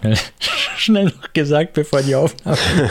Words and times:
Schnell, 0.00 0.18
schnell 0.76 1.04
noch 1.04 1.32
gesagt, 1.32 1.72
bevor 1.74 2.02
die 2.02 2.14
Aufnahme. 2.14 2.56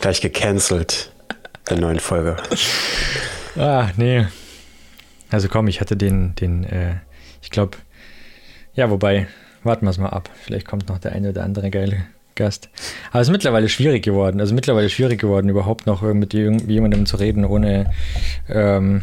Gleich 0.00 0.20
gecancelt. 0.20 1.12
Der 1.68 1.78
neuen 1.78 2.00
Folge. 2.00 2.36
Ah, 3.56 3.90
nee. 3.96 4.26
Also 5.30 5.48
komm, 5.48 5.68
ich 5.68 5.80
hatte 5.80 5.96
den, 5.96 6.34
den, 6.34 6.64
äh, 6.64 6.96
ich 7.42 7.50
glaube, 7.50 7.78
ja, 8.74 8.90
wobei, 8.90 9.28
warten 9.62 9.86
wir 9.86 9.90
es 9.90 9.98
mal 9.98 10.08
ab. 10.08 10.30
Vielleicht 10.42 10.66
kommt 10.66 10.88
noch 10.88 10.98
der 10.98 11.12
eine 11.12 11.30
oder 11.30 11.44
andere 11.44 11.70
geile 11.70 12.06
Gast. 12.34 12.70
Aber 13.10 13.20
es 13.20 13.28
ist 13.28 13.32
mittlerweile 13.32 13.68
schwierig 13.68 14.02
geworden. 14.02 14.40
Also 14.40 14.54
mittlerweile 14.54 14.88
schwierig 14.88 15.20
geworden, 15.20 15.48
überhaupt 15.48 15.86
noch 15.86 16.02
mit 16.02 16.32
jemandem 16.32 17.06
zu 17.06 17.16
reden, 17.16 17.44
ohne 17.44 17.92
ähm, 18.48 19.02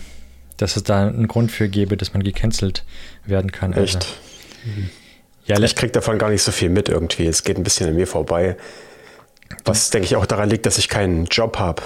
dass 0.57 0.75
es 0.75 0.83
da 0.83 1.07
einen 1.07 1.27
Grund 1.27 1.51
für 1.51 1.69
gäbe, 1.69 1.97
dass 1.97 2.13
man 2.13 2.23
gecancelt 2.23 2.83
werden 3.25 3.51
kann. 3.51 3.73
Also, 3.73 3.99
Echt? 3.99 4.17
Ja, 5.47 5.59
ich 5.59 5.75
krieg 5.75 5.93
davon 5.93 6.17
gar 6.17 6.29
nicht 6.29 6.43
so 6.43 6.51
viel 6.51 6.69
mit 6.69 6.89
irgendwie. 6.89 7.25
Es 7.25 7.43
geht 7.43 7.57
ein 7.57 7.63
bisschen 7.63 7.89
an 7.89 7.95
mir 7.95 8.07
vorbei. 8.07 8.57
Was, 9.63 9.89
denke 9.89 10.05
ich, 10.05 10.15
auch 10.15 10.25
daran 10.25 10.49
liegt, 10.49 10.65
dass 10.65 10.77
ich 10.77 10.89
keinen 10.89 11.25
Job 11.25 11.57
habe. 11.57 11.81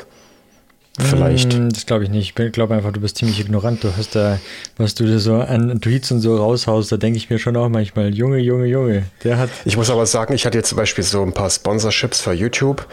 Vielleicht. 1.00 1.58
Mm, 1.58 1.70
das 1.70 1.86
glaube 1.86 2.04
ich 2.04 2.10
nicht. 2.10 2.38
Ich 2.38 2.52
glaube 2.52 2.76
einfach, 2.76 2.92
du 2.92 3.00
bist 3.00 3.18
ziemlich 3.18 3.40
ignorant. 3.40 3.84
Du 3.84 3.96
hast 3.96 4.16
da, 4.16 4.40
was 4.78 4.94
du 4.96 5.20
so 5.20 5.36
an 5.36 5.80
Tweets 5.80 6.12
und 6.12 6.20
so 6.20 6.36
raushaust, 6.36 6.92
da 6.92 6.98
denke 6.98 7.18
ich 7.18 7.30
mir 7.30 7.40
schon 7.40 7.56
auch 7.56 7.70
manchmal, 7.70 8.14
Junge, 8.14 8.40
Junge, 8.40 8.66
Junge, 8.66 9.06
der 9.24 9.38
hat. 9.38 9.50
Ich 9.64 9.78
muss 9.78 9.90
aber 9.90 10.06
sagen, 10.06 10.34
ich 10.34 10.46
hatte 10.46 10.58
jetzt 10.58 10.70
zum 10.70 10.78
Beispiel 10.78 11.04
so 11.04 11.22
ein 11.22 11.34
paar 11.34 11.50
Sponsorships 11.50 12.22
für 12.22 12.34
YouTube. 12.34 12.86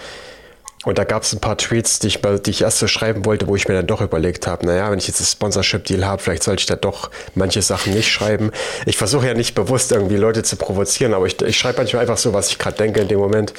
Und 0.85 0.97
da 0.97 1.05
gab 1.05 1.25
es 1.25 1.33
ein 1.33 1.41
paar 1.41 1.59
Tweets, 1.59 1.99
die 1.99 2.07
ich, 2.07 2.21
die 2.23 2.51
ich 2.51 2.63
erst 2.63 2.79
so 2.79 2.87
schreiben 2.87 3.25
wollte, 3.25 3.49
wo 3.49 3.57
ich 3.57 3.67
mir 3.67 3.75
dann 3.75 3.87
doch 3.87 4.01
überlegt 4.01 4.47
habe, 4.47 4.65
naja, 4.65 4.91
wenn 4.91 4.99
ich 4.99 5.09
jetzt 5.09 5.21
ein 5.21 5.27
Sponsorship-Deal 5.27 6.07
habe, 6.07 6.23
vielleicht 6.23 6.45
sollte 6.45 6.61
ich 6.61 6.67
da 6.67 6.77
doch 6.77 7.11
manche 7.35 7.63
Sachen 7.63 7.95
nicht 7.95 8.09
schreiben. 8.09 8.53
Ich 8.87 8.97
versuche 8.97 9.27
ja 9.27 9.35
nicht 9.35 9.55
bewusst 9.55 9.91
irgendwie 9.91 10.17
Leute 10.17 10.45
zu 10.45 10.57
provozieren, 10.57 11.15
aber 11.15 11.27
ich, 11.27 11.41
ich 11.43 11.59
schreibe 11.59 11.79
manchmal 11.79 12.03
einfach 12.03 12.17
so, 12.17 12.33
was 12.33 12.51
ich 12.51 12.59
gerade 12.59 12.77
denke 12.77 13.01
in 13.01 13.09
dem 13.09 13.19
Moment. 13.19 13.53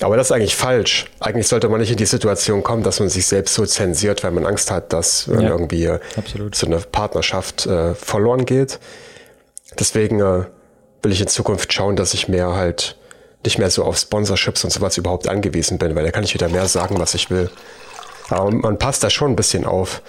Aber 0.00 0.16
das 0.16 0.28
ist 0.28 0.32
eigentlich 0.32 0.56
falsch. 0.56 1.06
Eigentlich 1.20 1.46
sollte 1.46 1.68
man 1.68 1.80
nicht 1.80 1.90
in 1.90 1.98
die 1.98 2.06
Situation 2.06 2.62
kommen, 2.62 2.82
dass 2.82 3.00
man 3.00 3.10
sich 3.10 3.26
selbst 3.26 3.54
so 3.54 3.66
zensiert, 3.66 4.24
weil 4.24 4.30
man 4.30 4.46
Angst 4.46 4.70
hat, 4.70 4.94
dass 4.94 5.26
ja, 5.26 5.40
irgendwie 5.42 5.84
äh, 5.84 6.00
absolut. 6.16 6.54
so 6.54 6.66
eine 6.66 6.78
Partnerschaft 6.78 7.66
äh, 7.66 7.94
verloren 7.94 8.46
geht. 8.46 8.80
Deswegen 9.78 10.20
äh, 10.20 10.44
will 11.02 11.12
ich 11.12 11.20
in 11.20 11.28
Zukunft 11.28 11.72
schauen, 11.72 11.96
dass 11.96 12.14
ich 12.14 12.28
mehr 12.28 12.54
halt 12.54 12.96
nicht 13.44 13.58
mehr 13.58 13.70
so 13.70 13.84
auf 13.84 13.98
Sponsorships 13.98 14.64
und 14.64 14.70
sowas 14.70 14.96
überhaupt 14.96 15.28
angewiesen 15.28 15.78
bin, 15.78 15.94
weil 15.94 16.04
da 16.04 16.10
kann 16.10 16.24
ich 16.24 16.34
wieder 16.34 16.48
mehr 16.48 16.66
sagen, 16.66 16.98
was 16.98 17.14
ich 17.14 17.30
will. 17.30 17.50
Aber 18.28 18.50
man 18.50 18.78
passt 18.78 19.02
da 19.02 19.10
schon 19.10 19.32
ein 19.32 19.36
bisschen 19.36 19.64
auf. 19.64 20.02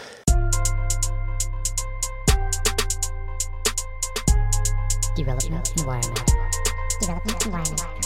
Development 5.17 5.71
Environment. 5.79 6.21
Development 7.01 7.45
Environment. 7.45 8.01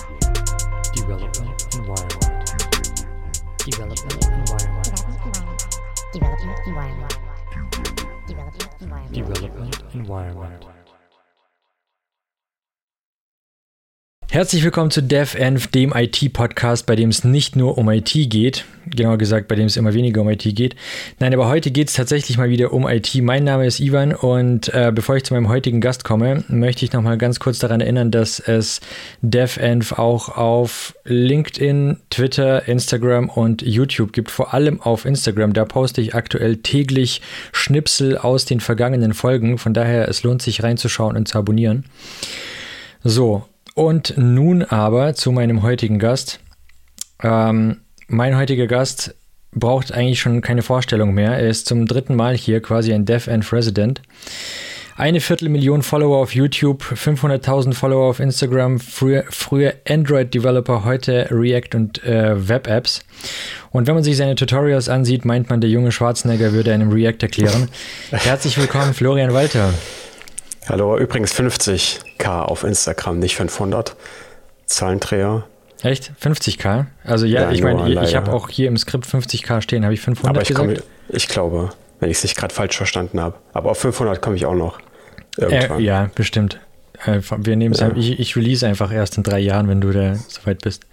Development 0.96 1.56
Development 3.66 4.24
environment. 4.26 4.86
Development 6.14 6.60
environment. 6.68 7.20
Development 8.28 8.70
environment. 8.80 9.16
Development 9.16 9.84
environment. 9.96 10.75
Herzlich 14.36 14.66
willkommen 14.66 14.92
zu 14.92 15.02
DevEnv, 15.02 15.68
dem 15.68 15.94
IT-Podcast, 15.96 16.86
bei 16.86 16.98
dem 16.98 17.08
es 17.08 17.24
nicht 17.24 17.56
nur 17.56 17.78
um 17.78 17.90
IT 17.90 18.12
geht, 18.12 18.66
genauer 18.86 19.18
gesagt, 19.18 19.48
bei 19.48 19.56
dem 19.56 19.68
es 19.68 19.78
immer 19.78 19.94
weniger 19.94 20.20
um 20.20 20.30
IT 20.30 20.44
geht. 20.44 20.76
Nein, 21.20 21.34
aber 21.34 21.48
heute 21.48 21.72
geht 21.72 21.88
es 21.88 21.94
tatsächlich 21.94 22.38
mal 22.38 22.50
wieder 22.50 22.74
um 22.74 22.86
IT. 22.86 23.16
Mein 23.22 23.46
Name 23.46 23.66
ist 23.66 23.80
Ivan 23.80 24.14
und 24.14 24.68
äh, 24.74 24.92
bevor 24.94 25.16
ich 25.16 25.24
zu 25.24 25.34
meinem 25.34 25.48
heutigen 25.48 25.80
Gast 25.80 26.04
komme, 26.04 26.44
möchte 26.50 26.84
ich 26.84 26.92
noch 26.92 27.02
mal 27.02 27.18
ganz 27.18 27.40
kurz 27.40 27.60
daran 27.60 27.80
erinnern, 27.80 28.12
dass 28.12 28.42
es 28.42 28.82
DevEnv 29.22 29.94
auch 29.94 30.28
auf 30.36 30.94
LinkedIn, 31.06 32.02
Twitter, 32.10 32.68
Instagram 32.68 33.30
und 33.30 33.62
YouTube 33.62 34.12
gibt. 34.12 34.32
Vor 34.32 34.54
allem 34.54 34.82
auf 34.82 35.06
Instagram. 35.06 35.54
Da 35.54 35.64
poste 35.64 36.02
ich 36.02 36.14
aktuell 36.14 36.58
täglich 36.58 37.22
Schnipsel 37.54 38.18
aus 38.18 38.44
den 38.44 38.60
vergangenen 38.60 39.14
Folgen. 39.14 39.58
Von 39.58 39.74
daher, 39.74 40.10
es 40.10 40.24
lohnt 40.24 40.42
sich 40.42 40.62
reinzuschauen 40.62 41.16
und 41.16 41.30
zu 41.30 41.38
abonnieren. 41.38 41.86
So, 43.02 43.46
und 43.76 44.18
nun 44.18 44.64
aber 44.64 45.14
zu 45.14 45.32
meinem 45.32 45.62
heutigen 45.62 46.00
Gast. 46.00 46.40
Ähm, 47.22 47.82
mein 48.08 48.36
heutiger 48.36 48.68
Gast 48.68 49.14
braucht 49.52 49.92
eigentlich 49.92 50.20
schon 50.20 50.42
keine 50.42 50.64
Vorstellung 50.64 51.14
mehr. 51.14 51.34
Er 51.38 51.50
ist 51.50 51.68
zum 51.68 51.86
dritten 51.86 52.16
Mal 52.16 52.36
hier 52.36 52.62
quasi 52.62 52.94
ein 52.94 53.06
Dev 53.06 53.30
and 53.32 53.52
Resident. 53.54 54.02
Eine 54.98 55.20
Viertelmillion 55.20 55.82
Follower 55.82 56.18
auf 56.18 56.34
YouTube, 56.34 56.82
500.000 56.84 57.74
Follower 57.74 58.06
auf 58.10 58.22
Instagram, 58.22 58.80
früher, 58.80 59.26
früher 59.30 59.74
Android-Developer, 59.86 60.86
heute 60.86 61.28
React 61.32 61.76
und 61.76 62.04
äh, 62.06 62.48
Web-Apps. 62.48 63.04
Und 63.72 63.88
wenn 63.88 63.96
man 63.96 64.06
sich 64.06 64.16
seine 64.16 64.36
Tutorials 64.36 64.88
ansieht, 64.88 65.26
meint 65.26 65.50
man, 65.50 65.60
der 65.60 65.70
junge 65.70 65.92
Schwarzenegger 65.92 66.54
würde 66.54 66.74
einem 66.74 66.94
React 66.94 67.24
erklären. 67.24 67.68
Herzlich 68.12 68.58
willkommen, 68.58 68.94
Florian 68.94 69.34
Walter. 69.34 69.74
Hallo, 70.68 70.98
übrigens 70.98 71.34
50k 71.34 72.42
auf 72.42 72.64
Instagram, 72.64 73.20
nicht 73.20 73.36
500. 73.36 73.96
Zahlendreher. 74.66 75.44
Echt? 75.84 76.12
50k? 76.20 76.88
Also 77.04 77.28
ja, 77.28 77.42
ja 77.42 77.52
ich 77.52 77.62
meine, 77.62 78.04
ich 78.04 78.16
habe 78.16 78.34
auch 78.34 78.50
hier 78.50 78.68
im 78.68 78.78
Skript 78.78 79.06
50k 79.06 79.62
stehen. 79.62 79.84
Habe 79.84 79.94
ich 79.94 80.02
500 80.02 80.30
Aber 80.30 80.42
ich 80.42 80.48
gesagt? 80.48 80.68
Komm, 80.68 81.16
ich 81.16 81.28
glaube, 81.28 81.70
wenn 82.00 82.10
ich 82.10 82.18
es 82.18 82.24
nicht 82.24 82.36
gerade 82.36 82.54
falsch 82.54 82.76
verstanden 82.76 83.22
habe. 83.22 83.36
Aber 83.54 83.72
auf 83.72 83.78
500 83.78 84.20
komme 84.22 84.38
ich 84.38 84.48
auch 84.48 84.56
noch. 84.56 84.80
Äh, 85.38 85.84
ja, 85.84 86.10
bestimmt. 86.16 86.60
Wir 87.38 87.56
nehmen 87.56 87.76
ja. 87.76 87.92
ich, 87.96 88.20
ich 88.20 88.36
release 88.36 88.66
einfach 88.66 88.92
erst 88.92 89.18
in 89.18 89.24
drei 89.24 89.40
Jahren, 89.40 89.68
wenn 89.68 89.82
du 89.82 89.92
da 89.92 90.16
soweit 90.16 90.62
bist. 90.62 90.84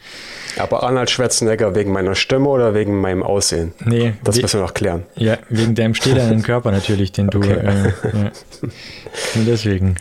Aber 0.58 0.82
Arnold 0.82 1.10
Schwarzenegger 1.10 1.74
wegen 1.74 1.92
meiner 1.92 2.14
Stimme 2.14 2.48
oder 2.48 2.74
wegen 2.74 3.00
meinem 3.00 3.22
Aussehen? 3.22 3.72
Nee. 3.84 4.14
Das 4.24 4.40
müssen 4.40 4.60
wir 4.60 4.64
noch 4.64 4.74
klären. 4.74 5.04
Ja, 5.16 5.38
wegen 5.48 5.74
deinem 5.74 5.94
stählernen 5.94 6.42
Körper 6.44 6.70
natürlich, 6.70 7.12
den 7.12 7.28
du. 7.28 7.38
Okay. 7.38 7.52
Äh, 7.52 7.84
ja. 7.84 8.30
Und 9.34 9.46
deswegen. 9.46 9.96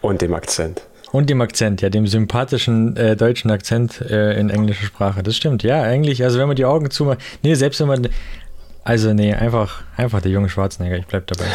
Und 0.00 0.22
dem 0.22 0.34
Akzent. 0.34 0.82
Und 1.12 1.30
dem 1.30 1.40
Akzent, 1.40 1.82
ja, 1.82 1.88
dem 1.88 2.06
sympathischen 2.06 2.96
äh, 2.96 3.16
deutschen 3.16 3.50
Akzent 3.50 4.00
äh, 4.00 4.38
in 4.38 4.50
englischer 4.50 4.84
Sprache. 4.84 5.22
Das 5.22 5.36
stimmt, 5.36 5.62
ja, 5.62 5.82
eigentlich. 5.82 6.22
Also, 6.24 6.38
wenn 6.38 6.48
man 6.48 6.56
die 6.56 6.64
Augen 6.64 6.90
zumacht. 6.90 7.18
Nee, 7.42 7.54
selbst 7.54 7.80
wenn 7.80 7.88
man. 7.88 8.08
Also, 8.84 9.14
nee, 9.14 9.32
einfach, 9.32 9.82
einfach 9.96 10.20
der 10.20 10.30
junge 10.30 10.48
Schwarzenegger, 10.48 10.96
ich 10.96 11.06
bleib 11.06 11.26
dabei. 11.26 11.46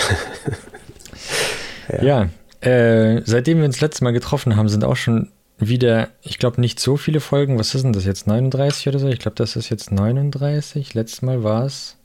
ja. 2.01 2.03
ja 2.03 2.29
äh, 2.61 3.21
seitdem 3.25 3.59
wir 3.59 3.65
uns 3.65 3.81
letztes 3.81 4.01
Mal 4.01 4.11
getroffen 4.11 4.55
haben, 4.55 4.69
sind 4.69 4.83
auch 4.83 4.95
schon 4.95 5.29
wieder, 5.57 6.09
ich 6.21 6.39
glaube, 6.39 6.61
nicht 6.61 6.79
so 6.79 6.97
viele 6.97 7.19
Folgen. 7.19 7.59
Was 7.59 7.75
ist 7.75 7.83
denn 7.83 7.93
das 7.93 8.05
jetzt? 8.05 8.27
39 8.27 8.87
oder 8.87 8.99
so? 8.99 9.07
Ich 9.07 9.19
glaube, 9.19 9.35
das 9.35 9.55
ist 9.55 9.69
jetzt 9.69 9.91
39. 9.91 10.93
Letztes 10.93 11.21
Mal 11.21 11.43
war 11.43 11.65
es 11.65 11.97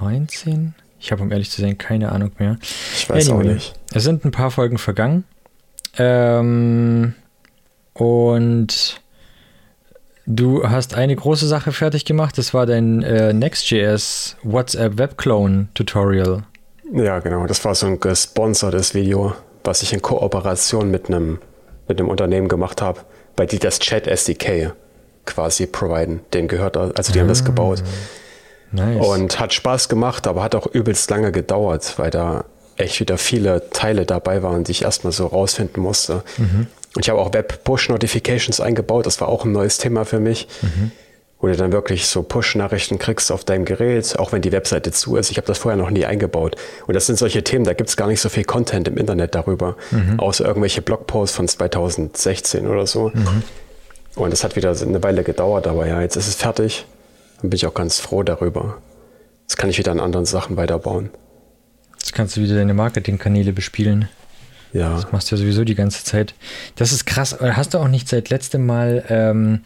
19. 0.00 0.74
Ich 1.00 1.12
habe, 1.12 1.22
um 1.22 1.30
ehrlich 1.30 1.50
zu 1.50 1.60
sein, 1.60 1.78
keine 1.78 2.12
Ahnung 2.12 2.32
mehr. 2.38 2.58
Ich 2.94 3.08
weiß 3.08 3.30
anyway, 3.30 3.40
auch 3.40 3.54
nicht. 3.54 3.74
Es 3.92 4.02
sind 4.02 4.24
ein 4.24 4.30
paar 4.30 4.50
Folgen 4.50 4.78
vergangen. 4.78 5.24
Ähm, 5.96 7.14
und 7.94 9.00
du 10.26 10.68
hast 10.68 10.94
eine 10.94 11.14
große 11.14 11.46
Sache 11.46 11.72
fertig 11.72 12.04
gemacht. 12.04 12.36
Das 12.36 12.52
war 12.52 12.66
dein 12.66 13.02
äh, 13.02 13.32
Next.js 13.32 14.36
WhatsApp 14.42 14.98
Web 14.98 15.18
Clone 15.18 15.68
Tutorial. 15.74 16.44
Ja, 16.92 17.18
genau. 17.20 17.46
Das 17.46 17.64
war 17.64 17.74
so 17.74 17.86
ein 17.86 18.00
gesponsertes 18.00 18.94
Video, 18.94 19.34
was 19.64 19.82
ich 19.82 19.92
in 19.92 20.02
Kooperation 20.02 20.90
mit 20.90 21.08
einem, 21.08 21.38
mit 21.86 21.98
einem 21.98 22.08
Unternehmen 22.08 22.48
gemacht 22.48 22.82
habe, 22.82 23.00
bei 23.36 23.46
die 23.46 23.58
das 23.58 23.78
Chat 23.78 24.06
SDK 24.06 24.72
quasi 25.26 25.66
providen. 25.66 26.20
Den 26.32 26.48
gehört, 26.48 26.76
also 26.76 27.12
die 27.12 27.18
ah, 27.18 27.22
haben 27.22 27.28
das 27.28 27.42
ah, 27.42 27.46
gebaut. 27.46 27.82
Nice. 28.72 29.06
Und 29.06 29.40
hat 29.40 29.52
Spaß 29.52 29.88
gemacht, 29.88 30.26
aber 30.26 30.42
hat 30.42 30.54
auch 30.54 30.66
übelst 30.66 31.10
lange 31.10 31.32
gedauert, 31.32 31.94
weil 31.98 32.10
da 32.10 32.44
echt 32.76 33.00
wieder 33.00 33.18
viele 33.18 33.70
Teile 33.70 34.06
dabei 34.06 34.42
waren, 34.42 34.64
die 34.64 34.72
ich 34.72 34.82
erstmal 34.82 35.12
so 35.12 35.26
rausfinden 35.26 35.82
musste. 35.82 36.22
Mhm. 36.36 36.66
Und 36.94 37.04
ich 37.04 37.10
habe 37.10 37.20
auch 37.20 37.32
Web-Push-Notifications 37.32 38.60
eingebaut, 38.60 39.06
das 39.06 39.20
war 39.20 39.28
auch 39.28 39.44
ein 39.44 39.52
neues 39.52 39.78
Thema 39.78 40.04
für 40.04 40.20
mich. 40.20 40.48
Mhm 40.62 40.92
wo 41.40 41.46
du 41.46 41.56
dann 41.56 41.72
wirklich 41.72 42.06
so 42.06 42.22
Push-Nachrichten 42.22 42.98
kriegst 42.98 43.30
auf 43.30 43.44
deinem 43.44 43.64
Gerät, 43.64 44.18
auch 44.18 44.32
wenn 44.32 44.42
die 44.42 44.50
Webseite 44.50 44.90
zu 44.90 45.16
ist. 45.16 45.30
Ich 45.30 45.36
habe 45.36 45.46
das 45.46 45.58
vorher 45.58 45.76
noch 45.76 45.90
nie 45.90 46.04
eingebaut. 46.04 46.56
Und 46.86 46.94
das 46.94 47.06
sind 47.06 47.18
solche 47.18 47.44
Themen, 47.44 47.64
da 47.64 47.74
gibt 47.74 47.90
es 47.90 47.96
gar 47.96 48.08
nicht 48.08 48.20
so 48.20 48.28
viel 48.28 48.44
Content 48.44 48.88
im 48.88 48.96
Internet 48.96 49.34
darüber, 49.34 49.76
mhm. 49.90 50.18
außer 50.18 50.44
irgendwelche 50.44 50.82
Blogposts 50.82 51.36
von 51.36 51.46
2016 51.46 52.66
oder 52.66 52.86
so. 52.86 53.10
Mhm. 53.14 53.42
Und 54.16 54.32
das 54.32 54.42
hat 54.42 54.56
wieder 54.56 54.70
eine 54.70 55.02
Weile 55.02 55.22
gedauert, 55.22 55.68
aber 55.68 55.86
ja, 55.86 56.00
jetzt 56.00 56.16
ist 56.16 56.26
es 56.26 56.34
fertig. 56.34 56.86
Dann 57.40 57.50
bin 57.50 57.56
ich 57.56 57.66
auch 57.66 57.74
ganz 57.74 58.00
froh 58.00 58.24
darüber. 58.24 58.78
Jetzt 59.42 59.56
kann 59.56 59.70
ich 59.70 59.78
wieder 59.78 59.92
an 59.92 60.00
anderen 60.00 60.26
Sachen 60.26 60.56
weiterbauen. 60.56 61.10
Jetzt 61.98 62.14
kannst 62.14 62.36
du 62.36 62.40
wieder 62.40 62.56
deine 62.56 62.74
Marketingkanäle 62.74 63.52
bespielen. 63.52 64.08
Ja. 64.72 64.94
Das 64.96 65.12
machst 65.12 65.30
du 65.30 65.36
ja 65.36 65.40
sowieso 65.40 65.64
die 65.64 65.74
ganze 65.74 66.04
Zeit. 66.04 66.34
Das 66.76 66.92
ist 66.92 67.06
krass. 67.06 67.36
Hast 67.40 67.74
du 67.74 67.78
auch 67.78 67.88
nicht 67.88 68.08
seit 68.08 68.30
letztem 68.30 68.66
Mal, 68.66 69.04
ähm, 69.08 69.60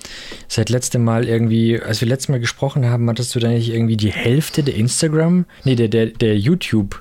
seit 0.49 0.71
letztem 0.71 1.05
Mal 1.05 1.29
irgendwie, 1.29 1.81
als 1.81 2.01
wir 2.01 2.09
letztes 2.09 2.29
Mal 2.29 2.41
gesprochen 2.41 2.89
haben, 2.89 3.09
hattest 3.09 3.35
du 3.35 3.41
da 3.41 3.49
nicht 3.49 3.71
irgendwie 3.71 3.97
die 3.97 4.13
Hälfte 4.13 4.63
der 4.63 4.75
Instagram, 4.75 5.47
nee, 5.65 5.75
der, 5.75 5.89
der, 5.89 6.07
der 6.07 6.39
YouTube 6.39 6.99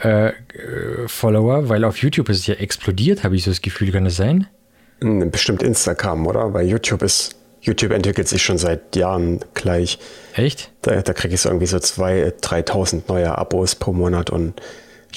äh, 0.00 0.32
Follower, 1.06 1.68
weil 1.68 1.84
auf 1.84 1.98
YouTube 1.98 2.28
ist 2.28 2.40
es 2.40 2.46
ja 2.46 2.54
explodiert, 2.54 3.24
habe 3.24 3.36
ich 3.36 3.44
so 3.44 3.50
das 3.50 3.62
Gefühl, 3.62 3.92
kann 3.92 4.04
das 4.04 4.16
sein? 4.16 4.46
Bestimmt 5.00 5.62
Instagram, 5.62 6.26
oder? 6.26 6.54
Weil 6.54 6.66
YouTube 6.66 7.02
ist, 7.02 7.36
YouTube 7.60 7.92
entwickelt 7.92 8.28
sich 8.28 8.42
schon 8.42 8.56
seit 8.56 8.96
Jahren 8.96 9.40
gleich. 9.54 9.98
Echt? 10.34 10.70
Da, 10.82 11.02
da 11.02 11.12
kriege 11.12 11.34
ich 11.34 11.40
so 11.40 11.48
irgendwie 11.48 11.66
so 11.66 11.76
2.000, 11.76 12.40
3.000 12.40 13.02
neue 13.08 13.36
Abos 13.36 13.74
pro 13.74 13.92
Monat 13.92 14.30
und 14.30 14.54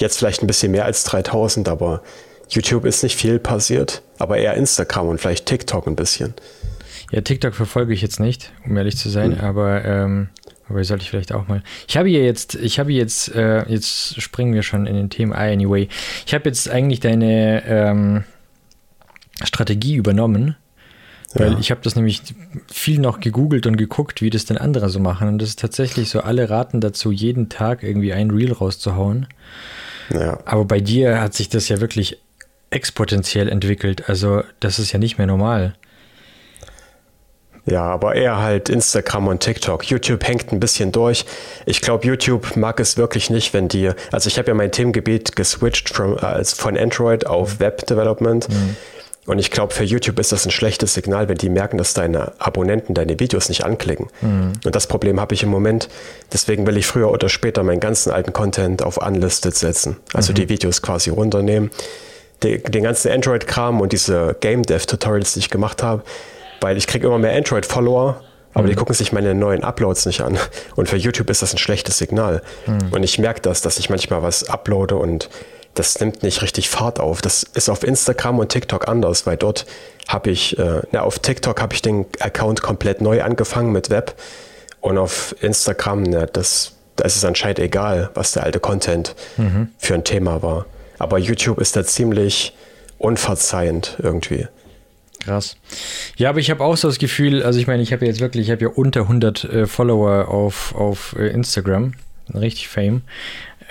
jetzt 0.00 0.18
vielleicht 0.18 0.42
ein 0.42 0.46
bisschen 0.46 0.72
mehr 0.72 0.84
als 0.84 1.06
3.000, 1.06 1.68
aber 1.68 2.02
YouTube 2.48 2.84
ist 2.84 3.02
nicht 3.02 3.16
viel 3.16 3.38
passiert, 3.38 4.02
aber 4.18 4.38
eher 4.38 4.54
Instagram 4.54 5.08
und 5.08 5.20
vielleicht 5.20 5.46
TikTok 5.46 5.86
ein 5.86 5.96
bisschen. 5.96 6.34
Ja, 7.12 7.20
TikTok 7.20 7.54
verfolge 7.54 7.92
ich 7.92 8.02
jetzt 8.02 8.20
nicht, 8.20 8.52
um 8.64 8.76
ehrlich 8.76 8.96
zu 8.96 9.08
sein, 9.08 9.38
hm. 9.38 9.44
aber, 9.44 9.84
ähm, 9.84 10.28
aber 10.68 10.82
sollte 10.84 11.02
ich 11.02 11.10
vielleicht 11.10 11.32
auch 11.32 11.48
mal. 11.48 11.62
Ich 11.88 11.96
habe 11.96 12.08
hier 12.08 12.24
jetzt, 12.24 12.54
ich 12.54 12.78
habe 12.78 12.92
jetzt, 12.92 13.34
äh, 13.34 13.68
jetzt 13.68 14.20
springen 14.20 14.54
wir 14.54 14.62
schon 14.62 14.86
in 14.86 14.94
den 14.94 15.10
Themen 15.10 15.32
ah, 15.32 15.50
anyway. 15.50 15.88
Ich 16.26 16.34
habe 16.34 16.48
jetzt 16.48 16.68
eigentlich 16.68 17.00
deine 17.00 17.64
ähm, 17.66 18.24
Strategie 19.42 19.96
übernommen, 19.96 20.56
weil 21.34 21.52
ja. 21.52 21.58
ich 21.58 21.70
habe 21.70 21.80
das 21.82 21.96
nämlich 21.96 22.22
viel 22.72 23.00
noch 23.00 23.20
gegoogelt 23.20 23.66
und 23.66 23.76
geguckt, 23.76 24.22
wie 24.22 24.30
das 24.30 24.44
denn 24.44 24.58
andere 24.58 24.88
so 24.88 25.00
machen. 25.00 25.28
Und 25.28 25.42
das 25.42 25.50
ist 25.50 25.60
tatsächlich 25.60 26.10
so, 26.10 26.20
alle 26.20 26.50
raten 26.50 26.80
dazu, 26.80 27.12
jeden 27.12 27.48
Tag 27.48 27.82
irgendwie 27.82 28.12
ein 28.12 28.30
Reel 28.30 28.52
rauszuhauen. 28.52 29.26
Ja. 30.12 30.38
Aber 30.44 30.64
bei 30.64 30.80
dir 30.80 31.20
hat 31.20 31.34
sich 31.34 31.48
das 31.48 31.68
ja 31.68 31.80
wirklich 31.80 32.20
exponentiell 32.70 33.48
entwickelt. 33.48 34.08
Also 34.08 34.42
das 34.60 34.78
ist 34.78 34.92
ja 34.92 34.98
nicht 34.98 35.18
mehr 35.18 35.26
normal. 35.26 35.74
Ja, 37.66 37.82
aber 37.82 38.14
eher 38.14 38.38
halt 38.38 38.68
Instagram 38.68 39.28
und 39.28 39.40
TikTok. 39.40 39.84
YouTube 39.84 40.26
hängt 40.26 40.52
ein 40.52 40.60
bisschen 40.60 40.92
durch. 40.92 41.24
Ich 41.66 41.80
glaube, 41.80 42.06
YouTube 42.06 42.56
mag 42.56 42.80
es 42.80 42.96
wirklich 42.96 43.30
nicht, 43.30 43.52
wenn 43.52 43.68
die, 43.68 43.90
also 44.10 44.28
ich 44.28 44.38
habe 44.38 44.48
ja 44.48 44.54
mein 44.54 44.72
Themengebiet 44.72 45.36
geswitcht 45.36 45.90
from, 45.90 46.16
äh, 46.16 46.44
von 46.44 46.76
Android 46.76 47.26
auf. 47.26 47.60
Web 47.60 47.86
Development. 47.86 48.48
Mhm. 48.48 48.76
Und 49.30 49.38
ich 49.38 49.52
glaube, 49.52 49.72
für 49.72 49.84
YouTube 49.84 50.18
ist 50.18 50.32
das 50.32 50.44
ein 50.44 50.50
schlechtes 50.50 50.92
Signal, 50.92 51.28
wenn 51.28 51.38
die 51.38 51.50
merken, 51.50 51.78
dass 51.78 51.94
deine 51.94 52.32
Abonnenten 52.40 52.94
deine 52.94 53.20
Videos 53.20 53.48
nicht 53.48 53.64
anklicken. 53.64 54.08
Mhm. 54.22 54.54
Und 54.64 54.74
das 54.74 54.88
Problem 54.88 55.20
habe 55.20 55.36
ich 55.36 55.44
im 55.44 55.50
Moment. 55.50 55.88
Deswegen 56.32 56.66
will 56.66 56.76
ich 56.76 56.84
früher 56.84 57.12
oder 57.12 57.28
später 57.28 57.62
meinen 57.62 57.78
ganzen 57.78 58.10
alten 58.10 58.32
Content 58.32 58.82
auf 58.82 58.96
Unlisted 58.96 59.54
setzen. 59.54 59.98
Also 60.14 60.32
mhm. 60.32 60.34
die 60.34 60.48
Videos 60.48 60.82
quasi 60.82 61.10
runternehmen. 61.10 61.70
Den, 62.42 62.60
den 62.64 62.82
ganzen 62.82 63.12
Android-Kram 63.12 63.80
und 63.80 63.92
diese 63.92 64.36
Game 64.40 64.64
Dev-Tutorials, 64.64 65.34
die 65.34 65.38
ich 65.38 65.50
gemacht 65.50 65.80
habe, 65.84 66.02
weil 66.60 66.76
ich 66.76 66.88
kriege 66.88 67.06
immer 67.06 67.18
mehr 67.18 67.36
Android-Follower, 67.36 68.20
aber 68.52 68.64
mhm. 68.64 68.70
die 68.70 68.74
gucken 68.74 68.96
sich 68.96 69.12
meine 69.12 69.36
neuen 69.36 69.62
Uploads 69.62 70.06
nicht 70.06 70.22
an. 70.22 70.40
Und 70.74 70.88
für 70.88 70.96
YouTube 70.96 71.30
ist 71.30 71.40
das 71.40 71.54
ein 71.54 71.58
schlechtes 71.58 71.98
Signal. 71.98 72.42
Mhm. 72.66 72.88
Und 72.90 73.04
ich 73.04 73.20
merke 73.20 73.42
das, 73.42 73.60
dass 73.60 73.78
ich 73.78 73.90
manchmal 73.90 74.24
was 74.24 74.48
uploade 74.48 74.96
und 74.96 75.30
das 75.80 75.98
nimmt 75.98 76.22
nicht 76.22 76.42
richtig 76.42 76.68
Fahrt 76.68 77.00
auf. 77.00 77.22
Das 77.22 77.42
ist 77.42 77.70
auf 77.70 77.84
Instagram 77.84 78.38
und 78.38 78.50
TikTok 78.50 78.86
anders, 78.86 79.24
weil 79.24 79.38
dort 79.38 79.64
habe 80.08 80.30
ich, 80.30 80.58
äh, 80.58 80.82
na, 80.92 81.00
auf 81.00 81.18
TikTok 81.18 81.58
habe 81.58 81.72
ich 81.72 81.80
den 81.80 82.04
Account 82.18 82.60
komplett 82.60 83.00
neu 83.00 83.22
angefangen 83.22 83.72
mit 83.72 83.88
Web 83.88 84.14
und 84.82 84.98
auf 84.98 85.34
Instagram, 85.40 86.02
na, 86.02 86.26
das, 86.26 86.72
da 86.96 87.06
ist 87.06 87.16
es 87.16 87.24
anscheinend 87.24 87.60
egal, 87.60 88.10
was 88.12 88.32
der 88.32 88.42
alte 88.42 88.60
Content 88.60 89.14
mhm. 89.38 89.68
für 89.78 89.94
ein 89.94 90.04
Thema 90.04 90.42
war. 90.42 90.66
Aber 90.98 91.16
YouTube 91.18 91.58
ist 91.58 91.76
da 91.76 91.82
ziemlich 91.82 92.54
unverzeihend 92.98 93.96
irgendwie. 94.02 94.48
Krass. 95.20 95.56
Ja, 96.16 96.28
aber 96.28 96.40
ich 96.40 96.50
habe 96.50 96.62
auch 96.62 96.76
so 96.76 96.88
das 96.88 96.98
Gefühl, 96.98 97.42
also 97.42 97.58
ich 97.58 97.66
meine, 97.66 97.82
ich 97.82 97.94
habe 97.94 98.04
jetzt 98.04 98.20
wirklich, 98.20 98.48
ich 98.48 98.50
habe 98.50 98.64
ja 98.64 98.68
unter 98.68 99.02
100 99.02 99.44
äh, 99.44 99.66
Follower 99.66 100.28
auf, 100.28 100.74
auf 100.74 101.16
äh, 101.18 101.28
Instagram. 101.28 101.94
Richtig 102.34 102.68
Fame. 102.68 103.00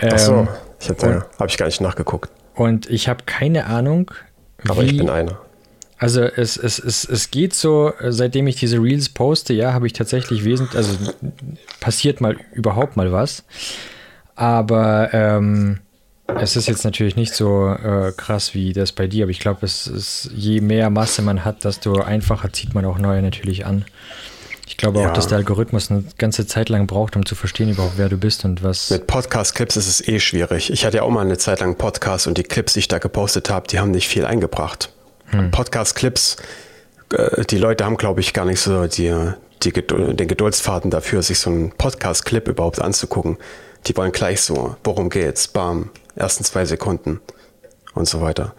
Ähm, 0.02 0.10
Ach 0.14 0.18
so, 0.20 0.34
ähm, 0.34 0.48
ich 0.80 0.90
habe 0.90 1.26
hab 1.38 1.50
ich 1.50 1.58
gar 1.58 1.66
nicht 1.66 1.82
nachgeguckt. 1.82 2.30
Und 2.56 2.90
ich 2.90 3.08
habe 3.08 3.24
keine 3.26 3.66
Ahnung. 3.66 4.12
Aber 4.68 4.84
ich 4.84 4.98
bin 4.98 5.10
einer. 5.10 5.40
Also 5.98 6.22
es, 6.22 6.56
es, 6.56 6.80
es, 6.80 7.04
es 7.04 7.30
geht 7.30 7.54
so, 7.54 7.92
seitdem 8.08 8.48
ich 8.48 8.56
diese 8.56 8.82
Reels 8.82 9.10
poste, 9.10 9.54
ja, 9.54 9.74
habe 9.74 9.86
ich 9.86 9.94
tatsächlich 9.94 10.46
wesentlich, 10.46 10.78
also 10.78 10.96
passiert 11.82 12.22
mal 12.22 12.38
überhaupt 12.54 12.96
mal 12.96 13.12
was. 13.12 13.44
Aber 14.36 15.10
ähm, 15.14 15.80
es 16.40 16.56
ist 16.56 16.68
jetzt 16.68 16.86
natürlich 16.86 17.18
nicht 17.18 17.34
so 17.34 17.68
äh, 17.68 18.14
krass 18.16 18.54
wie 18.54 18.72
das 18.72 18.94
bei 18.94 19.08
dir, 19.08 19.26
aber 19.26 19.32
ich 19.32 19.40
glaube, 19.40 19.66
es 19.66 19.88
ist, 19.88 20.32
je 20.34 20.62
mehr 20.62 20.90
Masse 20.90 21.22
man 21.22 21.44
hat, 21.44 21.66
desto 21.66 22.02
einfacher 22.02 22.54
zieht 22.54 22.74
man 22.74 22.86
auch 22.86 22.98
neue 22.98 23.22
natürlich 23.22 23.66
an. 23.66 23.84
Ich 24.70 24.78
glaube 24.78 25.00
ja. 25.00 25.10
auch, 25.10 25.14
dass 25.14 25.26
der 25.26 25.40
Algorithmus 25.40 25.90
eine 25.90 26.04
ganze 26.20 26.46
Zeit 26.46 26.70
lang 26.70 26.86
braucht, 26.86 27.16
um 27.16 27.26
zu 27.26 27.34
verstehen 27.34 27.70
überhaupt, 27.70 27.94
wer 27.98 28.08
du 28.08 28.18
bist 28.18 28.46
und 28.46 28.62
was. 28.62 28.92
Mit 28.92 29.08
Podcast-Clips 29.08 29.76
ist 29.76 29.88
es 29.88 30.08
eh 30.08 30.20
schwierig. 30.20 30.70
Ich 30.72 30.86
hatte 30.86 30.98
ja 30.98 31.04
auch 31.04 31.10
mal 31.10 31.26
eine 31.26 31.40
Zeit 31.40 31.60
lang 31.60 31.76
Podcast 31.76 32.28
und 32.28 32.38
die 32.38 32.44
Clips, 32.44 32.74
die 32.74 32.80
ich 32.80 32.88
da 32.88 33.00
gepostet 33.00 33.50
habe, 33.50 33.68
die 33.68 33.80
haben 33.80 33.90
nicht 33.90 34.08
viel 34.08 34.26
eingebracht. 34.26 34.94
Hm. 35.32 35.50
Podcast-Clips, 35.50 36.38
äh, 37.12 37.46
die 37.46 37.58
Leute 37.58 37.84
haben, 37.84 37.98
glaube 37.98 38.20
ich, 38.20 38.32
gar 38.32 38.46
nicht 38.46 38.62
so 38.62 38.86
die, 38.86 39.12
die, 39.64 39.72
den 39.74 40.28
Geduldsfaden 40.28 40.92
dafür, 40.92 41.24
sich 41.24 41.40
so 41.40 41.50
einen 41.50 41.72
Podcast-Clip 41.72 42.48
überhaupt 42.48 42.80
anzugucken. 42.80 43.38
Die 43.88 43.98
wollen 43.98 44.12
gleich 44.12 44.42
so, 44.42 44.76
worum 44.84 45.10
geht's? 45.10 45.48
Bam, 45.48 45.90
ersten 46.16 46.44
zwei 46.44 46.66
Sekunden 46.66 47.22
und 47.96 48.08
so 48.08 48.22
weiter. 48.22 48.54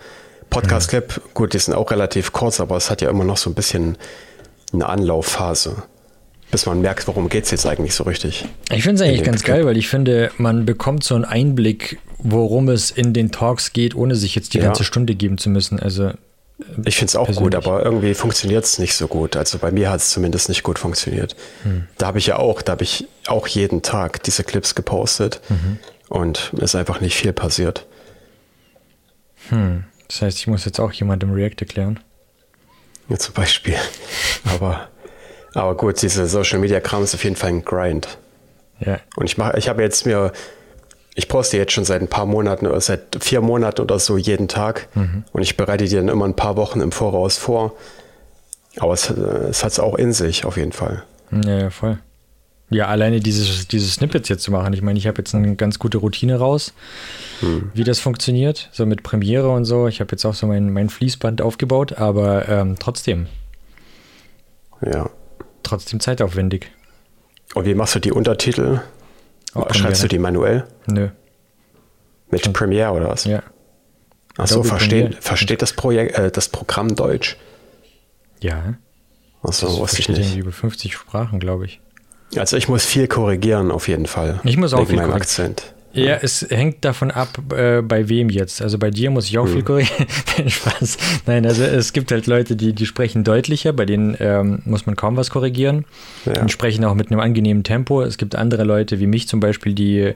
Podcast-Clip, 0.50 1.20
gut, 1.34 1.54
die 1.54 1.60
sind 1.60 1.74
auch 1.74 1.92
relativ 1.92 2.32
kurz, 2.32 2.58
aber 2.58 2.76
es 2.76 2.90
hat 2.90 3.00
ja 3.00 3.08
immer 3.10 3.22
noch 3.22 3.36
so 3.36 3.48
ein 3.48 3.54
bisschen 3.54 3.96
eine 4.72 4.88
Anlaufphase, 4.88 5.84
bis 6.50 6.66
man 6.66 6.80
merkt, 6.80 7.06
worum 7.06 7.28
geht 7.28 7.44
es 7.44 7.50
jetzt 7.50 7.66
eigentlich 7.66 7.94
so 7.94 8.04
richtig. 8.04 8.44
Ich 8.72 8.82
finde 8.82 9.02
es 9.02 9.08
eigentlich 9.08 9.24
ganz 9.24 9.42
Clip. 9.42 9.56
geil, 9.56 9.66
weil 9.66 9.76
ich 9.76 9.88
finde, 9.88 10.30
man 10.36 10.66
bekommt 10.66 11.04
so 11.04 11.14
einen 11.14 11.24
Einblick, 11.24 11.98
worum 12.18 12.68
es 12.68 12.90
in 12.90 13.12
den 13.12 13.30
Talks 13.30 13.72
geht, 13.72 13.94
ohne 13.94 14.16
sich 14.16 14.34
jetzt 14.34 14.54
die 14.54 14.58
ja. 14.58 14.64
ganze 14.64 14.84
Stunde 14.84 15.14
geben 15.14 15.38
zu 15.38 15.48
müssen. 15.50 15.80
Also 15.80 16.08
äh, 16.08 16.14
ich 16.84 16.96
finde 16.96 17.10
es 17.10 17.16
auch 17.16 17.26
persönlich. 17.26 17.54
gut, 17.54 17.54
aber 17.54 17.84
irgendwie 17.84 18.14
funktioniert 18.14 18.64
es 18.64 18.78
nicht 18.78 18.94
so 18.94 19.06
gut. 19.06 19.36
Also 19.36 19.58
bei 19.58 19.70
mir 19.70 19.90
hat 19.90 20.00
es 20.00 20.10
zumindest 20.10 20.48
nicht 20.48 20.62
gut 20.62 20.78
funktioniert. 20.78 21.36
Hm. 21.62 21.84
Da 21.98 22.08
habe 22.08 22.18
ich 22.18 22.26
ja 22.26 22.38
auch, 22.38 22.62
da 22.62 22.72
habe 22.72 22.84
ich 22.84 23.06
auch 23.26 23.46
jeden 23.46 23.82
Tag 23.82 24.22
diese 24.24 24.44
Clips 24.44 24.74
gepostet. 24.74 25.40
Mhm. 25.48 25.78
Und 26.08 26.52
ist 26.58 26.74
einfach 26.74 27.00
nicht 27.00 27.14
viel 27.14 27.32
passiert. 27.32 27.86
Hm. 29.48 29.84
Das 30.08 30.22
heißt, 30.22 30.38
ich 30.38 30.48
muss 30.48 30.64
jetzt 30.64 30.80
auch 30.80 30.92
jemandem 30.92 31.32
React 31.32 31.60
erklären. 31.60 32.00
Ja, 33.08 33.16
zum 33.16 33.32
Beispiel. 33.34 33.76
aber, 34.44 34.88
aber 35.54 35.76
gut, 35.76 36.00
diese 36.00 36.26
Social 36.26 36.58
Media 36.58 36.80
Kram 36.80 37.02
ist 37.02 37.14
auf 37.14 37.24
jeden 37.24 37.36
Fall 37.36 37.50
ein 37.50 37.64
Grind. 37.64 38.18
Ja. 38.84 38.98
Und 39.16 39.26
ich 39.26 39.36
mache, 39.36 39.58
ich 39.58 39.68
habe 39.68 39.82
jetzt 39.82 40.06
mir, 40.06 40.32
ich 41.14 41.28
poste 41.28 41.56
jetzt 41.56 41.72
schon 41.72 41.84
seit 41.84 42.00
ein 42.00 42.08
paar 42.08 42.26
Monaten 42.26 42.66
oder 42.66 42.80
seit 42.80 43.18
vier 43.20 43.40
Monaten 43.40 43.80
oder 43.80 43.98
so 43.98 44.16
jeden 44.16 44.48
Tag. 44.48 44.88
Mhm. 44.94 45.24
Und 45.32 45.42
ich 45.42 45.56
bereite 45.56 45.84
die 45.84 45.94
dann 45.94 46.08
immer 46.08 46.24
ein 46.24 46.36
paar 46.36 46.56
Wochen 46.56 46.80
im 46.80 46.92
Voraus 46.92 47.36
vor. 47.36 47.72
Aber 48.78 48.92
es, 48.92 49.10
es 49.10 49.64
hat 49.64 49.72
es 49.72 49.80
auch 49.80 49.96
in 49.96 50.12
sich, 50.12 50.44
auf 50.44 50.56
jeden 50.56 50.72
Fall. 50.72 51.02
Ja, 51.32 51.58
ja, 51.58 51.70
voll. 51.70 51.98
Ja, 52.72 52.86
alleine 52.86 53.18
dieses, 53.18 53.66
dieses 53.66 53.94
Snippets 53.94 54.28
jetzt 54.28 54.44
zu 54.44 54.52
machen. 54.52 54.72
Ich 54.72 54.80
meine, 54.80 54.96
ich 54.96 55.08
habe 55.08 55.18
jetzt 55.18 55.34
eine 55.34 55.56
ganz 55.56 55.80
gute 55.80 55.98
Routine 55.98 56.38
raus, 56.38 56.72
hm. 57.40 57.72
wie 57.74 57.82
das 57.82 57.98
funktioniert, 57.98 58.68
so 58.70 58.86
mit 58.86 59.02
Premiere 59.02 59.50
und 59.50 59.64
so. 59.64 59.88
Ich 59.88 60.00
habe 60.00 60.12
jetzt 60.12 60.24
auch 60.24 60.34
so 60.34 60.46
mein, 60.46 60.72
mein 60.72 60.88
Fließband 60.88 61.42
aufgebaut, 61.42 61.94
aber 61.98 62.48
ähm, 62.48 62.76
trotzdem. 62.78 63.26
Ja. 64.86 65.10
Trotzdem 65.70 66.00
zeitaufwendig. 66.00 66.68
Und 67.54 67.64
wie 67.64 67.74
machst 67.74 67.94
du 67.94 68.00
die 68.00 68.10
Untertitel? 68.10 68.80
Oh, 69.54 69.64
Schreibst 69.72 70.02
du 70.02 70.08
die 70.08 70.18
manuell? 70.18 70.64
Nö. 70.86 71.10
Mit 72.28 72.44
Schon. 72.44 72.52
Premiere 72.52 72.90
oder 72.90 73.08
was? 73.08 73.24
Ja. 73.24 73.44
Achso, 74.36 74.64
versteht, 74.64 75.22
versteht 75.22 75.62
das, 75.62 75.72
Projekt, 75.72 76.18
äh, 76.18 76.32
das 76.32 76.48
Programm 76.48 76.96
Deutsch? 76.96 77.36
Ja. 78.40 78.74
Achso, 79.44 79.78
wusste 79.78 80.00
ich 80.00 80.08
nicht. 80.08 80.36
Über 80.36 80.50
50 80.50 80.92
Sprachen, 80.92 81.38
glaube 81.38 81.66
ich. 81.66 81.80
Also 82.34 82.56
ich 82.56 82.68
muss 82.68 82.84
viel 82.84 83.06
korrigieren 83.06 83.70
auf 83.70 83.86
jeden 83.86 84.06
Fall. 84.06 84.40
Ich 84.42 84.56
muss 84.56 84.72
auch 84.72 84.78
viel 84.88 84.96
korrigieren. 84.96 85.12
Akzent. 85.12 85.72
Ja, 85.92 86.16
es 86.22 86.46
hängt 86.48 86.84
davon 86.84 87.10
ab, 87.10 87.52
äh, 87.52 87.82
bei 87.82 88.08
wem 88.08 88.30
jetzt. 88.30 88.62
Also 88.62 88.78
bei 88.78 88.90
dir 88.90 89.10
muss 89.10 89.26
ich 89.26 89.38
auch 89.38 89.46
hm. 89.46 89.52
viel 89.52 89.62
korrigieren. 89.62 90.06
Spaß. 90.48 90.98
Nein, 91.26 91.44
also 91.44 91.64
es 91.64 91.92
gibt 91.92 92.12
halt 92.12 92.26
Leute, 92.26 92.54
die, 92.54 92.72
die 92.72 92.86
sprechen 92.86 93.24
deutlicher, 93.24 93.72
bei 93.72 93.86
denen 93.86 94.16
ähm, 94.20 94.62
muss 94.64 94.86
man 94.86 94.94
kaum 94.94 95.16
was 95.16 95.30
korrigieren. 95.30 95.84
Ja. 96.26 96.40
Und 96.40 96.52
sprechen 96.52 96.84
auch 96.84 96.94
mit 96.94 97.10
einem 97.10 97.20
angenehmen 97.20 97.64
Tempo. 97.64 98.02
Es 98.02 98.18
gibt 98.18 98.36
andere 98.36 98.64
Leute 98.64 99.00
wie 99.00 99.06
mich 99.06 99.26
zum 99.26 99.40
Beispiel, 99.40 99.74
die 99.74 99.98
äh, 99.98 100.14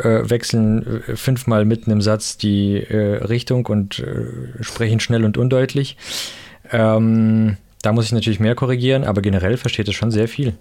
wechseln 0.00 1.02
äh, 1.08 1.16
fünfmal 1.16 1.64
mitten 1.64 1.90
im 1.90 2.00
Satz 2.00 2.36
die 2.36 2.76
äh, 2.76 3.24
Richtung 3.24 3.66
und 3.66 3.98
äh, 3.98 4.62
sprechen 4.62 5.00
schnell 5.00 5.24
und 5.24 5.36
undeutlich. 5.36 5.96
Ähm, 6.70 7.56
da 7.82 7.92
muss 7.92 8.06
ich 8.06 8.12
natürlich 8.12 8.38
mehr 8.38 8.54
korrigieren, 8.54 9.02
aber 9.02 9.20
generell 9.20 9.56
versteht 9.56 9.88
es 9.88 9.94
schon 9.94 10.12
sehr 10.12 10.28
viel. 10.28 10.54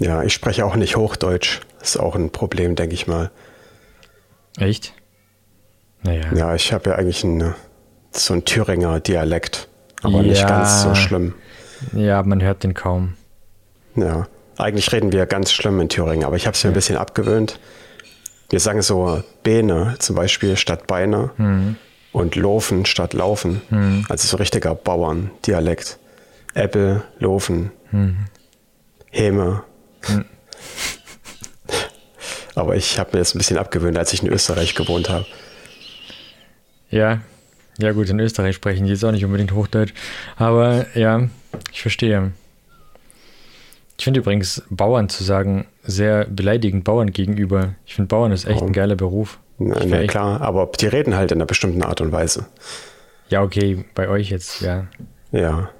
Ja, 0.00 0.22
ich 0.22 0.32
spreche 0.32 0.64
auch 0.66 0.76
nicht 0.76 0.96
Hochdeutsch. 0.96 1.60
Das 1.78 1.90
ist 1.90 1.96
auch 1.96 2.14
ein 2.14 2.30
Problem, 2.30 2.74
denke 2.74 2.94
ich 2.94 3.06
mal. 3.06 3.30
Echt? 4.58 4.92
Naja. 6.02 6.24
Ja, 6.34 6.54
ich 6.54 6.72
habe 6.72 6.90
ja 6.90 6.96
eigentlich 6.96 7.24
einen, 7.24 7.54
so 8.12 8.32
einen 8.34 8.44
Thüringer 8.44 9.00
Dialekt, 9.00 9.68
aber 10.02 10.18
ja. 10.18 10.22
nicht 10.22 10.46
ganz 10.46 10.82
so 10.82 10.94
schlimm. 10.94 11.34
Ja, 11.92 12.22
man 12.22 12.42
hört 12.42 12.62
den 12.64 12.74
kaum. 12.74 13.14
Ja, 13.94 14.28
eigentlich 14.58 14.92
reden 14.92 15.12
wir 15.12 15.26
ganz 15.26 15.52
schlimm 15.52 15.80
in 15.80 15.88
Thüringen, 15.88 16.24
aber 16.24 16.36
ich 16.36 16.46
habe 16.46 16.54
es 16.54 16.62
mir 16.64 16.68
ja. 16.68 16.72
ein 16.72 16.74
bisschen 16.74 16.96
abgewöhnt. 16.96 17.58
Wir 18.50 18.60
sagen 18.60 18.82
so 18.82 19.22
Beine 19.42 19.96
zum 19.98 20.16
Beispiel 20.16 20.56
statt 20.56 20.86
Beine. 20.86 21.30
Mhm. 21.36 21.76
und 22.12 22.34
Lofen 22.34 22.86
statt 22.86 23.12
Laufen. 23.12 23.60
Mhm. 23.68 24.06
Also 24.08 24.26
so 24.26 24.36
richtiger 24.38 24.74
Bauerndialekt. 24.74 25.98
Äppel, 26.54 27.02
Lofen, 27.18 27.72
Mhm. 27.90 28.16
Häme. 29.16 29.64
Aber 32.54 32.76
ich 32.76 32.98
habe 32.98 33.10
mir 33.12 33.18
das 33.18 33.34
ein 33.34 33.38
bisschen 33.38 33.58
abgewöhnt, 33.58 33.98
als 33.98 34.12
ich 34.12 34.22
in 34.22 34.28
Österreich 34.32 34.74
gewohnt 34.74 35.08
habe. 35.08 35.26
Ja, 36.90 37.20
ja 37.78 37.92
gut, 37.92 38.08
in 38.08 38.18
Österreich 38.20 38.56
sprechen 38.56 38.84
die 38.86 38.92
jetzt 38.92 39.04
auch 39.04 39.12
nicht 39.12 39.24
unbedingt 39.24 39.52
Hochdeutsch. 39.52 39.92
Aber 40.36 40.86
ja, 40.96 41.28
ich 41.72 41.82
verstehe. 41.82 42.32
Ich 43.98 44.04
finde 44.04 44.20
übrigens, 44.20 44.62
Bauern 44.70 45.08
zu 45.08 45.24
sagen, 45.24 45.66
sehr 45.82 46.26
beleidigend 46.26 46.84
Bauern 46.84 47.10
gegenüber. 47.12 47.74
Ich 47.86 47.94
finde, 47.94 48.08
Bauern 48.08 48.32
ist 48.32 48.44
echt 48.44 48.56
Warum? 48.56 48.68
ein 48.70 48.72
geiler 48.74 48.96
Beruf. 48.96 49.38
Na, 49.58 49.82
na 49.84 50.00
echt- 50.00 50.10
klar, 50.10 50.40
aber 50.42 50.70
die 50.78 50.86
reden 50.86 51.14
halt 51.16 51.32
in 51.32 51.38
einer 51.38 51.46
bestimmten 51.46 51.82
Art 51.82 52.00
und 52.02 52.12
Weise. 52.12 52.46
Ja, 53.28 53.42
okay, 53.42 53.84
bei 53.94 54.08
euch 54.08 54.30
jetzt, 54.30 54.60
ja. 54.60 54.86
Ja, 55.32 55.70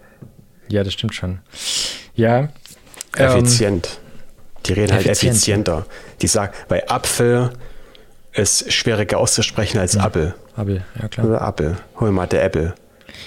Ja, 0.68 0.82
das 0.82 0.92
stimmt 0.94 1.14
schon. 1.14 1.38
Ja. 2.14 2.48
Ähm, 3.18 3.38
effizient. 3.38 3.98
die 4.66 4.72
reden 4.72 4.92
halt 4.92 5.06
effizient. 5.06 5.34
effizienter. 5.34 5.86
Die 6.22 6.26
sagen, 6.26 6.52
bei 6.68 6.88
Apfel 6.88 7.50
ist 8.32 8.72
schwieriger 8.72 9.18
auszusprechen 9.18 9.78
als 9.78 9.96
Apfel. 9.96 10.34
Abel, 10.56 10.84
ja 11.00 11.08
klar. 11.08 11.26
Oder 11.26 11.42
Apfel. 11.42 11.76
Hol 12.00 12.12
mal 12.12 12.26
der 12.26 12.44
Apple. 12.44 12.74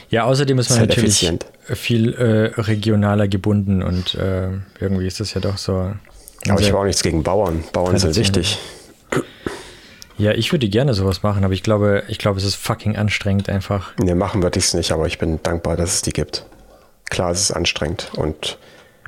Ja, 0.10 0.24
außerdem 0.25 0.58
ist 0.60 0.69
man 0.69 0.75
Ist 0.75 0.79
halt 0.79 0.89
natürlich 0.89 1.24
effizient. 1.24 1.46
viel 1.65 2.13
äh, 2.13 2.62
regionaler 2.62 3.27
gebunden 3.27 3.84
und 3.84 4.15
äh, 4.15 4.50
irgendwie 4.79 5.08
ist 5.08 5.19
das 5.19 5.34
ja 5.34 5.41
doch 5.41 5.58
so. 5.58 5.93
Aber 6.48 6.62
ich 6.62 6.69
habe 6.69 6.79
auch 6.79 6.86
nichts 6.86 7.03
gegen 7.03 7.24
Bauern. 7.24 7.63
Bauern 7.74 7.98
sind 7.98 8.15
wichtig. 8.15 8.58
ja, 10.17 10.31
ich 10.31 10.51
würde 10.51 10.69
gerne 10.69 10.93
sowas 10.93 11.22
machen, 11.24 11.43
aber 11.43 11.53
ich 11.53 11.63
glaube, 11.63 12.03
ich 12.08 12.17
glaube, 12.17 12.39
es 12.39 12.46
ist 12.46 12.55
fucking 12.55 12.96
anstrengend 12.96 13.50
einfach. 13.50 13.98
Ne, 13.98 14.15
machen 14.15 14.41
würde 14.41 14.58
ich 14.60 14.65
es 14.65 14.74
nicht, 14.74 14.91
aber 14.91 15.08
ich 15.08 15.17
bin 15.17 15.41
dankbar, 15.43 15.75
dass 15.75 15.96
es 15.96 16.01
die 16.01 16.12
gibt. 16.12 16.46
Klar, 17.10 17.31
es 17.31 17.41
ist 17.41 17.51
anstrengend 17.51 18.12
und 18.15 18.58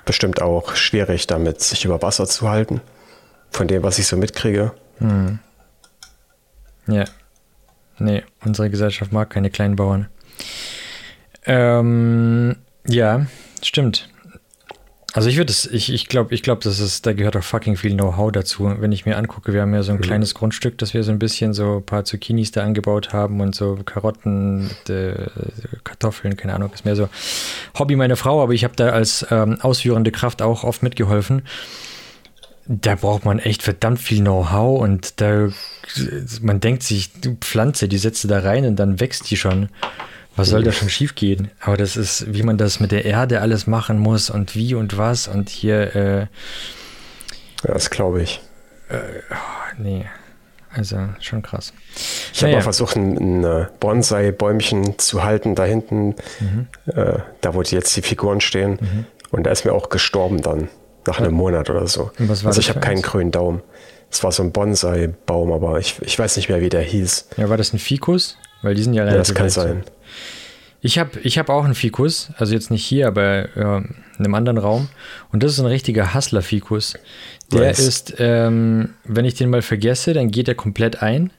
bestimmt 0.06 0.42
auch 0.42 0.76
schwierig, 0.76 1.28
damit 1.28 1.62
sich 1.62 1.86
über 1.86 2.02
Wasser 2.02 2.26
zu 2.26 2.50
halten. 2.50 2.82
Von 3.52 3.68
dem, 3.68 3.84
was 3.84 4.00
ich 4.00 4.08
so 4.08 4.18
mitkriege. 4.18 4.72
Ja. 6.88 7.06
Nee, 8.00 8.24
unsere 8.44 8.70
Gesellschaft 8.70 9.12
mag 9.12 9.30
keine 9.30 9.50
kleinen 9.50 9.76
Bauern. 9.76 10.08
Ähm, 11.46 12.56
ja, 12.88 13.26
stimmt. 13.62 14.10
Also 15.14 15.28
ich 15.28 15.36
würde 15.36 15.52
es, 15.52 15.66
ich, 15.66 15.92
ich 15.92 16.08
glaube, 16.08 16.34
ich 16.34 16.42
glaube, 16.42 16.62
das 16.64 16.80
ist, 16.80 17.06
da 17.06 17.12
gehört 17.12 17.36
auch 17.36 17.44
fucking 17.44 17.76
viel 17.76 17.94
Know-how 17.94 18.32
dazu. 18.32 18.74
Wenn 18.80 18.94
ich 18.94 19.06
mir 19.06 19.18
angucke, 19.18 19.52
wir 19.52 19.62
haben 19.62 19.74
ja 19.74 19.84
so 19.84 19.92
ein 19.92 20.00
kleines 20.00 20.34
Grundstück, 20.34 20.78
dass 20.78 20.94
wir 20.94 21.04
so 21.04 21.12
ein 21.12 21.20
bisschen 21.20 21.54
so 21.54 21.78
ein 21.78 21.86
paar 21.86 22.06
Zucchinis 22.06 22.52
da 22.52 22.64
angebaut 22.64 23.12
haben 23.12 23.42
und 23.42 23.54
so 23.54 23.78
Karotten, 23.84 24.70
äh, 24.88 25.14
Kartoffeln, 25.84 26.38
keine 26.38 26.54
Ahnung, 26.54 26.72
ist 26.74 26.86
mehr 26.86 26.96
so 26.96 27.10
Hobby 27.78 27.98
meiner 27.98 28.16
Frau, 28.16 28.42
aber 28.42 28.54
ich 28.54 28.64
habe 28.64 28.76
da 28.78 28.92
als 28.92 29.26
ähm, 29.32 29.58
ausführende 29.60 30.12
Kraft 30.12 30.42
auch 30.42 30.64
oft 30.64 30.82
mitgeholfen. 30.82 31.42
Da 32.68 32.96
braucht 32.96 33.26
man 33.26 33.40
echt 33.40 33.64
verdammt 33.64 34.00
viel 34.00 34.22
Know-how 34.22 34.82
und 34.82 35.20
da 35.20 35.50
man 36.42 36.62
denkt 36.62 36.84
sich, 36.84 37.10
Pflanze, 37.42 37.90
die 37.90 37.98
setzt 37.98 38.24
du 38.24 38.30
da 38.30 38.40
rein 38.40 38.64
und 38.66 38.78
dann 38.78 39.02
wächst 39.02 39.30
die 39.30 39.36
schon. 39.36 39.68
Was 40.42 40.50
soll 40.50 40.64
da 40.64 40.72
schon 40.72 40.90
schief 40.90 41.16
gehen? 41.16 41.50
Aber 41.62 41.78
das 41.78 41.96
ist, 41.98 42.34
wie 42.34 42.44
man 42.44 42.58
das 42.58 42.80
mit 42.80 42.92
der 42.92 43.06
Erde 43.06 43.42
alles 43.42 43.68
machen 43.68 43.98
muss 44.00 44.30
und 44.30 44.56
wie 44.56 44.76
und 44.76 44.98
was 44.98 45.28
und 45.28 45.50
hier, 45.50 45.96
äh, 45.96 46.20
Ja, 47.64 47.74
das 47.74 47.90
glaube 47.90 48.22
ich. 48.22 48.42
nee, 49.78 50.06
also 50.74 50.98
schon 51.20 51.42
krass. 51.42 51.74
Ich 52.34 52.40
habe 52.42 52.48
Naja. 52.52 52.58
mal 52.58 52.64
versucht, 52.64 52.96
ein, 52.96 53.18
ein 53.42 53.44
äh, 53.44 53.66
Bonsai-Bäumchen 53.80 54.98
zu 55.00 55.24
halten, 55.24 55.56
da 55.56 55.64
hinten, 55.66 56.16
Mhm. 56.40 56.68
äh, 56.88 57.20
da 57.42 57.54
wo 57.54 57.62
die 57.62 57.76
jetzt 57.76 57.96
die 57.96 58.02
Figuren 58.02 58.42
stehen. 58.42 59.06
Und 59.32 59.44
da 59.46 59.52
ist 59.52 59.64
mir 59.66 59.72
auch 59.74 59.90
gestorben 59.90 60.42
dann, 60.42 60.68
nach 61.08 61.20
einem 61.20 61.34
Monat 61.34 61.70
oder 61.70 61.88
so. 61.88 62.12
Also 62.20 62.60
ich 62.60 62.70
habe 62.70 62.80
keinen 62.80 63.02
grünen 63.02 63.32
Daumen. 63.32 63.62
Es 64.12 64.24
war 64.26 64.32
so 64.34 64.44
ein 64.44 64.52
Bonsai-Baum, 64.52 65.54
aber 65.54 65.80
ich, 65.80 65.96
ich 66.02 66.20
weiß 66.20 66.36
nicht 66.36 66.50
mehr, 66.50 66.60
wie 66.62 66.68
der 66.70 66.82
hieß. 66.82 67.30
Ja, 67.38 67.50
war 67.50 67.56
das 67.58 67.72
ein 67.74 67.80
Fikus? 67.80 68.38
Weil 68.62 68.76
die 68.76 68.84
sind 68.84 68.94
ja 68.94 69.06
Ja, 69.06 69.16
das 69.16 69.34
kann 69.34 69.50
sein. 69.50 69.84
Ich 70.84 70.98
habe 70.98 71.20
ich 71.22 71.38
hab 71.38 71.50
auch 71.50 71.64
einen 71.64 71.76
Fikus, 71.76 72.32
also 72.38 72.54
jetzt 72.54 72.72
nicht 72.72 72.84
hier, 72.84 73.08
aber 73.08 73.56
ja, 73.56 73.78
in 73.78 73.96
einem 74.26 74.34
anderen 74.34 74.58
Raum. 74.58 74.90
Und 75.32 75.44
das 75.44 75.54
ist 75.54 75.60
ein 75.60 75.68
richtiger 75.68 76.14
Hustler-Fikus. 76.16 76.96
Der 77.52 77.62
Nice. 77.68 77.80
ist, 77.80 78.16
ähm, 78.18 78.90
wenn 79.04 79.26
ich 79.26 79.36
den 79.36 79.50
mal 79.52 79.62
vergesse, 79.62 80.14
dann 80.14 80.32
geht 80.32 80.48
er 80.48 80.56
komplett 80.56 81.02
ein. 81.04 81.32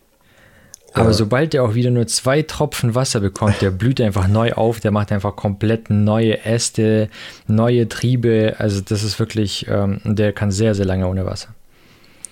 Aber 0.95 1.07
Ja. 1.09 1.13
sobald 1.15 1.55
der 1.55 1.65
auch 1.65 1.75
wieder 1.75 1.91
nur 1.91 2.07
zwei 2.07 2.43
Tropfen 2.43 2.95
Wasser 2.95 3.19
bekommt, 3.21 3.61
der 3.63 3.71
blüht 3.71 4.01
einfach 4.01 4.29
neu 4.29 4.53
auf, 4.53 4.79
der 4.79 4.91
macht 4.91 5.11
einfach 5.11 5.35
komplett 5.35 5.89
neue 5.91 6.45
Äste, 6.45 7.09
neue 7.47 7.89
Triebe. 7.89 8.57
Also 8.59 8.81
das 8.83 9.03
ist 9.03 9.19
wirklich, 9.19 9.67
ähm, 9.69 10.01
der 10.05 10.33
kann 10.35 10.51
sehr, 10.53 10.75
sehr 10.75 10.85
lange 10.85 11.09
ohne 11.09 11.25
Wasser. 11.27 11.49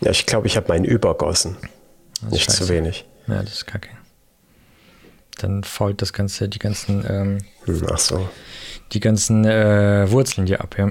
Ja, 0.02 0.10
ich 0.10 0.26
glaube, 0.26 0.46
ich 0.46 0.56
habe 0.56 0.68
meinen 0.68 0.84
übergossen. 0.84 1.56
Nicht 2.30 2.50
zu 2.50 2.58
scheiße. 2.58 2.68
wenig. 2.72 3.06
Ja, 3.26 3.42
das 3.42 3.52
ist 3.54 3.66
kacke. 3.66 3.88
Dann 5.42 5.64
fault 5.64 6.02
das 6.02 6.12
Ganze, 6.12 6.48
die 6.48 6.58
ganzen 6.58 7.04
ähm, 7.08 7.38
Hm, 7.64 7.86
Ach 7.92 7.98
so. 7.98 8.28
die 8.92 9.00
ganzen 9.00 9.44
äh, 9.44 10.10
Wurzeln 10.10 10.46
hier 10.46 10.60
ab, 10.60 10.76
ja. 10.78 10.90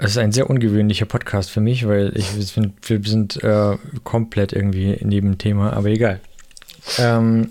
Es 0.00 0.12
ist 0.12 0.18
ein 0.18 0.30
sehr 0.32 0.48
ungewöhnlicher 0.48 1.06
Podcast 1.06 1.50
für 1.50 1.60
mich, 1.60 1.86
weil 1.88 2.12
ich 2.16 2.36
wir 2.36 2.42
sind, 2.44 2.88
wir 2.88 3.00
sind 3.02 3.42
äh, 3.42 3.76
komplett 4.04 4.52
irgendwie 4.52 4.96
neben 5.02 5.32
dem 5.32 5.38
Thema, 5.38 5.72
aber 5.72 5.88
egal. 5.88 6.20
Ähm, 6.98 7.50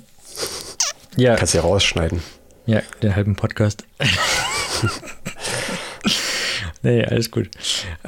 ja, 1.18 1.36
Kannst 1.36 1.54
ja 1.54 1.62
rausschneiden. 1.62 2.22
ja, 2.66 2.82
den 3.02 3.16
halben 3.16 3.36
Podcast. 3.36 3.84
nee, 6.84 7.04
alles 7.04 7.32
gut. 7.32 7.50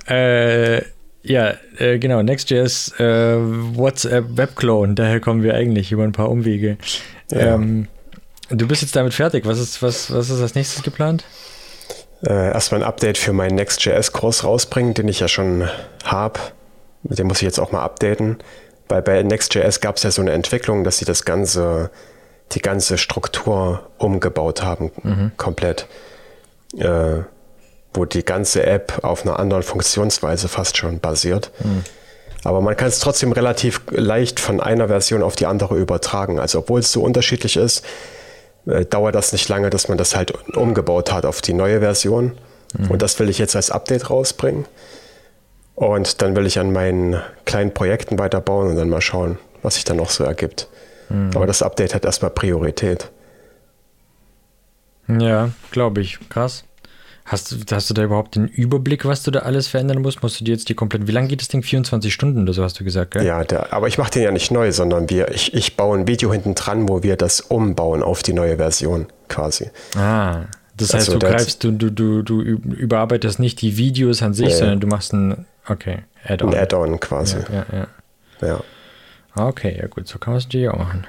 Äh, 0.05 0.83
ja, 1.21 1.53
äh, 1.77 1.99
genau, 1.99 2.21
Next.js, 2.21 2.99
äh, 2.99 3.37
WhatsApp 3.75 4.25
Webclone, 4.37 4.95
daher 4.95 5.19
kommen 5.19 5.43
wir 5.43 5.53
eigentlich 5.53 5.91
über 5.91 6.03
ein 6.03 6.11
paar 6.11 6.29
Umwege. 6.29 6.77
Ja. 7.31 7.55
Ähm, 7.55 7.87
du 8.49 8.67
bist 8.67 8.81
jetzt 8.81 8.95
damit 8.95 9.13
fertig. 9.13 9.45
Was 9.45 9.59
ist, 9.59 9.81
was, 9.81 10.13
was 10.13 10.29
ist 10.29 10.41
als 10.41 10.55
nächstes 10.55 10.83
geplant? 10.83 11.23
Äh, 12.23 12.51
erstmal 12.51 12.81
ein 12.81 12.87
Update 12.87 13.17
für 13.17 13.33
meinen 13.33 13.55
Next.js-Kurs 13.55 14.43
rausbringen, 14.43 14.93
den 14.93 15.07
ich 15.07 15.19
ja 15.19 15.27
schon 15.27 15.69
habe. 16.03 16.39
Den 17.03 17.27
muss 17.27 17.37
ich 17.37 17.43
jetzt 17.43 17.59
auch 17.59 17.71
mal 17.71 17.83
updaten. 17.83 18.37
Weil 18.87 19.01
bei 19.01 19.21
Next.js 19.23 19.81
gab 19.81 19.97
es 19.97 20.03
ja 20.03 20.11
so 20.11 20.21
eine 20.21 20.31
Entwicklung, 20.31 20.83
dass 20.83 20.97
sie 20.97 21.05
das 21.05 21.23
ganze, 21.23 21.91
die 22.51 22.59
ganze 22.59 22.97
Struktur 22.97 23.87
umgebaut 23.97 24.63
haben, 24.63 25.31
komplett. 25.37 25.87
Äh, 26.77 27.19
wo 27.93 28.05
die 28.05 28.23
ganze 28.23 28.65
App 28.65 28.99
auf 29.03 29.25
einer 29.25 29.39
anderen 29.39 29.63
Funktionsweise 29.63 30.47
fast 30.47 30.77
schon 30.77 30.99
basiert. 30.99 31.51
Aber 32.43 32.61
man 32.61 32.77
kann 32.77 32.87
es 32.87 32.99
trotzdem 32.99 33.31
relativ 33.31 33.81
leicht 33.89 34.39
von 34.39 34.61
einer 34.61 34.87
Version 34.87 35.23
auf 35.23 35.35
die 35.35 35.45
andere 35.45 35.77
übertragen. 35.77 36.39
Also 36.39 36.59
obwohl 36.59 36.79
es 36.79 36.91
so 36.91 37.01
unterschiedlich 37.01 37.57
ist, 37.57 37.83
äh, 38.65 38.85
dauert 38.85 39.15
das 39.15 39.33
nicht 39.33 39.49
lange, 39.49 39.69
dass 39.69 39.87
man 39.87 39.97
das 39.97 40.15
halt 40.15 40.31
umgebaut 40.55 41.11
hat 41.11 41.25
auf 41.25 41.41
die 41.41 41.53
neue 41.53 41.79
Version. 41.79 42.37
Und 42.87 43.01
das 43.01 43.19
will 43.19 43.29
ich 43.29 43.39
jetzt 43.39 43.55
als 43.55 43.71
Update 43.71 44.11
rausbringen. 44.11 44.65
Und 45.73 46.21
dann 46.21 46.35
will 46.35 46.45
ich 46.45 46.59
an 46.59 46.71
meinen 46.71 47.19
kleinen 47.45 47.73
Projekten 47.73 48.19
weiterbauen 48.19 48.69
und 48.69 48.75
dann 48.75 48.89
mal 48.89 49.01
schauen, 49.01 49.39
was 49.63 49.75
sich 49.75 49.85
dann 49.85 49.97
noch 49.97 50.11
so 50.11 50.23
ergibt. 50.23 50.67
Aber 51.33 51.47
das 51.47 51.63
Update 51.63 51.95
hat 51.95 52.05
erstmal 52.05 52.29
Priorität. 52.29 53.09
Ja, 55.07 55.49
glaube 55.71 56.01
ich. 56.01 56.19
Krass. 56.29 56.63
Hast, 57.31 57.51
du- 57.51 57.75
hast 57.75 57.87
du 57.89 57.93
da 57.93 58.03
überhaupt 58.03 58.35
den 58.35 58.47
Überblick, 58.47 59.05
was 59.05 59.21
du 59.21 59.29
da 59.29 59.39
alles 59.41 59.67
verändern 59.67 60.01
musst? 60.01 60.23
Musst 60.23 60.39
du 60.39 60.43
dir 60.45 60.51
jetzt 60.51 60.67
die 60.67 60.73
komplett. 60.73 61.07
Wie 61.07 61.11
lange 61.11 61.27
geht 61.27 61.41
das 61.41 61.47
Ding? 61.47 61.61
24 61.61 62.11
Stunden 62.11 62.41
oder 62.41 62.53
so 62.53 62.63
hast 62.63 62.79
du 62.79 62.83
gesagt, 62.83 63.11
gell? 63.11 63.23
Ja, 63.23 63.43
der, 63.43 63.71
aber 63.71 63.87
ich 63.87 63.99
mache 63.99 64.09
den 64.11 64.23
ja 64.23 64.31
nicht 64.31 64.49
neu, 64.51 64.71
sondern 64.71 65.09
wir, 65.11 65.29
ich, 65.31 65.53
ich 65.53 65.77
baue 65.77 65.99
ein 65.99 66.07
Video 66.07 66.31
hinten 66.33 66.55
dran, 66.55 66.89
wo 66.89 67.03
wir 67.03 67.17
das 67.17 67.39
umbauen 67.41 68.01
auf 68.01 68.23
die 68.23 68.33
neue 68.33 68.57
Version 68.57 69.05
quasi. 69.27 69.69
Ah. 69.95 70.45
Das 70.75 70.93
heißt, 70.93 71.09
Also 71.09 71.19
du 71.19 71.27
greifst, 71.27 71.63
du, 71.63 71.71
du, 71.71 71.91
du, 71.91 72.23
du 72.23 72.41
üb- 72.41 72.73
überarbeitest 72.73 73.37
nicht 73.39 73.61
die 73.61 73.77
Videos 73.77 74.23
an 74.23 74.33
sich, 74.33 74.47
Nee. 74.47 74.53
sondern 74.55 74.79
du 74.79 74.87
machst 74.87 75.13
ein, 75.13 75.45
okay, 75.67 75.99
Add-on. 76.25 76.53
Ein 76.53 76.59
Add-on 76.59 76.99
quasi. 76.99 77.37
Ja, 77.53 77.65
ja, 77.71 77.87
ja. 78.41 78.47
Ja. 78.47 78.63
Ah, 79.35 79.47
Okay, 79.49 79.77
ja 79.79 79.87
gut, 79.87 80.07
so 80.07 80.17
kann 80.17 80.33
man 80.33 80.39
es 80.39 80.45
natürlich 80.45 80.69
auch 80.69 80.77
machen. 80.79 81.05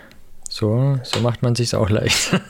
So, 0.53 0.99
so 1.05 1.21
macht 1.21 1.43
man 1.43 1.55
sich 1.55 1.77
auch 1.77 1.89
leicht. 1.91 2.31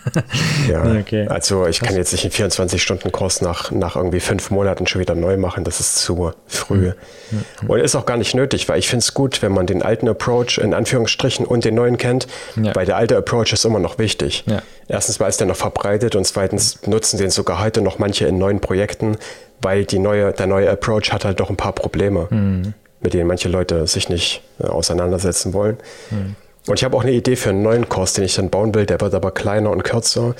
Ja, 0.69 0.85
Okay. 1.01 1.27
also 1.29 1.67
ich 1.67 1.81
kann 1.81 1.95
jetzt 1.97 2.13
nicht 2.13 2.25
einen 2.25 2.51
24-Stunden-Kurs 2.51 3.43
nach, 3.43 3.71
nach 3.73 3.95
irgendwie 3.97 4.21
fünf 4.21 4.51
Monaten 4.51 4.87
schon 4.87 5.01
wieder 5.03 5.15
neu 5.15 5.37
machen. 5.37 5.65
Das 5.65 5.81
ist 5.81 5.97
zu 5.97 6.33
früh. 6.47 6.93
Mhm. 7.31 7.69
Und 7.69 7.81
ist 7.81 7.95
auch 7.97 8.07
gar 8.07 8.17
nicht 8.17 8.35
nötig, 8.35 8.69
weil 8.71 8.79
ich 8.79 8.89
finde 8.89 9.03
es 9.03 9.13
gut, 9.13 9.43
wenn 9.43 9.53
man 9.53 9.67
den 9.67 9.83
alten 9.83 10.09
Approach 10.09 10.57
in 10.59 10.73
Anführungsstrichen 10.73 11.45
und 11.45 11.65
den 11.67 11.75
neuen 11.75 11.99
kennt, 11.99 12.27
Ja. 12.57 12.75
weil 12.75 12.87
der 12.87 12.97
alte 12.97 13.17
Approach 13.19 13.53
ist 13.53 13.65
immer 13.67 13.79
noch 13.81 13.99
wichtig. 13.99 14.45
Ja. 14.47 14.63
Erstens, 14.89 15.21
weil 15.21 15.29
es 15.29 15.37
der 15.37 15.47
noch 15.47 15.57
verbreitet 15.57 16.17
und 16.17 16.27
zweitens 16.27 16.79
nutzen 16.87 17.19
den 17.19 17.31
sogar 17.31 17.61
heute 17.63 17.83
noch 17.83 17.99
manche 17.99 18.27
in 18.27 18.39
neuen 18.39 18.61
Projekten, 18.61 19.17
weil 19.61 19.85
die 19.85 19.99
neue, 19.99 20.33
der 20.33 20.47
neue 20.47 20.71
Approach 20.71 21.13
hat 21.13 21.25
halt 21.27 21.39
doch 21.41 21.51
ein 21.51 21.57
paar 21.57 21.73
Probleme, 21.75 22.29
Mhm. 22.31 22.73
mit 23.01 23.13
denen 23.13 23.27
manche 23.27 23.49
Leute 23.51 23.87
sich 23.87 24.09
nicht 24.09 24.43
äh, 24.59 24.67
auseinandersetzen 24.67 25.53
wollen. 25.53 25.77
Mhm. 26.11 26.37
Und 26.67 26.79
ich 26.79 26.85
habe 26.85 26.97
auch 26.97 27.03
eine 27.03 27.13
Idee 27.13 27.37
für 27.37 27.51
einen 27.51 27.63
neuen 27.63 27.89
Kurs, 27.89 28.13
den 28.13 28.25
ich 28.25 28.35
dann 28.35 28.51
bauen 28.51 28.75
will, 28.75 28.87
der 28.87 29.01
wird 29.01 29.15
aber 29.15 29.31
kleiner 29.31 29.71
und 29.71 29.83
kürzer. 29.83 30.35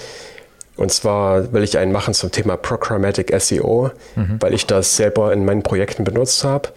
Und 0.77 0.93
zwar 0.93 1.53
will 1.53 1.63
ich 1.63 1.79
einen 1.79 1.93
machen 1.93 2.15
zum 2.15 2.31
Thema 2.31 2.57
Programmatic 2.57 3.33
SEO, 3.39 3.91
mhm. 4.17 4.37
weil 4.41 4.55
ich 4.55 4.67
das 4.67 4.97
selber 4.97 5.33
in 5.33 5.45
meinen 5.45 5.63
Projekten 5.63 6.05
benutzt 6.05 6.45
habe. 6.45 6.71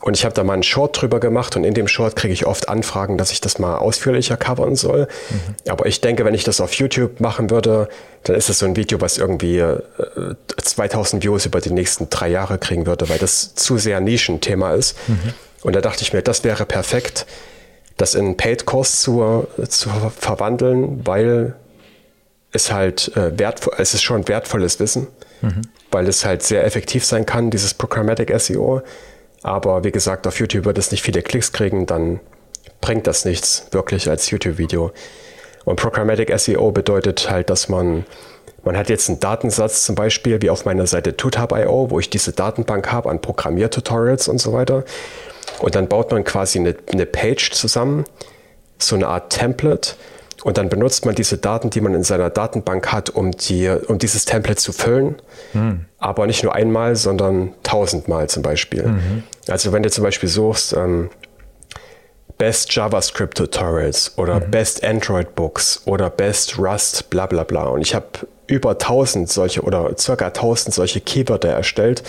Und 0.00 0.18
ich 0.18 0.24
habe 0.26 0.34
da 0.34 0.44
mal 0.44 0.52
einen 0.52 0.62
Short 0.62 1.00
drüber 1.00 1.18
gemacht 1.18 1.56
und 1.56 1.64
in 1.64 1.72
dem 1.72 1.88
Short 1.88 2.14
kriege 2.14 2.34
ich 2.34 2.44
oft 2.44 2.68
Anfragen, 2.68 3.16
dass 3.16 3.30
ich 3.30 3.40
das 3.40 3.58
mal 3.58 3.78
ausführlicher 3.78 4.36
covern 4.36 4.76
soll. 4.76 5.08
Mhm. 5.30 5.70
Aber 5.70 5.86
ich 5.86 6.02
denke, 6.02 6.26
wenn 6.26 6.34
ich 6.34 6.44
das 6.44 6.60
auf 6.60 6.74
YouTube 6.74 7.20
machen 7.20 7.48
würde, 7.48 7.88
dann 8.24 8.36
ist 8.36 8.50
das 8.50 8.58
so 8.58 8.66
ein 8.66 8.76
Video, 8.76 9.00
was 9.00 9.16
irgendwie 9.16 9.58
äh, 9.58 9.80
2000 10.60 11.22
Views 11.22 11.46
über 11.46 11.60
die 11.60 11.70
nächsten 11.70 12.10
drei 12.10 12.28
Jahre 12.28 12.58
kriegen 12.58 12.86
würde, 12.86 13.08
weil 13.08 13.18
das 13.18 13.54
zu 13.54 13.78
sehr 13.78 14.00
Nischenthema 14.00 14.74
ist. 14.74 14.96
Mhm. 15.08 15.32
Und 15.62 15.74
da 15.74 15.80
dachte 15.80 16.02
ich 16.02 16.12
mir, 16.12 16.20
das 16.20 16.44
wäre 16.44 16.66
perfekt, 16.66 17.24
das 17.96 18.14
in 18.14 18.36
Paid-Kurs 18.36 19.00
zu, 19.00 19.46
zu 19.68 19.88
verwandeln, 20.18 21.06
weil 21.06 21.54
es 22.52 22.72
halt 22.72 23.14
äh, 23.16 23.38
wertvoll, 23.38 23.74
es 23.78 23.94
ist 23.94 24.02
schon 24.02 24.26
wertvolles 24.28 24.80
Wissen, 24.80 25.08
mhm. 25.42 25.62
weil 25.90 26.08
es 26.08 26.24
halt 26.24 26.42
sehr 26.42 26.64
effektiv 26.64 27.04
sein 27.04 27.26
kann, 27.26 27.50
dieses 27.50 27.74
Programmatic 27.74 28.32
SEO. 28.40 28.82
Aber 29.42 29.84
wie 29.84 29.92
gesagt, 29.92 30.26
auf 30.26 30.38
YouTube 30.40 30.64
wird 30.64 30.78
es 30.78 30.90
nicht 30.90 31.02
viele 31.02 31.22
Klicks 31.22 31.52
kriegen, 31.52 31.86
dann 31.86 32.20
bringt 32.80 33.06
das 33.06 33.24
nichts 33.24 33.66
wirklich 33.72 34.08
als 34.08 34.30
YouTube-Video. 34.30 34.92
Und 35.64 35.76
Programmatic 35.76 36.32
SEO 36.38 36.72
bedeutet 36.72 37.30
halt, 37.30 37.50
dass 37.50 37.68
man, 37.68 38.04
man 38.64 38.76
hat 38.76 38.88
jetzt 38.88 39.08
einen 39.08 39.20
Datensatz 39.20 39.84
zum 39.84 39.94
Beispiel, 39.94 40.40
wie 40.42 40.50
auf 40.50 40.64
meiner 40.64 40.86
Seite 40.86 41.16
tutab.io, 41.16 41.90
wo 41.90 41.98
ich 41.98 42.10
diese 42.10 42.32
Datenbank 42.32 42.92
habe 42.92 43.10
an 43.10 43.20
Programmiertutorials 43.20 44.28
und 44.28 44.38
so 44.38 44.52
weiter. 44.52 44.84
Und 45.60 45.74
dann 45.74 45.88
baut 45.88 46.10
man 46.10 46.24
quasi 46.24 46.58
eine, 46.58 46.74
eine 46.92 47.06
Page 47.06 47.52
zusammen, 47.52 48.04
so 48.78 48.96
eine 48.96 49.08
Art 49.08 49.32
Template. 49.32 49.94
Und 50.42 50.58
dann 50.58 50.68
benutzt 50.68 51.06
man 51.06 51.14
diese 51.14 51.38
Daten, 51.38 51.70
die 51.70 51.80
man 51.80 51.94
in 51.94 52.02
seiner 52.02 52.28
Datenbank 52.28 52.92
hat, 52.92 53.08
um, 53.08 53.30
die, 53.30 53.68
um 53.68 53.98
dieses 53.98 54.26
Template 54.26 54.60
zu 54.60 54.72
füllen. 54.72 55.16
Hm. 55.52 55.86
Aber 55.98 56.26
nicht 56.26 56.42
nur 56.42 56.54
einmal, 56.54 56.96
sondern 56.96 57.54
tausendmal 57.62 58.28
zum 58.28 58.42
Beispiel. 58.42 58.88
Mhm. 58.88 59.22
Also 59.48 59.72
wenn 59.72 59.82
du 59.82 59.90
zum 59.90 60.04
Beispiel 60.04 60.28
suchst, 60.28 60.74
ähm, 60.74 61.08
Best 62.36 62.74
JavaScript 62.74 63.38
Tutorials 63.38 64.18
oder 64.18 64.40
mhm. 64.40 64.50
Best 64.50 64.84
Android 64.84 65.34
Books 65.34 65.82
oder 65.86 66.10
Best 66.10 66.58
Rust, 66.58 67.08
bla 67.08 67.26
bla 67.26 67.44
bla. 67.44 67.64
Und 67.64 67.80
ich 67.80 67.94
habe 67.94 68.06
über 68.46 68.72
1000 68.72 69.30
solche 69.30 69.62
oder 69.62 69.96
circa 69.96 70.26
1000 70.26 70.74
solche 70.74 71.00
Keywörter 71.00 71.48
erstellt. 71.48 72.02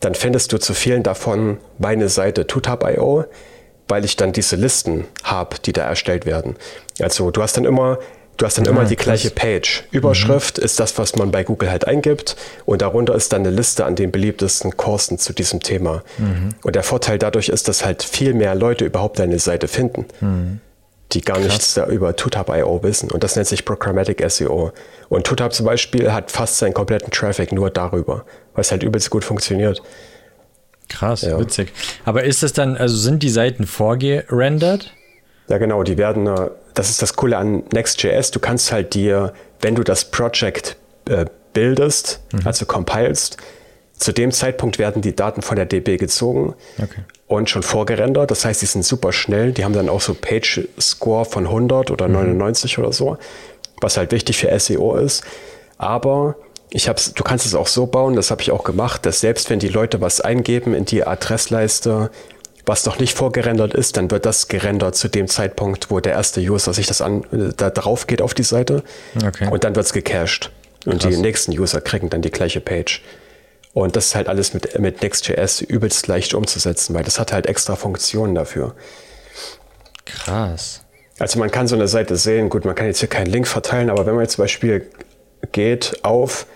Dann 0.00 0.14
findest 0.14 0.52
du 0.52 0.58
zu 0.58 0.74
vielen 0.74 1.02
davon 1.02 1.58
meine 1.78 2.08
Seite 2.08 2.46
tutab.io, 2.46 3.24
weil 3.88 4.04
ich 4.04 4.16
dann 4.16 4.32
diese 4.32 4.56
Listen 4.56 5.06
habe, 5.22 5.56
die 5.64 5.72
da 5.72 5.84
erstellt 5.84 6.26
werden. 6.26 6.56
Also 7.00 7.30
du 7.30 7.42
hast 7.42 7.56
dann 7.56 7.64
immer 7.64 7.98
Du 8.36 8.44
hast 8.44 8.58
dann 8.58 8.66
ja, 8.66 8.70
immer 8.70 8.84
die 8.84 8.96
gleiche 8.96 9.30
Page. 9.30 9.84
Überschrift 9.90 10.58
mhm. 10.58 10.64
ist 10.64 10.78
das, 10.78 10.98
was 10.98 11.16
man 11.16 11.30
bei 11.30 11.42
Google 11.42 11.70
halt 11.70 11.86
eingibt 11.86 12.36
und 12.66 12.82
darunter 12.82 13.14
ist 13.14 13.32
dann 13.32 13.40
eine 13.40 13.50
Liste 13.50 13.84
an 13.84 13.96
den 13.96 14.12
beliebtesten 14.12 14.76
Kursen 14.76 15.18
zu 15.18 15.32
diesem 15.32 15.60
Thema. 15.60 16.02
Mhm. 16.18 16.54
Und 16.62 16.76
der 16.76 16.82
Vorteil 16.82 17.18
dadurch 17.18 17.48
ist, 17.48 17.68
dass 17.68 17.84
halt 17.84 18.02
viel 18.02 18.34
mehr 18.34 18.54
Leute 18.54 18.84
überhaupt 18.84 19.18
deine 19.18 19.38
Seite 19.38 19.68
finden, 19.68 20.04
mhm. 20.20 20.60
die 21.12 21.22
gar 21.22 21.38
Krass. 21.38 21.46
nichts 21.46 21.74
da 21.74 21.86
über 21.86 22.14
Tutab.io 22.14 22.82
wissen. 22.82 23.10
Und 23.10 23.24
das 23.24 23.36
nennt 23.36 23.48
sich 23.48 23.64
Programmatic 23.64 24.22
SEO. 24.30 24.72
Und 25.08 25.26
Tutab 25.26 25.54
zum 25.54 25.64
Beispiel 25.64 26.12
hat 26.12 26.30
fast 26.30 26.58
seinen 26.58 26.74
kompletten 26.74 27.10
Traffic 27.10 27.52
nur 27.52 27.70
darüber, 27.70 28.26
weil 28.56 28.62
es 28.62 28.72
halt 28.72 28.82
übelst 28.82 29.10
gut 29.10 29.24
funktioniert. 29.24 29.80
Krass, 30.88 31.22
ja. 31.22 31.38
witzig. 31.38 31.72
Aber 32.04 32.24
ist 32.24 32.42
das 32.42 32.52
dann, 32.52 32.76
also 32.76 32.96
sind 32.96 33.22
die 33.22 33.30
Seiten 33.30 33.66
vorgerendert? 33.66 34.92
Ja, 35.48 35.58
genau, 35.58 35.84
die 35.84 35.96
werden 35.96 36.26
äh, 36.26 36.50
das 36.76 36.90
ist 36.90 37.02
das 37.02 37.16
Coole 37.16 37.36
an 37.38 37.64
Next.js. 37.72 38.30
Du 38.30 38.38
kannst 38.38 38.70
halt 38.70 38.94
dir, 38.94 39.32
wenn 39.60 39.74
du 39.74 39.82
das 39.82 40.04
Project 40.04 40.76
äh, 41.08 41.24
bildest, 41.52 42.20
mhm. 42.32 42.40
also 42.44 42.66
compilest, 42.66 43.38
zu 43.94 44.12
dem 44.12 44.30
Zeitpunkt 44.30 44.78
werden 44.78 45.00
die 45.00 45.16
Daten 45.16 45.40
von 45.40 45.56
der 45.56 45.64
DB 45.64 45.96
gezogen 45.96 46.54
okay. 46.76 47.00
und 47.26 47.48
schon 47.48 47.62
vorgerendert. 47.62 48.30
Das 48.30 48.44
heißt, 48.44 48.60
die 48.60 48.66
sind 48.66 48.84
super 48.84 49.10
schnell. 49.10 49.52
Die 49.52 49.64
haben 49.64 49.72
dann 49.72 49.88
auch 49.88 50.02
so 50.02 50.12
Page-Score 50.12 51.24
von 51.24 51.46
100 51.46 51.90
oder 51.90 52.06
mhm. 52.08 52.14
99 52.36 52.78
oder 52.78 52.92
so, 52.92 53.16
was 53.80 53.96
halt 53.96 54.12
wichtig 54.12 54.36
für 54.36 54.56
SEO 54.58 54.96
ist. 54.96 55.24
Aber 55.78 56.36
ich 56.70 56.88
hab's, 56.88 57.14
du 57.14 57.22
kannst 57.22 57.46
es 57.46 57.54
auch 57.54 57.68
so 57.68 57.86
bauen, 57.86 58.16
das 58.16 58.30
habe 58.30 58.42
ich 58.42 58.50
auch 58.50 58.64
gemacht, 58.64 59.06
dass 59.06 59.20
selbst 59.20 59.50
wenn 59.50 59.58
die 59.58 59.68
Leute 59.68 60.00
was 60.00 60.20
eingeben 60.20 60.74
in 60.74 60.84
die 60.84 61.06
Adressleiste, 61.06 62.10
was 62.64 62.84
noch 62.84 62.98
nicht 62.98 63.16
vorgerendert 63.16 63.74
ist, 63.74 63.96
dann 63.96 64.10
wird 64.10 64.26
das 64.26 64.48
gerendert 64.48 64.96
zu 64.96 65.08
dem 65.08 65.28
Zeitpunkt, 65.28 65.90
wo 65.90 66.00
der 66.00 66.12
erste 66.12 66.40
User 66.40 66.74
sich 66.74 66.86
das 66.86 67.00
an, 67.00 67.22
äh, 67.32 67.52
da 67.56 67.70
drauf 67.70 68.08
geht 68.08 68.20
auf 68.20 68.34
die 68.34 68.42
Seite. 68.42 68.82
Okay. 69.24 69.48
Und 69.48 69.62
dann 69.62 69.76
wird 69.76 69.86
es 69.86 69.92
gecached. 69.92 70.50
Und 70.84 71.02
Krass. 71.02 71.10
die 71.10 71.16
nächsten 71.20 71.52
User 71.52 71.80
kriegen 71.80 72.10
dann 72.10 72.22
die 72.22 72.30
gleiche 72.30 72.60
Page. 72.60 73.02
Und 73.72 73.94
das 73.94 74.06
ist 74.06 74.14
halt 74.14 74.28
alles 74.28 74.54
mit, 74.54 74.78
mit 74.78 75.02
Next.js 75.02 75.60
übelst 75.60 76.06
leicht 76.06 76.34
umzusetzen, 76.34 76.94
weil 76.94 77.04
das 77.04 77.20
hat 77.20 77.32
halt 77.32 77.46
extra 77.46 77.76
Funktionen 77.76 78.34
dafür. 78.34 78.74
Krass. 80.04 80.82
Also 81.18 81.38
man 81.38 81.50
kann 81.50 81.68
so 81.68 81.76
eine 81.76 81.88
Seite 81.88 82.16
sehen, 82.16 82.48
gut, 82.48 82.64
man 82.64 82.74
kann 82.74 82.86
jetzt 82.86 83.00
hier 83.00 83.08
keinen 83.08 83.26
Link 83.26 83.46
verteilen, 83.46 83.90
aber 83.90 84.06
wenn 84.06 84.14
man 84.14 84.24
jetzt 84.24 84.34
zum 84.34 84.44
Beispiel 84.44 84.90
geht 85.52 86.00
auf 86.02 86.46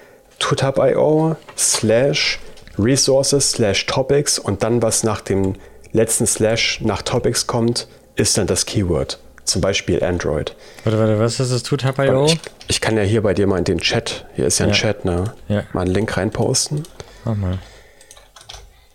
tutab.io 0.41 1.37
slash 1.57 2.41
resources 2.77 3.53
slash 3.53 3.87
topics 3.87 4.39
und 4.39 4.65
dann 4.65 4.83
was 4.83 5.05
nach 5.05 5.21
dem 5.21 5.55
letzten 5.93 6.27
Slash 6.27 6.81
nach 6.83 7.03
Topics 7.03 7.47
kommt, 7.47 7.87
ist 8.17 8.37
dann 8.39 8.47
das 8.47 8.67
Keyword. 8.67 9.19
Zum 9.45 9.61
Beispiel 9.61 10.03
Android. 10.05 10.55
Warte, 10.85 10.99
warte, 10.99 11.19
was 11.19 11.41
ist 11.41 11.53
das 11.53 11.63
Tutab.io? 11.65 12.27
Ich, 12.27 12.39
ich 12.69 12.81
kann 12.81 12.97
ja 12.97 13.03
hier 13.03 13.23
bei 13.23 13.35
dir 13.35 13.47
mal 13.47 13.59
in 13.59 13.65
den 13.65 13.79
Chat, 13.79 14.27
hier 14.35 14.47
ist 14.47 14.59
ja 14.59 14.67
ein 14.67 14.71
ja. 14.71 14.77
Chat, 14.77 15.05
ne? 15.05 15.35
Ja. 15.49 15.65
Mal 15.73 15.83
einen 15.83 15.95
Link 15.95 16.17
reinposten. 16.17 16.85
Mach 17.25 17.35
mal. 17.35 17.59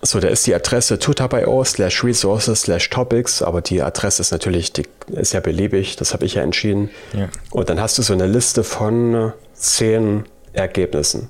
So, 0.02 0.20
da 0.20 0.28
ist 0.28 0.46
die 0.46 0.54
Adresse 0.54 1.00
tutab.io 1.00 1.64
slash 1.64 2.04
resources 2.04 2.62
slash 2.62 2.90
topics, 2.92 3.42
aber 3.42 3.62
die 3.62 3.82
Adresse 3.82 4.22
ist 4.22 4.32
natürlich, 4.32 4.72
die 4.72 4.84
ist 5.08 5.34
ja 5.34 5.40
beliebig, 5.40 5.96
das 5.96 6.14
habe 6.14 6.26
ich 6.26 6.36
ja 6.36 6.44
entschieden. 6.44 6.92
Ja. 7.14 7.28
Und 7.50 7.70
dann 7.70 7.82
hast 7.82 7.98
du 7.98 8.04
so 8.04 8.14
eine 8.14 8.28
Liste 8.28 8.64
von 8.64 9.34
zehn 9.54 10.26
Ergebnissen. 10.56 11.30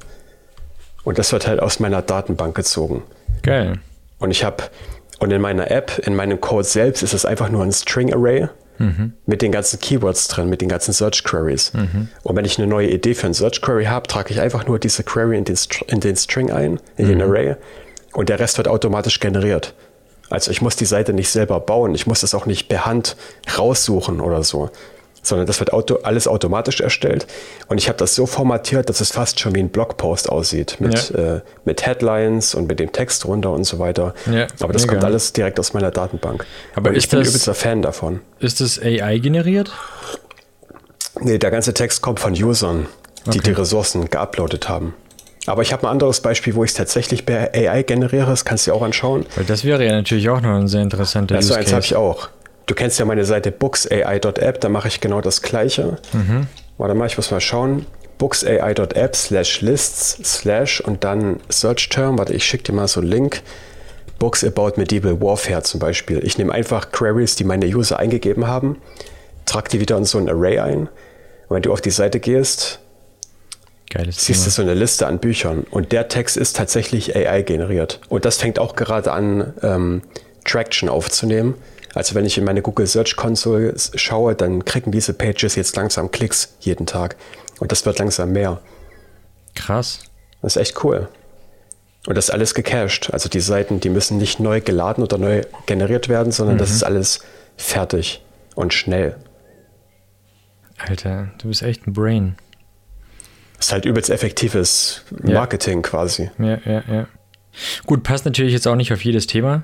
Und 1.03 1.19
das 1.19 1.31
wird 1.31 1.47
halt 1.47 1.61
aus 1.61 1.79
meiner 1.79 2.01
Datenbank 2.01 2.55
gezogen. 2.55 3.03
Geil. 3.43 3.79
Und 4.19 4.31
ich 4.31 4.43
habe 4.43 4.63
und 5.19 5.31
in 5.31 5.41
meiner 5.41 5.71
App, 5.71 5.99
in 5.99 6.15
meinem 6.15 6.41
Code 6.41 6.65
selbst, 6.65 7.01
ist 7.01 7.13
es 7.13 7.25
einfach 7.25 7.49
nur 7.49 7.63
ein 7.63 7.71
String 7.71 8.13
Array 8.13 8.49
mhm. 8.79 9.13
mit 9.25 9.41
den 9.41 9.51
ganzen 9.51 9.79
Keywords 9.79 10.27
drin, 10.27 10.49
mit 10.49 10.61
den 10.61 10.69
ganzen 10.69 10.93
Search 10.93 11.23
Queries. 11.23 11.73
Mhm. 11.73 12.09
Und 12.23 12.35
wenn 12.35 12.45
ich 12.45 12.57
eine 12.57 12.67
neue 12.67 12.89
Idee 12.89 13.13
für 13.13 13.27
ein 13.27 13.33
Search 13.33 13.61
Query 13.61 13.85
habe, 13.85 14.07
trage 14.07 14.31
ich 14.31 14.41
einfach 14.41 14.67
nur 14.67 14.77
diese 14.77 15.03
Query 15.03 15.37
in 15.37 15.45
den, 15.45 15.57
in 15.87 15.99
den 16.01 16.15
String 16.17 16.51
ein, 16.51 16.79
in 16.97 17.05
mhm. 17.05 17.09
den 17.09 17.21
Array. 17.21 17.55
Und 18.13 18.29
der 18.29 18.39
Rest 18.39 18.57
wird 18.57 18.67
automatisch 18.67 19.19
generiert. 19.19 19.73
Also 20.29 20.51
ich 20.51 20.61
muss 20.61 20.75
die 20.75 20.85
Seite 20.85 21.13
nicht 21.13 21.29
selber 21.29 21.59
bauen, 21.59 21.93
ich 21.93 22.07
muss 22.07 22.21
das 22.21 22.33
auch 22.33 22.45
nicht 22.45 22.67
per 22.67 22.85
Hand 22.85 23.15
raussuchen 23.57 24.19
oder 24.19 24.43
so 24.43 24.71
sondern 25.27 25.47
das 25.47 25.59
wird 25.59 25.73
auto, 25.73 25.99
alles 26.03 26.27
automatisch 26.27 26.81
erstellt. 26.81 27.27
Und 27.67 27.77
ich 27.77 27.87
habe 27.87 27.97
das 27.97 28.15
so 28.15 28.25
formatiert, 28.25 28.89
dass 28.89 29.01
es 29.01 29.11
fast 29.11 29.39
schon 29.39 29.55
wie 29.55 29.59
ein 29.59 29.69
Blogpost 29.69 30.29
aussieht, 30.29 30.77
mit, 30.79 31.09
ja. 31.09 31.37
äh, 31.37 31.41
mit 31.63 31.85
Headlines 31.85 32.55
und 32.55 32.67
mit 32.67 32.79
dem 32.79 32.91
Text 32.91 33.25
runter 33.25 33.51
und 33.51 33.63
so 33.63 33.79
weiter. 33.79 34.13
Ja, 34.31 34.47
Aber 34.59 34.73
das 34.73 34.87
kommt 34.87 35.03
alles 35.03 35.33
direkt 35.33 35.59
aus 35.59 35.73
meiner 35.73 35.91
Datenbank. 35.91 36.45
Aber 36.75 36.89
und 36.89 36.95
ich 36.95 37.09
bin 37.09 37.19
das, 37.19 37.29
übelster 37.29 37.53
Fan 37.53 37.81
davon. 37.81 38.21
Ist 38.39 38.61
das 38.61 38.81
AI 38.81 39.19
generiert? 39.19 39.71
Nee, 41.19 41.37
der 41.37 41.51
ganze 41.51 41.73
Text 41.73 42.01
kommt 42.01 42.19
von 42.19 42.33
Usern, 42.33 42.87
die 43.25 43.39
okay. 43.39 43.41
die 43.45 43.51
Ressourcen 43.51 44.09
geuploadet 44.09 44.67
haben. 44.67 44.93
Aber 45.47 45.61
ich 45.61 45.71
habe 45.73 45.83
ein 45.83 45.91
anderes 45.91 46.21
Beispiel, 46.21 46.55
wo 46.55 46.63
ich 46.63 46.71
es 46.71 46.75
tatsächlich 46.75 47.25
per 47.25 47.53
AI 47.53 47.83
generiere. 47.83 48.27
Das 48.27 48.45
kannst 48.45 48.65
du 48.65 48.71
dir 48.71 48.77
auch 48.77 48.81
anschauen. 48.81 49.25
Weil 49.35 49.45
das 49.45 49.63
wäre 49.63 49.85
ja 49.85 49.91
natürlich 49.91 50.29
auch 50.29 50.41
noch 50.41 50.55
ein 50.55 50.67
sehr 50.67 50.81
interessanter 50.81 51.35
das 51.35 51.45
Use 51.45 51.53
Case. 51.53 51.65
Das 51.65 51.73
habe 51.73 51.85
ich 51.85 51.95
auch. 51.95 52.29
Du 52.65 52.73
kennst 52.73 52.99
ja 52.99 53.05
meine 53.05 53.25
Seite 53.25 53.51
booksai.app, 53.51 54.59
da 54.61 54.69
mache 54.69 54.87
ich 54.87 55.01
genau 55.01 55.21
das 55.21 55.41
gleiche. 55.41 55.97
Mhm. 56.13 56.47
Warte 56.77 56.95
mal, 56.95 57.07
ich 57.07 57.17
muss 57.17 57.31
mal 57.31 57.39
schauen. 57.41 57.85
booksai.app 58.17 59.15
slash 59.15 59.61
lists 59.61 60.19
slash 60.23 60.81
und 60.81 61.03
dann 61.03 61.39
Search 61.49 61.89
Term. 61.89 62.17
Warte, 62.17 62.33
ich 62.33 62.45
schicke 62.45 62.63
dir 62.63 62.73
mal 62.73 62.87
so 62.87 63.01
einen 63.01 63.09
Link. 63.09 63.41
Books 64.19 64.43
about 64.43 64.73
Medieval 64.77 65.19
Warfare 65.21 65.63
zum 65.63 65.79
Beispiel. 65.79 66.25
Ich 66.25 66.37
nehme 66.37 66.53
einfach 66.53 66.91
Queries, 66.91 67.35
die 67.35 67.43
meine 67.43 67.65
User 67.65 67.99
eingegeben 67.99 68.47
haben, 68.47 68.77
trage 69.45 69.69
die 69.69 69.79
wieder 69.81 69.97
in 69.97 70.05
so 70.05 70.17
ein 70.17 70.29
Array 70.29 70.59
ein. 70.59 70.87
Und 71.47 71.55
wenn 71.55 71.61
du 71.61 71.73
auf 71.73 71.81
die 71.81 71.91
Seite 71.91 72.19
gehst, 72.19 72.79
Geiles 73.89 74.25
siehst 74.25 74.39
Thema. 74.39 74.45
du 74.45 74.51
so 74.51 74.61
eine 74.61 74.73
Liste 74.73 75.05
an 75.07 75.19
Büchern. 75.19 75.65
Und 75.69 75.91
der 75.91 76.07
Text 76.07 76.37
ist 76.37 76.55
tatsächlich 76.55 77.15
AI 77.15 77.41
generiert. 77.43 77.99
Und 78.09 78.25
das 78.25 78.37
fängt 78.37 78.57
auch 78.57 78.75
gerade 78.75 79.11
an, 79.11 79.53
ähm, 79.61 80.01
Traction 80.45 80.89
aufzunehmen. 80.89 81.55
Also 81.95 82.13
wenn 82.13 82.25
ich 82.25 82.37
in 82.37 82.43
meine 82.43 82.61
Google 82.61 82.85
Search 82.85 83.15
Console 83.15 83.73
schaue, 83.95 84.35
dann 84.35 84.65
kriegen 84.65 84.91
diese 84.91 85.13
Pages 85.13 85.55
jetzt 85.55 85.75
langsam 85.75 86.11
Klicks 86.11 86.55
jeden 86.59 86.85
Tag. 86.85 87.15
Und 87.59 87.71
das 87.71 87.85
wird 87.85 87.97
langsam 87.99 88.33
mehr. 88.33 88.61
Krass. 89.55 90.01
Das 90.41 90.57
ist 90.57 90.61
echt 90.61 90.83
cool. 90.83 91.07
Und 92.05 92.15
das 92.15 92.25
ist 92.25 92.31
alles 92.31 92.53
gecached. 92.53 93.11
Also 93.13 93.29
die 93.29 93.39
Seiten, 93.39 93.79
die 93.79 93.89
müssen 93.89 94.17
nicht 94.17 94.39
neu 94.39 94.59
geladen 94.59 95.03
oder 95.03 95.17
neu 95.17 95.41
generiert 95.65 96.09
werden, 96.09 96.31
sondern 96.31 96.57
mhm. 96.57 96.59
das 96.59 96.71
ist 96.71 96.83
alles 96.83 97.21
fertig. 97.57 98.21
und 98.55 98.73
schnell. 98.73 99.15
Alter, 100.77 101.31
du 101.41 101.47
bist 101.47 101.61
echt 101.61 101.87
ein 101.87 101.93
Brain. 101.93 102.35
Ist 103.59 103.71
halt 103.71 103.85
übelst 103.85 104.09
effektives 104.09 105.01
Marketing 105.23 105.77
ja. 105.77 105.89
quasi. 105.89 106.29
Ja, 106.37 106.59
ja, 106.65 106.83
ja. 106.87 107.07
Gut, 107.85 108.03
passt 108.03 108.25
natürlich 108.25 108.51
jetzt 108.51 108.67
auch 108.67 108.75
nicht 108.75 108.91
auf 108.91 109.03
jedes 109.03 109.27
Thema, 109.27 109.63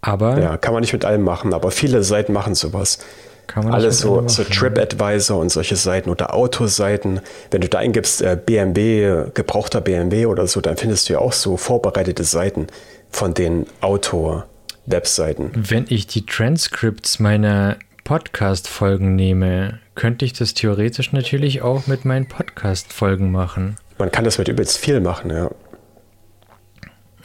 aber. 0.00 0.40
Ja, 0.40 0.56
kann 0.56 0.72
man 0.72 0.80
nicht 0.80 0.92
mit 0.92 1.04
allem 1.04 1.22
machen, 1.22 1.54
aber 1.54 1.70
viele 1.70 2.02
Seiten 2.02 2.32
machen 2.32 2.54
sowas. 2.54 2.98
Kann 3.46 3.64
man 3.64 3.74
Alles 3.74 3.98
so, 3.98 4.28
so 4.28 4.44
TripAdvisor 4.44 5.40
und 5.40 5.50
solche 5.50 5.74
Seiten 5.74 6.08
oder 6.08 6.34
Autoseiten. 6.34 7.20
Wenn 7.50 7.60
du 7.60 7.68
da 7.68 7.78
eingibst 7.78 8.22
äh, 8.22 8.38
BMW, 8.44 9.24
gebrauchter 9.34 9.80
BMW 9.80 10.26
oder 10.26 10.46
so, 10.46 10.60
dann 10.60 10.76
findest 10.76 11.08
du 11.08 11.14
ja 11.14 11.18
auch 11.18 11.32
so 11.32 11.56
vorbereitete 11.56 12.22
Seiten 12.22 12.68
von 13.10 13.34
den 13.34 13.66
Auto-Webseiten. 13.80 15.50
Wenn 15.54 15.86
ich 15.88 16.06
die 16.06 16.24
Transcripts 16.24 17.18
meiner 17.18 17.76
Podcast-Folgen 18.04 19.16
nehme, 19.16 19.80
könnte 19.96 20.24
ich 20.24 20.32
das 20.32 20.54
theoretisch 20.54 21.12
natürlich 21.12 21.62
auch 21.62 21.88
mit 21.88 22.04
meinen 22.04 22.26
Podcast-Folgen 22.28 23.32
machen. 23.32 23.76
Man 23.98 24.12
kann 24.12 24.24
das 24.24 24.38
mit 24.38 24.46
übelst 24.46 24.78
viel 24.78 25.00
machen, 25.00 25.30
ja. 25.30 25.50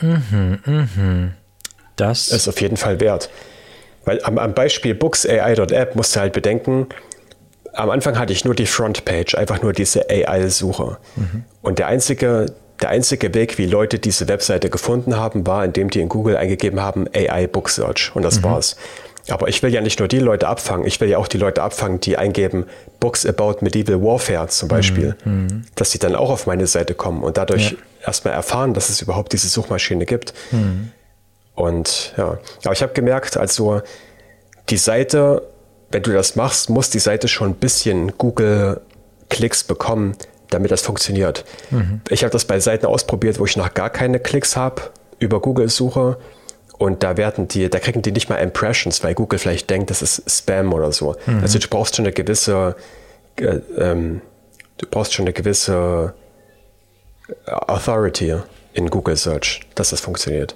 Mhm, 0.02 0.60
mhm. 0.66 1.32
Das 1.96 2.30
ist 2.30 2.48
auf 2.48 2.60
jeden 2.62 2.78
Fall 2.78 3.00
wert. 3.00 3.30
Weil 4.06 4.22
am, 4.24 4.38
am 4.38 4.54
Beispiel 4.54 4.94
booksai.app 4.94 5.96
musst 5.96 6.16
du 6.16 6.20
halt 6.20 6.34
bedenken, 6.34 6.88
am 7.74 7.90
Anfang 7.90 8.18
hatte 8.18 8.34
ich 8.34 8.46
nur 8.46 8.56
die 8.56 8.66
Frontpage, 8.66 9.36
einfach 9.36 9.62
nur 9.62 9.74
diese 9.74 10.10
AI-Suche. 10.10 10.98
Mhm. 11.16 11.44
Und 11.62 11.80
der 11.80 11.88
einzige, 11.88 12.54
der 12.82 12.90
einzige 12.90 13.34
Weg, 13.34 13.58
wie 13.58 13.66
Leute 13.66 14.00
diese 14.00 14.28
Webseite 14.28 14.70
gefunden 14.70 15.18
haben, 15.18 15.46
war, 15.46 15.66
indem 15.66 15.90
die 15.90 16.00
in 16.00 16.10
Google 16.10 16.38
eingegeben 16.38 16.82
haben 16.82 17.06
AI 17.14 17.48
Book 17.48 17.70
Search. 17.70 18.12
Und 18.16 18.24
das 18.24 18.40
mhm. 18.40 18.44
war's. 18.44 18.78
Aber 19.28 19.48
ich 19.48 19.64
will 19.64 19.74
ja 19.74 19.82
nicht 19.82 20.00
nur 20.00 20.08
die 20.08 20.20
Leute 20.20 20.48
abfangen, 20.48 20.86
ich 20.86 21.02
will 21.02 21.10
ja 21.10 21.18
auch 21.18 21.28
die 21.28 21.40
Leute 21.40 21.64
abfangen, 21.64 22.00
die 22.00 22.18
eingeben 22.18 22.66
Books 23.00 23.26
about 23.26 23.58
Medieval 23.62 24.02
Warfare 24.02 24.48
zum 24.50 24.70
Beispiel, 24.70 25.16
mhm. 25.26 25.32
mhm. 25.32 25.64
dass 25.74 25.92
sie 25.92 25.98
dann 25.98 26.16
auch 26.16 26.30
auf 26.30 26.46
meine 26.46 26.68
Seite 26.68 26.94
kommen 26.94 27.24
und 27.24 27.38
dadurch 27.38 27.72
ja. 27.72 27.78
erstmal 28.06 28.36
erfahren, 28.36 28.76
dass 28.76 28.90
es 28.90 29.02
überhaupt 29.02 29.34
diese 29.34 29.48
Suchmaschine 29.48 30.06
gibt. 30.06 30.34
Mhm. 30.52 30.92
Und 31.56 32.14
ja, 32.18 32.38
aber 32.64 32.74
ich 32.74 32.82
habe 32.82 32.94
gemerkt, 32.94 33.38
also 33.38 33.82
die 34.70 34.78
Seite, 34.78 35.48
wenn 35.90 36.04
du 36.04 36.12
das 36.12 36.36
machst, 36.36 36.70
muss 36.70 36.90
die 36.90 37.00
Seite 37.00 37.28
schon 37.28 37.52
ein 37.52 37.56
bisschen 37.56 38.18
Google-Klicks 38.18 39.64
bekommen, 39.64 40.18
damit 40.50 40.72
das 40.72 40.82
funktioniert. 40.82 41.46
Mhm. 41.72 42.02
Ich 42.10 42.24
habe 42.24 42.32
das 42.32 42.46
bei 42.46 42.60
Seiten 42.60 42.86
ausprobiert, 42.86 43.40
wo 43.40 43.46
ich 43.46 43.58
noch 43.58 43.74
gar 43.74 43.90
keine 43.90 44.20
Klicks 44.20 44.56
habe 44.56 44.82
über 45.20 45.40
Google-Suche. 45.40 46.18
Und 46.78 47.04
da 47.04 47.16
werden 47.16 47.48
die, 47.48 47.70
da 47.70 47.80
kriegen 47.80 48.02
die 48.02 48.12
nicht 48.12 48.30
mal 48.30 48.36
Impressions, 48.36 49.02
weil 49.02 49.14
Google 49.14 49.40
vielleicht 49.40 49.70
denkt, 49.70 49.90
das 49.92 50.02
ist 50.02 50.30
Spam 50.30 50.74
oder 50.74 50.92
so. 50.92 51.16
Mhm. 51.26 51.40
Also 51.42 51.58
du 51.58 51.68
brauchst 51.70 51.96
schon 51.96 52.06
eine 52.06 52.14
gewisse, 52.14 52.76
äh, 53.38 53.60
ähm, 53.78 54.22
du 54.78 54.88
brauchst 54.88 55.14
schon 55.14 55.24
eine 55.24 55.32
gewisse 55.32 56.14
Authority 57.46 58.36
in 58.74 58.90
Google 58.90 59.16
Search, 59.16 59.62
dass 59.76 59.92
das 59.92 60.02
funktioniert. 60.02 60.56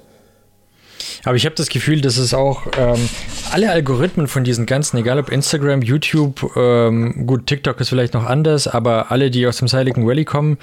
Aber 1.23 1.35
ich 1.35 1.45
habe 1.45 1.55
das 1.55 1.69
Gefühl, 1.69 2.01
dass 2.01 2.17
es 2.17 2.33
auch 2.33 2.67
ähm, 2.77 3.09
alle 3.51 3.71
Algorithmen 3.71 4.27
von 4.27 4.43
diesen 4.43 4.65
ganzen, 4.65 4.97
egal 4.97 5.19
ob 5.19 5.29
Instagram, 5.29 5.81
YouTube, 5.81 6.55
ähm, 6.55 7.25
gut, 7.27 7.47
TikTok 7.47 7.79
ist 7.81 7.89
vielleicht 7.89 8.13
noch 8.13 8.25
anders, 8.25 8.67
aber 8.67 9.11
alle, 9.11 9.29
die 9.29 9.45
aus 9.47 9.57
dem 9.57 9.67
Silicon 9.67 10.07
Valley 10.07 10.25
kommen, 10.25 10.57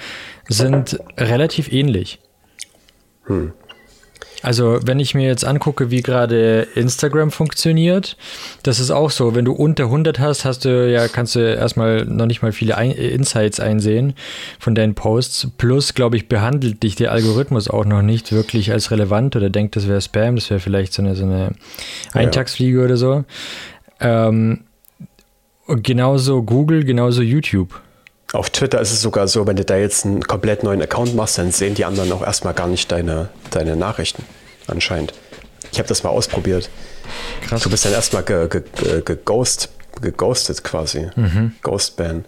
sind 0.47 0.99
relativ 1.17 1.71
ähnlich. 1.71 2.19
Hm. 3.25 3.53
Also, 4.43 4.79
wenn 4.85 4.99
ich 4.99 5.15
mir 5.15 5.27
jetzt 5.27 5.45
angucke, 5.45 5.89
wie 5.89 6.03
gerade 6.03 6.67
Instagram 6.75 7.31
funktioniert, 7.31 8.17
das 8.61 8.79
ist 8.79 8.91
auch 8.91 9.09
so. 9.09 9.33
Wenn 9.33 9.45
du 9.45 9.53
unter 9.53 9.85
100 9.85 10.19
hast, 10.19 10.45
hast 10.45 10.65
du 10.65 10.89
ja, 10.89 11.07
kannst 11.07 11.35
du 11.35 11.39
erstmal 11.39 12.05
noch 12.05 12.27
nicht 12.27 12.43
mal 12.43 12.51
viele 12.51 12.77
Ein 12.77 12.91
Insights 12.91 13.59
einsehen 13.59 14.13
von 14.59 14.75
deinen 14.75 14.93
Posts. 14.93 15.49
Plus, 15.57 15.95
glaube 15.95 16.17
ich, 16.17 16.29
behandelt 16.29 16.83
dich 16.83 16.95
der 16.95 17.11
Algorithmus 17.11 17.67
auch 17.67 17.85
noch 17.85 18.03
nicht 18.03 18.31
wirklich 18.31 18.71
als 18.71 18.91
relevant 18.91 19.35
oder 19.35 19.49
denkt, 19.49 19.75
das 19.75 19.87
wäre 19.87 20.01
Spam, 20.01 20.35
das 20.35 20.49
wäre 20.51 20.59
vielleicht 20.59 20.93
so 20.93 21.01
eine, 21.01 21.15
so 21.15 21.23
eine 21.23 21.53
Eintagsfliege 22.13 22.77
ja. 22.77 22.85
oder 22.85 22.97
so. 22.97 23.25
Ähm, 23.99 24.65
genauso 25.67 26.43
Google, 26.43 26.83
genauso 26.83 27.23
YouTube. 27.23 27.81
Auf 28.33 28.49
Twitter 28.49 28.81
ist 28.81 28.91
es 28.91 29.01
sogar 29.01 29.27
so, 29.27 29.47
wenn 29.47 29.55
du 29.55 29.63
da 29.63 29.77
jetzt 29.77 30.05
einen 30.05 30.21
komplett 30.21 30.63
neuen 30.63 30.81
Account 30.81 31.15
machst, 31.15 31.37
dann 31.37 31.51
sehen 31.51 31.75
die 31.75 31.85
anderen 31.85 32.11
auch 32.11 32.21
erstmal 32.21 32.53
gar 32.53 32.67
nicht 32.67 32.91
deine, 32.91 33.29
deine 33.51 33.75
Nachrichten, 33.75 34.23
anscheinend. 34.67 35.13
Ich 35.71 35.79
habe 35.79 35.87
das 35.87 36.03
mal 36.03 36.09
ausprobiert. 36.09 36.69
Krass. 37.47 37.63
Du 37.63 37.69
bist 37.69 37.85
dann 37.85 37.93
erstmal 37.93 38.23
ge, 38.23 38.47
ge, 38.49 38.63
ge, 38.75 39.01
geghost, 39.01 39.69
geghostet 40.01 40.63
quasi. 40.63 41.07
Mhm. 41.15 41.53
Ghostban. 41.61 42.25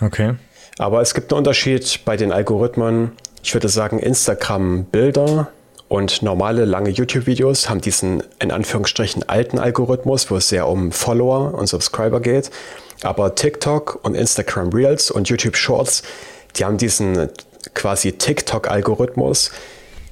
Okay. 0.00 0.34
Aber 0.78 1.00
es 1.00 1.14
gibt 1.14 1.32
einen 1.32 1.38
Unterschied 1.38 2.00
bei 2.04 2.16
den 2.16 2.32
Algorithmen. 2.32 3.12
Ich 3.42 3.54
würde 3.54 3.68
sagen, 3.68 3.98
Instagram-Bilder 3.98 5.48
und 5.88 6.22
normale 6.22 6.64
lange 6.64 6.90
YouTube-Videos 6.90 7.68
haben 7.68 7.80
diesen 7.80 8.22
in 8.38 8.50
Anführungsstrichen 8.50 9.28
alten 9.28 9.58
Algorithmus, 9.58 10.30
wo 10.30 10.36
es 10.36 10.48
sehr 10.48 10.68
um 10.68 10.92
Follower 10.92 11.54
und 11.54 11.66
Subscriber 11.66 12.20
geht. 12.20 12.50
Aber 13.02 13.34
TikTok 13.34 14.00
und 14.02 14.14
Instagram 14.14 14.70
Reels 14.70 15.10
und 15.10 15.28
YouTube 15.28 15.56
Shorts, 15.56 16.02
die 16.56 16.64
haben 16.64 16.76
diesen 16.76 17.28
quasi 17.74 18.12
TikTok-Algorithmus, 18.12 19.50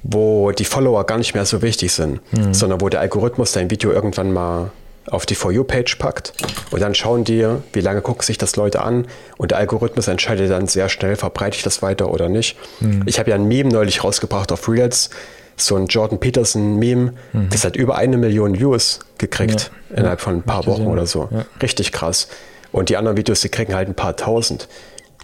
wo 0.03 0.51
die 0.51 0.65
Follower 0.65 1.05
gar 1.05 1.17
nicht 1.17 1.33
mehr 1.33 1.45
so 1.45 1.61
wichtig 1.61 1.91
sind, 1.91 2.19
mhm. 2.31 2.53
sondern 2.53 2.81
wo 2.81 2.89
der 2.89 3.01
Algorithmus 3.01 3.51
dein 3.51 3.69
Video 3.69 3.91
irgendwann 3.91 4.31
mal 4.31 4.71
auf 5.09 5.25
die 5.25 5.35
For 5.35 5.51
You-Page 5.51 5.95
packt 5.95 6.33
und 6.71 6.81
dann 6.81 6.93
schauen 6.93 7.23
die, 7.23 7.47
wie 7.73 7.81
lange 7.81 8.01
gucken 8.01 8.23
sich 8.23 8.37
das 8.37 8.55
Leute 8.55 8.81
an 8.81 9.07
und 9.37 9.51
der 9.51 9.57
Algorithmus 9.57 10.07
entscheidet 10.07 10.51
dann 10.51 10.67
sehr 10.67 10.87
schnell, 10.87 11.15
verbreite 11.15 11.57
ich 11.57 11.63
das 11.63 11.81
weiter 11.81 12.11
oder 12.11 12.29
nicht. 12.29 12.57
Mhm. 12.79 13.03
Ich 13.05 13.19
habe 13.19 13.31
ja 13.31 13.35
ein 13.35 13.47
Meme 13.47 13.69
neulich 13.69 14.03
rausgebracht 14.03 14.51
auf 14.51 14.69
Reels, 14.69 15.09
so 15.57 15.75
ein 15.75 15.87
Jordan 15.87 16.19
Peterson-Meme, 16.19 17.13
mhm. 17.33 17.49
das 17.49 17.65
hat 17.65 17.75
über 17.75 17.95
eine 17.95 18.17
Million 18.17 18.59
Views 18.59 18.99
gekriegt 19.17 19.71
ja. 19.89 19.97
innerhalb 19.97 20.21
von 20.21 20.35
ein 20.35 20.43
paar 20.43 20.65
Wochen 20.67 20.87
oder 20.87 21.05
so. 21.05 21.27
Ja. 21.31 21.45
Richtig 21.61 21.91
krass. 21.91 22.27
Und 22.71 22.89
die 22.89 22.97
anderen 22.97 23.17
Videos, 23.17 23.41
die 23.41 23.49
kriegen 23.49 23.73
halt 23.73 23.87
ein 23.87 23.95
paar 23.95 24.15
tausend. 24.15 24.67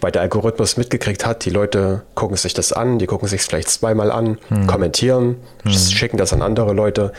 Weil 0.01 0.11
der 0.11 0.21
Algorithmus 0.21 0.77
mitgekriegt 0.77 1.25
hat, 1.25 1.45
die 1.45 1.49
Leute 1.49 2.03
gucken 2.15 2.35
sich 2.35 2.53
das 2.53 2.73
an, 2.73 2.99
die 2.99 3.05
gucken 3.05 3.27
sich 3.27 3.41
es 3.41 3.47
vielleicht 3.47 3.69
zweimal 3.69 4.11
an, 4.11 4.37
hm. 4.49 4.67
kommentieren, 4.67 5.37
hm. 5.63 5.71
schicken 5.71 6.17
das 6.17 6.33
an 6.33 6.41
andere 6.41 6.73
Leute. 6.73 7.13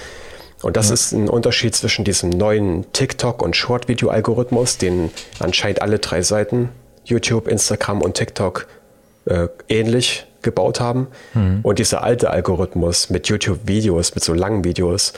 Und 0.63 0.77
das 0.77 0.89
ja. 0.89 0.95
ist 0.95 1.13
ein 1.13 1.29
Unterschied 1.29 1.75
zwischen 1.75 2.05
diesem 2.05 2.31
neuen 2.31 2.91
TikTok- 2.93 3.43
und 3.43 3.57
Short-Video-Algorithmus, 3.57 4.79
den 4.79 5.11
anscheinend 5.39 5.83
alle 5.83 5.99
drei 5.99 6.23
Seiten, 6.23 6.71
YouTube, 7.05 7.49
Instagram 7.49 8.03
und 8.03 8.15
TikTok, 8.15 8.67
äh, 9.27 9.49
ähnlich 9.69 10.27
gebaut 10.43 10.81
haben. 10.81 11.09
Hm. 11.33 11.61
Und 11.63 11.79
dieser 11.79 12.03
alte 12.03 12.31
Algorithmus 12.31 13.11
mit 13.11 13.29
YouTube-Videos, 13.29 14.15
mit 14.15 14.23
so 14.23 14.35
langen 14.35 14.65
Videos, 14.65 15.13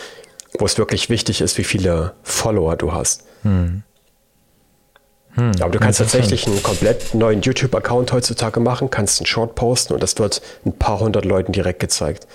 wo 0.59 0.65
es 0.65 0.79
wirklich 0.79 1.11
wichtig 1.11 1.41
ist, 1.41 1.59
wie 1.59 1.65
viele 1.65 2.15
Follower 2.23 2.77
du 2.77 2.93
hast. 2.93 3.25
Hm. 3.43 3.83
Hm, 5.39 5.53
Aber 5.61 5.71
du 5.71 5.79
kannst 5.79 6.01
tatsächlich 6.01 6.47
einen 6.49 6.63
komplett 6.63 7.15
neuen 7.15 7.43
YouTube-Account 7.43 8.13
heutzutage 8.13 8.59
machen, 8.59 8.91
kannst 8.91 9.21
einen 9.21 9.27
Short 9.27 9.55
posten 9.55 9.95
und 9.95 10.03
das 10.03 10.19
wird 10.19 10.43
ein 10.67 10.73
paar 10.73 10.99
hundert 10.99 11.25
Leuten 11.25 11.53
direkt 11.53 11.79
gezeigt. 11.79 12.27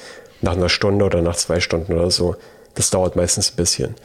Nach 0.42 0.54
einer 0.54 0.70
Stunde 0.70 1.04
oder 1.04 1.22
nach 1.22 1.36
zwei 1.36 1.60
Stunden 1.60 1.94
oder 1.94 2.12
so. 2.12 2.36
Das 2.76 2.90
dauert 2.90 3.16
meistens 3.18 3.52
ein 3.52 3.56
bisschen. 3.58 3.96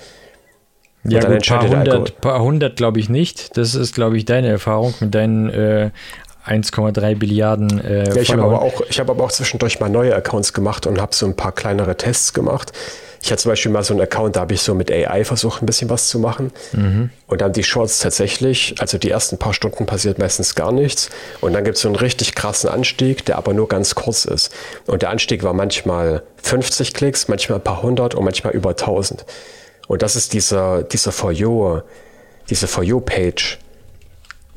Ja, 1.05 1.21
gut, 1.21 1.47
paar 1.47 1.69
hundert, 1.69 2.21
paar 2.21 2.43
hundert 2.43 2.77
glaube 2.77 2.99
ich 2.99 3.09
nicht. 3.09 3.57
Das 3.57 3.77
ist, 3.77 3.95
glaube 3.95 4.17
ich, 4.17 4.25
deine 4.25 4.49
Erfahrung 4.49 4.95
mit 4.99 5.15
deinen 5.15 5.49
äh, 5.49 5.91
1,3 6.45 7.17
Billiarden. 7.17 7.81
Äh, 7.81 8.09
ja, 8.09 8.17
ich 8.17 8.33
habe 8.33 8.43
aber, 8.43 8.63
auch, 8.63 8.81
hab 8.81 9.11
aber 9.11 9.25
auch 9.25 9.33
zwischendurch 9.33 9.79
mal 9.79 9.89
neue 9.89 10.15
Accounts 10.15 10.53
gemacht 10.53 10.87
und 10.89 11.01
habe 11.01 11.15
so 11.15 11.27
ein 11.27 11.37
paar 11.37 11.53
kleinere 11.53 11.97
Tests 11.97 12.33
gemacht. 12.33 12.73
Ich 13.21 13.31
hatte 13.31 13.43
zum 13.43 13.51
Beispiel 13.51 13.73
mal 13.73 13.83
so 13.83 13.95
einen 13.95 14.01
Account, 14.01 14.37
da 14.37 14.41
habe 14.41 14.55
ich 14.55 14.63
so 14.63 14.75
mit 14.75 14.91
AI 14.91 15.25
versucht, 15.25 15.63
ein 15.63 15.67
bisschen 15.67 15.91
was 15.91 16.09
zu 16.09 16.19
machen. 16.19 16.53
Mhm. 16.73 17.11
Und 17.27 17.41
dann 17.41 17.53
die 17.53 17.65
Shorts 17.65 17.99
tatsächlich, 17.99 18.77
also 18.79 18.99
die 18.99 19.11
ersten 19.11 19.39
paar 19.39 19.55
Stunden 19.55 19.87
passiert 19.87 20.19
meistens 20.19 20.55
gar 20.55 20.73
nichts. 20.73 21.11
Und 21.41 21.53
dann 21.53 21.65
gibt 21.65 21.77
es 21.77 21.83
so 21.83 21.89
einen 21.89 21.97
richtig 21.97 22.35
krassen 22.35 22.71
Anstieg, 22.71 23.25
der 23.25 23.37
aber 23.37 23.55
nur 23.55 23.69
ganz 23.69 23.95
kurz 23.95 24.25
ist. 24.25 24.53
Und 24.87 25.03
der 25.03 25.11
Anstieg 25.11 25.43
war 25.43 25.53
manchmal 25.53 26.23
50 26.43 26.95
Klicks, 26.95 27.29
manchmal 27.29 27.59
ein 27.59 27.65
paar 27.65 27.83
hundert 27.83 28.15
und 28.15 28.25
manchmal 28.25 28.55
über 28.55 28.71
1000. 28.71 29.25
Und 29.89 30.03
das 30.03 30.17
ist 30.17 30.33
dieser, 30.33 30.83
dieser 30.83 31.13
For 31.13 31.33
You, 31.33 31.81
diese 32.51 32.69
For 32.69 32.85
You-Page, 32.85 33.59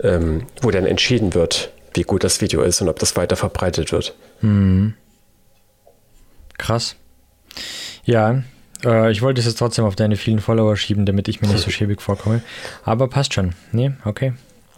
ähm, 0.03 0.45
wo 0.61 0.71
dann 0.71 0.85
entschieden 0.85 1.33
wird, 1.33 1.71
wie 1.93 2.03
gut 2.03 2.23
das 2.23 2.41
Video 2.41 2.61
ist 2.61 2.81
und 2.81 2.89
ob 2.89 2.99
das 2.99 3.15
weiter 3.15 3.35
verbreitet 3.35 3.91
wird. 3.91 4.15
Mhm. 4.41 4.93
Krass. 6.57 6.95
Ja, 8.03 8.43
äh, 8.83 9.11
ich 9.11 9.21
wollte 9.21 9.39
es 9.39 9.45
jetzt 9.45 9.59
trotzdem 9.59 9.85
auf 9.85 9.95
deine 9.95 10.15
vielen 10.15 10.39
Follower 10.39 10.75
schieben, 10.75 11.05
damit 11.05 11.27
ich 11.27 11.41
mir 11.41 11.47
nicht 11.47 11.63
so 11.63 11.69
schäbig 11.71 12.01
vorkomme. 12.01 12.41
Aber 12.83 13.07
passt 13.07 13.33
schon. 13.33 13.53
Nee, 13.71 13.91
okay. 14.05 14.33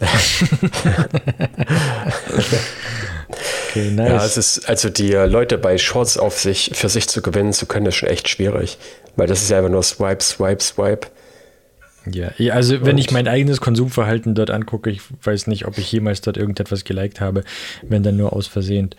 okay, 3.68 3.90
nice. 3.92 4.08
Ja, 4.08 4.24
es 4.24 4.36
ist, 4.36 4.68
also 4.68 4.90
die 4.90 5.12
äh, 5.12 5.26
Leute 5.26 5.56
bei 5.56 5.78
Shorts 5.78 6.18
auf 6.18 6.38
sich, 6.38 6.72
für 6.74 6.88
sich 6.88 7.08
zu 7.08 7.22
gewinnen 7.22 7.52
zu 7.52 7.66
können, 7.66 7.86
ist 7.86 7.94
schon 7.96 8.08
echt 8.08 8.28
schwierig. 8.28 8.78
Weil 9.16 9.28
das 9.28 9.42
ist 9.42 9.50
ja 9.50 9.58
einfach 9.58 9.70
nur 9.70 9.82
Swipe, 9.82 10.22
Swipe, 10.22 10.62
Swipe. 10.62 11.06
Ja, 12.12 12.30
also 12.52 12.84
wenn 12.84 12.98
ich 12.98 13.10
mein 13.10 13.28
eigenes 13.28 13.60
Konsumverhalten 13.60 14.34
dort 14.34 14.50
angucke, 14.50 14.90
ich 14.90 15.00
weiß 15.22 15.46
nicht, 15.46 15.66
ob 15.66 15.78
ich 15.78 15.90
jemals 15.90 16.20
dort 16.20 16.36
irgendetwas 16.36 16.84
geliked 16.84 17.20
habe, 17.20 17.44
wenn 17.82 18.02
dann 18.02 18.16
nur 18.16 18.32
aus 18.32 18.46
Versehen. 18.46 18.90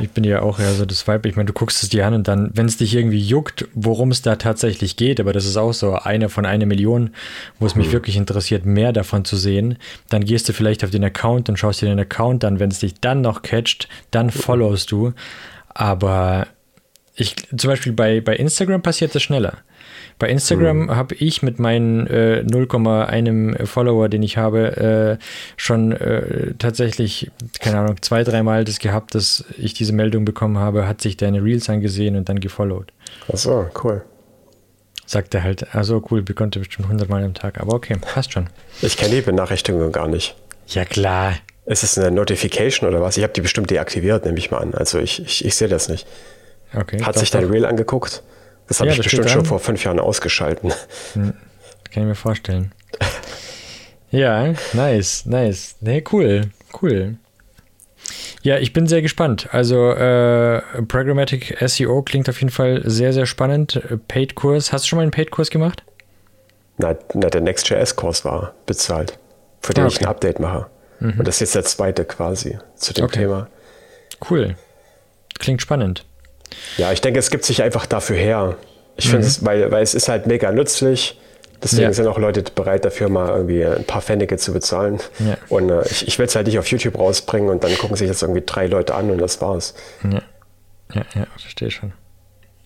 Ich 0.00 0.10
bin 0.10 0.24
ja 0.24 0.42
auch 0.42 0.58
eher 0.58 0.74
so 0.74 0.84
das 0.84 1.06
Vibe. 1.08 1.28
Ich 1.28 1.36
meine, 1.36 1.46
du 1.46 1.52
guckst 1.52 1.82
es 1.82 1.88
dir 1.88 2.06
an 2.06 2.14
und 2.14 2.28
dann, 2.28 2.50
wenn 2.54 2.66
es 2.66 2.76
dich 2.76 2.94
irgendwie 2.94 3.20
juckt, 3.20 3.66
worum 3.74 4.10
es 4.10 4.22
da 4.22 4.36
tatsächlich 4.36 4.96
geht, 4.96 5.20
aber 5.20 5.32
das 5.32 5.46
ist 5.46 5.56
auch 5.56 5.72
so 5.72 5.94
eine 5.94 6.28
von 6.28 6.44
einer 6.44 6.66
Million, 6.66 7.10
wo 7.58 7.66
es 7.66 7.74
mich 7.74 7.88
mhm. 7.88 7.92
wirklich 7.92 8.16
interessiert, 8.16 8.66
mehr 8.66 8.92
davon 8.92 9.24
zu 9.24 9.36
sehen, 9.36 9.78
dann 10.10 10.24
gehst 10.24 10.48
du 10.48 10.52
vielleicht 10.52 10.84
auf 10.84 10.90
den 10.90 11.04
Account 11.04 11.48
und 11.48 11.58
schaust 11.58 11.80
dir 11.80 11.86
den 11.86 12.00
Account 12.00 12.44
an. 12.44 12.60
Wenn 12.60 12.70
es 12.70 12.80
dich 12.80 12.94
dann 13.00 13.20
noch 13.20 13.42
catcht, 13.42 13.88
dann 14.10 14.30
followst 14.30 14.92
du. 14.92 15.12
Aber 15.68 16.46
ich, 17.16 17.36
zum 17.56 17.70
Beispiel 17.70 17.92
bei, 17.92 18.20
bei 18.20 18.36
Instagram 18.36 18.82
passiert 18.82 19.14
das 19.14 19.22
schneller. 19.22 19.58
Bei 20.18 20.28
Instagram 20.28 20.84
mhm. 20.84 20.96
habe 20.96 21.14
ich 21.16 21.42
mit 21.42 21.58
meinen 21.58 22.06
äh, 22.06 22.44
0,1 22.46 23.66
Follower, 23.66 24.08
den 24.08 24.22
ich 24.22 24.36
habe, 24.36 25.18
äh, 25.18 25.24
schon 25.56 25.92
äh, 25.92 26.54
tatsächlich, 26.58 27.30
keine 27.60 27.78
Ahnung, 27.78 27.96
zwei, 28.00 28.22
dreimal 28.22 28.64
das 28.64 28.78
gehabt, 28.78 29.14
dass 29.14 29.44
ich 29.58 29.74
diese 29.74 29.92
Meldung 29.92 30.24
bekommen 30.24 30.58
habe, 30.58 30.86
hat 30.86 31.00
sich 31.00 31.16
deine 31.16 31.42
Reels 31.42 31.68
angesehen 31.68 32.16
und 32.16 32.28
dann 32.28 32.40
gefollowt. 32.40 32.92
Ach 33.32 33.36
so, 33.36 33.66
cool. 33.82 34.02
Sagt 35.06 35.34
er 35.34 35.42
halt, 35.42 35.74
also 35.74 36.02
cool, 36.10 36.22
bekommt 36.22 36.56
er 36.56 36.60
bestimmt 36.60 36.86
100 36.86 37.08
Mal 37.08 37.24
am 37.24 37.34
Tag, 37.34 37.60
aber 37.60 37.74
okay, 37.74 37.96
passt 38.00 38.32
schon. 38.32 38.48
Ich 38.80 38.96
kenne 38.96 39.16
die 39.16 39.20
Benachrichtigungen 39.20 39.92
gar 39.92 40.08
nicht. 40.08 40.34
Ja, 40.68 40.84
klar. 40.84 41.34
Ist 41.66 41.82
es 41.82 41.98
eine 41.98 42.10
Notification 42.10 42.88
oder 42.88 43.00
was? 43.00 43.16
Ich 43.16 43.22
habe 43.22 43.32
die 43.32 43.40
bestimmt 43.40 43.70
deaktiviert, 43.70 44.24
nehme 44.24 44.38
ich 44.38 44.50
mal 44.50 44.58
an. 44.58 44.74
Also 44.74 44.98
ich, 44.98 45.22
ich, 45.22 45.44
ich 45.44 45.54
sehe 45.54 45.68
das 45.68 45.88
nicht. 45.88 46.06
Okay, 46.74 47.02
Hat 47.02 47.18
sich 47.18 47.30
dein 47.30 47.44
Reel 47.44 47.64
angeguckt? 47.64 48.22
Das 48.68 48.80
habe 48.80 48.88
ja, 48.88 48.92
ich 48.92 48.98
das 48.98 49.04
bestimmt 49.04 49.30
schon 49.30 49.44
vor 49.44 49.58
fünf 49.58 49.84
Jahren 49.84 50.00
ausgeschalten. 50.00 50.72
Hm, 51.14 51.34
kann 51.90 52.02
ich 52.02 52.08
mir 52.08 52.14
vorstellen. 52.14 52.72
ja, 54.10 54.54
nice, 54.72 55.26
nice. 55.26 55.76
Nee, 55.80 56.02
cool, 56.12 56.50
cool. 56.80 57.16
Ja, 58.42 58.58
ich 58.58 58.72
bin 58.74 58.86
sehr 58.86 59.00
gespannt. 59.00 59.48
Also 59.52 59.90
äh, 59.90 60.60
Programmatic 60.86 61.56
SEO 61.66 62.02
klingt 62.02 62.28
auf 62.28 62.40
jeden 62.40 62.50
Fall 62.50 62.82
sehr, 62.84 63.12
sehr 63.14 63.24
spannend. 63.24 63.80
Paid-Kurs. 64.08 64.72
Hast 64.72 64.84
du 64.84 64.88
schon 64.88 64.98
mal 64.98 65.02
einen 65.02 65.12
Paid-Kurs 65.12 65.50
gemacht? 65.50 65.82
Na, 66.76 66.94
na 67.14 67.30
der 67.30 67.40
Next.js-Kurs 67.40 68.24
war 68.24 68.54
bezahlt, 68.66 69.18
für 69.62 69.72
den 69.72 69.84
ah, 69.84 69.86
okay. 69.86 69.96
ich 69.96 70.02
ein 70.02 70.08
Update 70.08 70.40
mache. 70.40 70.66
Mhm. 71.00 71.20
Und 71.20 71.28
das 71.28 71.36
ist 71.36 71.40
jetzt 71.40 71.54
der 71.54 71.64
zweite 71.64 72.04
quasi 72.04 72.58
zu 72.76 72.92
dem 72.92 73.04
okay. 73.04 73.20
Thema. 73.20 73.48
Cool. 74.28 74.56
Klingt 75.38 75.62
spannend. 75.62 76.04
Ja, 76.76 76.92
ich 76.92 77.00
denke, 77.00 77.18
es 77.18 77.30
gibt 77.30 77.44
sich 77.44 77.62
einfach 77.62 77.86
dafür 77.86 78.16
her. 78.16 78.56
Ich 78.96 79.06
mhm. 79.06 79.10
finde 79.10 79.26
es, 79.26 79.44
weil, 79.44 79.70
weil 79.70 79.82
es 79.82 79.94
ist 79.94 80.08
halt 80.08 80.26
mega 80.26 80.52
nützlich. 80.52 81.20
Deswegen 81.62 81.84
ja. 81.84 81.92
sind 81.94 82.06
auch 82.06 82.18
Leute 82.18 82.42
bereit 82.42 82.84
dafür, 82.84 83.08
mal 83.08 83.28
irgendwie 83.28 83.64
ein 83.64 83.84
paar 83.84 84.02
Pfennige 84.02 84.36
zu 84.36 84.52
bezahlen. 84.52 85.00
Ja. 85.18 85.38
Und 85.48 85.70
äh, 85.70 85.82
ich, 85.86 86.06
ich 86.06 86.18
will 86.18 86.26
es 86.26 86.36
halt 86.36 86.46
nicht 86.46 86.58
auf 86.58 86.66
YouTube 86.66 86.98
rausbringen 86.98 87.48
und 87.48 87.64
dann 87.64 87.74
gucken 87.78 87.96
sich 87.96 88.06
jetzt 88.06 88.22
irgendwie 88.22 88.42
drei 88.44 88.66
Leute 88.66 88.94
an 88.94 89.10
und 89.10 89.18
das 89.18 89.40
war's. 89.40 89.74
Ja, 90.02 90.22
ja, 90.92 91.04
ja 91.14 91.26
verstehe 91.38 91.70
schon. 91.70 91.92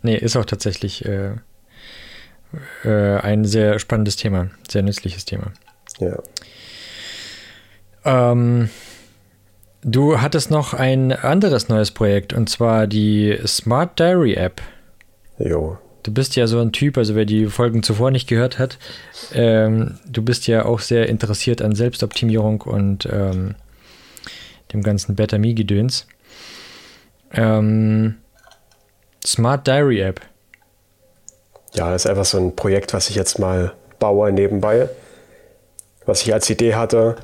Nee, 0.03 0.17
ist 0.17 0.37
auch 0.37 0.45
tatsächlich 0.45 1.05
äh, 1.05 1.31
äh, 2.85 3.19
ein 3.21 3.45
sehr 3.45 3.79
spannendes 3.79 4.17
Thema, 4.17 4.51
sehr 4.69 4.83
nützliches 4.83 5.25
Thema. 5.25 5.53
Ja. 6.01 6.19
Ähm, 8.05 8.71
Du 9.91 10.21
hattest 10.21 10.51
noch 10.51 10.75
ein 10.75 11.13
anderes 11.13 11.71
neues 11.71 11.93
Projekt 11.93 12.35
und 12.35 12.51
zwar 12.51 12.87
die 12.87 13.39
Smart 13.47 13.99
Diary 13.99 14.35
App. 14.35 14.61
Jo. 15.39 15.79
Du 16.03 16.13
bist 16.13 16.37
ja 16.37 16.47
so 16.47 16.61
ein 16.61 16.73
Typ, 16.73 16.99
also 16.99 17.15
wer 17.15 17.25
die 17.25 17.47
Folgen 17.47 17.83
zuvor 17.83 18.11
nicht 18.11 18.29
gehört 18.29 18.59
hat, 18.59 18.77
ähm, 19.33 19.99
du 20.07 20.21
bist 20.21 20.47
ja 20.47 20.67
auch 20.67 20.81
sehr 20.81 21.09
interessiert 21.09 21.63
an 21.63 21.75
Selbstoptimierung 21.75 22.61
und 22.61 23.09
ähm, 23.11 23.55
dem 24.75 24.83
ganzen 24.83 25.17
Better 25.17 25.39
Me 25.39 25.55
Gedöns. 25.55 26.07
Ähm, 27.33 28.17
Smart 29.25 29.67
Diary 29.67 30.01
App. 30.01 30.21
Ja, 31.73 31.91
das 31.91 32.05
ist 32.05 32.11
einfach 32.11 32.27
so 32.27 32.37
ein 32.37 32.55
Projekt, 32.55 32.93
was 32.93 33.09
ich 33.09 33.17
jetzt 33.17 33.39
mal 33.39 33.73
baue 33.99 34.33
nebenbei. 34.33 34.91
Was 36.05 36.21
ich 36.21 36.35
als 36.35 36.51
Idee 36.51 36.75
hatte, 36.75 37.17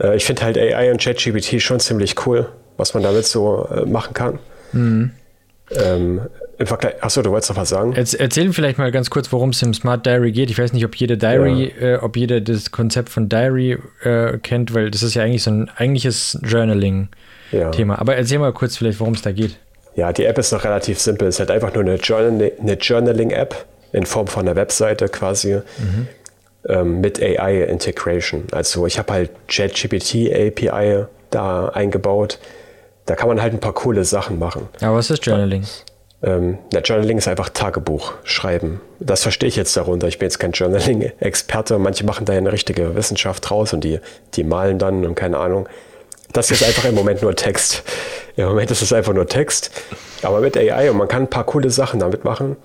äh, 0.00 0.16
ich 0.16 0.24
finde 0.24 0.42
halt 0.42 0.58
AI 0.58 0.90
und 0.90 1.00
ChatGPT 1.00 1.60
schon 1.60 1.80
ziemlich 1.80 2.26
cool, 2.26 2.48
was 2.76 2.94
man 2.94 3.02
damit 3.02 3.26
so 3.26 3.68
äh, 3.70 3.84
machen 3.84 4.14
kann. 4.14 4.38
Mhm. 4.72 5.12
Ähm, 5.70 6.22
Im 6.58 6.66
Vergleich, 6.66 7.02
achso, 7.02 7.20
du 7.20 7.30
wolltest 7.30 7.50
noch 7.50 7.58
was 7.58 7.68
sagen? 7.68 7.92
Erzählen 7.92 8.52
vielleicht 8.52 8.78
mal 8.78 8.90
ganz 8.90 9.10
kurz, 9.10 9.30
worum 9.32 9.50
es 9.50 9.62
im 9.62 9.74
Smart 9.74 10.06
Diary 10.06 10.32
geht. 10.32 10.50
Ich 10.50 10.58
weiß 10.58 10.72
nicht, 10.72 10.84
ob 10.84 10.94
jede 10.96 11.18
Diary, 11.18 11.72
ja. 11.78 11.86
äh, 11.86 11.96
ob 11.96 12.16
jeder 12.16 12.40
das 12.40 12.70
Konzept 12.70 13.10
von 13.10 13.28
Diary 13.28 13.78
äh, 14.02 14.38
kennt, 14.38 14.74
weil 14.74 14.90
das 14.90 15.02
ist 15.02 15.14
ja 15.14 15.22
eigentlich 15.22 15.42
so 15.42 15.50
ein 15.50 15.70
eigentliches 15.76 16.38
Journaling-Thema. 16.42 17.94
Ja. 17.94 18.00
Aber 18.00 18.16
erzähl 18.16 18.38
mal 18.38 18.52
kurz 18.52 18.76
vielleicht, 18.76 18.98
worum 18.98 19.14
es 19.14 19.22
da 19.22 19.32
geht. 19.32 19.58
Ja, 19.94 20.12
die 20.12 20.24
App 20.24 20.38
ist 20.38 20.52
noch 20.52 20.64
relativ 20.64 20.98
simpel. 21.00 21.28
Es 21.28 21.36
ist 21.36 21.40
halt 21.40 21.50
einfach 21.50 21.74
nur 21.74 21.82
eine, 21.82 21.96
Journal 21.96 22.52
eine 22.58 22.74
Journaling-App 22.74 23.66
in 23.92 24.06
Form 24.06 24.26
von 24.26 24.46
einer 24.46 24.56
Webseite 24.56 25.08
quasi. 25.08 25.54
Mhm 25.54 26.08
ähm, 26.66 27.00
mit 27.00 27.22
AI-Integration. 27.22 28.46
Also 28.52 28.86
ich 28.86 28.98
habe 28.98 29.12
halt 29.12 29.30
ChatGPT 29.48 30.32
API 30.32 31.04
da 31.30 31.68
eingebaut. 31.68 32.38
Da 33.06 33.14
kann 33.14 33.28
man 33.28 33.40
halt 33.40 33.52
ein 33.52 33.60
paar 33.60 33.74
coole 33.74 34.04
Sachen 34.04 34.38
machen. 34.38 34.68
Aber 34.80 34.96
was 34.96 35.10
ist 35.10 35.24
Journaling? 35.24 35.64
Ähm, 36.22 36.58
na, 36.72 36.80
Journaling 36.80 37.18
ist 37.18 37.28
einfach 37.28 37.48
Tagebuch 37.48 38.14
schreiben. 38.24 38.80
Das 38.98 39.22
verstehe 39.22 39.48
ich 39.48 39.56
jetzt 39.56 39.76
darunter. 39.76 40.08
Ich 40.08 40.18
bin 40.18 40.26
jetzt 40.26 40.38
kein 40.38 40.52
Journaling-Experte. 40.52 41.78
Manche 41.78 42.04
machen 42.04 42.26
da 42.26 42.32
ja 42.32 42.38
eine 42.38 42.52
richtige 42.52 42.96
Wissenschaft 42.96 43.48
draus 43.48 43.72
und 43.72 43.84
die, 43.84 44.00
die 44.34 44.44
malen 44.44 44.78
dann 44.78 45.06
und 45.06 45.14
keine 45.14 45.38
Ahnung. 45.38 45.68
Das 46.32 46.50
ist 46.50 46.62
einfach 46.62 46.84
im 46.84 46.94
Moment 46.94 47.22
nur 47.22 47.34
Text. 47.34 47.82
Im 48.36 48.46
Moment 48.46 48.70
ist 48.70 48.82
es 48.82 48.92
einfach 48.92 49.14
nur 49.14 49.26
Text. 49.26 49.70
Aber 50.22 50.40
mit 50.40 50.56
AI 50.56 50.90
und 50.90 50.98
man 50.98 51.08
kann 51.08 51.22
ein 51.22 51.30
paar 51.30 51.44
coole 51.44 51.70
Sachen 51.70 52.00
damit 52.00 52.24
machen. 52.24 52.56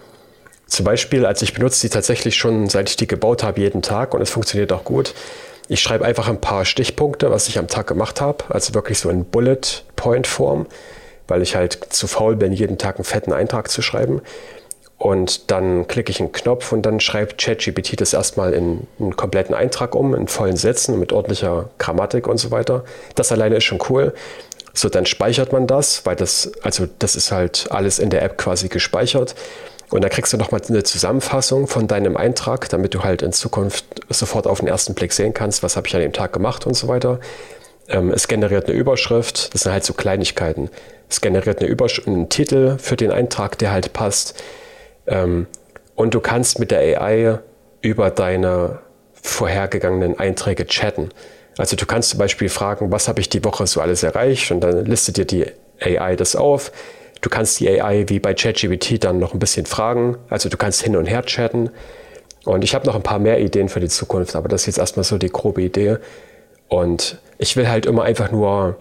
Zum 0.74 0.86
Beispiel, 0.86 1.28
als 1.28 1.44
ich 1.44 1.54
benutze 1.54 1.82
die 1.82 1.90
tatsächlich 1.90 2.36
schon, 2.36 2.68
seit 2.68 2.90
ich 2.90 2.96
die 2.96 3.06
gebaut 3.06 3.44
habe, 3.44 3.62
jeden 3.62 3.84
Tag 3.84 4.16
und 4.16 4.24
es 4.24 4.32
funktioniert 4.32 4.72
auch 4.74 4.84
gut. 4.84 5.14
Ich 5.68 5.82
schreibe 5.82 6.04
einfach 6.04 6.28
ein 6.28 6.42
paar 6.42 6.66
Stichpunkte, 6.66 7.30
was 7.30 7.48
ich 7.48 7.60
am 7.60 7.68
Tag 7.68 7.86
gemacht 7.86 8.22
habe, 8.22 8.46
also 8.50 8.74
wirklich 8.74 8.98
so 8.98 9.12
in 9.12 9.24
Bullet-Point-Form, 9.24 10.66
weil 11.28 11.44
ich 11.44 11.56
halt 11.56 11.78
zu 11.92 12.08
faul 12.08 12.36
bin, 12.36 12.54
jeden 12.54 12.80
Tag 12.80 12.96
einen 12.96 13.04
fetten 13.04 13.34
Eintrag 13.34 13.70
zu 13.70 13.84
schreiben. 13.84 14.24
Und 14.98 15.52
dann 15.52 15.88
klicke 15.88 16.10
ich 16.10 16.20
einen 16.20 16.32
Knopf 16.32 16.72
und 16.72 16.82
dann 16.88 17.00
schreibt 17.00 17.40
ChatGPT 17.40 18.02
das 18.02 18.14
erstmal 18.14 18.54
in 18.54 18.88
einen 19.00 19.16
kompletten 19.16 19.54
Eintrag 19.54 19.94
um, 19.94 20.16
in 20.16 20.28
vollen 20.28 20.58
Sätzen 20.58 21.00
mit 21.00 21.14
ordentlicher 21.14 21.70
Grammatik 21.78 22.26
und 22.26 22.38
so 22.38 22.50
weiter. 22.50 22.84
Das 23.14 23.32
alleine 23.32 23.58
ist 23.58 23.66
schon 23.66 23.80
cool. 23.90 24.16
So, 24.74 24.90
dann 24.90 25.06
speichert 25.06 25.54
man 25.54 25.68
das, 25.68 26.04
weil 26.08 26.16
das, 26.16 26.52
also 26.64 26.88
das 26.98 27.16
ist 27.16 27.32
halt 27.32 27.68
alles 27.70 28.00
in 28.00 28.10
der 28.10 28.24
App 28.24 28.40
quasi 28.40 28.70
gespeichert. 28.70 29.36
Und 29.90 30.04
da 30.04 30.10
kriegst 30.10 30.34
du 30.34 30.38
nochmal 30.38 30.62
eine 30.68 30.84
Zusammenfassung 30.84 31.68
von 31.68 31.88
deinem 31.88 32.18
Eintrag, 32.18 32.70
damit 32.70 32.94
du 32.94 33.04
halt 33.04 33.22
in 33.22 33.32
Zukunft 33.32 33.86
sofort 34.10 34.48
auf 34.48 34.60
den 34.60 34.68
ersten 34.68 34.96
Blick 34.96 35.14
sehen 35.14 35.34
kannst, 35.34 35.62
was 35.64 35.76
habe 35.76 35.88
ich 35.88 35.96
an 35.96 36.02
dem 36.02 36.14
Tag 36.14 36.34
gemacht 36.34 36.66
und 36.66 36.74
so 36.74 36.88
weiter. 36.88 37.20
Ähm, 37.90 38.10
es 38.12 38.28
generiert 38.28 38.68
eine 38.68 38.78
Überschrift, 38.78 39.54
das 39.54 39.62
sind 39.62 39.72
halt 39.72 39.84
so 39.84 39.94
Kleinigkeiten. 39.94 40.70
Es 41.10 41.22
generiert 41.22 41.60
eine 41.60 41.70
Übersch 41.70 42.08
einen 42.08 42.30
Titel 42.30 42.78
für 42.80 42.96
den 42.96 43.12
Eintrag, 43.12 43.58
der 43.58 43.72
halt 43.72 43.94
passt. 43.94 44.42
Ähm, 45.06 45.48
und 45.96 46.14
du 46.14 46.22
kannst 46.22 46.60
mit 46.60 46.72
der 46.72 46.80
AI 47.02 47.40
über 47.82 48.10
deine 48.10 48.80
vorhergegangenen 49.22 50.18
Einträge 50.18 50.66
chatten. 50.66 51.10
Also 51.58 51.76
du 51.76 51.86
kannst 51.86 52.10
zum 52.10 52.20
Beispiel 52.20 52.50
fragen, 52.50 52.92
was 52.92 53.08
habe 53.08 53.22
ich 53.22 53.30
die 53.30 53.44
Woche 53.44 53.68
so 53.68 53.80
alles 53.80 54.02
erreicht 54.02 54.52
und 54.52 54.62
dann 54.62 54.86
listet 54.86 55.18
dir 55.18 55.26
die 55.26 55.46
AI 55.80 56.16
das 56.16 56.36
auf 56.36 56.72
Du 57.24 57.30
kannst 57.30 57.62
die 57.62 57.70
AI 57.70 58.04
wie 58.10 58.20
bei 58.20 58.34
ChatGPT 58.34 59.02
dann 59.02 59.18
noch 59.18 59.34
ein 59.34 59.40
bisschen 59.40 59.66
fragen. 59.66 60.18
Also 60.30 60.50
du 60.50 60.58
kannst 60.58 60.84
hin 60.84 60.98
und 60.98 61.06
her 61.06 61.24
chatten. 61.24 61.70
Und 62.44 62.66
ich 62.66 62.76
habe 62.76 62.86
noch 62.86 62.96
ein 62.96 63.02
paar 63.02 63.18
mehr 63.18 63.40
Ideen 63.40 63.70
für 63.70 63.80
die 63.80 63.88
Zukunft, 63.88 64.36
aber 64.36 64.50
das 64.50 64.64
ist 64.64 64.68
jetzt 64.68 64.78
erstmal 64.80 65.06
so 65.06 65.18
die 65.18 65.30
grobe 65.30 65.62
Idee. 65.62 66.00
Und 66.68 67.18
ich 67.38 67.56
will 67.56 67.70
halt 67.70 67.86
immer 67.86 68.04
einfach 68.04 68.30
nur 68.30 68.76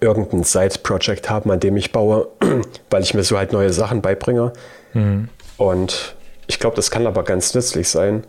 irgendein 0.00 0.44
Side-Project 0.44 1.30
haben, 1.30 1.50
an 1.50 1.60
dem 1.60 1.78
ich 1.78 1.92
baue, 1.92 2.28
weil 2.90 3.02
ich 3.02 3.14
mir 3.14 3.22
so 3.24 3.38
halt 3.38 3.54
neue 3.54 3.72
Sachen 3.72 4.02
beibringe. 4.02 4.52
Mhm. 4.92 5.30
Und 5.56 6.14
ich 6.48 6.58
glaube, 6.58 6.76
das 6.76 6.90
kann 6.90 7.06
aber 7.06 7.24
ganz 7.24 7.54
nützlich 7.54 7.88
sein. 7.88 8.24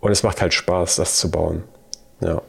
Und 0.00 0.10
es 0.10 0.22
macht 0.22 0.40
halt 0.40 0.54
Spaß, 0.54 0.96
das 0.96 1.18
zu 1.18 1.30
bauen. 1.30 1.64
Ja. 2.22 2.40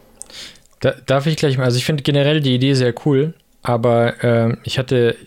Da, 0.80 0.94
darf 1.06 1.26
ich 1.26 1.36
gleich 1.36 1.58
mal, 1.58 1.66
also 1.66 1.76
ich 1.76 1.84
finde 1.84 2.04
generell 2.04 2.40
die 2.40 2.56
Idee 2.56 2.74
sehr 2.74 2.94
cool, 3.06 3.34
aber 3.62 4.24
äh, 4.24 4.56
ich 4.64 4.80
hatte 4.80 5.18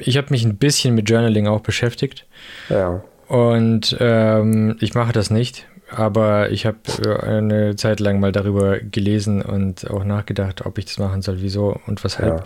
ich 0.00 0.16
habe 0.16 0.28
mich 0.30 0.44
ein 0.44 0.56
bisschen 0.56 0.94
mit 0.94 1.08
Journaling 1.08 1.46
auch 1.46 1.60
beschäftigt. 1.60 2.26
Ja. 2.68 3.02
Und 3.28 3.96
ähm, 3.98 4.76
ich 4.80 4.94
mache 4.94 5.12
das 5.12 5.30
nicht, 5.30 5.66
aber 5.90 6.50
ich 6.50 6.64
habe 6.64 6.78
eine 7.22 7.76
Zeit 7.76 8.00
lang 8.00 8.20
mal 8.20 8.32
darüber 8.32 8.78
gelesen 8.78 9.42
und 9.42 9.90
auch 9.90 10.04
nachgedacht, 10.04 10.64
ob 10.64 10.78
ich 10.78 10.86
das 10.86 10.98
machen 10.98 11.22
soll, 11.22 11.40
wieso 11.40 11.80
und 11.86 12.02
weshalb. 12.04 12.38
Ja. 12.38 12.44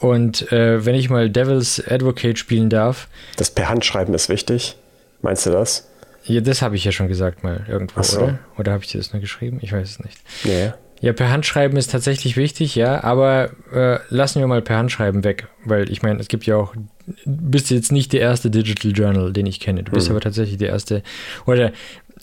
Und 0.00 0.50
äh, 0.52 0.84
wenn 0.84 0.94
ich 0.94 1.10
mal 1.10 1.28
Devil's 1.28 1.82
Advocate 1.86 2.38
spielen 2.38 2.70
darf. 2.70 3.08
Das 3.36 3.50
per 3.50 3.68
Hand 3.68 3.84
schreiben 3.84 4.14
ist 4.14 4.28
wichtig. 4.28 4.76
Meinst 5.22 5.44
du 5.46 5.50
das? 5.50 5.86
Ja, 6.24 6.40
das 6.40 6.62
habe 6.62 6.76
ich 6.76 6.84
ja 6.84 6.92
schon 6.92 7.08
gesagt 7.08 7.44
mal 7.44 7.64
irgendwo, 7.68 8.02
so. 8.02 8.20
oder? 8.20 8.38
Oder 8.58 8.72
habe 8.72 8.84
ich 8.84 8.90
dir 8.90 8.98
das 8.98 9.12
nur 9.12 9.20
geschrieben? 9.20 9.58
Ich 9.62 9.72
weiß 9.72 9.88
es 9.88 10.00
nicht. 10.00 10.18
Nee. 10.44 10.72
Ja, 11.02 11.14
per 11.14 11.30
Handschreiben 11.30 11.78
ist 11.78 11.90
tatsächlich 11.90 12.36
wichtig, 12.36 12.74
ja, 12.74 13.02
aber 13.02 13.50
äh, 13.72 13.98
lassen 14.10 14.40
wir 14.40 14.46
mal 14.46 14.60
per 14.60 14.76
Handschreiben 14.76 15.24
weg, 15.24 15.48
weil 15.64 15.90
ich 15.90 16.02
meine, 16.02 16.20
es 16.20 16.28
gibt 16.28 16.44
ja 16.44 16.56
auch, 16.56 16.74
du 16.74 17.16
bist 17.24 17.70
jetzt 17.70 17.90
nicht 17.90 18.12
der 18.12 18.20
erste 18.20 18.50
Digital 18.50 18.92
Journal, 18.92 19.32
den 19.32 19.46
ich 19.46 19.60
kenne. 19.60 19.82
Du 19.82 19.92
bist 19.92 20.08
Mhm. 20.08 20.12
aber 20.16 20.20
tatsächlich 20.20 20.58
der 20.58 20.68
erste, 20.68 21.02
oder 21.46 21.72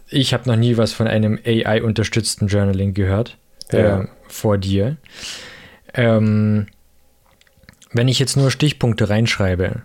ich 0.09 0.31
habe 0.33 0.47
noch 0.47 0.55
nie 0.57 0.77
was 0.77 0.93
von 0.93 1.07
einem 1.07 1.39
AI-unterstützten 1.43 2.47
Journaling 2.47 2.93
gehört 2.93 3.37
Ja. 3.71 4.01
äh, 4.01 4.07
vor 4.27 4.59
dir. 4.59 4.97
Ähm, 5.95 6.67
wenn 7.93 8.07
ich 8.07 8.19
jetzt 8.19 8.37
nur 8.37 8.51
Stichpunkte 8.51 9.09
reinschreibe, 9.09 9.81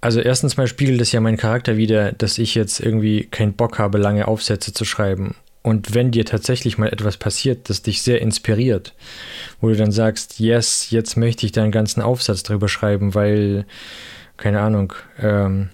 also 0.00 0.20
erstens 0.20 0.56
mal 0.56 0.66
spiegelt 0.66 1.00
es 1.00 1.12
ja 1.12 1.20
meinen 1.20 1.36
Charakter 1.36 1.76
wieder, 1.76 2.10
dass 2.12 2.38
ich 2.38 2.54
jetzt 2.56 2.80
irgendwie 2.80 3.24
keinen 3.26 3.52
Bock 3.52 3.78
habe, 3.78 3.98
lange 3.98 4.26
Aufsätze 4.26 4.72
zu 4.72 4.84
schreiben. 4.84 5.36
Und 5.62 5.94
wenn 5.94 6.10
dir 6.10 6.24
tatsächlich 6.24 6.78
mal 6.78 6.88
etwas 6.88 7.18
passiert, 7.18 7.68
das 7.68 7.82
dich 7.82 8.02
sehr 8.02 8.22
inspiriert, 8.22 8.94
wo 9.60 9.68
du 9.68 9.76
dann 9.76 9.92
sagst, 9.92 10.40
yes, 10.40 10.90
jetzt 10.90 11.16
möchte 11.16 11.44
ich 11.44 11.52
da 11.52 11.62
einen 11.62 11.72
ganzen 11.72 12.00
Aufsatz 12.00 12.42
drüber 12.42 12.68
schreiben, 12.68 13.14
weil, 13.14 13.66
keine 14.38 14.60
Ahnung, 14.60 14.94
ähm, 15.20 15.68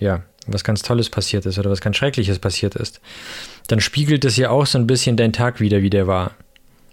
ja, 0.00 0.22
was 0.48 0.64
ganz 0.64 0.82
Tolles 0.82 1.08
passiert 1.10 1.46
ist 1.46 1.58
oder 1.58 1.70
was 1.70 1.80
ganz 1.80 1.96
Schreckliches 1.96 2.38
passiert 2.38 2.74
ist, 2.74 3.00
dann 3.68 3.80
spiegelt 3.80 4.24
es 4.24 4.36
ja 4.36 4.50
auch 4.50 4.66
so 4.66 4.78
ein 4.78 4.86
bisschen 4.86 5.16
deinen 5.16 5.32
Tag 5.32 5.60
wieder, 5.60 5.82
wie 5.82 5.90
der 5.90 6.06
war. 6.06 6.32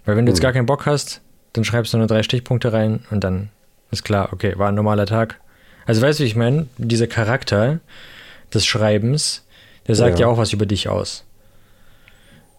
Weil 0.04 0.16
wenn 0.16 0.26
du 0.26 0.32
jetzt 0.32 0.40
gar 0.40 0.52
keinen 0.52 0.66
Bock 0.66 0.86
hast, 0.86 1.20
dann 1.52 1.64
schreibst 1.64 1.92
du 1.92 1.98
nur 1.98 2.06
drei 2.06 2.22
Stichpunkte 2.22 2.72
rein 2.72 3.04
und 3.10 3.24
dann 3.24 3.50
ist 3.90 4.04
klar, 4.04 4.32
okay, 4.32 4.54
war 4.56 4.68
ein 4.68 4.74
normaler 4.74 5.06
Tag. 5.06 5.40
Also 5.86 6.02
weißt 6.02 6.18
du, 6.18 6.24
wie 6.24 6.28
ich 6.28 6.36
meine, 6.36 6.66
dieser 6.78 7.06
Charakter 7.06 7.80
des 8.52 8.66
Schreibens, 8.66 9.46
der 9.86 9.94
sagt 9.94 10.18
ja. 10.18 10.26
Ja. 10.26 10.32
auch 10.32 10.38
was 10.38 10.52
über 10.52 10.66
dich 10.66 10.88
aus. 10.88 11.23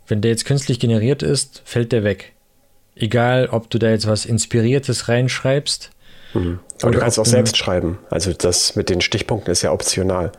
Wenn 0.08 0.22
der 0.22 0.32
jetzt 0.32 0.46
künstlich 0.46 0.80
generiert 0.80 1.24
ist, 1.24 1.62
fällt 1.66 1.92
der 1.92 2.04
weg. 2.04 2.34
Egal, 2.96 3.50
ob 3.52 3.70
du 3.70 3.78
da 3.80 3.90
jetzt 3.90 4.08
was 4.08 4.26
Inspiriertes 4.26 5.08
reinschreibst. 5.10 5.90
Mhm. 6.34 6.60
Aber 6.82 6.92
du 6.92 7.00
kannst 7.00 7.20
auch 7.20 7.26
selbst 7.26 7.58
schreiben. 7.58 8.00
Also 8.10 8.34
das 8.34 8.76
mit 8.76 8.90
den 8.90 9.02
Stichpunkten 9.02 9.52
ist 9.52 9.62
ja 9.62 9.72
optional. 9.72 10.32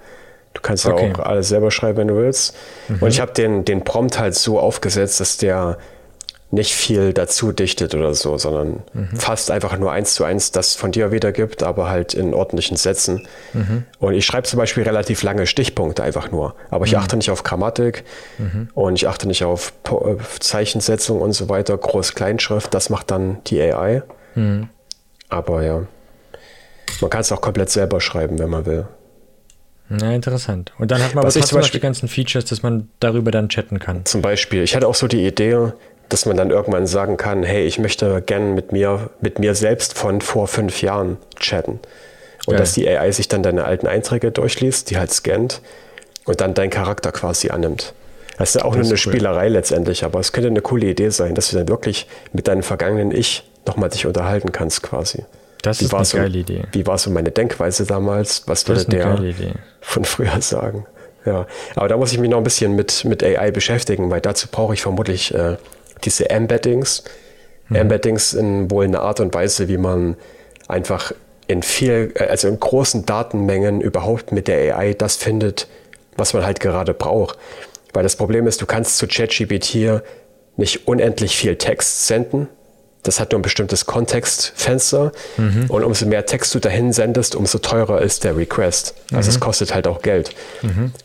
Du 0.54 0.62
kannst 0.62 0.86
Okay. 0.86 1.08
ja 1.08 1.14
auch 1.14 1.18
alles 1.20 1.48
selber 1.48 1.70
schreiben, 1.70 1.98
wenn 1.98 2.08
du 2.08 2.16
willst. 2.16 2.56
Und 2.88 3.08
ich 3.08 3.20
habe 3.20 3.32
den, 3.32 3.64
den 3.64 3.84
Prompt 3.84 4.18
halt 4.18 4.34
so 4.34 4.58
aufgesetzt, 4.58 5.20
dass 5.20 5.36
der 5.36 5.78
nicht 6.52 6.74
viel 6.74 7.12
dazu 7.12 7.50
dichtet 7.50 7.94
oder 7.96 8.14
so, 8.14 8.38
sondern 8.38 8.82
fast 9.16 9.50
einfach 9.50 9.76
nur 9.78 9.90
eins 9.90 10.14
zu 10.14 10.22
eins 10.22 10.52
das 10.52 10.74
von 10.76 10.92
dir 10.92 11.10
wiedergibt, 11.10 11.62
aber 11.64 11.88
halt 11.90 12.14
in 12.14 12.34
ordentlichen 12.34 12.76
Sätzen. 12.76 13.26
Und 13.98 14.14
ich 14.14 14.24
schreibe 14.24 14.46
zum 14.46 14.58
Beispiel 14.58 14.84
relativ 14.84 15.22
lange 15.24 15.46
Stichpunkte 15.46 16.04
einfach 16.04 16.30
nur. 16.30 16.54
Aber 16.70 16.84
ich 16.86 16.96
achte 16.96 17.16
nicht 17.16 17.30
auf 17.32 17.42
Grammatik 17.42 18.04
und 18.74 18.94
ich 18.94 19.08
achte 19.08 19.26
nicht 19.26 19.42
auf 19.44 19.72
äh, 19.88 20.16
Zeichensetzung 20.38 21.20
und 21.20 21.32
so 21.32 21.48
weiter, 21.48 21.76
Groß-Kleinschrift, 21.76 22.72
das 22.72 22.90
macht 22.90 23.10
dann 23.10 23.38
die 23.48 23.60
AI. 23.60 24.02
Aber 25.28 25.62
ja, 25.64 25.82
man 27.00 27.10
kann 27.10 27.22
es 27.22 27.32
auch 27.32 27.40
komplett 27.40 27.70
selber 27.70 28.00
schreiben, 28.00 28.38
wenn 28.38 28.50
man 28.50 28.66
will. 28.66 28.86
Na, 29.88 30.14
interessant. 30.14 30.72
Und 30.78 30.90
dann 30.90 31.00
hat 31.02 31.14
man 31.14 31.18
aber 31.22 31.28
Was 31.28 31.36
ich 31.36 31.42
trotzdem 31.42 31.48
zum 31.50 31.58
noch 31.58 31.62
die 31.64 31.66
Beispiel- 31.68 31.80
ganzen 31.80 32.08
Features, 32.08 32.44
dass 32.46 32.62
man 32.62 32.88
darüber 33.00 33.30
dann 33.30 33.48
chatten 33.48 33.78
kann. 33.78 34.04
Zum 34.04 34.20
Beispiel, 34.20 34.62
ich 34.62 34.74
hatte 34.74 34.88
auch 34.88 34.94
so 34.96 35.06
die 35.06 35.24
Idee, 35.24 35.72
dass 36.08 36.26
man 36.26 36.36
dann 36.36 36.50
irgendwann 36.50 36.86
sagen 36.86 37.16
kann, 37.16 37.42
hey, 37.42 37.66
ich 37.66 37.78
möchte 37.78 38.22
gern 38.22 38.54
mit 38.54 38.72
mir, 38.72 39.10
mit 39.20 39.38
mir 39.38 39.54
selbst 39.54 39.96
von 39.98 40.20
vor 40.20 40.48
fünf 40.48 40.82
Jahren 40.82 41.16
chatten. 41.38 41.80
Und 42.46 42.52
Geil. 42.52 42.58
dass 42.58 42.74
die 42.74 42.88
AI 42.88 43.10
sich 43.10 43.28
dann 43.28 43.42
deine 43.42 43.64
alten 43.64 43.86
Einträge 43.86 44.30
durchliest, 44.30 44.90
die 44.90 44.98
halt 44.98 45.12
scannt 45.12 45.60
und 46.24 46.40
dann 46.40 46.54
deinen 46.54 46.70
Charakter 46.70 47.10
quasi 47.10 47.50
annimmt. 47.50 47.92
Das 48.38 48.50
ist 48.50 48.54
ja 48.56 48.64
auch 48.64 48.74
nur 48.74 48.82
ist 48.82 48.88
eine 48.88 48.94
cool. 48.94 48.98
Spielerei 48.98 49.48
letztendlich, 49.48 50.04
aber 50.04 50.20
es 50.20 50.32
könnte 50.32 50.48
eine 50.48 50.60
coole 50.60 50.86
Idee 50.86 51.08
sein, 51.08 51.34
dass 51.34 51.50
du 51.50 51.56
dann 51.56 51.68
wirklich 51.68 52.06
mit 52.32 52.46
deinem 52.46 52.62
vergangenen 52.62 53.10
Ich 53.10 53.50
nochmal 53.66 53.88
dich 53.88 54.06
unterhalten 54.06 54.52
kannst 54.52 54.82
quasi. 54.82 55.24
Das 55.62 55.80
Wie 55.80 55.86
ist 55.86 55.94
eine 55.94 56.04
so, 56.04 56.18
geile 56.18 56.38
Idee. 56.38 56.62
Wie 56.72 56.86
war 56.86 56.98
so 56.98 57.10
meine 57.10 57.32
Denkweise 57.32 57.86
damals? 57.86 58.42
Was 58.46 58.64
Das 58.64 58.88
würde 58.88 58.96
der 58.96 59.18
von 59.80 60.04
früher 60.04 60.40
sagen? 60.40 60.86
Ja, 61.24 61.46
aber 61.74 61.88
da 61.88 61.96
muss 61.96 62.12
ich 62.12 62.18
mich 62.20 62.30
noch 62.30 62.38
ein 62.38 62.44
bisschen 62.44 62.76
mit, 62.76 63.04
mit 63.04 63.24
AI 63.24 63.50
beschäftigen, 63.50 64.10
weil 64.10 64.20
dazu 64.20 64.46
brauche 64.48 64.74
ich 64.74 64.82
vermutlich 64.82 65.34
äh, 65.34 65.56
diese 66.04 66.30
Embeddings. 66.30 67.04
Mhm. 67.68 67.76
Embeddings 67.76 68.32
in 68.32 68.70
wohl 68.70 68.84
eine 68.84 69.00
Art 69.00 69.20
und 69.20 69.34
Weise, 69.34 69.68
wie 69.68 69.78
man 69.78 70.16
einfach 70.68 71.12
in 71.46 71.62
viel, 71.62 72.12
äh, 72.14 72.24
also 72.24 72.48
in 72.48 72.58
großen 72.58 73.06
Datenmengen 73.06 73.80
überhaupt 73.80 74.32
mit 74.32 74.48
der 74.48 74.76
AI 74.76 74.94
das 74.94 75.16
findet, 75.16 75.68
was 76.16 76.34
man 76.34 76.44
halt 76.44 76.60
gerade 76.60 76.94
braucht. 76.94 77.38
Weil 77.92 78.02
das 78.02 78.16
Problem 78.16 78.46
ist, 78.46 78.60
du 78.60 78.66
kannst 78.66 78.98
zu 78.98 79.06
ChatGPT 79.06 80.02
nicht 80.56 80.86
unendlich 80.88 81.36
viel 81.36 81.56
Text 81.56 82.06
senden. 82.06 82.48
Das 83.02 83.20
hat 83.20 83.30
nur 83.30 83.38
ein 83.38 83.42
bestimmtes 83.42 83.86
Kontextfenster. 83.86 85.12
Und 85.68 85.84
umso 85.84 86.06
mehr 86.06 86.26
Text 86.26 86.54
du 86.54 86.58
dahin 86.58 86.92
sendest, 86.92 87.36
umso 87.36 87.58
teurer 87.58 88.02
ist 88.02 88.24
der 88.24 88.36
Request. 88.36 88.94
Also 89.12 89.30
es 89.30 89.38
kostet 89.38 89.74
halt 89.74 89.86
auch 89.86 90.02
Geld. 90.02 90.34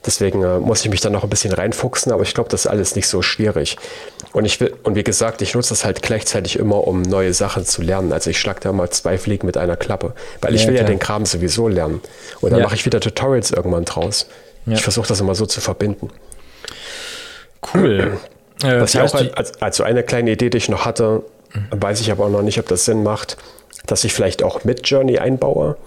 Deswegen 0.06 0.44
äh, 0.44 0.60
muss 0.60 0.84
ich 0.84 0.90
mich 0.90 1.00
dann 1.02 1.14
noch 1.14 1.24
ein 1.24 1.30
bisschen 1.30 1.54
reinfuchsen, 1.54 2.12
aber 2.12 2.24
ich 2.24 2.34
glaube, 2.34 2.50
das 2.50 2.62
ist 2.62 2.68
alles 2.68 2.96
nicht 2.96 3.08
so 3.08 3.22
schwierig. 3.22 3.78
Und 4.34 4.46
ich 4.46 4.60
will, 4.62 4.74
und 4.84 4.96
wie 4.96 5.04
gesagt, 5.04 5.42
ich 5.42 5.54
nutze 5.56 5.70
das 5.70 5.84
halt 5.84 6.02
gleichzeitig 6.02 6.58
immer, 6.58 6.88
um 6.88 7.02
neue 7.02 7.34
Sachen 7.34 7.66
zu 7.66 7.82
lernen. 7.82 8.14
Also 8.14 8.30
ich 8.30 8.40
schlage 8.40 8.62
da 8.62 8.72
mal 8.72 8.90
zwei 8.90 9.18
Fliegen 9.18 9.46
mit 9.46 9.58
einer 9.58 9.76
Klappe. 9.76 10.14
Weil 10.42 10.56
ich 10.56 10.62
Ja, 10.62 10.68
will 10.70 10.76
ja 10.76 10.82
klar. 10.84 10.90
den 10.92 11.00
Kram 11.00 11.26
sowieso 11.26 11.68
lernen. 11.68 12.00
Und 12.40 12.52
dann 12.52 12.60
Ja. 12.60 12.66
mache 12.66 12.76
ich 12.76 12.86
wieder 12.86 13.00
Tutorials 13.02 13.52
irgendwann 13.52 13.84
draus. 13.86 14.28
Ja. 14.66 14.74
Ich 14.74 14.82
versuche 14.84 15.08
das 15.08 15.20
immer 15.20 15.36
so 15.36 15.46
zu 15.46 15.60
verbinden. 15.60 16.10
Cool. 17.74 18.18
Äh, 18.64 18.80
Was 18.80 18.94
ich 18.94 19.02
auch, 19.02 19.16
als, 19.16 19.60
also 19.60 19.82
eine 19.84 20.04
kleine 20.04 20.30
Idee, 20.30 20.52
die 20.52 20.58
ich 20.60 20.70
noch 20.70 20.86
hatte, 20.86 21.24
weiß 21.72 22.00
ich 22.00 22.12
aber 22.12 22.26
auch 22.26 22.30
noch 22.30 22.44
nicht, 22.44 22.60
ob 22.60 22.68
das 22.68 22.86
Sinn 22.86 23.02
macht, 23.02 23.36
dass 23.88 24.04
ich 24.04 24.14
vielleicht 24.14 24.44
auch 24.44 24.64
mit 24.66 24.88
Journey 24.88 25.18
einbaue 25.18 25.78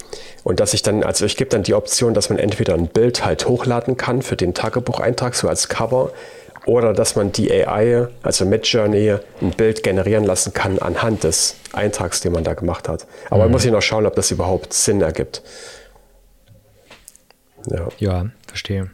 und 0.43 0.59
dass 0.59 0.75
ich 0.75 0.83
dann, 0.83 1.05
also 1.05 1.25
ich 1.25 1.37
gebe 1.37 1.49
dann 1.51 1.63
die 1.63 1.75
Option, 1.75 2.15
dass 2.15 2.31
man 2.31 2.41
entweder 2.41 2.75
ein 2.75 2.89
Bild 2.89 3.25
halt 3.25 3.47
hochladen 3.47 3.97
kann 3.97 4.23
für 4.23 4.35
den 4.35 4.55
Tagebucheintrag, 4.55 5.37
so 5.37 5.47
als 5.49 5.69
Cover, 5.69 6.11
oder 6.66 6.92
dass 6.92 7.16
man 7.16 7.33
die 7.33 7.53
AI, 7.53 8.09
also 8.22 8.44
mit 8.44 8.66
Journey, 8.66 9.16
ein 9.40 9.50
Bild 9.50 9.83
generieren 9.83 10.24
lassen 10.24 10.53
kann 10.53 10.79
anhand 10.79 11.24
des 11.24 11.57
Eintrags, 11.72 12.20
den 12.20 12.33
man 12.33 12.44
da 12.44 12.55
gemacht 12.55 12.88
hat. 12.88 13.07
Aber 13.31 13.48
muss 13.48 13.64
ich 13.64 13.72
noch 13.72 13.83
schauen, 13.83 14.07
ob 14.07 14.14
das 14.14 14.31
überhaupt 14.31 14.72
Sinn 14.72 15.00
ergibt. 15.00 15.42
Ja. 17.66 17.88
Ja, 17.98 18.27
verstehe. 18.46 18.90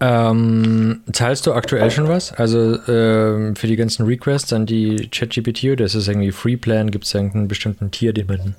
Ähm, 0.00 1.02
zahlst 1.12 1.46
du 1.46 1.52
aktuell 1.52 1.90
schon 1.90 2.08
was? 2.08 2.32
Also 2.32 2.78
ähm, 2.86 3.56
für 3.56 3.66
die 3.66 3.74
ganzen 3.74 4.06
Requests 4.06 4.52
an 4.52 4.64
die 4.64 5.08
ChatGPT 5.10 5.64
oder 5.64 5.84
ist 5.84 5.94
es 5.94 6.06
irgendwie 6.06 6.30
Freeplan? 6.30 6.92
Gibt 6.92 7.04
es 7.04 7.14
irgendeinen 7.14 7.48
bestimmten 7.48 7.90
Tier, 7.90 8.12
den 8.12 8.26
man. 8.26 8.54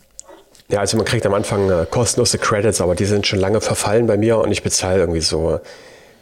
Ja, 0.70 0.80
also 0.82 0.98
man 0.98 1.06
kriegt 1.06 1.26
am 1.26 1.34
Anfang 1.34 1.70
äh, 1.70 1.86
kostenlose 1.90 2.40
Credits, 2.40 2.82
aber 2.82 2.94
die 2.94 3.06
sind 3.06 3.26
schon 3.26 3.40
lange 3.40 3.62
verfallen 3.62 4.06
bei 4.06 4.18
mir 4.18 4.38
und 4.38 4.52
ich 4.52 4.64
bezahle 4.64 5.00
irgendwie 5.00 5.22
so 5.22 5.60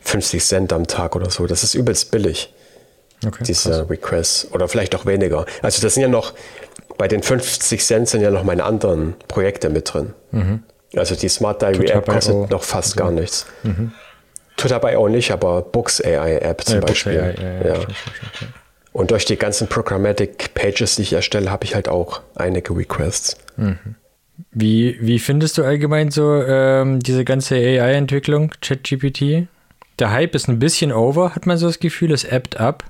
50 0.08 0.44
Cent 0.44 0.74
am 0.74 0.88
Tag 0.88 1.16
oder 1.16 1.30
so. 1.30 1.46
Das 1.48 1.64
ist 1.64 1.74
übelst 1.74 2.12
billig, 2.12 2.54
Okay. 3.26 3.44
diese 3.46 3.90
Requests. 3.90 4.48
Oder 4.52 4.68
vielleicht 4.68 4.96
auch 4.96 5.06
weniger. 5.06 5.46
Also 5.62 5.82
das 5.82 5.94
sind 5.96 6.04
ja 6.04 6.10
noch, 6.10 6.34
bei 6.98 7.08
den 7.08 7.22
50 7.24 7.84
Cent 7.84 8.08
sind 8.10 8.22
ja 8.22 8.30
noch 8.32 8.44
meine 8.44 8.64
anderen 8.64 9.16
Projekte 9.28 9.70
mit 9.70 9.94
drin. 9.94 10.14
Also 10.96 11.16
die 11.16 11.28
Smart 11.30 11.62
Diary 11.62 11.88
App 11.88 12.08
kostet 12.08 12.50
noch 12.52 12.64
fast 12.64 12.96
gar 12.96 13.12
nichts. 13.12 13.46
Tut 14.56 14.72
dabei 14.72 14.98
auch 14.98 15.10
nicht, 15.10 15.32
aber 15.32 15.62
Books 15.62 16.02
AI 16.04 16.38
App 16.38 16.64
zum 16.64 16.78
Äh, 16.78 16.82
Beispiel. 16.82 17.20
AI, 17.20 17.36
ja, 17.42 17.68
ja, 17.68 17.80
ja. 17.80 17.88
Und 18.94 19.12
durch 19.12 19.26
die 19.26 19.36
ganzen 19.36 19.68
Programmatic 19.68 20.54
Pages, 20.56 20.96
die 20.96 21.04
ich 21.04 21.14
erstelle, 21.14 21.52
habe 21.52 21.66
ich 21.66 21.76
halt 21.76 21.88
auch 21.90 22.22
einige 22.36 22.76
Requests. 22.76 23.38
Wie, 24.52 24.98
wie 25.02 25.20
findest 25.20 25.58
du 25.58 25.64
allgemein 25.64 26.10
so 26.12 26.42
ähm, 26.44 27.00
diese 27.00 27.24
ganze 27.26 27.56
AI-Entwicklung, 27.56 28.52
ChatGPT? 28.62 29.48
Der 30.00 30.12
Hype 30.12 30.36
ist 30.36 30.48
ein 30.48 30.60
bisschen 30.60 30.92
over, 30.92 31.36
hat 31.36 31.46
man 31.46 31.58
so 31.58 31.68
das 31.68 31.80
Gefühl, 31.80 32.12
es 32.12 32.24
ebbt 32.24 32.60
ab 32.60 32.84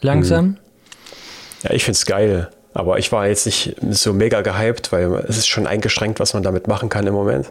langsam. 0.00 0.56
Ja, 1.62 1.72
ich 1.72 1.84
find's 1.84 2.06
geil. 2.06 2.50
Aber 2.74 2.98
ich 2.98 3.10
war 3.10 3.26
jetzt 3.26 3.46
nicht 3.46 3.74
so 3.90 4.12
mega 4.12 4.42
gehypt, 4.42 4.92
weil 4.92 5.12
es 5.28 5.38
ist 5.38 5.48
schon 5.48 5.66
eingeschränkt, 5.66 6.20
was 6.20 6.34
man 6.34 6.42
damit 6.42 6.68
machen 6.68 6.88
kann 6.88 7.06
im 7.06 7.14
Moment. 7.14 7.50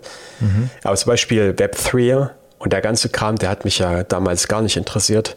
Aber 0.83 0.95
zum 0.95 1.09
Beispiel 1.09 1.51
Web3 1.57 2.29
und 2.59 2.71
der 2.73 2.81
ganze 2.81 3.09
Kram, 3.09 3.35
der 3.35 3.49
hat 3.49 3.65
mich 3.65 3.79
ja 3.79 4.03
damals 4.03 4.47
gar 4.47 4.61
nicht 4.61 4.77
interessiert, 4.77 5.35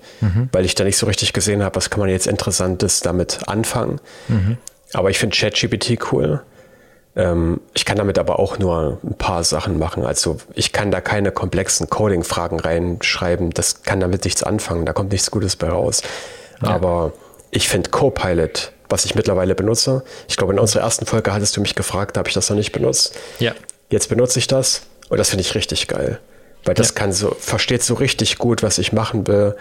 weil 0.53 0.65
ich 0.65 0.75
da 0.75 0.85
nicht 0.85 0.97
so 0.97 1.07
richtig 1.07 1.33
gesehen 1.33 1.63
habe, 1.63 1.75
was 1.77 1.91
kann 1.91 2.01
man 2.01 2.09
jetzt 2.09 2.27
Interessantes 2.27 3.01
damit 3.01 3.41
anfangen. 3.49 4.01
Aber 4.93 5.11
ich 5.11 5.19
finde 5.19 5.37
ChatGPT 5.37 5.99
cool. 6.13 6.43
Ähm, 7.17 7.61
ich 7.75 7.85
kann 7.85 7.97
damit 7.97 8.19
aber 8.19 8.39
auch 8.39 8.59
nur 8.59 8.99
ein 9.05 9.15
paar 9.15 9.45
Sachen 9.45 9.79
machen. 9.79 10.05
Also 10.05 10.39
ich 10.55 10.73
kann 10.73 10.91
da 10.91 11.01
keine 11.01 11.33
komplexen 11.33 11.91
Coding-Fragen 11.91 12.61
reinschreiben. 12.61 13.51
Das 13.51 13.83
kann 13.83 14.01
damit 14.01 14.25
nichts 14.25 14.43
anfangen. 14.43 14.87
Da 14.87 14.93
kommt 14.93 15.13
nichts 15.13 15.31
Gutes 15.31 15.57
bei 15.57 15.69
raus. 15.69 16.03
Aber 16.63 17.13
ich 17.51 17.69
finde 17.69 17.91
Copilot, 17.91 18.73
was 18.89 19.05
ich 19.05 19.15
mittlerweile 19.15 19.55
benutze, 19.55 20.05
ich 20.29 20.37
glaube, 20.37 20.53
in 20.53 20.59
unserer 20.59 20.83
ersten 20.83 21.07
Folge 21.07 21.33
hattest 21.33 21.57
du 21.57 21.61
mich 21.61 21.75
gefragt, 21.75 22.19
habe 22.19 22.29
ich 22.29 22.35
das 22.35 22.51
noch 22.51 22.57
nicht 22.57 22.73
benutzt. 22.73 23.19
Ja. 23.39 23.55
Jetzt 23.89 24.09
benutze 24.09 24.39
ich 24.39 24.47
das 24.47 24.83
und 25.09 25.19
das 25.19 25.31
finde 25.31 25.43
ich 25.43 25.55
richtig 25.55 25.89
geil. 25.89 26.21
Weil 26.65 26.75
das 26.75 26.89
ja. 26.89 26.95
kann 26.95 27.13
so, 27.13 27.35
versteht 27.39 27.83
so 27.83 27.95
richtig 27.95 28.39
gut, 28.39 28.63
was 28.63 28.79
ich 28.79 28.93
machen 28.93 29.27
will 29.27 29.57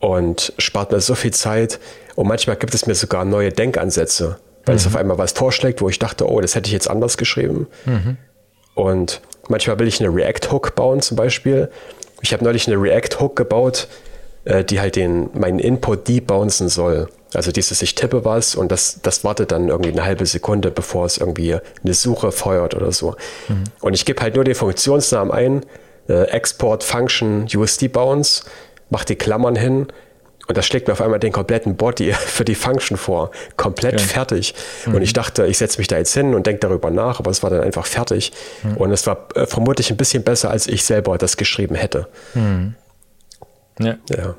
und 0.00 0.52
spart 0.58 0.92
mir 0.92 1.00
so 1.00 1.14
viel 1.14 1.32
Zeit. 1.32 1.78
Und 2.16 2.26
manchmal 2.26 2.56
gibt 2.56 2.74
es 2.74 2.86
mir 2.86 2.94
sogar 2.94 3.24
neue 3.24 3.52
Denkansätze, 3.52 4.38
weil 4.64 4.74
mhm. 4.74 4.78
es 4.78 4.86
auf 4.86 4.96
einmal 4.96 5.18
was 5.18 5.32
vorschlägt, 5.32 5.80
wo 5.80 5.88
ich 5.88 5.98
dachte, 5.98 6.28
oh, 6.28 6.40
das 6.40 6.54
hätte 6.54 6.68
ich 6.68 6.72
jetzt 6.72 6.90
anders 6.90 7.16
geschrieben. 7.16 7.66
Mhm. 7.86 8.16
Und 8.74 9.20
manchmal 9.48 9.78
will 9.78 9.88
ich 9.88 10.00
eine 10.00 10.14
React-Hook 10.14 10.74
bauen 10.74 11.00
zum 11.00 11.16
Beispiel. 11.16 11.70
Ich 12.20 12.32
habe 12.32 12.44
neulich 12.44 12.66
eine 12.66 12.80
React-Hook 12.80 13.36
gebaut, 13.36 13.88
äh, 14.44 14.64
die 14.64 14.80
halt 14.80 14.96
den, 14.96 15.30
meinen 15.34 15.58
Input 15.58 16.06
debouncen 16.08 16.68
soll. 16.68 17.08
Also 17.34 17.52
dieses, 17.52 17.82
ich 17.82 17.94
tippe 17.94 18.24
was 18.24 18.54
und 18.54 18.72
das, 18.72 19.00
das 19.02 19.22
wartet 19.24 19.52
dann 19.52 19.68
irgendwie 19.68 19.90
eine 19.90 20.04
halbe 20.04 20.24
Sekunde, 20.24 20.70
bevor 20.70 21.04
es 21.04 21.18
irgendwie 21.18 21.56
eine 21.84 21.94
Suche 21.94 22.32
feuert 22.32 22.74
oder 22.74 22.92
so. 22.92 23.16
Mhm. 23.48 23.64
Und 23.80 23.94
ich 23.94 24.04
gebe 24.04 24.22
halt 24.22 24.34
nur 24.34 24.44
den 24.44 24.54
Funktionsnamen 24.54 25.32
ein, 25.32 25.66
äh, 26.08 26.24
Export 26.30 26.84
Function 26.84 27.46
USD 27.54 27.88
Bounce, 27.88 28.44
mach 28.90 29.04
die 29.04 29.16
Klammern 29.16 29.56
hin 29.56 29.88
und 30.48 30.56
das 30.56 30.66
schlägt 30.66 30.88
mir 30.88 30.94
auf 30.94 31.02
einmal 31.02 31.20
den 31.20 31.32
kompletten 31.32 31.76
Body 31.76 32.12
für 32.18 32.44
die 32.44 32.54
Function 32.54 32.96
vor. 32.96 33.30
Komplett 33.56 34.00
ja. 34.00 34.06
fertig. 34.06 34.54
Mhm. 34.86 34.94
Und 34.94 35.02
ich 35.02 35.12
dachte, 35.12 35.46
ich 35.46 35.58
setze 35.58 35.78
mich 35.78 35.88
da 35.88 35.98
jetzt 35.98 36.14
hin 36.14 36.34
und 36.34 36.46
denke 36.46 36.60
darüber 36.60 36.90
nach, 36.90 37.20
aber 37.20 37.30
es 37.30 37.42
war 37.42 37.50
dann 37.50 37.60
einfach 37.60 37.86
fertig. 37.86 38.32
Mhm. 38.62 38.76
Und 38.78 38.90
es 38.90 39.06
war 39.06 39.28
äh, 39.34 39.46
vermutlich 39.46 39.90
ein 39.90 39.98
bisschen 39.98 40.24
besser, 40.24 40.50
als 40.50 40.66
ich 40.66 40.84
selber 40.84 41.18
das 41.18 41.36
geschrieben 41.36 41.74
hätte. 41.74 42.08
Mhm. 42.34 42.74
Ja. 43.78 43.96
ja. 44.10 44.34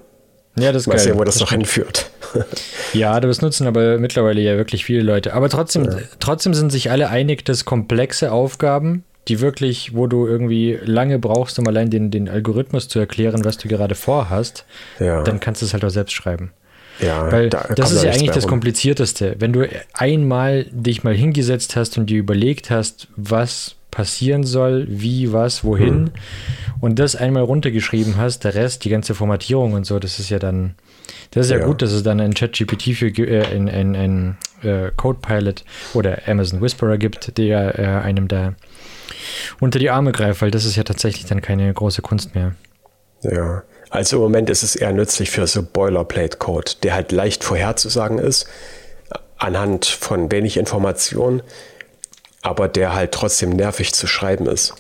Ja, 0.58 0.74
das 0.74 0.84
ist 0.84 0.88
Mal 0.88 0.96
geil. 0.96 1.04
sehen, 1.04 1.20
wo 1.20 1.24
das, 1.24 1.36
das 1.36 1.42
noch 1.42 1.52
hinführt. 1.52 2.10
ja, 2.94 3.20
das 3.20 3.42
nutzen 3.42 3.68
aber 3.68 3.98
mittlerweile 3.98 4.42
ja 4.42 4.58
wirklich 4.58 4.84
viele 4.84 5.04
Leute. 5.04 5.34
Aber 5.34 5.48
trotzdem, 5.48 5.86
ja. 5.86 5.98
trotzdem 6.20 6.54
sind 6.54 6.72
sich 6.72 6.92
alle 6.92 7.10
einig, 7.10 7.46
dass 7.46 7.64
komplexe 7.64 8.32
Aufgaben, 8.32 9.06
die 9.30 9.40
wirklich, 9.40 9.96
wo 9.96 10.08
du 10.08 10.28
irgendwie 10.28 10.78
lange 10.84 11.20
brauchst, 11.20 11.60
um 11.60 11.68
allein 11.68 11.90
den, 11.90 12.12
den 12.12 12.28
Algorithmus 12.28 12.88
zu 12.88 13.00
erklären, 13.00 13.46
was 13.46 13.58
du 13.58 13.68
gerade 13.68 13.96
vorhast, 13.96 14.66
ja. 15.00 15.24
dann 15.24 15.40
kannst 15.40 15.62
du 15.62 15.66
es 15.66 15.74
halt 15.74 15.86
auch 15.86 15.90
selbst 15.90 16.14
schreiben. 16.14 16.52
Ja, 17.00 17.32
Weil 17.32 17.50
da 17.50 17.70
das 17.76 17.92
ist 17.92 18.04
ja 18.04 18.12
eigentlich 18.12 18.32
das 18.32 18.48
Komplizierteste. 18.48 19.36
Wenn 19.40 19.54
du 19.54 19.70
einmal 19.94 20.66
dich 20.72 21.04
mal 21.04 21.14
hingesetzt 21.14 21.76
hast 21.76 21.98
und 21.98 22.08
dir 22.08 22.20
überlegt 22.20 22.70
hast, 22.70 23.08
was 23.16 23.76
passieren 23.92 24.44
soll, 24.44 24.86
wie, 24.90 25.32
was, 25.32 25.64
wohin, 25.64 26.08
hm. 26.08 26.12
und 26.82 27.00
das 27.00 27.16
einmal 27.16 27.44
runtergeschrieben 27.44 28.18
hast, 28.18 28.44
der 28.44 28.54
Rest, 28.54 28.86
die 28.86 28.90
ganze 28.90 29.16
Formatierung 29.16 29.74
und 29.74 29.86
so, 29.86 29.98
das 30.00 30.20
ist 30.20 30.30
ja 30.30 30.40
dann, 30.40 30.76
das 31.32 31.46
ist 31.46 31.52
ja, 31.52 31.60
ja 31.60 31.66
gut, 31.66 31.82
dass 31.82 31.92
es 31.92 32.04
dann 32.04 32.20
ein 32.20 32.34
ChatGPT 32.34 32.96
für 32.96 33.08
äh, 33.08 33.46
ein, 33.46 33.70
ein, 33.70 33.96
ein 33.96 34.38
äh, 34.62 34.92
Codepilot 34.96 35.64
oder 35.94 36.20
Amazon 36.28 36.62
Whisperer 36.62 36.98
gibt, 36.98 37.38
der 37.38 37.80
äh, 37.80 37.86
einem 37.86 38.28
da 38.28 38.56
unter 39.60 39.80
die 39.80 39.90
Arme 39.90 40.12
greift, 40.12 40.42
weil 40.42 40.52
das 40.52 40.66
ist 40.66 40.76
ja 40.76 40.84
tatsächlich 40.84 41.26
dann 41.26 41.42
keine 41.42 41.74
große 41.74 42.02
Kunst 42.02 42.36
mehr. 42.36 42.56
Ja, 43.22 43.64
also 43.90 44.18
im 44.18 44.22
Moment 44.24 44.50
ist 44.50 44.64
es 44.64 44.76
eher 44.76 44.94
nützlich 44.94 45.32
für 45.32 45.46
so 45.48 45.64
Boilerplate-Code, 45.64 46.74
der 46.84 46.94
halt 46.94 47.12
leicht 47.12 47.44
vorherzusagen 47.44 48.20
ist, 48.20 48.48
anhand 49.38 49.86
von 49.86 50.32
wenig 50.32 50.58
Informationen 50.58 51.42
aber 52.42 52.68
der 52.68 52.94
halt 52.94 53.12
trotzdem 53.12 53.52
nervig 53.52 53.94
zu 53.94 54.08
schreiben 54.08 54.46
ist. 54.46 54.74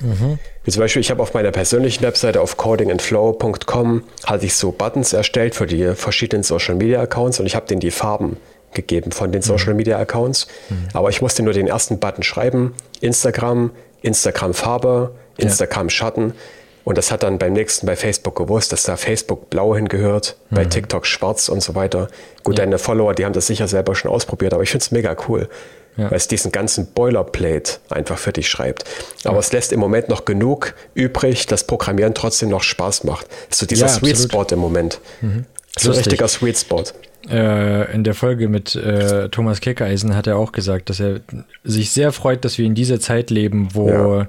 Mhm. 0.00 0.38
Wie 0.64 0.70
zum 0.70 0.80
Beispiel, 0.80 1.00
ich 1.00 1.10
habe 1.10 1.22
auf 1.22 1.34
meiner 1.34 1.50
persönlichen 1.50 2.02
Webseite 2.02 2.40
auf 2.40 2.56
codingandflow.com 2.56 4.04
hatte 4.24 4.46
ich 4.46 4.54
so 4.54 4.72
Buttons 4.72 5.12
erstellt 5.12 5.54
für 5.54 5.66
die 5.66 5.94
verschiedenen 5.94 6.42
Social 6.42 6.74
Media 6.74 7.00
Accounts 7.00 7.40
und 7.40 7.46
ich 7.46 7.54
habe 7.54 7.66
denen 7.66 7.80
die 7.80 7.90
Farben 7.90 8.36
gegeben 8.72 9.12
von 9.12 9.32
den 9.32 9.40
mhm. 9.40 9.44
Social 9.44 9.74
Media 9.74 9.98
Accounts. 9.98 10.46
Mhm. 10.68 10.88
Aber 10.92 11.10
ich 11.10 11.20
musste 11.20 11.42
nur 11.42 11.52
den 11.52 11.66
ersten 11.66 11.98
Button 11.98 12.22
schreiben: 12.22 12.74
Instagram, 13.00 13.72
Instagram 14.02 14.54
Farbe, 14.54 15.14
Instagram 15.36 15.86
ja. 15.86 15.90
Schatten. 15.90 16.34
Und 16.82 16.96
das 16.96 17.12
hat 17.12 17.22
dann 17.22 17.38
beim 17.38 17.52
nächsten 17.52 17.86
bei 17.86 17.94
Facebook 17.94 18.36
gewusst, 18.36 18.72
dass 18.72 18.84
da 18.84 18.96
Facebook 18.96 19.50
blau 19.50 19.76
hingehört, 19.76 20.36
mhm. 20.48 20.56
bei 20.56 20.64
TikTok 20.64 21.06
schwarz 21.06 21.48
und 21.48 21.62
so 21.62 21.74
weiter. 21.74 22.08
Gut, 22.42 22.58
ja. 22.58 22.64
deine 22.64 22.78
Follower, 22.78 23.14
die 23.14 23.24
haben 23.24 23.34
das 23.34 23.46
sicher 23.46 23.68
selber 23.68 23.94
schon 23.94 24.10
ausprobiert, 24.10 24.54
aber 24.54 24.62
ich 24.62 24.70
finde 24.70 24.84
es 24.84 24.90
mega 24.90 25.14
cool 25.28 25.48
ja. 25.96 26.10
weil 26.10 26.16
es 26.16 26.28
diesen 26.28 26.52
ganzen 26.52 26.86
Boilerplate 26.86 27.78
einfach 27.88 28.18
für 28.18 28.32
dich 28.32 28.48
schreibt. 28.48 28.84
Aber 29.24 29.34
ja. 29.34 29.40
es 29.40 29.52
lässt 29.52 29.72
im 29.72 29.80
Moment 29.80 30.08
noch 30.08 30.24
genug 30.24 30.74
übrig, 30.94 31.46
dass 31.46 31.64
Programmieren 31.64 32.14
trotzdem 32.14 32.48
noch 32.48 32.62
Spaß 32.62 33.04
macht. 33.04 33.26
So 33.50 33.66
dieser 33.66 33.88
Sweet 33.88 34.18
Spot 34.18 34.46
im 34.50 34.58
Moment. 34.58 35.00
Mhm. 35.20 35.46
So 35.76 35.90
ein 35.90 35.96
richtiger 35.96 36.28
Sweet 36.28 36.58
Spot. 36.58 36.84
Äh, 37.28 37.92
in 37.92 38.02
der 38.02 38.14
Folge 38.14 38.48
mit 38.48 38.74
äh, 38.74 39.28
Thomas 39.28 39.60
Keckeisen 39.60 40.16
hat 40.16 40.26
er 40.26 40.36
auch 40.36 40.52
gesagt, 40.52 40.88
dass 40.88 41.00
er 41.00 41.20
sich 41.64 41.90
sehr 41.90 42.12
freut, 42.12 42.44
dass 42.46 42.56
wir 42.56 42.64
in 42.64 42.74
dieser 42.74 42.98
Zeit 42.98 43.28
leben, 43.30 43.68
wo 43.74 43.88
ja. 43.90 44.28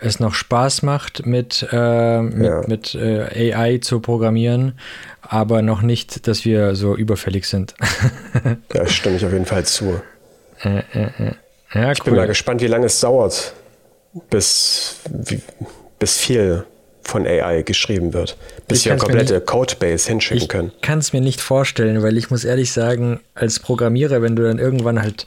es 0.00 0.20
noch 0.20 0.32
Spaß 0.32 0.82
macht, 0.82 1.26
mit, 1.26 1.66
äh, 1.70 2.22
mit, 2.22 2.46
ja. 2.46 2.62
mit 2.66 2.94
äh, 2.94 3.52
AI 3.54 3.78
zu 3.78 4.00
programmieren, 4.00 4.78
aber 5.20 5.60
noch 5.60 5.82
nicht, 5.82 6.26
dass 6.26 6.46
wir 6.46 6.74
so 6.76 6.96
überfällig 6.96 7.46
sind. 7.46 7.74
da 8.68 8.86
stimme 8.86 9.16
ich 9.16 9.26
auf 9.26 9.32
jeden 9.32 9.46
Fall 9.46 9.66
zu. 9.66 10.00
Äh, 10.62 10.78
äh. 10.92 11.32
Ja, 11.74 11.92
ich 11.92 12.00
cool. 12.00 12.04
bin 12.06 12.14
mal 12.16 12.26
gespannt, 12.26 12.62
wie 12.62 12.68
lange 12.68 12.86
es 12.86 13.00
dauert, 13.00 13.52
bis, 14.30 14.96
wie, 15.10 15.42
bis 15.98 16.16
viel 16.16 16.64
von 17.02 17.26
AI 17.26 17.62
geschrieben 17.62 18.12
wird, 18.12 18.36
bis 18.68 18.84
wir 18.84 18.92
eine 18.92 19.00
komplette 19.00 19.40
Codebase 19.40 20.08
hinschicken 20.08 20.48
können. 20.48 20.72
Ich 20.76 20.82
kann 20.82 20.98
es 20.98 21.12
mir 21.12 21.20
nicht 21.20 21.40
vorstellen, 21.40 22.02
weil 22.02 22.16
ich 22.16 22.30
muss 22.30 22.44
ehrlich 22.44 22.72
sagen, 22.72 23.20
als 23.34 23.58
Programmierer, 23.58 24.22
wenn 24.22 24.36
du 24.36 24.42
dann 24.42 24.58
irgendwann 24.58 25.00
halt, 25.00 25.26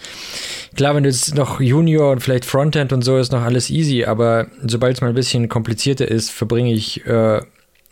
klar, 0.76 0.96
wenn 0.96 1.04
du 1.04 1.10
jetzt 1.10 1.36
noch 1.36 1.60
Junior 1.60 2.12
und 2.12 2.20
vielleicht 2.22 2.46
Frontend 2.46 2.94
und 2.94 3.02
so 3.02 3.18
ist 3.18 3.32
noch 3.32 3.42
alles 3.42 3.70
easy, 3.70 4.06
aber 4.06 4.48
sobald 4.66 4.96
es 4.96 5.02
mal 5.02 5.10
ein 5.10 5.16
bisschen 5.16 5.50
komplizierter 5.50 6.08
ist, 6.08 6.32
verbringe 6.32 6.74
ich 6.74 7.06
äh, 7.06 7.42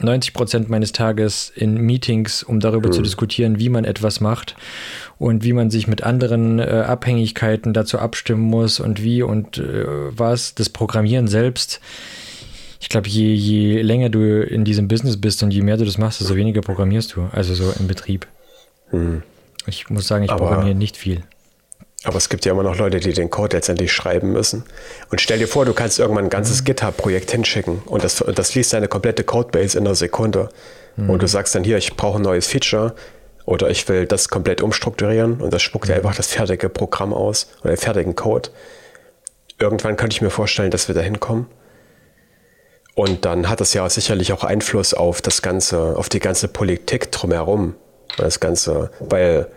90 0.03 0.33
Prozent 0.33 0.69
meines 0.69 0.91
Tages 0.91 1.51
in 1.55 1.75
Meetings, 1.75 2.43
um 2.43 2.59
darüber 2.59 2.87
hm. 2.87 2.93
zu 2.93 3.01
diskutieren, 3.01 3.59
wie 3.59 3.69
man 3.69 3.85
etwas 3.85 4.19
macht 4.19 4.55
und 5.17 5.43
wie 5.43 5.53
man 5.53 5.69
sich 5.69 5.87
mit 5.87 6.03
anderen 6.03 6.59
äh, 6.59 6.63
Abhängigkeiten 6.63 7.73
dazu 7.73 7.99
abstimmen 7.99 8.41
muss 8.41 8.79
und 8.79 9.03
wie 9.03 9.21
und 9.21 9.57
äh, 9.57 9.85
was. 9.85 10.55
Das 10.55 10.69
Programmieren 10.69 11.27
selbst, 11.27 11.79
ich 12.81 12.89
glaube, 12.89 13.07
je, 13.07 13.31
je 13.33 13.81
länger 13.83 14.09
du 14.09 14.41
in 14.41 14.65
diesem 14.65 14.87
Business 14.87 15.21
bist 15.21 15.43
und 15.43 15.51
je 15.51 15.61
mehr 15.61 15.77
du 15.77 15.85
das 15.85 15.99
machst, 15.99 16.19
desto 16.19 16.35
weniger 16.35 16.61
programmierst 16.61 17.15
du. 17.15 17.29
Also 17.31 17.53
so 17.53 17.71
im 17.79 17.87
Betrieb. 17.87 18.25
Hm. 18.89 19.21
Ich 19.67 19.91
muss 19.91 20.07
sagen, 20.07 20.23
ich 20.23 20.31
Aber 20.31 20.47
programmiere 20.47 20.75
nicht 20.75 20.97
viel. 20.97 21.21
Aber 22.03 22.17
es 22.17 22.27
gibt 22.27 22.43
ja 22.43 22.51
immer 22.51 22.63
noch 22.63 22.75
Leute, 22.75 22.99
die 22.99 23.13
den 23.13 23.29
Code 23.29 23.55
letztendlich 23.55 23.91
schreiben 23.91 24.31
müssen. 24.31 24.63
Und 25.11 25.21
stell 25.21 25.37
dir 25.37 25.47
vor, 25.47 25.65
du 25.65 25.73
kannst 25.73 25.99
irgendwann 25.99 26.23
ein 26.23 26.29
ganzes 26.31 26.61
mhm. 26.61 26.65
GitHub-Projekt 26.65 27.29
hinschicken 27.29 27.83
und 27.85 28.03
das, 28.03 28.23
das 28.33 28.55
liest 28.55 28.73
deine 28.73 28.87
komplette 28.87 29.23
Codebase 29.23 29.77
in 29.77 29.85
einer 29.85 29.93
Sekunde. 29.93 30.49
Mhm. 30.95 31.11
Und 31.11 31.21
du 31.21 31.27
sagst 31.27 31.53
dann 31.53 31.63
hier, 31.63 31.77
ich 31.77 31.95
brauche 31.95 32.17
ein 32.17 32.23
neues 32.23 32.47
Feature 32.47 32.95
oder 33.45 33.69
ich 33.69 33.87
will 33.87 34.07
das 34.07 34.29
komplett 34.29 34.63
umstrukturieren 34.63 35.39
und 35.39 35.53
das 35.53 35.61
spuckt 35.61 35.87
ja 35.87 35.93
mhm. 35.93 35.99
einfach 35.99 36.15
das 36.15 36.27
fertige 36.27 36.67
Programm 36.67 37.13
aus 37.13 37.51
oder 37.61 37.75
den 37.75 37.77
fertigen 37.77 38.15
Code. 38.15 38.49
Irgendwann 39.59 39.97
könnte 39.97 40.15
ich 40.15 40.21
mir 40.23 40.31
vorstellen, 40.31 40.71
dass 40.71 40.87
wir 40.87 40.95
da 40.95 41.01
hinkommen. 41.01 41.45
Und 42.95 43.25
dann 43.25 43.49
hat 43.49 43.61
das 43.61 43.73
ja 43.73 43.89
sicherlich 43.89 44.33
auch 44.33 44.43
Einfluss 44.43 44.93
auf 44.93 45.21
das 45.21 45.41
Ganze, 45.41 45.95
auf 45.97 46.09
die 46.09 46.19
ganze 46.19 46.47
Politik 46.47 47.11
drumherum. 47.11 47.75
Das 48.17 48.39
Ganze, 48.39 48.91
weil 48.99 49.47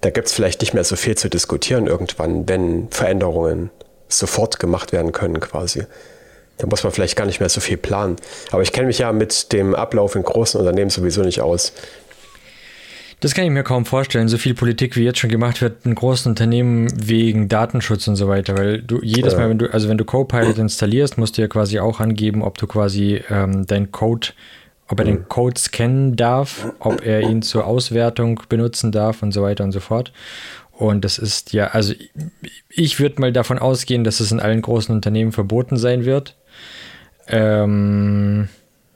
da 0.00 0.10
gibt 0.10 0.28
es 0.28 0.32
vielleicht 0.32 0.60
nicht 0.60 0.74
mehr 0.74 0.84
so 0.84 0.94
viel 0.94 1.16
zu 1.16 1.28
diskutieren 1.28 1.88
irgendwann, 1.88 2.48
wenn 2.48 2.88
Veränderungen 2.90 3.70
sofort 4.08 4.60
gemacht 4.60 4.92
werden 4.92 5.12
können 5.12 5.40
quasi. 5.40 5.84
Da 6.58 6.66
muss 6.66 6.82
man 6.82 6.92
vielleicht 6.92 7.16
gar 7.16 7.26
nicht 7.26 7.40
mehr 7.40 7.48
so 7.48 7.60
viel 7.60 7.76
planen. 7.76 8.16
Aber 8.50 8.62
ich 8.62 8.72
kenne 8.72 8.86
mich 8.86 8.98
ja 8.98 9.12
mit 9.12 9.52
dem 9.52 9.74
Ablauf 9.74 10.14
in 10.14 10.22
großen 10.22 10.58
Unternehmen 10.60 10.90
sowieso 10.90 11.22
nicht 11.22 11.40
aus. 11.40 11.72
Das 13.20 13.34
kann 13.34 13.44
ich 13.44 13.50
mir 13.50 13.64
kaum 13.64 13.84
vorstellen, 13.84 14.28
so 14.28 14.38
viel 14.38 14.54
Politik 14.54 14.96
wie 14.96 15.02
jetzt 15.02 15.18
schon 15.18 15.30
gemacht 15.30 15.60
wird 15.60 15.84
in 15.84 15.94
großen 15.94 16.30
Unternehmen 16.30 16.88
wegen 16.94 17.48
Datenschutz 17.48 18.06
und 18.06 18.14
so 18.14 18.28
weiter, 18.28 18.56
weil 18.56 18.80
du 18.80 19.00
jedes 19.02 19.36
Mal, 19.36 19.50
wenn 19.50 19.58
du, 19.58 19.72
also 19.72 19.88
wenn 19.88 19.98
du 19.98 20.04
Copilot 20.04 20.58
installierst, 20.58 21.18
musst 21.18 21.36
du 21.36 21.42
ja 21.42 21.48
quasi 21.48 21.80
auch 21.80 21.98
angeben, 21.98 22.42
ob 22.42 22.58
du 22.58 22.68
quasi 22.68 23.20
ähm, 23.28 23.66
dein 23.66 23.90
Code, 23.90 24.28
ob 24.86 25.00
er 25.00 25.04
den 25.04 25.20
mhm. 25.20 25.28
Code 25.28 25.60
scannen 25.60 26.14
darf, 26.14 26.72
ob 26.78 27.04
er 27.04 27.22
ihn 27.22 27.42
zur 27.42 27.66
Auswertung 27.66 28.40
benutzen 28.48 28.92
darf 28.92 29.22
und 29.22 29.32
so 29.32 29.42
weiter 29.42 29.64
und 29.64 29.72
so 29.72 29.80
fort. 29.80 30.12
Und 30.72 31.04
das 31.04 31.18
ist 31.18 31.52
ja, 31.52 31.66
also 31.68 31.94
ich 32.68 33.00
würde 33.00 33.20
mal 33.20 33.32
davon 33.32 33.58
ausgehen, 33.58 34.04
dass 34.04 34.20
es 34.20 34.30
in 34.30 34.38
allen 34.38 34.62
großen 34.62 34.94
Unternehmen 34.94 35.32
verboten 35.32 35.76
sein 35.76 36.04
wird. 36.04 36.36
Ähm, 37.26 38.48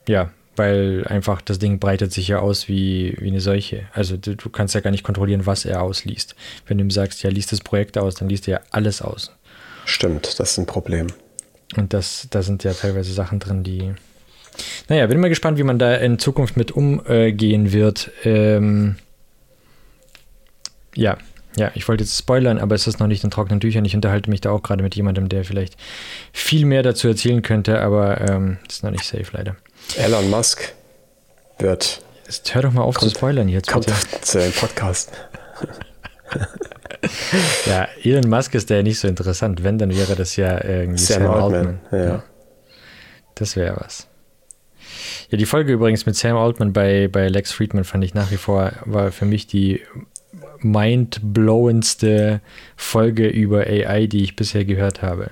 ja, 0.06 0.30
weil 0.56 1.04
einfach 1.06 1.40
das 1.40 1.58
Ding 1.58 1.78
breitet 1.78 2.12
sich 2.12 2.28
ja 2.28 2.40
aus 2.40 2.68
wie, 2.68 3.16
wie 3.18 3.28
eine 3.28 3.40
Seuche. 3.40 3.86
Also 3.92 4.16
du, 4.16 4.36
du, 4.36 4.50
kannst 4.50 4.74
ja 4.74 4.80
gar 4.80 4.90
nicht 4.90 5.04
kontrollieren, 5.04 5.46
was 5.46 5.64
er 5.64 5.82
ausliest. 5.82 6.34
Wenn 6.66 6.78
du 6.78 6.84
ihm 6.84 6.90
sagst, 6.90 7.22
ja, 7.22 7.30
liest 7.30 7.52
das 7.52 7.60
Projekt 7.60 7.96
aus, 7.96 8.14
dann 8.16 8.28
liest 8.28 8.48
er 8.48 8.58
ja 8.58 8.60
alles 8.70 9.00
aus. 9.02 9.32
Stimmt, 9.84 10.38
das 10.38 10.52
ist 10.52 10.58
ein 10.58 10.66
Problem. 10.66 11.08
Und 11.76 11.94
das, 11.94 12.28
da 12.30 12.42
sind 12.42 12.64
ja 12.64 12.74
teilweise 12.74 13.12
Sachen 13.12 13.38
drin, 13.38 13.64
die. 13.64 13.92
Naja, 14.88 15.06
bin 15.06 15.20
mal 15.20 15.28
gespannt, 15.28 15.58
wie 15.58 15.62
man 15.62 15.78
da 15.78 15.94
in 15.94 16.18
Zukunft 16.18 16.58
mit 16.58 16.72
umgehen 16.72 17.72
wird. 17.72 18.10
Ähm, 18.24 18.96
ja, 20.94 21.16
ja, 21.56 21.70
ich 21.74 21.86
wollte 21.88 22.04
jetzt 22.04 22.18
spoilern, 22.18 22.58
aber 22.58 22.74
es 22.74 22.86
ist 22.86 23.00
noch 23.00 23.06
nicht 23.06 23.24
in 23.24 23.30
trockenen 23.30 23.60
Tüchern. 23.60 23.84
Ich 23.84 23.94
unterhalte 23.94 24.30
mich 24.30 24.40
da 24.40 24.50
auch 24.50 24.62
gerade 24.62 24.82
mit 24.82 24.94
jemandem, 24.94 25.28
der 25.28 25.44
vielleicht 25.44 25.76
viel 26.32 26.64
mehr 26.64 26.82
dazu 26.82 27.08
erzählen 27.08 27.42
könnte, 27.42 27.80
aber 27.80 28.20
ähm, 28.20 28.58
ist 28.68 28.84
noch 28.84 28.90
nicht 28.90 29.04
safe 29.04 29.26
leider. 29.32 29.56
Elon 29.96 30.30
Musk 30.30 30.72
wird. 31.58 32.02
Jetzt 32.26 32.54
hör 32.54 32.62
doch 32.62 32.72
mal 32.72 32.82
auf 32.82 32.96
kommt, 32.96 33.12
zu 33.12 33.18
spoilern 33.18 33.48
jetzt. 33.48 33.68
Kommt 33.68 33.86
bitte. 33.86 33.98
zu 34.22 34.38
dem 34.38 34.52
Podcast. 34.52 35.12
ja, 37.66 37.88
Elon 38.02 38.30
Musk 38.30 38.54
ist 38.54 38.70
ja 38.70 38.82
nicht 38.82 38.98
so 38.98 39.08
interessant. 39.08 39.62
Wenn, 39.62 39.78
dann 39.78 39.94
wäre 39.94 40.16
das 40.16 40.36
ja 40.36 40.62
irgendwie 40.64 41.02
Sam, 41.02 41.22
Sam 41.22 41.30
Altman. 41.30 41.80
Altman. 41.90 42.06
Ja. 42.08 42.24
Das 43.34 43.56
wäre 43.56 43.76
was. 43.80 44.06
Ja, 45.30 45.38
die 45.38 45.46
Folge 45.46 45.72
übrigens 45.72 46.06
mit 46.06 46.16
Sam 46.16 46.36
Altman 46.36 46.72
bei, 46.72 47.08
bei 47.08 47.28
Lex 47.28 47.52
Friedman 47.52 47.84
fand 47.84 48.04
ich 48.04 48.14
nach 48.14 48.30
wie 48.30 48.36
vor, 48.36 48.72
war 48.84 49.12
für 49.12 49.24
mich 49.24 49.46
die 49.46 49.80
mindblowendste 50.60 52.40
Folge 52.76 53.28
über 53.28 53.60
AI, 53.60 54.06
die 54.06 54.22
ich 54.22 54.36
bisher 54.36 54.64
gehört 54.64 55.02
habe. 55.02 55.30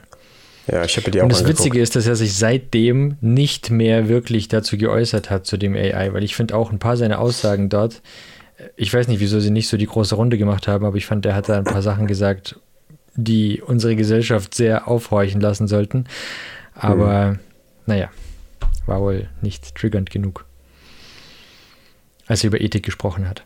Ja, 0.70 0.84
ich 0.84 0.96
habe 0.96 1.10
die 1.10 1.20
auch 1.20 1.24
Und 1.24 1.32
das 1.32 1.40
angeguckt. 1.40 1.60
Witzige 1.60 1.80
ist, 1.80 1.96
dass 1.96 2.06
er 2.06 2.16
sich 2.16 2.34
seitdem 2.34 3.16
nicht 3.20 3.70
mehr 3.70 4.08
wirklich 4.08 4.48
dazu 4.48 4.78
geäußert 4.78 5.30
hat, 5.30 5.46
zu 5.46 5.56
dem 5.56 5.74
AI, 5.74 6.12
weil 6.12 6.22
ich 6.22 6.36
finde 6.36 6.54
auch 6.54 6.70
ein 6.70 6.78
paar 6.78 6.96
seiner 6.96 7.18
Aussagen 7.18 7.68
dort, 7.68 8.02
ich 8.76 8.92
weiß 8.92 9.08
nicht, 9.08 9.20
wieso 9.20 9.40
sie 9.40 9.50
nicht 9.50 9.68
so 9.68 9.76
die 9.76 9.86
große 9.86 10.14
Runde 10.14 10.38
gemacht 10.38 10.68
haben, 10.68 10.84
aber 10.84 10.96
ich 10.96 11.06
fand, 11.06 11.24
er 11.26 11.34
hat 11.34 11.48
da 11.48 11.58
ein 11.58 11.64
paar 11.64 11.82
Sachen 11.82 12.06
gesagt, 12.06 12.60
die 13.14 13.60
unsere 13.60 13.96
Gesellschaft 13.96 14.54
sehr 14.54 14.88
aufhorchen 14.88 15.40
lassen 15.40 15.66
sollten. 15.66 16.04
Aber 16.74 17.32
mhm. 17.32 17.38
naja, 17.86 18.10
war 18.86 19.00
wohl 19.00 19.28
nicht 19.40 19.74
triggernd 19.74 20.10
genug, 20.10 20.44
als 22.26 22.44
er 22.44 22.48
über 22.48 22.60
Ethik 22.60 22.84
gesprochen 22.84 23.28
hat 23.28 23.44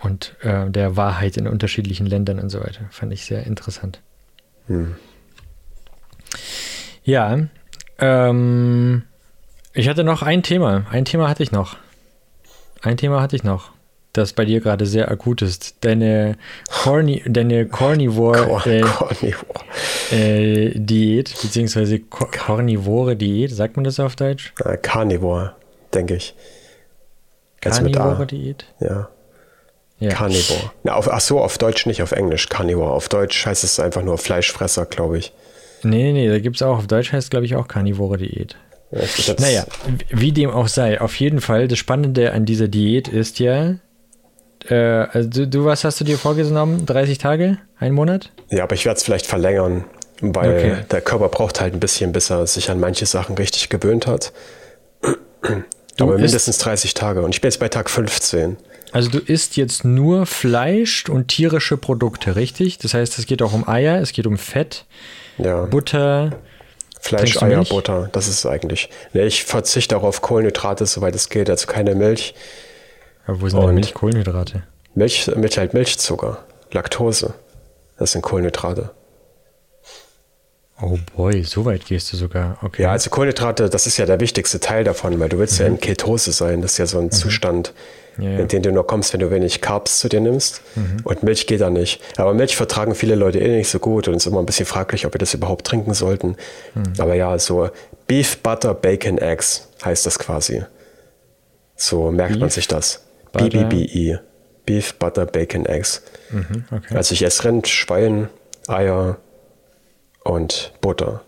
und 0.00 0.36
äh, 0.42 0.70
der 0.70 0.96
Wahrheit 0.96 1.36
in 1.36 1.46
unterschiedlichen 1.46 2.06
Ländern 2.06 2.38
und 2.38 2.50
so 2.50 2.60
weiter. 2.60 2.86
Fand 2.90 3.12
ich 3.12 3.24
sehr 3.24 3.46
interessant. 3.46 4.00
Hm. 4.66 4.96
Ja, 7.04 7.38
ähm, 7.98 9.02
ich 9.74 9.88
hatte 9.88 10.04
noch 10.04 10.22
ein 10.22 10.42
Thema. 10.42 10.86
Ein 10.90 11.04
Thema 11.04 11.28
hatte 11.28 11.42
ich 11.42 11.52
noch. 11.52 11.76
Ein 12.82 12.96
Thema 12.96 13.22
hatte 13.22 13.36
ich 13.36 13.44
noch, 13.44 13.70
das 14.12 14.32
bei 14.32 14.44
dir 14.44 14.60
gerade 14.60 14.86
sehr 14.86 15.10
akut 15.10 15.40
ist. 15.42 15.76
Deine, 15.84 16.36
Corny, 16.68 17.22
deine 17.26 17.66
Carnivore, 17.66 18.60
äh, 18.66 18.82
äh, 20.10 20.72
Diät, 20.74 21.34
beziehungsweise 21.40 22.00
Carnivore 22.00 23.16
Diät, 23.16 23.52
sagt 23.52 23.76
man 23.76 23.84
das 23.84 24.00
auf 24.00 24.16
Deutsch? 24.16 24.52
Äh, 24.64 24.76
Carnivore, 24.76 25.54
denke 25.94 26.16
ich. 26.16 26.34
Carnivore 27.60 28.26
Diät? 28.26 28.66
Ja. 28.80 29.08
Ja. 30.00 30.10
Carnivore. 30.10 30.72
Na, 30.82 30.94
auf, 30.94 31.08
ach 31.08 31.20
so, 31.20 31.40
auf 31.40 31.58
Deutsch 31.58 31.86
nicht, 31.86 32.02
auf 32.02 32.10
Englisch 32.10 32.48
Carnivore. 32.48 32.90
Auf 32.90 33.08
Deutsch 33.08 33.46
heißt 33.46 33.62
es 33.62 33.78
einfach 33.78 34.02
nur 34.02 34.18
Fleischfresser, 34.18 34.86
glaube 34.86 35.18
ich. 35.18 35.32
Nee, 35.84 36.12
nee, 36.12 36.12
nee, 36.12 36.28
da 36.28 36.38
gibt 36.38 36.56
es 36.56 36.62
auch, 36.62 36.78
auf 36.78 36.86
Deutsch 36.86 37.12
heißt 37.12 37.26
es, 37.26 37.30
glaube 37.30 37.46
ich, 37.46 37.56
auch 37.56 37.68
Carnivore 37.68 38.18
Diät. 38.18 38.56
Ja, 38.90 39.34
naja, 39.38 39.66
wie 40.10 40.32
dem 40.32 40.50
auch 40.50 40.68
sei, 40.68 41.00
auf 41.00 41.16
jeden 41.16 41.40
Fall, 41.40 41.66
das 41.66 41.78
Spannende 41.78 42.32
an 42.32 42.44
dieser 42.44 42.68
Diät 42.68 43.08
ist 43.08 43.38
ja, 43.38 43.76
äh, 44.68 44.74
also 44.74 45.28
du, 45.28 45.48
du, 45.48 45.64
was 45.64 45.84
hast 45.84 46.00
du 46.00 46.04
dir 46.04 46.18
vorgenommen? 46.18 46.84
30 46.86 47.18
Tage? 47.18 47.58
Ein 47.78 47.94
Monat? 47.94 48.30
Ja, 48.50 48.64
aber 48.64 48.74
ich 48.74 48.84
werde 48.84 48.98
es 48.98 49.02
vielleicht 49.02 49.26
verlängern, 49.26 49.84
weil 50.20 50.56
okay. 50.56 50.76
der 50.90 51.00
Körper 51.00 51.28
braucht 51.28 51.60
halt 51.60 51.74
ein 51.74 51.80
bisschen, 51.80 52.12
bis 52.12 52.30
er 52.30 52.46
sich 52.46 52.70
an 52.70 52.80
manche 52.80 53.06
Sachen 53.06 53.36
richtig 53.36 53.68
gewöhnt 53.68 54.06
hat. 54.06 54.32
Du 55.98 56.04
aber 56.04 56.16
mindestens 56.16 56.56
30 56.56 56.94
Tage 56.94 57.20
und 57.20 57.34
ich 57.34 57.42
bin 57.42 57.50
jetzt 57.50 57.60
bei 57.60 57.68
Tag 57.68 57.90
15. 57.90 58.56
Also 58.92 59.10
du 59.10 59.18
isst 59.18 59.58
jetzt 59.58 59.84
nur 59.84 60.24
Fleisch 60.24 61.06
und 61.10 61.28
tierische 61.28 61.76
Produkte, 61.76 62.34
richtig? 62.34 62.78
Das 62.78 62.94
heißt, 62.94 63.18
es 63.18 63.26
geht 63.26 63.42
auch 63.42 63.52
um 63.52 63.68
Eier, 63.68 64.00
es 64.00 64.12
geht 64.12 64.26
um 64.26 64.38
Fett, 64.38 64.86
ja. 65.38 65.64
Butter. 65.66 66.32
Fleisch, 67.00 67.42
Eier? 67.42 67.64
Butter, 67.64 68.08
das 68.12 68.28
ist 68.28 68.46
eigentlich. 68.46 68.88
Nee, 69.12 69.24
ich 69.24 69.44
verzichte 69.44 69.96
auch 69.96 70.04
auf 70.04 70.22
Kohlenhydrate, 70.22 70.86
soweit 70.86 71.14
es 71.16 71.28
geht, 71.28 71.50
also 71.50 71.66
keine 71.66 71.96
Milch. 71.96 72.34
Aber 73.26 73.40
wo 73.40 73.48
sind 73.48 73.60
denn 73.60 73.74
Milch, 73.74 73.92
Kohlenhydrate? 73.92 74.62
Milch, 74.94 75.28
Milch 75.34 75.58
halt 75.58 75.74
Milchzucker, 75.74 76.44
Laktose. 76.70 77.34
Das 77.98 78.12
sind 78.12 78.22
Kohlenhydrate. 78.22 78.90
Oh 80.82 80.98
boy, 81.16 81.44
so 81.44 81.64
weit 81.64 81.86
gehst 81.86 82.12
du 82.12 82.16
sogar. 82.16 82.58
Okay. 82.62 82.82
Ja, 82.82 82.90
also 82.90 83.08
Kohlenhydrate, 83.08 83.70
das 83.70 83.86
ist 83.86 83.98
ja 83.98 84.06
der 84.06 84.18
wichtigste 84.18 84.58
Teil 84.58 84.82
davon, 84.82 85.18
weil 85.20 85.28
du 85.28 85.38
willst 85.38 85.60
mhm. 85.60 85.64
ja 85.64 85.72
in 85.72 85.80
Ketose 85.80 86.32
sein. 86.32 86.60
Das 86.60 86.72
ist 86.72 86.78
ja 86.78 86.86
so 86.86 86.98
ein 86.98 87.04
mhm. 87.04 87.10
Zustand, 87.12 87.72
ja, 88.18 88.30
ja. 88.30 88.38
in 88.40 88.48
den 88.48 88.62
du 88.62 88.72
nur 88.72 88.84
kommst, 88.84 89.12
wenn 89.12 89.20
du 89.20 89.30
wenig 89.30 89.60
Carbs 89.60 90.00
zu 90.00 90.08
dir 90.08 90.20
nimmst. 90.20 90.60
Mhm. 90.74 90.98
Und 91.04 91.22
Milch 91.22 91.46
geht 91.46 91.60
da 91.60 91.70
nicht. 91.70 92.02
Aber 92.16 92.34
Milch 92.34 92.56
vertragen 92.56 92.96
viele 92.96 93.14
Leute 93.14 93.38
eh 93.38 93.56
nicht 93.56 93.68
so 93.68 93.78
gut 93.78 94.08
und 94.08 94.16
es 94.16 94.26
ist 94.26 94.32
immer 94.32 94.40
ein 94.40 94.46
bisschen 94.46 94.66
fraglich, 94.66 95.06
ob 95.06 95.14
wir 95.14 95.18
das 95.18 95.34
überhaupt 95.34 95.66
trinken 95.66 95.94
sollten. 95.94 96.36
Mhm. 96.74 96.94
Aber 96.98 97.14
ja, 97.14 97.38
so 97.38 97.70
Beef, 98.08 98.38
Butter, 98.38 98.74
Bacon, 98.74 99.18
Eggs 99.18 99.68
heißt 99.84 100.04
das 100.04 100.18
quasi. 100.18 100.64
So 101.76 102.10
merkt 102.10 102.32
Beef, 102.32 102.40
man 102.40 102.50
sich 102.50 102.66
das. 102.66 103.04
BBBE. 103.32 104.20
Beef, 104.66 104.94
Butter, 104.94 105.26
Bacon, 105.26 105.64
Eggs. 105.66 106.02
Mhm, 106.30 106.64
okay. 106.70 106.96
Also 106.96 107.14
ich 107.14 107.22
esse 107.22 107.44
Rind, 107.44 107.66
Schwein, 107.66 108.28
Eier 108.68 109.18
und 110.24 110.72
Butter. 110.80 111.22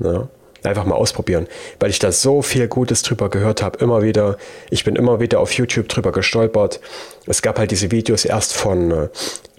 Ja 0.00 0.28
einfach 0.62 0.84
mal 0.84 0.96
ausprobieren, 0.96 1.46
weil 1.78 1.90
ich 1.90 1.98
da 1.98 2.12
so 2.12 2.42
viel 2.42 2.68
Gutes 2.68 3.02
drüber 3.02 3.28
gehört 3.28 3.62
habe, 3.62 3.78
immer 3.78 4.02
wieder. 4.02 4.36
Ich 4.70 4.84
bin 4.84 4.96
immer 4.96 5.20
wieder 5.20 5.40
auf 5.40 5.52
YouTube 5.52 5.88
drüber 5.88 6.12
gestolpert. 6.12 6.80
Es 7.26 7.42
gab 7.42 7.58
halt 7.58 7.70
diese 7.70 7.90
Videos 7.90 8.24
erst 8.24 8.54
von 8.54 8.90
äh, 8.90 9.08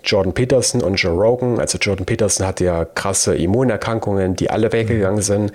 Jordan 0.04 0.34
Peterson 0.34 0.82
und 0.82 0.96
Joe 0.96 1.14
Rogan. 1.14 1.60
Also 1.60 1.78
Jordan 1.78 2.06
Peterson 2.06 2.46
hatte 2.46 2.66
ja 2.66 2.86
krasse 2.86 3.36
Immunerkrankungen, 3.36 4.36
die 4.36 4.50
alle 4.50 4.72
weggegangen 4.72 5.22
sind. 5.22 5.52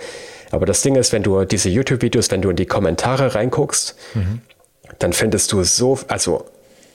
Aber 0.50 0.66
das 0.66 0.82
Ding 0.82 0.96
ist, 0.96 1.12
wenn 1.12 1.22
du 1.22 1.44
diese 1.44 1.68
YouTube-Videos, 1.68 2.30
wenn 2.30 2.42
du 2.42 2.50
in 2.50 2.56
die 2.56 2.66
Kommentare 2.66 3.34
reinguckst, 3.34 3.96
mhm. 4.14 4.40
dann 4.98 5.12
findest 5.12 5.52
du 5.52 5.62
so, 5.64 5.98
also 6.08 6.44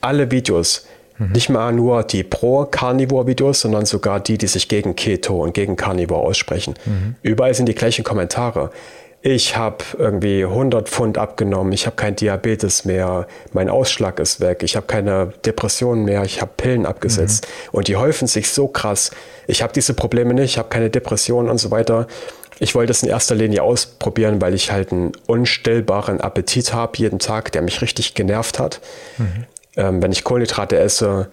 alle 0.00 0.30
Videos 0.30 0.86
Mhm. 1.20 1.32
Nicht 1.32 1.50
mal 1.50 1.72
nur 1.72 2.02
die 2.02 2.24
Pro-Carnivore-Videos, 2.24 3.60
sondern 3.60 3.84
sogar 3.84 4.20
die, 4.20 4.38
die 4.38 4.46
sich 4.46 4.68
gegen 4.68 4.96
Keto 4.96 5.42
und 5.42 5.52
gegen 5.54 5.76
Carnivore 5.76 6.22
aussprechen. 6.22 6.74
Mhm. 6.86 7.14
Überall 7.22 7.54
sind 7.54 7.66
die 7.66 7.74
gleichen 7.74 8.04
Kommentare. 8.04 8.70
Ich 9.22 9.54
habe 9.54 9.84
irgendwie 9.98 10.44
100 10.44 10.88
Pfund 10.88 11.18
abgenommen, 11.18 11.74
ich 11.74 11.84
habe 11.84 11.94
kein 11.94 12.16
Diabetes 12.16 12.86
mehr, 12.86 13.26
mein 13.52 13.68
Ausschlag 13.68 14.18
ist 14.18 14.40
weg, 14.40 14.62
ich 14.62 14.76
habe 14.76 14.86
keine 14.86 15.34
Depressionen 15.44 16.06
mehr, 16.06 16.24
ich 16.24 16.40
habe 16.40 16.52
Pillen 16.56 16.86
abgesetzt. 16.86 17.46
Mhm. 17.46 17.68
Und 17.72 17.88
die 17.88 17.96
häufen 17.96 18.26
sich 18.26 18.50
so 18.50 18.66
krass. 18.66 19.10
Ich 19.46 19.62
habe 19.62 19.74
diese 19.74 19.92
Probleme 19.92 20.32
nicht, 20.32 20.52
ich 20.52 20.58
habe 20.58 20.70
keine 20.70 20.88
Depressionen 20.88 21.50
und 21.50 21.58
so 21.58 21.70
weiter. 21.70 22.06
Ich 22.60 22.74
wollte 22.74 22.92
es 22.92 23.02
in 23.02 23.10
erster 23.10 23.34
Linie 23.34 23.62
ausprobieren, 23.62 24.40
weil 24.40 24.54
ich 24.54 24.72
halt 24.72 24.90
einen 24.90 25.12
unstillbaren 25.26 26.22
Appetit 26.22 26.72
habe 26.72 26.96
jeden 26.96 27.18
Tag, 27.18 27.52
der 27.52 27.60
mich 27.60 27.82
richtig 27.82 28.14
genervt 28.14 28.58
hat. 28.58 28.80
Mhm 29.18 29.44
ähm, 29.76 30.02
wenn 30.02 30.12
ich 30.12 30.24
Kohlenhydrate 30.24 30.78
esse, 30.78 31.30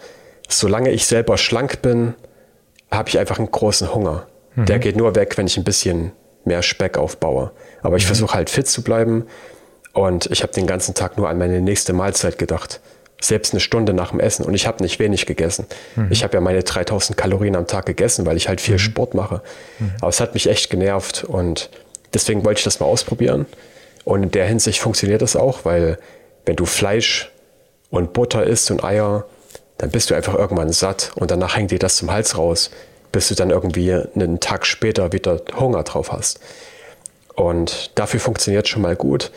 solange 0.48 0.92
ich 0.92 1.06
selber 1.06 1.38
schlank 1.38 1.82
bin, 1.82 2.14
habe 2.92 3.10
ich 3.10 3.20
einfach 3.20 3.38
einen 3.38 3.52
großen 3.52 3.94
Hunger. 3.94 4.28
Mhm. 4.56 4.66
Der 4.66 4.80
geht 4.80 4.96
nur 4.96 5.16
weg, 5.16 5.38
wenn 5.38 5.48
ich 5.48 5.58
ein 5.58 5.64
bisschen 5.64 6.12
mehr 6.46 6.64
Speck 6.64 6.98
aufbaue. 6.98 7.52
Aber 7.82 7.98
ich 7.98 8.04
mhm. 8.04 8.08
versuche 8.08 8.34
halt 8.34 8.50
fit 8.50 8.68
zu 8.68 8.82
bleiben 8.82 9.26
und 9.94 10.28
ich 10.28 10.44
habe 10.44 10.54
den 10.54 10.68
ganzen 10.68 10.94
Tag 10.94 11.18
nur 11.18 11.30
an 11.30 11.38
meine 11.38 11.62
nächste 11.62 11.94
Mahlzeit 11.94 12.38
gedacht. 12.38 12.80
Selbst 13.20 13.54
eine 13.54 13.60
Stunde 13.60 13.94
nach 13.94 14.12
dem 14.12 14.20
Essen 14.20 14.46
und 14.46 14.54
ich 14.54 14.68
habe 14.68 14.84
nicht 14.84 15.00
wenig 15.00 15.26
gegessen. 15.26 15.66
Mhm. 15.96 16.08
Ich 16.12 16.24
habe 16.24 16.36
ja 16.36 16.42
meine 16.42 16.64
3000 16.64 17.18
Kalorien 17.18 17.56
am 17.56 17.68
Tag 17.68 17.88
gegessen, 17.88 18.26
weil 18.26 18.38
ich 18.38 18.48
halt 18.48 18.62
viel 18.62 18.76
mhm. 18.76 18.80
Sport 18.80 19.14
mache. 19.14 19.42
Mhm. 19.80 19.92
Aber 20.00 20.10
es 20.10 20.20
hat 20.20 20.34
mich 20.34 20.48
echt 20.48 20.70
genervt 20.70 21.24
und 21.24 21.70
deswegen 22.14 22.46
wollte 22.46 22.60
ich 22.60 22.64
das 22.64 22.80
mal 22.80 22.86
ausprobieren. 22.86 23.48
Und 24.06 24.24
in 24.24 24.32
der 24.32 24.46
Hinsicht 24.46 24.80
funktioniert 24.80 25.22
das 25.22 25.36
auch, 25.36 25.66
weil 25.66 25.98
wenn 26.46 26.56
du 26.56 26.66
Fleisch 26.66 27.32
und 27.90 28.14
Butter 28.14 28.44
isst 28.44 28.72
und 28.72 28.84
Eier, 28.84 29.26
dann 29.78 29.92
bist 29.92 30.10
du 30.10 30.16
einfach 30.16 30.36
irgendwann 30.36 30.72
satt 30.72 31.12
und 31.16 31.32
danach 31.32 31.56
hängt 31.56 31.72
dir 31.72 31.80
das 31.80 31.98
zum 31.98 32.12
Hals 32.12 32.38
raus, 32.38 32.72
bis 33.12 33.30
du 33.30 33.36
dann 33.36 33.50
irgendwie 33.52 33.94
einen 33.94 34.40
Tag 34.40 34.66
später 34.66 35.12
wieder 35.12 35.42
Hunger 35.58 35.84
drauf 35.84 36.12
hast. 36.12 36.40
Und 37.36 37.92
dafür 37.96 38.20
funktioniert 38.20 38.68
schon 38.68 38.82
mal 38.82 38.96
gut. 38.96 39.32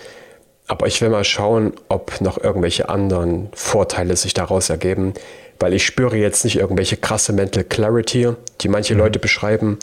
Aber 0.67 0.87
ich 0.87 1.01
will 1.03 1.11
mal 1.11 1.25
schauen, 1.25 1.75
ob 1.89 2.21
noch 2.21 2.43
irgendwelche 2.43 2.89
anderen 2.89 3.49
Vorteile 3.53 4.17
sich 4.17 4.35
daraus 4.35 4.71
ergeben, 4.71 5.15
weil 5.59 5.75
ich 5.75 5.85
spüre 5.85 6.17
jetzt 6.17 6.45
nicht 6.45 6.57
irgendwelche 6.57 6.97
krasse 6.97 7.33
Mental 7.33 7.65
Clarity, 7.65 8.33
die 8.61 8.69
manche 8.69 8.95
mhm. 8.95 9.01
Leute 9.01 9.19
beschreiben. 9.19 9.79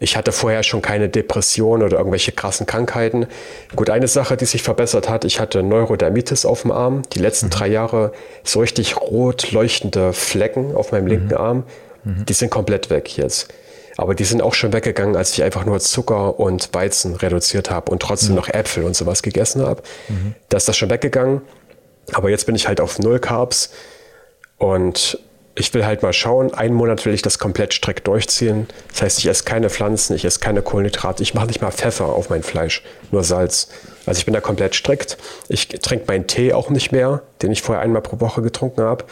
Ich 0.00 0.16
hatte 0.16 0.32
vorher 0.32 0.62
schon 0.62 0.82
keine 0.82 1.08
Depression 1.08 1.82
oder 1.82 1.98
irgendwelche 1.98 2.32
krassen 2.32 2.66
Krankheiten. 2.66 3.26
Gut, 3.74 3.90
eine 3.90 4.06
Sache, 4.06 4.36
die 4.36 4.44
sich 4.44 4.62
verbessert 4.62 5.08
hat, 5.08 5.24
ich 5.24 5.40
hatte 5.40 5.62
Neurodermitis 5.62 6.44
auf 6.44 6.62
dem 6.62 6.70
Arm. 6.70 7.02
Die 7.12 7.18
letzten 7.18 7.46
mhm. 7.46 7.50
drei 7.50 7.68
Jahre 7.68 8.12
so 8.44 8.60
richtig 8.60 8.96
rot 8.96 9.50
leuchtende 9.50 10.12
Flecken 10.12 10.74
auf 10.74 10.92
meinem 10.92 11.06
linken 11.06 11.28
mhm. 11.28 11.36
Arm. 11.36 11.64
Mhm. 12.04 12.26
Die 12.26 12.32
sind 12.32 12.50
komplett 12.50 12.90
weg 12.90 13.16
jetzt. 13.16 13.48
Aber 13.96 14.14
die 14.14 14.24
sind 14.24 14.40
auch 14.42 14.54
schon 14.54 14.72
weggegangen, 14.72 15.16
als 15.16 15.32
ich 15.32 15.42
einfach 15.42 15.64
nur 15.64 15.80
Zucker 15.80 16.38
und 16.38 16.72
Weizen 16.72 17.16
reduziert 17.16 17.68
habe 17.68 17.90
und 17.90 18.00
trotzdem 18.00 18.30
mhm. 18.30 18.36
noch 18.36 18.48
Äpfel 18.48 18.84
und 18.84 18.94
sowas 18.94 19.24
gegessen 19.24 19.62
habe. 19.62 19.82
Mhm. 20.08 20.34
Da 20.48 20.56
ist 20.56 20.68
das 20.68 20.76
schon 20.76 20.90
weggegangen. 20.90 21.42
Aber 22.12 22.30
jetzt 22.30 22.46
bin 22.46 22.54
ich 22.54 22.68
halt 22.68 22.80
auf 22.80 23.00
Null 23.00 23.18
Carbs 23.18 23.72
und 24.56 25.18
ich 25.58 25.74
will 25.74 25.84
halt 25.84 26.02
mal 26.02 26.12
schauen, 26.12 26.54
einen 26.54 26.74
Monat 26.74 27.04
will 27.04 27.12
ich 27.12 27.22
das 27.22 27.38
komplett 27.38 27.72
strikt 27.72 28.06
durchziehen. 28.06 28.68
Das 28.90 29.02
heißt, 29.02 29.18
ich 29.18 29.26
esse 29.26 29.44
keine 29.44 29.70
Pflanzen, 29.70 30.14
ich 30.14 30.24
esse 30.24 30.38
keine 30.38 30.62
Kohlenhydrate, 30.62 31.22
ich 31.22 31.34
mache 31.34 31.48
nicht 31.48 31.60
mal 31.60 31.72
Pfeffer 31.72 32.06
auf 32.06 32.30
mein 32.30 32.42
Fleisch, 32.42 32.82
nur 33.10 33.24
Salz. 33.24 33.68
Also 34.06 34.18
ich 34.18 34.24
bin 34.24 34.34
da 34.34 34.40
komplett 34.40 34.74
strikt. 34.74 35.18
Ich 35.48 35.68
trinke 35.68 36.04
meinen 36.06 36.26
Tee 36.26 36.52
auch 36.52 36.70
nicht 36.70 36.92
mehr, 36.92 37.22
den 37.42 37.50
ich 37.50 37.62
vorher 37.62 37.82
einmal 37.82 38.02
pro 38.02 38.20
Woche 38.20 38.40
getrunken 38.40 38.82
habe, 38.82 39.04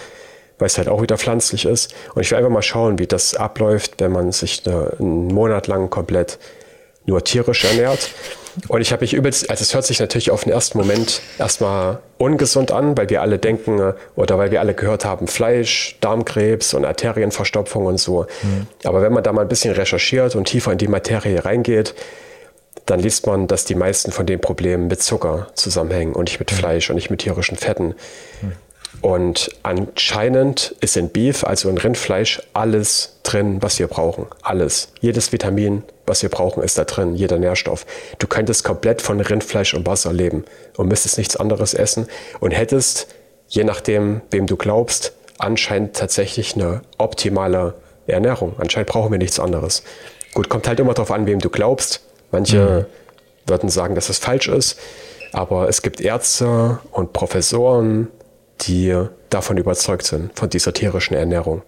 weil 0.59 0.67
es 0.67 0.79
halt 0.79 0.89
auch 0.89 1.03
wieder 1.03 1.19
pflanzlich 1.19 1.65
ist. 1.65 1.95
Und 2.15 2.23
ich 2.23 2.31
will 2.31 2.39
einfach 2.39 2.51
mal 2.51 2.63
schauen, 2.63 2.99
wie 2.99 3.07
das 3.07 3.35
abläuft, 3.35 3.95
wenn 3.99 4.13
man 4.13 4.31
sich 4.31 4.63
eine, 4.67 4.93
einen 4.99 5.29
Monat 5.29 5.67
lang 5.67 5.91
komplett 5.91 6.39
nur 7.07 7.25
tierisch 7.25 7.65
ernährt. 7.65 8.11
Und 8.69 8.81
ich 8.81 8.93
habe 8.93 9.03
mich 9.03 9.15
übelst, 9.15 9.51
also 9.51 9.63
es 9.63 9.75
hört 9.75 9.85
sich 9.85 10.01
natürlich 10.01 10.31
auf 10.31 10.45
den 10.45 10.53
ersten 10.53 10.79
Moment 10.79 11.21
erstmal 11.39 12.01
ungesund 12.19 12.73
an, 12.73 12.97
weil 12.97 13.11
wir 13.11 13.21
alle 13.21 13.39
denken 13.39 13.95
oder 14.15 14.39
weil 14.39 14.51
wir 14.51 14.61
alle 14.61 14.75
gehört 14.75 15.05
haben, 15.05 15.27
Fleisch, 15.27 15.97
Darmkrebs 16.01 16.75
und 16.75 16.85
Arterienverstopfung 16.85 17.87
und 17.87 17.99
so. 17.99 18.27
Mhm. 18.43 18.67
Aber 18.85 19.03
wenn 19.03 19.13
man 19.13 19.23
da 19.23 19.33
mal 19.33 19.43
ein 19.43 19.49
bisschen 19.49 19.75
recherchiert 19.75 20.35
und 20.35 20.47
tiefer 20.47 20.73
in 20.73 20.79
die 20.79 20.89
Materie 20.89 21.45
reingeht, 21.45 21.95
dann 22.87 23.01
liest 23.01 23.27
man, 23.27 23.47
dass 23.47 23.65
die 23.65 23.75
meisten 23.75 24.13
von 24.13 24.27
den 24.27 24.41
Problemen 24.41 24.87
mit 24.87 25.03
Zucker 25.03 25.49
zusammenhängen 25.55 26.15
und 26.15 26.25
nicht 26.25 26.39
mit 26.39 26.53
mhm. 26.53 26.57
Fleisch 26.57 26.89
und 26.89 26.97
nicht 26.97 27.11
mit 27.11 27.21
tierischen 27.21 27.57
Fetten. 27.57 27.95
Mhm. 28.43 28.53
Und 29.03 29.51
anscheinend 29.63 30.75
ist 30.81 30.97
in 30.97 31.11
Beef, 31.11 31.45
also 31.45 31.69
in 31.69 31.79
Rindfleisch, 31.79 32.43
alles 32.55 33.19
drin, 33.23 33.63
was 33.63 33.79
wir 33.79 33.87
brauchen. 33.87 34.27
Alles. 34.43 34.89
Jedes 35.01 35.33
Vitamin, 35.33 35.83
was 36.07 36.23
wir 36.23 36.29
brauchen, 36.29 36.63
ist 36.63 36.79
da 36.79 36.85
drin. 36.85 37.15
Jeder 37.15 37.39
Nährstoff. 37.39 37.87
Du 38.19 38.27
könntest 38.27 38.65
komplett 38.65 39.03
von 39.03 39.21
Rindfleisch 39.21 39.75
und 39.75 39.87
Wasser 39.87 40.13
leben 40.13 40.45
und 40.77 40.89
müsstest 40.89 41.19
nichts 41.19 41.37
anderes 41.37 41.75
essen 41.75 42.09
und 42.41 42.53
hättest, 42.53 43.09
je 43.49 43.65
nachdem, 43.65 44.23
wem 44.31 44.47
du 44.47 44.57
glaubst, 44.57 45.13
anscheinend 45.39 45.97
tatsächlich 45.97 46.55
eine 46.55 46.83
optimale 46.99 47.75
Ernährung. 48.07 48.55
Anscheinend 48.59 48.89
brauchen 48.89 49.11
wir 49.11 49.19
nichts 49.19 49.39
anderes. 49.39 49.83
Gut, 50.35 50.49
kommt 50.49 50.69
halt 50.69 50.81
immer 50.81 50.95
darauf 50.95 51.11
an, 51.11 51.27
wem 51.27 51.39
du 51.39 51.51
glaubst. 51.51 52.01
Manche 52.31 52.87
mhm. 53.47 53.51
würden 53.51 53.69
sagen, 53.69 53.95
dass 53.95 54.09
es 54.09 54.19
falsch 54.19 54.49
ist, 54.49 54.79
aber 55.33 55.69
es 55.69 55.83
gibt 55.83 56.01
Ärzte 56.01 56.79
und 56.93 57.13
Professoren, 57.13 58.09
die 58.63 58.95
davon 59.31 59.57
überzeugt 59.57 60.07
sind, 60.07 60.37
von 60.39 60.49
dieser 60.49 60.73
tierischen 60.73 61.17
Ernährung. 61.17 61.63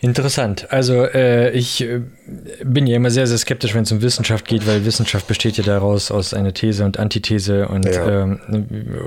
Interessant. 0.00 0.70
Also 0.70 1.06
äh, 1.06 1.50
ich 1.50 1.80
äh, 1.80 2.02
bin 2.62 2.86
ja 2.86 2.94
immer 2.94 3.10
sehr, 3.10 3.26
sehr 3.26 3.38
skeptisch, 3.38 3.74
wenn 3.74 3.82
es 3.82 3.90
um 3.90 4.00
Wissenschaft 4.00 4.46
geht, 4.46 4.64
weil 4.64 4.84
Wissenschaft 4.84 5.26
besteht 5.26 5.56
ja 5.56 5.64
daraus 5.64 6.12
aus 6.12 6.34
einer 6.34 6.54
These 6.54 6.84
und 6.84 7.00
Antithese. 7.00 7.66
Und 7.66 7.84
ja. 7.84 8.22
ähm, 8.22 8.38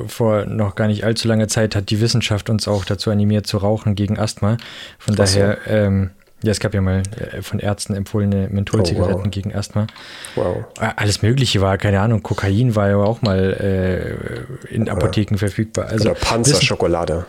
vor 0.07 0.45
noch 0.45 0.75
gar 0.75 0.87
nicht 0.87 1.05
allzu 1.05 1.29
langer 1.29 1.47
Zeit 1.47 1.77
hat 1.77 1.91
die 1.91 2.01
Wissenschaft 2.01 2.49
uns 2.49 2.67
auch 2.67 2.83
dazu 2.83 3.09
animiert 3.09 3.47
zu 3.47 3.57
rauchen 3.57 3.95
gegen 3.95 4.19
Asthma. 4.19 4.57
Von 4.99 5.13
Ach 5.13 5.19
daher 5.19 5.59
ähm, 5.67 6.09
ja, 6.43 6.51
es 6.51 6.59
gab 6.59 6.73
ja 6.73 6.81
mal 6.81 7.03
äh, 7.17 7.41
von 7.41 7.59
Ärzten 7.59 7.93
empfohlene 7.93 8.47
Mentholzigaretten 8.49 9.21
oh, 9.21 9.25
wow. 9.25 9.31
gegen 9.31 9.53
Asthma. 9.53 9.87
Wow. 10.35 10.65
Alles 10.77 11.21
Mögliche 11.21 11.61
war, 11.61 11.77
keine 11.77 11.99
Ahnung, 12.01 12.23
Kokain 12.23 12.75
war 12.75 12.89
ja 12.89 12.97
auch 12.97 13.21
mal 13.21 14.47
äh, 14.69 14.73
in 14.73 14.89
Apotheken 14.89 15.35
ja. 15.35 15.39
verfügbar. 15.39 15.87
Also, 15.87 16.11
Oder 16.11 16.19
Panzerschokolade. 16.19 17.25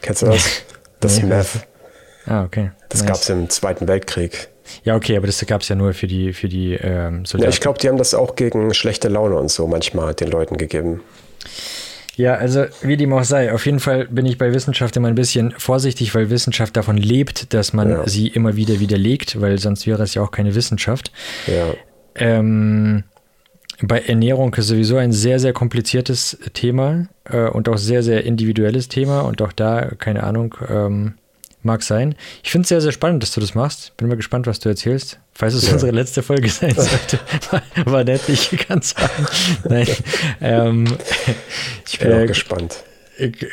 Kennst 0.00 0.22
du 0.22 0.26
das? 0.26 0.62
Das 1.00 1.22
nee, 1.22 1.28
Meth. 1.28 1.66
Ah, 2.26 2.44
okay. 2.44 2.72
Das 2.88 3.00
nice. 3.00 3.08
gab 3.08 3.16
es 3.16 3.28
im 3.28 3.48
Zweiten 3.48 3.88
Weltkrieg. 3.88 4.48
Ja, 4.84 4.96
okay, 4.96 5.16
aber 5.16 5.26
das 5.26 5.44
gab 5.46 5.62
es 5.62 5.68
ja 5.68 5.76
nur 5.76 5.94
für 5.94 6.06
die, 6.06 6.32
für 6.32 6.48
die 6.48 6.74
ähm, 6.74 7.24
Soldaten. 7.24 7.44
Ja, 7.44 7.48
ich 7.48 7.60
glaube, 7.60 7.78
die 7.78 7.88
haben 7.88 7.96
das 7.98 8.14
auch 8.14 8.36
gegen 8.36 8.74
schlechte 8.74 9.08
Laune 9.08 9.36
und 9.36 9.50
so 9.50 9.66
manchmal 9.66 10.14
den 10.14 10.28
Leuten 10.28 10.58
gegeben. 10.58 11.00
Ja, 12.18 12.34
also 12.34 12.64
wie 12.82 12.96
dem 12.96 13.12
auch 13.12 13.22
sei, 13.22 13.52
auf 13.52 13.64
jeden 13.64 13.78
Fall 13.78 14.08
bin 14.08 14.26
ich 14.26 14.38
bei 14.38 14.52
Wissenschaft 14.52 14.96
immer 14.96 15.06
ein 15.06 15.14
bisschen 15.14 15.54
vorsichtig, 15.56 16.16
weil 16.16 16.30
Wissenschaft 16.30 16.76
davon 16.76 16.96
lebt, 16.96 17.54
dass 17.54 17.72
man 17.72 17.90
ja. 17.90 18.08
sie 18.08 18.26
immer 18.26 18.56
wieder 18.56 18.80
widerlegt, 18.80 19.40
weil 19.40 19.58
sonst 19.58 19.86
wäre 19.86 20.02
es 20.02 20.14
ja 20.14 20.22
auch 20.22 20.32
keine 20.32 20.56
Wissenschaft. 20.56 21.12
Ja. 21.46 21.74
Ähm, 22.16 23.04
bei 23.80 24.00
Ernährung 24.00 24.52
ist 24.54 24.66
sowieso 24.66 24.96
ein 24.96 25.12
sehr, 25.12 25.38
sehr 25.38 25.52
kompliziertes 25.52 26.36
Thema 26.54 27.06
äh, 27.30 27.48
und 27.50 27.68
auch 27.68 27.78
sehr, 27.78 28.02
sehr 28.02 28.24
individuelles 28.24 28.88
Thema 28.88 29.20
und 29.20 29.40
auch 29.40 29.52
da, 29.52 29.92
keine 29.96 30.24
Ahnung, 30.24 30.56
ähm, 30.68 31.14
Mag 31.68 31.82
sein. 31.82 32.14
Ich 32.42 32.50
finde 32.50 32.62
es 32.62 32.70
sehr, 32.70 32.80
sehr 32.80 32.92
spannend, 32.92 33.22
dass 33.22 33.32
du 33.32 33.42
das 33.42 33.54
machst. 33.54 33.94
Bin 33.98 34.08
mal 34.08 34.16
gespannt, 34.16 34.46
was 34.46 34.58
du 34.58 34.70
erzählst. 34.70 35.18
Falls 35.34 35.52
es 35.52 35.66
ja. 35.66 35.74
unsere 35.74 35.92
letzte 35.92 36.22
Folge 36.22 36.48
sein 36.48 36.74
sollte, 36.74 37.20
war, 37.50 37.62
war 37.92 38.04
nett, 38.04 38.22
ich 38.26 38.50
kann 38.66 38.80
sagen. 38.80 39.26
Nein. 39.68 39.86
Ähm, 40.40 40.86
ich 41.86 41.98
bin 41.98 42.10
äh, 42.10 42.22
auch 42.22 42.26
gespannt. 42.26 42.84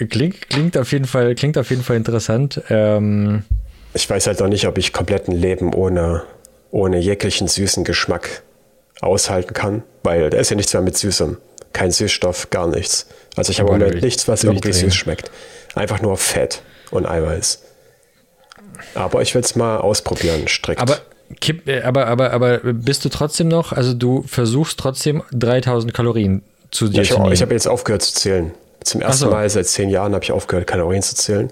Klingt, 0.10 0.50
klingt, 0.50 0.78
auf 0.78 0.94
jeden 0.94 1.04
Fall, 1.04 1.36
klingt 1.36 1.58
auf 1.58 1.70
jeden 1.72 1.84
Fall 1.84 1.98
interessant. 1.98 2.62
Ähm, 2.70 3.44
ich 3.94 4.10
weiß 4.10 4.28
halt 4.28 4.40
noch 4.40 4.48
nicht, 4.48 4.66
ob 4.66 4.78
ich 4.78 4.94
komplett 4.94 5.28
ein 5.28 5.36
Leben 5.36 5.74
ohne, 5.74 6.24
ohne 6.72 6.98
jeglichen 7.00 7.50
süßen 7.50 7.84
Geschmack 7.84 8.44
aushalten 9.02 9.54
kann, 9.54 9.84
weil 10.04 10.30
da 10.30 10.38
ist 10.38 10.52
ja 10.52 10.56
nichts 10.56 10.72
mehr 10.72 10.82
mit 10.82 10.96
Süßem. 10.96 11.36
Kein 11.74 11.92
Süßstoff, 11.92 12.50
gar 12.50 12.68
nichts. 12.68 13.08
Also 13.36 13.52
ich 13.52 13.60
habe 13.60 13.74
im 13.74 13.80
Moment 13.80 14.02
nichts, 14.02 14.30
was 14.30 14.46
irgendwie 14.46 14.72
süß 14.72 14.96
schmeckt. 14.96 15.30
Einfach 15.74 16.02
nur 16.02 16.16
Fett 16.16 16.62
und 16.92 17.06
Eiweiß. 17.06 17.65
Aber 18.94 19.22
ich 19.22 19.34
will 19.36 19.42
es 19.42 19.56
mal 19.56 19.78
ausprobieren, 19.78 20.48
strikt. 20.48 20.82
Aber, 20.82 21.00
äh, 21.66 21.82
aber, 21.82 22.08
aber, 22.08 22.32
aber 22.32 22.60
bist 22.60 23.06
du 23.06 23.10
trotzdem 23.10 23.48
noch, 23.48 23.72
also 23.72 23.94
du 23.94 24.24
versuchst 24.28 24.80
trotzdem 24.80 25.24
3000 25.32 25.94
Kalorien 25.94 26.44
zu 26.72 26.88
dir 26.88 26.98
ja, 26.98 27.02
ich 27.04 27.12
zu 27.12 27.20
nehmen? 27.20 27.34
Ich 27.34 27.42
habe 27.42 27.54
jetzt 27.54 27.68
aufgehört 27.68 28.02
zu 28.02 28.14
zählen. 28.14 28.52
Zum 28.84 29.02
ersten 29.02 29.26
so. 29.26 29.32
Mal 29.32 29.50
seit 29.50 29.66
zehn 29.66 29.90
Jahren 29.90 30.14
habe 30.14 30.24
ich 30.24 30.32
aufgehört, 30.32 30.68
Kalorien 30.68 31.02
zu 31.02 31.16
zählen. 31.16 31.52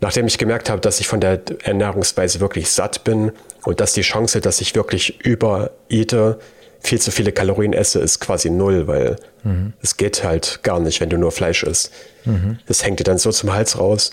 Nachdem 0.00 0.26
ich 0.28 0.38
gemerkt 0.38 0.70
habe, 0.70 0.80
dass 0.80 1.00
ich 1.00 1.08
von 1.08 1.20
der 1.20 1.40
Ernährungsweise 1.64 2.38
wirklich 2.38 2.70
satt 2.70 3.02
bin 3.02 3.32
und 3.64 3.80
dass 3.80 3.94
die 3.94 4.02
Chance, 4.02 4.40
dass 4.40 4.60
ich 4.60 4.76
wirklich 4.76 5.20
übereate, 5.24 6.38
viel 6.80 7.00
zu 7.00 7.10
viele 7.10 7.32
Kalorien 7.32 7.72
esse, 7.72 7.98
ist 7.98 8.20
quasi 8.20 8.50
null, 8.50 8.86
weil 8.86 9.16
mhm. 9.42 9.72
es 9.82 9.96
geht 9.96 10.22
halt 10.22 10.60
gar 10.62 10.78
nicht, 10.78 11.00
wenn 11.00 11.10
du 11.10 11.18
nur 11.18 11.32
Fleisch 11.32 11.64
isst. 11.64 11.92
Mhm. 12.24 12.60
Das 12.66 12.84
hängt 12.84 13.00
dir 13.00 13.04
dann 13.04 13.18
so 13.18 13.32
zum 13.32 13.52
Hals 13.52 13.76
raus 13.76 14.12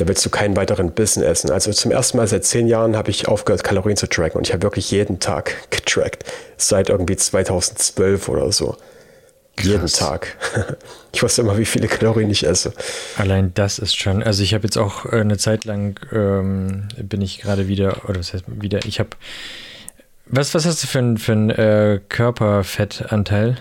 da 0.00 0.08
willst 0.08 0.24
du 0.24 0.30
keinen 0.30 0.56
weiteren 0.56 0.92
Bissen 0.92 1.22
essen. 1.22 1.50
Also 1.50 1.72
zum 1.72 1.90
ersten 1.90 2.16
Mal 2.16 2.26
seit 2.26 2.44
zehn 2.44 2.66
Jahren 2.66 2.96
habe 2.96 3.10
ich 3.10 3.28
aufgehört, 3.28 3.62
Kalorien 3.62 3.98
zu 3.98 4.08
tracken 4.08 4.38
und 4.38 4.46
ich 4.46 4.52
habe 4.52 4.62
wirklich 4.62 4.90
jeden 4.90 5.20
Tag 5.20 5.70
getrackt. 5.70 6.24
Seit 6.56 6.88
irgendwie 6.88 7.16
2012 7.16 8.28
oder 8.28 8.50
so. 8.50 8.76
Krass. 9.56 9.66
Jeden 9.66 9.86
Tag. 9.86 10.36
Ich 11.12 11.24
wusste 11.24 11.42
immer, 11.42 11.58
wie 11.58 11.64
viele 11.64 11.88
Kalorien 11.88 12.30
ich 12.30 12.46
esse. 12.46 12.72
Allein 13.18 13.52
das 13.54 13.80
ist 13.80 13.96
schon. 13.96 14.22
Also 14.22 14.44
ich 14.44 14.54
habe 14.54 14.62
jetzt 14.62 14.78
auch 14.78 15.06
äh, 15.06 15.16
eine 15.16 15.38
Zeit 15.38 15.64
lang 15.64 15.98
ähm, 16.12 16.86
bin 17.02 17.20
ich 17.20 17.40
gerade 17.40 17.66
wieder, 17.66 18.08
oder 18.08 18.20
was 18.20 18.32
heißt 18.32 18.44
wieder, 18.46 18.78
ich 18.84 19.00
habe. 19.00 19.10
Was, 20.26 20.54
was 20.54 20.66
hast 20.66 20.84
du 20.84 20.86
für 20.86 21.00
einen 21.00 21.18
für 21.18 21.32
äh, 21.32 22.00
Körperfettanteil? 22.08 23.56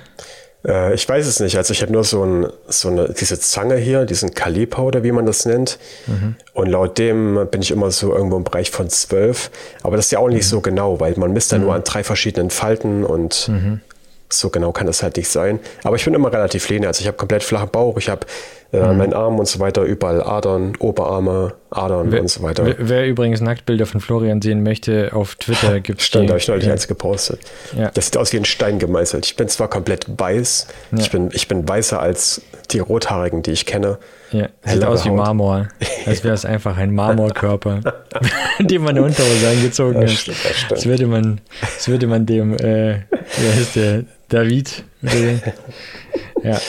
Äh, 0.66 0.93
ich 0.93 1.07
weiß 1.07 1.26
es 1.26 1.39
nicht. 1.39 1.57
Also 1.57 1.74
ich 1.74 1.82
habe 1.82 1.91
nur 1.91 2.03
so, 2.03 2.24
ein, 2.24 2.47
so 2.68 2.89
eine, 2.89 3.14
diese 3.14 3.39
Zange 3.39 3.78
hier, 3.78 4.05
diesen 4.05 4.34
Kaliper 4.34 4.84
oder 4.84 5.03
wie 5.03 5.12
man 5.12 5.26
das 5.26 5.45
nennt. 5.45 5.80
Mhm. 6.07 6.36
Und 6.53 6.68
laut 6.68 6.97
dem 6.97 7.47
bin 7.49 7.62
ich 7.62 7.72
immer 7.72 7.91
so 7.91 8.14
irgendwo 8.14 8.38
im 8.38 8.43
Bereich 8.43 8.72
von 8.72 8.89
12. 8.89 9.51
Aber 9.84 9.95
das 9.95 10.05
ist 10.05 10.12
ja 10.12 10.20
auch 10.20 10.28
nicht 10.28 10.45
mhm. 10.45 10.49
so 10.49 10.62
genau, 10.62 10.99
weil 10.99 11.14
man 11.18 11.32
misst 11.34 11.51
ja 11.51 11.57
mhm. 11.57 11.66
nur 11.66 11.76
an 11.76 11.84
drei 11.84 12.03
verschiedenen 12.03 12.49
Falten 12.49 13.03
und 13.03 13.47
mhm. 13.47 13.82
so 14.30 14.49
genau 14.49 14.72
kann 14.72 14.88
das 14.88 15.03
halt 15.03 15.18
nicht 15.18 15.30
sein. 15.30 15.60
Aber 15.84 15.95
ich 15.95 16.05
bin 16.05 16.14
immer 16.14 16.32
relativ 16.32 16.70
lean. 16.70 16.86
Also 16.86 17.01
ich 17.01 17.07
habe 17.07 17.18
komplett 17.18 17.43
flachen 17.43 17.70
Bauch. 17.70 17.97
Ich 17.97 18.10
habe 18.10 18.26
äh, 18.72 18.80
mhm. 18.80 18.97
mein 18.97 19.13
Arm 19.13 19.39
und 19.39 19.47
so 19.47 19.59
weiter, 19.59 19.82
überall 19.82 20.22
Adern, 20.22 20.74
Oberarme, 20.78 21.55
Adern 21.72 22.11
wer, 22.11 22.22
und 22.22 22.28
so 22.30 22.43
weiter. 22.43 22.65
Wer, 22.65 22.76
wer, 22.78 23.07
übrigens 23.07 23.41
Nacktbilder 23.41 23.88
von 23.88 23.99
Florian 23.99 24.41
sehen 24.41 24.61
möchte, 24.61 25.09
auf 25.13 25.36
Twitter 25.36 25.80
gibt 25.80 26.01
es 26.01 26.07
Stand, 26.07 26.30
habe 26.30 26.38
ich 26.38 26.47
neulich 26.47 26.70
eins 26.70 26.88
gepostet. 26.88 27.39
Ja. 27.76 27.89
Das 27.91 28.05
sieht 28.05 28.17
aus 28.17 28.32
wie 28.32 28.38
ein 28.38 28.45
Stein 28.45 28.78
gemeißelt. 28.78 29.26
Ich 29.26 29.36
bin 29.36 29.47
zwar 29.47 29.70
komplett 29.70 30.05
weiß, 30.20 30.67
ja. 30.91 30.99
ich, 30.99 31.09
bin, 31.09 31.30
ich 31.34 31.47
bin 31.47 31.67
weißer 31.67 31.99
als 31.99 32.43
die 32.70 32.80
Rothaarigen, 32.80 33.41
die 33.41 33.51
ich 33.51 33.65
kenne. 33.65 33.97
Ja, 34.32 34.49
sieht 34.63 34.84
aus 34.84 35.03
wie 35.05 35.09
Marmor. 35.09 35.70
Als 36.05 36.24
wäre 36.24 36.36
es 36.36 36.45
einfach 36.45 36.78
ein 36.78 36.93
Marmorkörper, 36.93 37.82
dem 38.59 38.84
man 38.84 38.95
eine 38.95 39.03
Unterhose 39.03 39.49
angezogen 39.49 39.97
hat. 39.97 40.28
Das, 40.28 40.36
das, 40.70 40.86
würde 40.86 41.07
man, 41.07 41.41
das 41.61 41.88
würde 41.88 42.05
man 42.05 42.28
dem, 42.28 42.53
äh, 42.53 42.99
wer 43.09 43.59
ist 43.59 43.76
der, 43.76 44.03
David? 44.28 44.84
ja, 46.43 46.59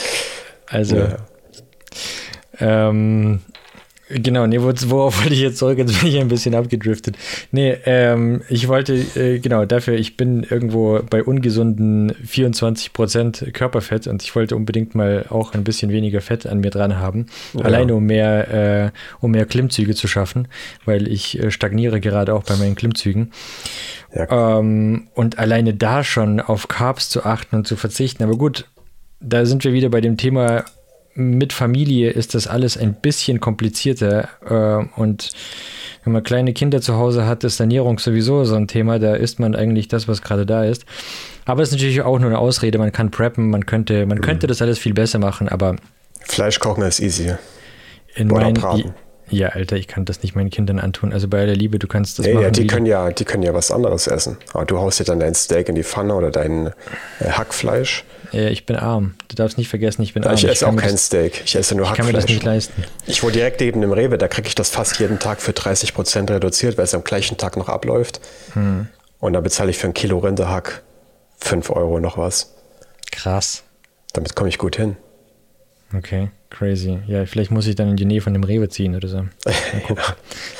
also 0.65 0.95
ja. 0.95 1.17
Ähm, 2.59 3.39
genau, 4.09 4.47
nee, 4.47 4.59
worauf 4.59 5.19
wollte 5.21 5.33
ich 5.33 5.41
jetzt 5.41 5.57
zurück? 5.57 5.77
Jetzt 5.77 5.99
bin 5.99 6.09
ich 6.09 6.19
ein 6.19 6.27
bisschen 6.27 6.55
abgedriftet. 6.55 7.17
Nee, 7.51 7.77
ähm, 7.85 8.41
ich 8.49 8.67
wollte, 8.67 8.93
äh, 9.15 9.39
genau, 9.39 9.65
dafür, 9.65 9.95
ich 9.95 10.17
bin 10.17 10.43
irgendwo 10.43 10.99
bei 11.09 11.23
ungesunden 11.23 12.11
24% 12.13 13.51
Körperfett 13.51 14.07
und 14.07 14.21
ich 14.23 14.35
wollte 14.35 14.55
unbedingt 14.55 14.95
mal 14.95 15.25
auch 15.29 15.53
ein 15.53 15.63
bisschen 15.63 15.91
weniger 15.91 16.21
Fett 16.21 16.45
an 16.45 16.59
mir 16.59 16.69
dran 16.69 16.97
haben. 16.97 17.27
Ja. 17.53 17.65
Alleine 17.65 17.95
um 17.95 18.05
mehr, 18.05 18.91
äh, 18.91 18.91
um 19.19 19.31
mehr 19.31 19.45
Klimmzüge 19.45 19.95
zu 19.95 20.07
schaffen, 20.07 20.47
weil 20.85 21.07
ich 21.07 21.39
äh, 21.39 21.51
stagniere 21.51 21.99
gerade 21.99 22.33
auch 22.33 22.43
bei 22.43 22.55
meinen 22.55 22.75
Klimmzügen. 22.75 23.31
Ja. 24.13 24.59
Ähm, 24.59 25.07
und 25.13 25.39
alleine 25.39 25.73
da 25.73 26.03
schon 26.03 26.39
auf 26.41 26.67
Carbs 26.67 27.09
zu 27.09 27.23
achten 27.23 27.55
und 27.55 27.67
zu 27.67 27.75
verzichten. 27.75 28.23
Aber 28.23 28.35
gut, 28.35 28.65
da 29.21 29.45
sind 29.45 29.63
wir 29.63 29.71
wieder 29.71 29.89
bei 29.89 30.01
dem 30.01 30.17
Thema 30.17 30.65
mit 31.13 31.53
Familie 31.53 32.11
ist 32.11 32.35
das 32.35 32.47
alles 32.47 32.77
ein 32.77 32.93
bisschen 32.93 33.39
komplizierter. 33.39 34.29
Äh, 34.45 34.99
und 34.99 35.29
wenn 36.03 36.13
man 36.13 36.23
kleine 36.23 36.53
Kinder 36.53 36.81
zu 36.81 36.95
Hause 36.95 37.25
hat, 37.25 37.43
ist 37.43 37.59
Ernährung 37.59 37.99
sowieso 37.99 38.43
so 38.45 38.55
ein 38.55 38.67
Thema. 38.67 38.99
Da 38.99 39.15
isst 39.15 39.39
man 39.39 39.55
eigentlich 39.55 39.87
das, 39.87 40.07
was 40.07 40.21
gerade 40.21 40.45
da 40.45 40.63
ist. 40.63 40.85
Aber 41.45 41.61
es 41.61 41.69
ist 41.69 41.73
natürlich 41.73 42.01
auch 42.01 42.19
nur 42.19 42.29
eine 42.29 42.39
Ausrede. 42.39 42.77
Man 42.77 42.91
kann 42.91 43.11
preppen, 43.11 43.49
man 43.49 43.65
könnte, 43.65 44.05
man 44.05 44.17
mhm. 44.17 44.21
könnte 44.21 44.47
das 44.47 44.61
alles 44.61 44.79
viel 44.79 44.93
besser 44.93 45.19
machen, 45.19 45.49
aber. 45.49 45.75
Fleisch 46.21 46.59
kochen 46.59 46.83
ist 46.83 46.99
easy. 46.99 47.33
In 48.15 48.27
mein, 48.27 48.55
ja, 49.31 49.49
Alter, 49.49 49.77
ich 49.77 49.87
kann 49.87 50.03
das 50.03 50.21
nicht 50.23 50.35
meinen 50.35 50.49
Kindern 50.49 50.77
antun. 50.77 51.13
Also 51.13 51.29
bei 51.29 51.39
aller 51.39 51.55
Liebe, 51.55 51.79
du 51.79 51.87
kannst 51.87 52.19
das 52.19 52.25
nee, 52.25 52.33
machen. 52.33 52.43
Ja, 52.43 52.51
die 52.51 52.67
können 52.67 52.85
ja, 52.85 53.09
die 53.11 53.23
können 53.23 53.43
ja 53.43 53.53
was 53.53 53.71
anderes 53.71 54.07
essen. 54.07 54.37
Aber 54.53 54.65
du 54.65 54.77
haust 54.77 54.99
dir 54.99 55.05
dann 55.05 55.21
dein 55.21 55.33
Steak 55.33 55.69
in 55.69 55.75
die 55.75 55.83
Pfanne 55.83 56.13
oder 56.13 56.31
dein 56.31 56.67
äh, 57.19 57.29
Hackfleisch. 57.29 58.03
Ja, 58.31 58.47
ich 58.47 58.65
bin 58.65 58.75
arm. 58.75 59.15
Du 59.27 59.35
darfst 59.35 59.57
nicht 59.57 59.67
vergessen, 59.67 60.01
ich 60.01 60.13
bin 60.13 60.23
arm. 60.23 60.35
Ich 60.35 60.43
esse 60.43 60.53
ich 60.53 60.65
auch 60.65 60.75
kein 60.75 60.91
das, 60.91 61.07
Steak. 61.07 61.41
Ich 61.45 61.55
esse 61.55 61.75
nur 61.75 61.89
Hackfleisch. 61.89 62.07
Ich 62.07 62.13
kann 62.13 62.15
mir 62.15 62.21
das 62.21 62.29
nicht 62.29 62.43
leisten. 62.43 62.83
Ich 63.05 63.23
wohne 63.23 63.33
direkt 63.33 63.59
neben 63.59 63.81
dem 63.81 63.91
Rewe, 63.91 64.17
da 64.17 64.27
kriege 64.27 64.47
ich 64.47 64.55
das 64.55 64.69
fast 64.69 64.99
jeden 64.99 65.19
Tag 65.19 65.41
für 65.41 65.53
30 65.53 65.93
Prozent 65.93 66.31
reduziert, 66.31 66.77
weil 66.77 66.85
es 66.85 66.93
am 66.93 67.03
gleichen 67.03 67.37
Tag 67.37 67.57
noch 67.57 67.69
abläuft. 67.69 68.21
Hm. 68.53 68.87
Und 69.19 69.33
da 69.33 69.41
bezahle 69.41 69.69
ich 69.69 69.77
für 69.77 69.87
ein 69.87 69.93
Kilo 69.93 70.19
Rinderhack 70.19 70.81
5 71.39 71.69
Euro 71.71 71.99
noch 71.99 72.17
was. 72.17 72.53
Krass. 73.11 73.63
Damit 74.13 74.35
komme 74.35 74.49
ich 74.49 74.57
gut 74.57 74.75
hin. 74.75 74.97
Okay, 75.93 76.29
crazy. 76.49 76.99
Ja, 77.07 77.25
vielleicht 77.25 77.51
muss 77.51 77.67
ich 77.67 77.75
dann 77.75 77.89
in 77.89 77.97
die 77.97 78.05
Nähe 78.05 78.21
von 78.21 78.33
dem 78.33 78.43
Rewe 78.43 78.69
ziehen 78.69 78.95
oder 78.95 79.07
so. 79.07 79.17
Mal 79.17 79.27
gucken. 79.87 80.03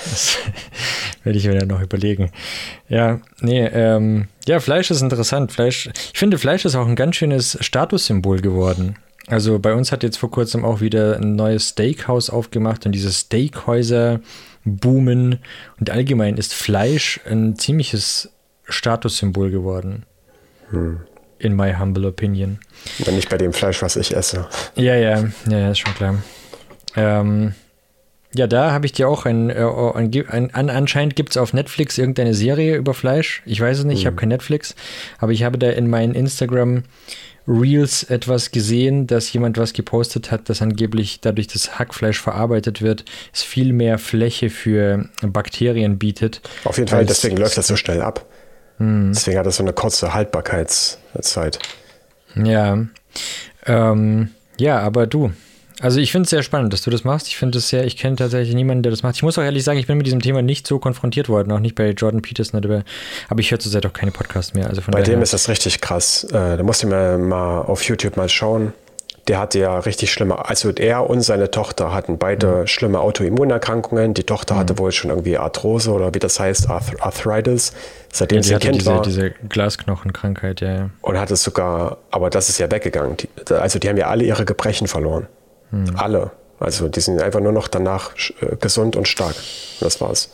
das 0.04 0.38
werde 1.24 1.38
ich 1.38 1.48
mir 1.48 1.58
dann 1.58 1.70
noch 1.70 1.82
überlegen. 1.82 2.32
Ja, 2.90 3.22
nee, 3.40 3.66
ähm, 3.66 4.28
ja, 4.46 4.60
Fleisch 4.60 4.92
ist 4.92 5.02
interessant. 5.02 5.52
Fleisch, 5.52 5.90
ich 6.14 6.20
finde, 6.20 6.38
Fleisch 6.38 6.66
ist 6.66 6.76
auch 6.76 6.88
ein 6.88 6.96
ganz 6.96 7.16
schönes 7.16 7.58
Statussymbol 7.62 8.42
geworden. 8.42 8.96
Also 9.28 9.60
bei 9.60 9.74
uns 9.74 9.92
hat 9.92 10.04
jetzt 10.04 10.18
vor 10.18 10.32
kurzem 10.32 10.66
auch 10.66 10.82
wieder 10.82 11.18
ein 11.18 11.36
neues 11.36 11.70
Steakhouse 11.70 12.30
aufgemacht 12.30 12.86
und 12.86 12.92
diese 12.92 13.12
Steakhäuser 13.12 14.20
boomen. 14.66 15.40
Und 15.80 15.90
allgemein 15.90 16.38
ist 16.38 16.54
Fleisch 16.54 17.22
ein 17.26 17.56
ziemliches 17.56 18.32
Statussymbol 18.66 19.52
geworden. 19.52 20.06
Hm 20.72 21.02
in 21.42 21.56
my 21.56 21.74
humble 21.74 22.06
opinion. 22.06 22.60
Wenn 23.00 23.16
nicht 23.16 23.30
bei 23.30 23.38
dem 23.38 23.54
Fleisch, 23.54 23.82
was 23.82 23.96
ich 23.96 24.16
esse. 24.16 24.48
Ja, 24.76 24.96
ja, 24.96 25.24
ja, 25.50 25.72
ist 25.72 25.80
schon 25.80 25.94
klar. 25.96 26.16
Ähm, 26.96 27.54
ja, 28.34 28.48
da 28.48 28.72
habe 28.72 28.86
ich 28.86 28.94
dir 28.94 29.10
auch 29.10 29.26
ein, 29.26 29.50
äh, 29.50 29.66
ein, 30.30 30.54
ein 30.54 30.70
anscheinend 30.70 31.16
gibt 31.16 31.32
es 31.32 31.38
auf 31.38 31.54
Netflix 31.54 31.98
irgendeine 31.98 32.34
Serie 32.34 32.76
über 32.76 32.94
Fleisch. 32.94 33.42
Ich 33.46 33.60
weiß 33.60 33.80
es 33.80 33.86
nicht, 33.86 33.96
mhm. 33.96 34.00
ich 34.00 34.06
habe 34.06 34.16
kein 34.16 34.30
Netflix, 34.30 34.76
aber 35.20 35.32
ich 35.32 35.44
habe 35.44 35.58
da 35.58 35.70
in 35.70 35.90
meinen 35.90 36.16
Instagram 36.16 36.84
Reels 37.48 38.04
etwas 38.04 38.52
gesehen, 38.52 39.08
dass 39.08 39.34
jemand 39.34 39.58
was 39.58 39.74
gepostet 39.74 40.32
hat, 40.32 40.48
dass 40.48 40.62
angeblich 40.62 41.22
dadurch 41.22 41.48
das 41.48 41.80
Hackfleisch 41.80 42.22
verarbeitet 42.22 42.82
wird, 42.82 43.04
es 43.34 43.42
viel 43.42 43.74
mehr 43.74 43.98
Fläche 43.98 44.50
für 44.50 45.10
Bakterien 45.22 45.98
bietet. 45.98 46.42
Auf 46.64 46.78
jeden 46.78 46.90
Fall, 46.90 47.06
deswegen 47.06 47.38
läuft 47.38 47.58
das 47.58 47.68
so 47.68 47.76
schnell 47.76 48.02
ab. 48.02 48.26
Hm. 48.78 49.12
Deswegen 49.14 49.38
hat 49.38 49.46
es 49.46 49.58
so 49.58 49.64
eine 49.64 49.74
kurze 49.74 50.14
Haltbarkeitszeit. 50.14 51.60
Ja. 52.36 52.78
Ähm, 53.66 54.30
ja, 54.58 54.80
aber 54.80 55.08
du. 55.08 55.32
Also 55.82 56.00
ich 56.00 56.12
finde 56.12 56.26
es 56.26 56.30
sehr 56.30 56.44
spannend, 56.44 56.72
dass 56.74 56.84
du 56.84 56.92
das 56.92 57.04
machst. 57.04 57.28
Ich 57.28 57.38
finde 57.38 57.58
es 57.58 57.70
sehr, 57.70 57.86
ich 57.86 57.98
kenne 57.98 58.16
tatsächlich 58.16 58.54
niemanden, 58.54 58.84
der 58.84 58.92
das 58.92 59.02
macht. 59.02 59.16
Ich 59.16 59.24
muss 59.24 59.40
auch 59.40 59.44
ehrlich 59.44 59.64
sagen, 59.64 59.80
ich 59.80 59.88
bin 59.88 59.98
mit 59.98 60.06
diesem 60.06 60.22
Thema 60.22 60.44
nicht 60.44 60.68
so 60.68 60.78
konfrontiert 60.78 61.28
worden, 61.28 61.52
auch 61.52 61.60
nicht 61.60 61.74
bei 61.74 61.90
Jordan 61.90 62.22
Peterson, 62.22 62.64
aber 63.30 63.40
ich 63.40 63.50
höre 63.50 63.58
zurzeit 63.58 63.86
auch 63.88 63.94
keine 63.94 64.12
Podcasts 64.12 64.54
mehr. 64.54 64.68
Also 64.68 64.82
bei 64.92 65.02
dem 65.02 65.24
ist 65.24 65.34
das 65.34 65.50
richtig 65.50 65.82
krass. 65.82 66.24
Äh, 66.26 66.58
da 66.58 66.64
musst 66.64 66.84
du 66.84 66.88
mir 66.88 67.18
mal 67.18 67.62
auf 67.62 67.84
YouTube 67.84 68.16
mal 68.16 68.30
schauen 68.30 68.74
der 69.28 69.40
hatte 69.40 69.60
ja 69.60 69.78
richtig 69.80 70.12
schlimme, 70.12 70.50
also 70.50 70.72
er 70.72 71.10
und 71.10 71.22
seine 71.22 71.52
Tochter 71.52 71.94
hatten 71.94 72.18
beide 72.18 72.48
mhm. 72.48 72.68
schlimme 72.68 73.00
Autoimmunerkrankungen. 73.00 74.14
Die 74.14 74.24
Tochter 74.24 74.56
mhm. 74.56 74.60
hatte 74.60 74.78
wohl 74.80 74.92
schon 74.92 75.12
irgendwie 75.12 75.38
Arthrose 75.38 75.92
oder 75.92 76.14
wie 76.14 76.20
das 76.20 76.40
heißt, 76.40 76.70
Arth 76.70 77.00
Arthritis, 77.00 77.74
seitdem 78.12 78.38
ja, 78.38 78.44
sie 78.44 78.56
Kind 78.56 78.76
diese, 78.76 78.86
war. 78.92 79.02
Diese 79.02 79.32
Glasknochenkrankheit, 79.32 80.62
ja, 80.62 80.74
ja. 80.74 80.90
Und 81.02 81.20
hat 81.20 81.30
es 81.32 81.44
sogar, 81.44 81.98
aber 82.10 82.30
das 82.30 82.50
ist 82.50 82.58
ja 82.58 82.72
weggegangen. 82.72 83.18
Die, 83.18 83.54
also 83.54 83.80
die 83.80 83.90
haben 83.90 83.98
ja 83.98 84.08
alle 84.08 84.24
ihre 84.24 84.46
Gebrechen 84.46 84.88
verloren. 84.88 85.28
Mhm. 85.72 85.96
Alle. 85.96 86.32
Also 86.60 86.88
die 86.90 87.00
sind 87.00 87.22
einfach 87.22 87.40
nur 87.40 87.52
noch 87.52 87.68
danach 87.68 88.12
äh, 88.42 88.56
gesund 88.60 88.96
und 88.96 89.08
stark. 89.08 89.36
Und 89.36 89.86
das 89.86 90.02
war's. 90.02 90.30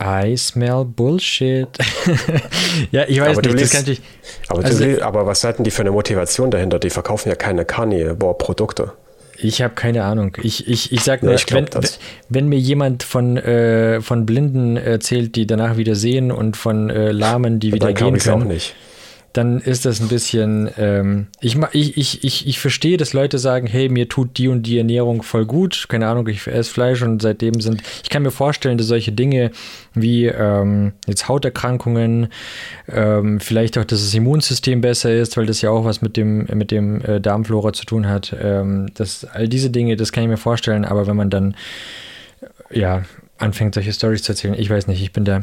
I 0.00 0.36
smell 0.36 0.84
Bullshit. 0.84 1.68
ja, 2.90 3.04
ich 3.08 3.20
weiß 3.20 3.38
aber 3.38 3.48
nicht, 3.48 3.62
das 3.62 3.70
kann 3.70 3.84
ich. 3.90 4.02
Aber, 4.48 4.64
also, 4.64 4.84
liest, 4.84 5.02
aber 5.02 5.26
was 5.26 5.42
hatten 5.44 5.64
die 5.64 5.70
für 5.70 5.82
eine 5.82 5.92
Motivation 5.92 6.50
dahinter? 6.50 6.78
Die 6.78 6.90
verkaufen 6.90 7.30
ja 7.30 7.34
keine 7.34 7.64
Carnivore-Produkte. 7.64 8.92
Ich 9.38 9.62
habe 9.62 9.74
keine 9.74 10.04
Ahnung. 10.04 10.36
Ich, 10.42 10.68
ich, 10.68 10.92
ich 10.92 11.00
sag 11.02 11.22
nur, 11.22 11.32
ja, 11.32 11.38
ich 11.38 11.52
wenn, 11.52 11.68
wenn, 12.28 12.48
mir 12.48 12.58
jemand 12.58 13.02
von, 13.02 13.36
äh, 13.36 14.00
von 14.00 14.26
Blinden 14.26 14.76
erzählt, 14.76 15.36
die 15.36 15.46
danach 15.46 15.76
wieder 15.76 15.94
sehen 15.94 16.32
und 16.32 16.56
von 16.56 16.90
äh, 16.90 17.12
Lahmen, 17.12 17.60
die 17.60 17.72
wieder 17.72 17.92
gehen 17.92 18.18
können. 18.18 18.42
Auch 18.42 18.46
nicht 18.46 18.74
dann 19.36 19.60
ist 19.60 19.84
das 19.84 20.00
ein 20.00 20.08
bisschen, 20.08 20.70
ähm, 20.78 21.26
ich, 21.40 21.58
ich, 21.72 22.24
ich, 22.24 22.46
ich, 22.46 22.58
verstehe, 22.58 22.96
dass 22.96 23.12
Leute 23.12 23.38
sagen, 23.38 23.66
hey, 23.66 23.88
mir 23.88 24.08
tut 24.08 24.38
die 24.38 24.48
und 24.48 24.62
die 24.62 24.78
Ernährung 24.78 25.22
voll 25.22 25.44
gut, 25.44 25.86
keine 25.88 26.08
Ahnung, 26.08 26.26
ich 26.28 26.46
esse 26.46 26.72
Fleisch 26.72 27.02
und 27.02 27.20
seitdem 27.20 27.60
sind, 27.60 27.82
ich 28.02 28.08
kann 28.08 28.22
mir 28.22 28.30
vorstellen, 28.30 28.78
dass 28.78 28.86
solche 28.86 29.12
Dinge 29.12 29.50
wie 29.94 30.26
ähm, 30.26 30.92
jetzt 31.06 31.28
Hauterkrankungen, 31.28 32.28
ähm, 32.88 33.40
vielleicht 33.40 33.76
auch, 33.76 33.84
dass 33.84 34.00
das 34.00 34.14
Immunsystem 34.14 34.80
besser 34.80 35.12
ist, 35.12 35.36
weil 35.36 35.46
das 35.46 35.60
ja 35.60 35.70
auch 35.70 35.84
was 35.84 36.00
mit 36.00 36.16
dem, 36.16 36.46
mit 36.54 36.70
dem 36.70 37.02
äh, 37.02 37.20
Darmflora 37.20 37.72
zu 37.72 37.84
tun 37.84 38.08
hat, 38.08 38.34
ähm, 38.40 38.86
das, 38.94 39.24
all 39.24 39.48
diese 39.48 39.70
Dinge, 39.70 39.96
das 39.96 40.12
kann 40.12 40.24
ich 40.24 40.30
mir 40.30 40.36
vorstellen, 40.38 40.84
aber 40.84 41.06
wenn 41.06 41.16
man 41.16 41.30
dann 41.30 41.56
ja, 42.70 43.02
anfängt, 43.38 43.74
solche 43.74 43.92
Stories 43.92 44.22
zu 44.22 44.32
erzählen. 44.32 44.54
Ich 44.54 44.70
weiß 44.70 44.86
nicht, 44.86 45.02
ich 45.02 45.12
bin 45.12 45.24
da. 45.24 45.40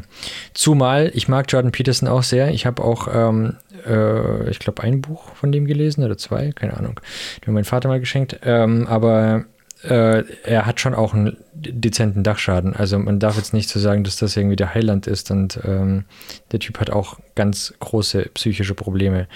Zumal, 0.54 1.12
ich 1.14 1.28
mag 1.28 1.46
Jordan 1.50 1.72
Peterson 1.72 2.08
auch 2.08 2.24
sehr. 2.24 2.50
Ich 2.50 2.66
habe 2.66 2.84
auch, 2.84 3.08
ähm, 3.14 3.58
äh, 3.86 4.50
ich 4.50 4.60
glaube, 4.60 4.84
ein 4.84 5.02
Buch 5.02 5.36
von 5.36 5.52
dem 5.52 5.66
gelesen 5.66 6.04
oder 6.04 6.18
zwei, 6.18 6.52
keine 6.52 6.76
Ahnung. 6.78 7.00
Den 7.42 7.48
hat 7.48 7.54
mein 7.54 7.64
Vater 7.66 7.90
mal 7.90 8.00
geschenkt. 8.00 8.40
Ähm, 8.44 8.88
aber 8.88 9.46
äh, 9.84 10.24
er 10.44 10.66
hat 10.66 10.80
schon 10.80 10.96
auch 10.96 11.14
einen 11.14 11.38
dezenten 11.54 12.24
Dachschaden. 12.24 12.76
Also 12.76 12.98
man 13.00 13.20
darf 13.20 13.38
jetzt 13.38 13.54
nicht 13.54 13.70
so 13.70 13.80
sagen, 13.80 14.04
dass 14.04 14.18
das 14.18 14.36
irgendwie 14.38 14.56
der 14.56 14.74
Heiland 14.74 15.08
ist. 15.08 15.30
Und 15.32 15.60
ähm, 15.64 16.06
der 16.52 16.60
Typ 16.60 16.80
hat 16.80 16.90
auch 16.90 17.20
ganz 17.36 17.74
große 17.80 18.30
psychische 18.34 18.74
Probleme. 18.74 19.28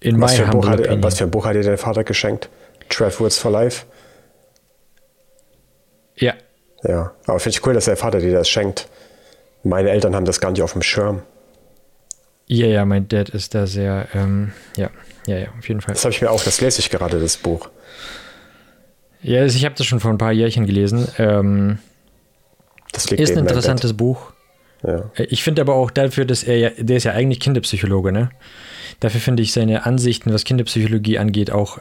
In 0.00 0.20
was, 0.20 0.34
für 0.34 0.46
Buch 0.46 0.68
hat, 0.68 0.80
was 1.02 1.18
für 1.18 1.24
ein 1.24 1.30
Buch 1.30 1.46
hat 1.46 1.56
dir 1.56 1.62
dein 1.62 1.78
Vater 1.78 2.04
geschenkt? 2.04 2.50
Trev 2.90 3.18
Woods 3.20 3.38
for 3.38 3.50
Life? 3.50 3.86
Ja, 6.16 6.34
ja, 6.86 7.12
aber 7.26 7.40
finde 7.40 7.58
ich 7.58 7.66
cool, 7.66 7.74
dass 7.74 7.86
der 7.86 7.96
Vater 7.96 8.20
dir 8.20 8.32
das 8.32 8.48
schenkt. 8.48 8.88
Meine 9.62 9.90
Eltern 9.90 10.14
haben 10.14 10.26
das 10.26 10.40
gar 10.40 10.50
nicht 10.50 10.62
auf 10.62 10.72
dem 10.72 10.82
Schirm. 10.82 11.22
Ja, 12.46 12.66
ja, 12.66 12.84
mein 12.84 13.08
Dad 13.08 13.30
ist 13.30 13.54
da 13.54 13.66
sehr, 13.66 14.08
ähm, 14.14 14.52
ja, 14.76 14.90
ja, 15.26 15.38
ja, 15.38 15.48
auf 15.58 15.66
jeden 15.66 15.80
Fall. 15.80 15.94
Das 15.94 16.04
habe 16.04 16.12
ich 16.12 16.20
mir 16.20 16.30
auch, 16.30 16.44
das 16.44 16.60
lese 16.60 16.80
ich 16.80 16.90
gerade, 16.90 17.18
das 17.18 17.38
Buch. 17.38 17.70
Ja, 19.22 19.40
also 19.40 19.56
ich 19.56 19.64
habe 19.64 19.74
das 19.74 19.86
schon 19.86 20.00
vor 20.00 20.10
ein 20.10 20.18
paar 20.18 20.32
Jährchen 20.32 20.66
gelesen. 20.66 21.08
Ähm, 21.18 21.78
das 22.92 23.06
ist 23.06 23.32
ein 23.32 23.38
interessantes 23.38 23.94
Buch. 23.94 24.32
Ja. 24.86 25.10
Ich 25.16 25.42
finde 25.42 25.62
aber 25.62 25.74
auch 25.74 25.90
dafür, 25.90 26.26
dass 26.26 26.42
er 26.42 26.58
ja, 26.58 26.70
der 26.76 26.98
ist 26.98 27.04
ja 27.04 27.12
eigentlich 27.12 27.40
Kinderpsychologe, 27.40 28.12
ne? 28.12 28.28
Dafür 29.00 29.20
finde 29.20 29.42
ich 29.42 29.52
seine 29.52 29.86
Ansichten, 29.86 30.32
was 30.32 30.44
Kinderpsychologie 30.44 31.18
angeht, 31.18 31.50
auch, 31.50 31.78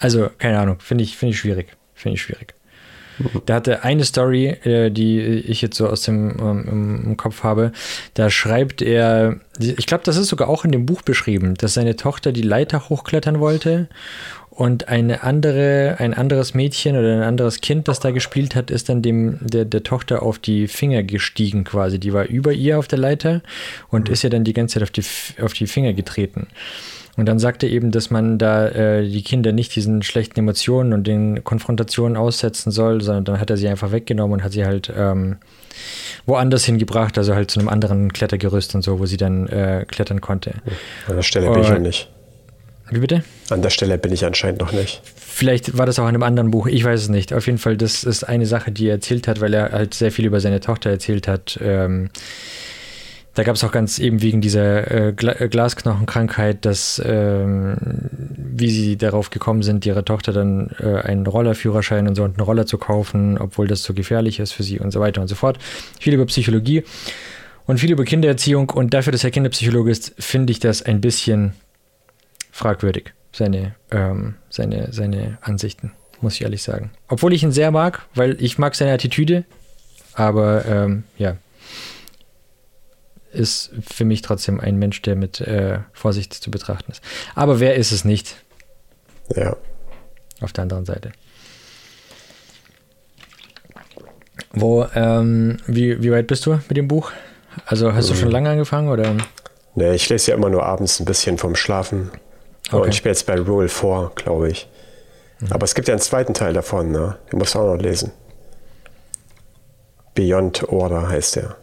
also, 0.00 0.30
keine 0.38 0.58
Ahnung, 0.58 0.80
finde 0.80 1.04
ich, 1.04 1.16
finde 1.16 1.34
ich 1.34 1.38
schwierig. 1.38 1.76
Finde 1.94 2.16
ich 2.16 2.22
schwierig. 2.22 2.54
Der 3.46 3.56
hatte 3.56 3.84
eine 3.84 4.04
Story, 4.04 4.46
äh, 4.46 4.90
die 4.90 5.20
ich 5.20 5.62
jetzt 5.62 5.76
so 5.76 5.88
aus 5.88 6.02
dem 6.02 6.36
ähm, 6.40 7.16
Kopf 7.16 7.42
habe. 7.42 7.72
Da 8.14 8.30
schreibt 8.30 8.82
er, 8.82 9.40
ich 9.58 9.86
glaube, 9.86 10.04
das 10.04 10.16
ist 10.16 10.28
sogar 10.28 10.48
auch 10.48 10.64
in 10.64 10.72
dem 10.72 10.86
Buch 10.86 11.02
beschrieben, 11.02 11.54
dass 11.54 11.74
seine 11.74 11.96
Tochter 11.96 12.32
die 12.32 12.42
Leiter 12.42 12.88
hochklettern 12.88 13.40
wollte 13.40 13.88
und 14.58 14.88
eine 14.88 15.22
andere, 15.22 15.96
ein 16.00 16.14
anderes 16.14 16.52
Mädchen 16.52 16.96
oder 16.96 17.14
ein 17.14 17.22
anderes 17.22 17.60
Kind, 17.60 17.86
das 17.86 18.00
da 18.00 18.10
gespielt 18.10 18.56
hat, 18.56 18.72
ist 18.72 18.88
dann 18.88 19.02
dem 19.02 19.38
der, 19.40 19.64
der 19.64 19.84
Tochter 19.84 20.24
auf 20.24 20.40
die 20.40 20.66
Finger 20.66 21.04
gestiegen 21.04 21.62
quasi. 21.62 22.00
Die 22.00 22.12
war 22.12 22.24
über 22.24 22.52
ihr 22.52 22.76
auf 22.76 22.88
der 22.88 22.98
Leiter 22.98 23.40
und 23.88 24.08
mhm. 24.08 24.14
ist 24.14 24.24
ja 24.24 24.30
dann 24.30 24.42
die 24.42 24.54
ganze 24.54 24.74
Zeit 24.74 24.82
auf 24.82 24.90
die, 24.90 25.04
auf 25.40 25.52
die 25.52 25.68
Finger 25.68 25.92
getreten. 25.92 26.48
Und 27.18 27.26
dann 27.26 27.40
sagt 27.40 27.64
er 27.64 27.68
eben, 27.68 27.90
dass 27.90 28.10
man 28.10 28.38
da 28.38 28.68
äh, 28.68 29.08
die 29.08 29.22
Kinder 29.24 29.50
nicht 29.50 29.74
diesen 29.74 30.02
schlechten 30.02 30.38
Emotionen 30.38 30.92
und 30.92 31.04
den 31.04 31.42
Konfrontationen 31.42 32.16
aussetzen 32.16 32.70
soll, 32.70 33.02
sondern 33.02 33.24
dann 33.24 33.40
hat 33.40 33.50
er 33.50 33.56
sie 33.56 33.66
einfach 33.66 33.90
weggenommen 33.90 34.34
und 34.34 34.44
hat 34.44 34.52
sie 34.52 34.64
halt 34.64 34.92
ähm, 34.96 35.38
woanders 36.26 36.64
hingebracht, 36.64 37.18
also 37.18 37.34
halt 37.34 37.50
zu 37.50 37.58
einem 37.58 37.68
anderen 37.68 38.12
Klettergerüst 38.12 38.76
und 38.76 38.82
so, 38.82 39.00
wo 39.00 39.06
sie 39.06 39.16
dann 39.16 39.48
äh, 39.48 39.84
klettern 39.88 40.20
konnte. 40.20 40.52
An 41.08 41.16
der 41.16 41.22
Stelle 41.22 41.50
bin 41.50 41.62
ich 41.62 41.68
ja 41.68 41.80
nicht. 41.80 42.08
Wie 42.90 43.00
bitte? 43.00 43.24
An 43.50 43.62
der 43.62 43.70
Stelle 43.70 43.98
bin 43.98 44.12
ich 44.12 44.24
anscheinend 44.24 44.60
noch 44.60 44.70
nicht. 44.70 45.02
Vielleicht 45.16 45.76
war 45.76 45.86
das 45.86 45.98
auch 45.98 46.04
in 46.04 46.10
einem 46.10 46.22
anderen 46.22 46.52
Buch, 46.52 46.68
ich 46.68 46.84
weiß 46.84 47.00
es 47.02 47.08
nicht. 47.08 47.32
Auf 47.32 47.46
jeden 47.46 47.58
Fall, 47.58 47.76
das 47.76 48.04
ist 48.04 48.22
eine 48.22 48.46
Sache, 48.46 48.70
die 48.70 48.86
er 48.86 48.94
erzählt 48.94 49.26
hat, 49.26 49.40
weil 49.40 49.54
er 49.54 49.72
halt 49.72 49.92
sehr 49.92 50.12
viel 50.12 50.24
über 50.24 50.38
seine 50.38 50.60
Tochter 50.60 50.90
erzählt 50.90 51.26
hat. 51.26 51.58
Ähm, 51.60 52.10
da 53.38 53.44
gab 53.44 53.54
es 53.54 53.62
auch 53.62 53.70
ganz 53.70 54.00
eben 54.00 54.20
wegen 54.20 54.40
dieser 54.40 54.90
äh, 54.90 55.08
äh, 55.10 55.48
Glasknochenkrankheit, 55.48 56.64
dass 56.64 57.00
ähm, 57.04 57.76
wie 57.80 58.68
sie 58.68 58.96
darauf 58.96 59.30
gekommen 59.30 59.62
sind, 59.62 59.86
ihrer 59.86 60.04
Tochter 60.04 60.32
dann 60.32 60.70
äh, 60.80 61.02
einen 61.02 61.24
Rollerführerschein 61.24 62.08
und 62.08 62.16
so 62.16 62.24
und 62.24 62.32
einen 62.36 62.40
Roller 62.40 62.66
zu 62.66 62.78
kaufen, 62.78 63.38
obwohl 63.38 63.68
das 63.68 63.84
so 63.84 63.94
gefährlich 63.94 64.40
ist 64.40 64.50
für 64.50 64.64
sie 64.64 64.80
und 64.80 64.90
so 64.90 64.98
weiter 64.98 65.20
und 65.20 65.28
so 65.28 65.36
fort. 65.36 65.58
Viel 66.00 66.14
über 66.14 66.26
Psychologie 66.26 66.82
und 67.66 67.78
viel 67.78 67.92
über 67.92 68.04
Kindererziehung 68.04 68.70
und 68.70 68.92
dafür, 68.92 69.12
dass 69.12 69.22
er 69.22 69.30
Kinderpsychologe 69.30 69.92
ist, 69.92 70.14
finde 70.18 70.50
ich 70.50 70.58
das 70.58 70.82
ein 70.82 71.00
bisschen 71.00 71.52
fragwürdig, 72.50 73.12
seine, 73.30 73.76
ähm, 73.92 74.34
seine, 74.50 74.92
seine 74.92 75.38
Ansichten, 75.42 75.92
muss 76.20 76.34
ich 76.34 76.42
ehrlich 76.42 76.64
sagen. 76.64 76.90
Obwohl 77.06 77.32
ich 77.32 77.44
ihn 77.44 77.52
sehr 77.52 77.70
mag, 77.70 78.04
weil 78.16 78.36
ich 78.42 78.58
mag 78.58 78.74
seine 78.74 78.94
Attitüde, 78.94 79.44
aber 80.14 80.64
ähm, 80.64 81.04
ja, 81.18 81.36
ist 83.38 83.70
für 83.88 84.04
mich 84.04 84.22
trotzdem 84.22 84.60
ein 84.60 84.76
Mensch, 84.76 85.00
der 85.02 85.16
mit 85.16 85.40
äh, 85.40 85.78
Vorsicht 85.92 86.34
zu 86.34 86.50
betrachten 86.50 86.92
ist. 86.92 87.02
Aber 87.34 87.60
wer 87.60 87.76
ist 87.76 87.92
es 87.92 88.04
nicht? 88.04 88.36
Ja. 89.34 89.56
Auf 90.40 90.52
der 90.52 90.62
anderen 90.62 90.84
Seite. 90.84 91.12
Wo, 94.52 94.86
ähm, 94.94 95.58
wie, 95.66 96.02
wie 96.02 96.10
weit 96.10 96.26
bist 96.26 96.46
du 96.46 96.52
mit 96.52 96.76
dem 96.76 96.88
Buch? 96.88 97.12
Also 97.66 97.92
hast 97.92 98.06
mhm. 98.06 98.14
du 98.14 98.20
schon 98.20 98.30
lange 98.30 98.50
angefangen 98.50 98.88
oder? 98.88 99.14
Nee, 99.74 99.94
ich 99.94 100.08
lese 100.08 100.30
ja 100.30 100.36
immer 100.36 100.50
nur 100.50 100.64
abends 100.64 101.00
ein 101.00 101.04
bisschen 101.04 101.38
vom 101.38 101.54
Schlafen. 101.54 102.10
Okay. 102.68 102.82
Und 102.82 102.88
ich 102.88 103.02
bin 103.02 103.10
jetzt 103.10 103.26
bei 103.26 103.38
Rule 103.38 103.68
4, 103.68 104.12
glaube 104.14 104.50
ich. 104.50 104.68
Mhm. 105.40 105.52
Aber 105.52 105.64
es 105.64 105.74
gibt 105.74 105.88
ja 105.88 105.94
einen 105.94 106.00
zweiten 106.00 106.34
Teil 106.34 106.52
davon, 106.52 106.90
ne? 106.90 107.16
Den 107.30 107.38
musst 107.38 107.54
du 107.54 107.60
auch 107.60 107.74
noch 107.74 107.80
lesen. 107.80 108.12
Beyond 110.14 110.68
Order 110.68 111.08
heißt 111.08 111.36
der. 111.36 111.56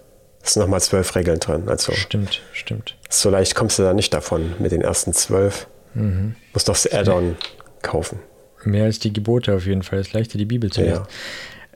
Es 0.46 0.54
sind 0.54 0.62
nochmal 0.62 0.82
zwölf 0.82 1.16
Regeln 1.16 1.40
drin. 1.40 1.68
Also 1.68 1.92
stimmt, 1.94 2.42
stimmt. 2.54 2.96
So 3.10 3.32
leicht 3.32 3.56
kommst 3.56 3.80
du 3.80 3.84
da 3.84 3.94
nicht 3.94 4.14
davon 4.14 4.54
mit 4.60 4.72
den 4.72 4.82
ersten 4.82 5.12
zwölf. 5.12 5.66
Mhm. 5.96 6.36
Musst 6.54 6.70
doch 6.70 6.74
das 6.74 6.92
Add-on 6.92 7.36
kaufen. 7.82 8.20
Mehr 8.64 8.86
als 8.86 9.00
die 9.00 9.12
Gebote 9.12 9.56
auf 9.56 9.66
jeden 9.66 9.82
Fall. 9.82 10.00
Es 10.00 10.08
ist 10.08 10.14
leichter, 10.14 10.38
die 10.38 10.46
Bibel 10.46 10.72
zu 10.72 10.82
lesen. 10.82 10.94
Ja. 10.94 11.08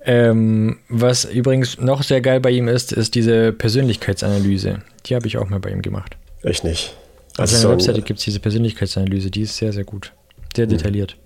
Ähm, 0.05 0.79
was 0.87 1.25
übrigens 1.25 1.79
noch 1.79 2.03
sehr 2.03 2.21
geil 2.21 2.39
bei 2.39 2.51
ihm 2.51 2.67
ist, 2.67 2.93
ist 2.93 3.15
diese 3.15 3.51
Persönlichkeitsanalyse. 3.53 4.81
Die 5.07 5.15
habe 5.15 5.25
ich 5.25 5.37
auch 5.37 5.49
mal 5.49 5.59
bei 5.59 5.71
ihm 5.71 5.81
gemacht. 5.81 6.15
Ich 6.43 6.63
nicht. 6.63 6.95
Auf 7.33 7.39
also 7.39 7.55
seiner 7.55 7.61
so 7.61 7.71
Webseite 7.71 8.01
gibt 8.03 8.19
es 8.19 8.25
diese 8.25 8.39
Persönlichkeitsanalyse, 8.39 9.31
die 9.31 9.41
ist 9.41 9.57
sehr, 9.57 9.73
sehr 9.73 9.83
gut. 9.83 10.13
Sehr 10.55 10.65
hm. 10.65 10.77
detailliert. 10.77 11.17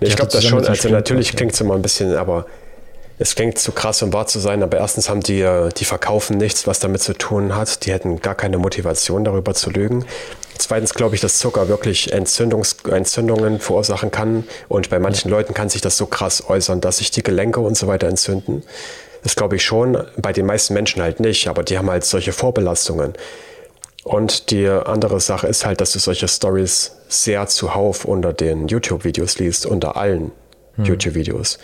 Nee, 0.00 0.08
ich 0.08 0.16
glaube 0.16 0.32
das 0.32 0.44
schon. 0.44 0.64
Also 0.64 0.88
natürlich 0.88 1.36
klingt 1.36 1.52
es 1.52 1.60
immer 1.60 1.74
ein 1.74 1.82
bisschen, 1.82 2.14
aber 2.16 2.46
es 3.18 3.34
klingt 3.34 3.58
zu 3.58 3.72
krass, 3.72 4.02
um 4.02 4.12
wahr 4.12 4.26
zu 4.26 4.38
sein, 4.38 4.62
aber 4.62 4.76
erstens 4.76 5.08
haben 5.08 5.20
die, 5.20 5.40
äh, 5.40 5.70
die 5.70 5.84
verkaufen 5.84 6.36
nichts, 6.36 6.66
was 6.66 6.80
damit 6.80 7.02
zu 7.02 7.14
tun 7.14 7.56
hat. 7.56 7.86
Die 7.86 7.92
hätten 7.92 8.20
gar 8.20 8.34
keine 8.34 8.58
Motivation, 8.58 9.24
darüber 9.24 9.54
zu 9.54 9.70
lügen. 9.70 10.04
Zweitens 10.58 10.94
glaube 10.94 11.14
ich, 11.14 11.20
dass 11.20 11.38
Zucker 11.38 11.68
wirklich 11.68 12.12
Entzündungs 12.12 12.76
Entzündungen 12.90 13.60
verursachen 13.60 14.10
kann. 14.10 14.44
Und 14.68 14.90
bei 14.90 14.98
manchen 14.98 15.30
Leuten 15.30 15.54
kann 15.54 15.68
sich 15.68 15.80
das 15.80 15.96
so 15.96 16.06
krass 16.06 16.48
äußern, 16.48 16.80
dass 16.80 16.98
sich 16.98 17.10
die 17.10 17.22
Gelenke 17.22 17.60
und 17.60 17.76
so 17.76 17.86
weiter 17.86 18.06
entzünden. 18.06 18.62
Das 19.22 19.34
glaube 19.34 19.56
ich 19.56 19.64
schon. 19.64 20.02
Bei 20.16 20.32
den 20.32 20.46
meisten 20.46 20.74
Menschen 20.74 21.02
halt 21.02 21.20
nicht, 21.20 21.48
aber 21.48 21.62
die 21.62 21.78
haben 21.78 21.90
halt 21.90 22.04
solche 22.04 22.32
Vorbelastungen. 22.32 23.14
Und 24.04 24.50
die 24.50 24.68
andere 24.68 25.20
Sache 25.20 25.46
ist 25.48 25.66
halt, 25.66 25.80
dass 25.80 25.92
du 25.92 25.98
solche 25.98 26.28
Stories 26.28 26.92
sehr 27.08 27.46
zuhauf 27.48 28.04
unter 28.04 28.32
den 28.32 28.68
YouTube-Videos 28.68 29.38
liest, 29.38 29.66
unter 29.66 29.96
allen 29.96 30.32
hm. 30.76 30.84
YouTube-Videos. 30.84 31.58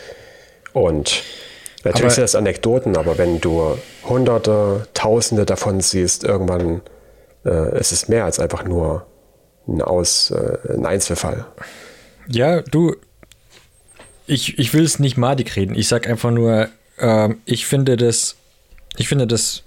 Und 0.73 1.23
natürlich 1.85 2.05
aber, 2.05 2.11
sind 2.11 2.23
das 2.23 2.35
Anekdoten, 2.35 2.97
aber 2.97 3.18
wenn 3.18 3.41
du 3.41 3.77
Hunderte, 4.05 4.87
Tausende 4.95 5.45
davon 5.45 5.81
siehst, 5.81 6.25
irgendwann 6.25 6.83
äh, 7.45 7.79
ist 7.79 7.93
es 7.93 8.09
mehr 8.09 8.25
als 8.25 8.39
einfach 8.39 8.64
nur 8.64 9.07
ein, 9.68 9.83
Aus, 9.83 10.31
äh, 10.31 10.73
ein 10.73 10.87
Einzelfall. 10.87 11.47
Ja, 12.29 12.62
du, 12.62 12.97
ich, 14.27 14.59
ich 14.59 14.73
will 14.75 14.85
es 14.85 14.99
nicht 14.99 15.16
madig 15.16 15.57
reden. 15.57 15.75
Ich 15.75 15.89
sag 15.89 16.09
einfach 16.09 16.31
nur, 16.31 16.68
äh, 16.99 17.29
ich 17.45 17.66
finde 17.66 17.97
das, 17.97 18.37
ich 18.97 19.09
finde 19.09 19.27
das 19.27 19.64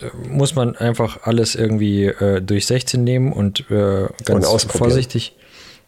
äh, 0.00 0.10
muss 0.28 0.54
man 0.54 0.76
einfach 0.76 1.22
alles 1.22 1.54
irgendwie 1.54 2.06
äh, 2.06 2.40
durch 2.42 2.66
16 2.66 3.02
nehmen 3.02 3.32
und 3.32 3.70
äh, 3.70 4.08
ganz 4.24 4.46
und 4.46 4.72
vorsichtig. 4.72 5.34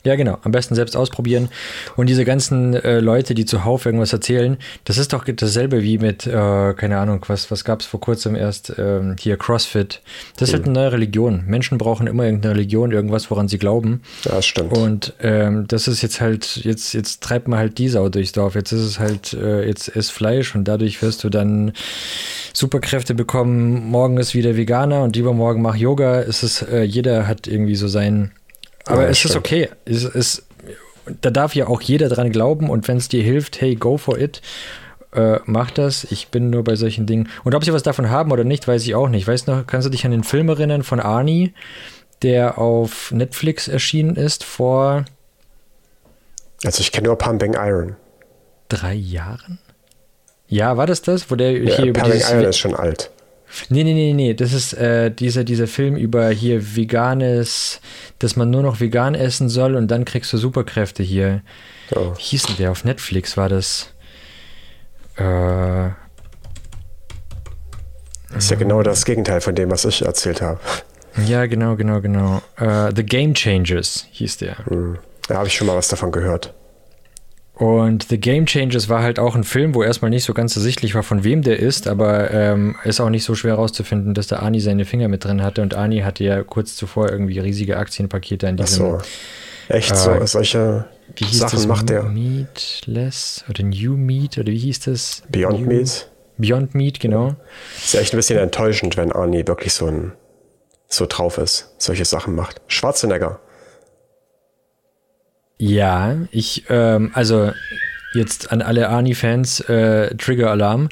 Ja, 0.09 0.17
genau. 0.17 0.39
Am 0.43 0.53
besten 0.53 0.75
selbst 0.75 0.97
ausprobieren. 0.97 1.51
Und 1.95 2.09
diese 2.09 2.25
ganzen 2.25 2.73
äh, 2.73 2.99
Leute, 2.99 3.35
die 3.35 3.45
zuhauf 3.45 3.85
irgendwas 3.85 4.15
erzählen, 4.15 4.57
das 4.85 4.97
ist 4.97 5.13
doch 5.13 5.23
dasselbe 5.23 5.83
wie 5.83 5.99
mit, 5.99 6.27
äh, 6.27 6.73
keine 6.73 6.97
Ahnung, 6.97 7.23
was, 7.29 7.51
was 7.51 7.63
gab 7.63 7.81
es 7.81 7.87
vor 7.87 8.01
kurzem 8.01 8.35
erst 8.35 8.73
ähm, 8.79 9.17
hier, 9.21 9.37
CrossFit. 9.37 10.01
Das 10.39 10.49
ist 10.49 10.55
halt 10.55 10.63
mhm. 10.63 10.71
eine 10.71 10.79
neue 10.79 10.93
Religion. 10.93 11.45
Menschen 11.47 11.77
brauchen 11.77 12.07
immer 12.07 12.25
irgendeine 12.25 12.55
Religion, 12.55 12.91
irgendwas, 12.91 13.31
woran 13.31 13.49
sie 13.49 13.59
glauben. 13.59 14.01
Ja, 14.25 14.37
das 14.37 14.47
stimmt. 14.47 14.75
Und 14.75 15.13
ähm, 15.21 15.67
das 15.69 15.89
ist 15.89 16.01
jetzt 16.01 16.23
halt, 16.23 16.57
jetzt, 16.65 16.95
jetzt 16.95 17.23
treibt 17.23 17.47
man 17.47 17.59
halt 17.59 17.77
die 17.77 17.91
Sau 17.91 18.09
durchs 18.09 18.33
Dorf. 18.33 18.55
Jetzt 18.55 18.73
ist 18.73 18.81
es 18.81 18.99
halt, 18.99 19.35
äh, 19.35 19.67
jetzt 19.67 19.89
ist 19.89 20.09
Fleisch 20.09 20.55
und 20.55 20.65
dadurch 20.65 21.03
wirst 21.03 21.23
du 21.23 21.29
dann 21.29 21.73
Superkräfte 22.55 23.15
bekommen. 23.15 23.91
Morgen 23.91 24.17
ist 24.17 24.35
wieder 24.35 24.57
Veganer 24.57 25.03
und 25.03 25.17
übermorgen 25.17 25.61
mach 25.61 25.77
Yoga. 25.77 26.23
Es 26.23 26.43
ist, 26.43 26.63
äh, 26.63 26.83
jeder 26.83 27.27
hat 27.27 27.47
irgendwie 27.47 27.75
so 27.75 27.89
sein 27.89 28.31
aber 28.89 29.03
ja, 29.03 29.09
es 29.09 29.19
stimmt. 29.19 29.31
ist 29.31 29.37
okay. 29.39 29.69
Es 29.85 30.05
ist, 30.05 30.47
da 31.21 31.31
darf 31.31 31.55
ja 31.55 31.67
auch 31.69 31.81
jeder 31.81 32.09
dran 32.09 32.31
glauben 32.31 32.71
und 32.71 32.89
wenn 32.89 32.97
es 32.97 33.09
dir 33.09 33.23
hilft, 33.23 33.61
hey, 33.61 33.75
go 33.75 33.97
for 33.97 34.19
it. 34.19 34.43
Äh, 35.15 35.39
mach 35.47 35.71
das. 35.71 36.05
Ich 36.05 36.29
bin 36.29 36.51
nur 36.51 36.65
bei 36.65 36.77
solchen 36.77 37.07
Dingen. 37.07 37.29
Und 37.45 37.55
ob 37.55 37.65
sie 37.65 37.73
was 37.73 37.83
davon 37.83 38.11
haben 38.11 38.31
oder 38.31 38.45
nicht, 38.45 38.69
weiß 38.69 38.83
ich 38.85 38.95
auch 38.95 39.09
nicht. 39.09 39.27
Weißt 39.27 39.49
du 39.49 39.65
kannst 39.67 39.87
du 39.87 39.91
dich 39.91 40.05
an 40.05 40.11
den 40.11 40.25
Film 40.25 40.49
erinnern 40.49 40.83
von 40.83 41.01
Arnie, 41.01 41.55
der 42.23 42.59
auf 42.59 43.11
Netflix 43.11 43.69
erschienen 43.69 44.17
ist 44.17 44.45
vor. 44.45 45.05
Also 46.65 46.81
ich 46.81 46.93
kenne 46.93 47.09
nur 47.09 47.17
Pumping 47.17 47.55
Iron. 47.55 47.97
Drei 48.69 48.95
Jahren? 48.95 49.59
Ja, 50.49 50.77
war 50.77 50.87
das 50.87 51.03
das? 51.03 51.31
Wo 51.31 51.37
der 51.37 51.53
ja, 51.53 51.77
hier 51.77 51.87
über 51.87 52.01
Pumping 52.01 52.21
Iron 52.21 52.45
ist 52.45 52.59
schon 52.59 52.75
alt. 52.75 53.11
Nee, 53.69 53.85
nee, 53.85 53.95
nee, 53.95 54.13
nee. 54.13 54.35
Das 54.35 54.53
ist 54.53 54.75
äh, 54.75 55.11
dieser, 55.11 55.45
dieser 55.45 55.67
Film 55.67 55.97
über 55.97 56.29
hier 56.29 56.77
veganes, 56.77 57.81
dass 58.19 58.37
man 58.37 58.51
nur 58.51 58.63
noch 58.63 58.81
vegan 58.81 59.15
essen 59.15 59.49
soll 59.49 59.75
und 59.75 59.89
dann 59.89 60.05
kriegst 60.05 60.33
du 60.33 60.39
Superkräfte 60.39 61.03
hier. 61.03 61.43
Oh. 61.95 62.15
Hieß 62.17 62.45
denn 62.45 62.57
der 62.57 62.71
auf 62.71 62.85
Netflix? 62.85 63.37
War 63.37 63.49
das. 63.49 63.95
Äh, 65.17 65.91
das 68.31 68.45
ist 68.45 68.51
ja 68.51 68.57
genau 68.57 68.83
das 68.83 69.05
Gegenteil 69.05 69.41
von 69.41 69.55
dem, 69.55 69.71
was 69.71 69.85
ich 69.85 70.03
erzählt 70.03 70.43
habe. 70.43 70.61
Ja, 71.27 71.47
genau, 71.47 71.77
genau, 71.77 72.01
genau. 72.01 72.43
Uh, 72.61 72.91
The 72.95 73.03
Game 73.03 73.35
Changers 73.35 74.07
hieß 74.11 74.37
der. 74.37 74.67
Hm. 74.67 74.99
Da 75.27 75.37
habe 75.37 75.49
ich 75.49 75.55
schon 75.55 75.67
mal 75.67 75.77
was 75.77 75.89
davon 75.89 76.13
gehört. 76.13 76.55
Und 77.59 78.09
The 78.09 78.19
Game 78.19 78.47
Changers 78.47 78.89
war 78.89 79.03
halt 79.03 79.19
auch 79.19 79.35
ein 79.35 79.43
Film, 79.43 79.75
wo 79.75 79.83
erstmal 79.83 80.11
nicht 80.11 80.23
so 80.23 80.33
ganz 80.33 80.55
ersichtlich 80.55 80.95
war, 80.95 81.03
von 81.03 81.25
wem 81.25 81.43
der 81.43 81.59
ist, 81.59 81.89
aber 81.89 82.31
ähm, 82.31 82.77
ist 82.85 83.01
auch 83.01 83.11
nicht 83.11 83.25
so 83.25 83.35
schwer 83.35 83.55
herauszufinden, 83.55 84.15
dass 84.15 84.29
der 84.29 84.45
Ani 84.45 84.61
seine 84.61 84.85
Finger 84.85 85.09
mit 85.09 85.25
drin 85.25 85.43
hatte. 85.43 85.61
Und 85.63 85.75
Ani 85.75 86.01
hatte 86.01 86.23
ja 86.23 86.45
kurz 86.45 86.77
zuvor 86.77 87.11
irgendwie 87.11 87.41
riesige 87.41 87.77
Aktienpakete 87.77 88.47
in 88.47 88.57
diesem. 88.57 88.87
Ach 88.87 89.05
so. 89.05 89.75
Echt 89.75 89.97
so, 89.97 90.13
äh, 90.13 90.27
solche 90.27 90.87
wie 91.17 91.25
hieß 91.25 91.39
Sachen 91.41 91.57
das? 91.57 91.67
macht 91.67 91.91
der. 91.91 92.05
Meatless 92.05 93.45
oder 93.51 93.65
New 93.65 93.97
Meat 93.97 94.39
oder 94.39 94.53
wie 94.53 94.59
hieß 94.59 94.81
das? 94.81 95.25
Beyond 95.29 95.61
New, 95.61 95.67
Meat. 95.67 96.11
Beyond 96.39 96.75
Meat, 96.75 97.01
genau. 97.01 97.35
Ist 97.77 97.95
ja 97.95 98.01
echt 98.01 98.15
ein 98.15 98.19
bisschen 98.19 98.39
enttäuschend, 98.39 98.97
wenn 98.97 99.13
Ani 99.13 99.47
wirklich 99.47 99.73
so 99.73 99.87
ein 99.87 100.13
so 100.87 101.07
drauf 101.07 101.37
ist, 101.39 101.75
solche 101.77 102.05
Sachen 102.05 102.35
macht. 102.35 102.63
Schwarzenegger 102.69 103.41
ja, 105.59 106.17
ich, 106.31 106.65
ähm, 106.69 107.11
also 107.15 107.53
jetzt 108.15 108.53
an 108.53 108.63
alle 108.63 108.89
Arnie-Fans, 108.89 109.61
äh, 109.61 110.15
Trigger-Alarm. 110.17 110.89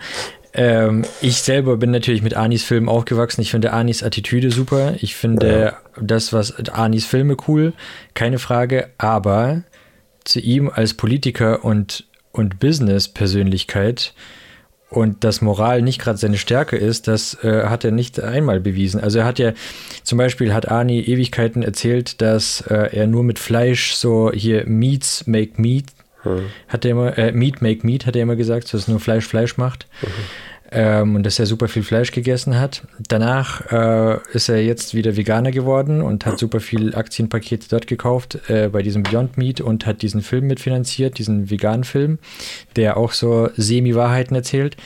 Ähm, 0.53 1.05
ich 1.21 1.43
selber 1.43 1.77
bin 1.77 1.91
natürlich 1.91 2.23
mit 2.23 2.35
Anis 2.35 2.65
Filmen 2.65 2.89
aufgewachsen. 2.89 3.43
Ich 3.43 3.51
finde 3.51 3.73
Anis 3.73 4.03
Attitüde 4.03 4.51
super. 4.51 4.95
Ich 5.01 5.15
finde 5.15 5.61
ja. 5.61 5.77
das, 6.01 6.33
was 6.33 6.55
Anis 6.71 7.07
Filme 7.07 7.37
cool, 7.47 7.75
keine 8.15 8.39
Frage. 8.39 8.89
Aber 8.99 9.63
zu 10.25 10.41
ihm 10.41 10.69
als 10.69 10.95
Politiker 10.95 11.65
und, 11.65 12.05
und 12.33 12.59
Business-Persönlichkeit 12.59 14.15
und 14.89 15.25
dass 15.25 15.41
Moral 15.41 15.83
nicht 15.83 16.01
gerade 16.01 16.19
seine 16.19 16.39
Stärke 16.39 16.77
ist, 16.77 17.09
das 17.09 17.43
äh, 17.43 17.65
hat 17.65 17.85
er 17.85 17.91
nicht 17.91 18.21
einmal 18.21 18.61
bewiesen. 18.61 19.01
Also 19.01 19.19
er 19.19 19.25
hat 19.25 19.39
ja, 19.39 19.53
zum 20.05 20.19
Beispiel 20.19 20.55
hat 20.55 20.71
Arnie 20.71 21.01
Ewigkeiten 21.01 21.63
erzählt, 21.63 22.21
dass 22.23 22.61
äh, 22.63 22.97
er 22.97 23.07
nur 23.07 23.25
mit 23.25 23.39
Fleisch 23.39 23.95
so 23.95 24.31
hier 24.33 24.65
Meats 24.67 25.27
make 25.27 25.61
meat, 25.61 25.87
hm. 26.23 26.47
hat 26.69 26.85
er 26.85 26.93
immer, 26.93 27.19
äh, 27.19 27.33
Meat 27.33 27.63
make 27.63 27.85
meat, 27.85 28.07
hat 28.07 28.15
er 28.15 28.23
immer 28.23 28.37
gesagt, 28.37 28.73
dass 28.73 28.87
nur 28.87 29.01
Fleisch 29.01 29.27
Fleisch 29.27 29.57
macht. 29.57 29.87
Mhm 30.03 30.07
ähm, 30.77 31.17
und 31.17 31.25
dass 31.25 31.39
er 31.39 31.47
super 31.47 31.69
viel 31.69 31.83
Fleisch 31.83 32.13
gegessen 32.13 32.61
hat. 32.61 32.87
Danach 33.09 33.73
äh, 33.73 34.19
ist 34.35 34.51
er 34.51 34.63
jetzt 34.63 34.95
wieder 34.95 35.17
Veganer 35.17 35.51
geworden 35.51 36.03
und 36.03 36.27
hat 36.27 36.39
super 36.39 36.61
viel 36.61 36.95
Aktienpakete 36.95 37.67
dort 37.71 37.87
gekauft 37.87 38.39
äh, 38.51 38.69
bei 38.69 38.83
diesem 38.83 39.03
Beyond 39.03 39.39
Meat 39.39 39.63
und 39.63 39.87
hat 39.87 40.03
diesen 40.03 40.21
Film 40.21 40.47
mitfinanziert, 40.47 41.17
diesen 41.17 41.49
veganen 41.49 41.85
Film, 41.85 42.19
der 42.77 42.99
auch 42.99 43.13
so 43.13 43.49
Semi-Wahrheiten 43.57 44.37
erzählt, 44.37 44.77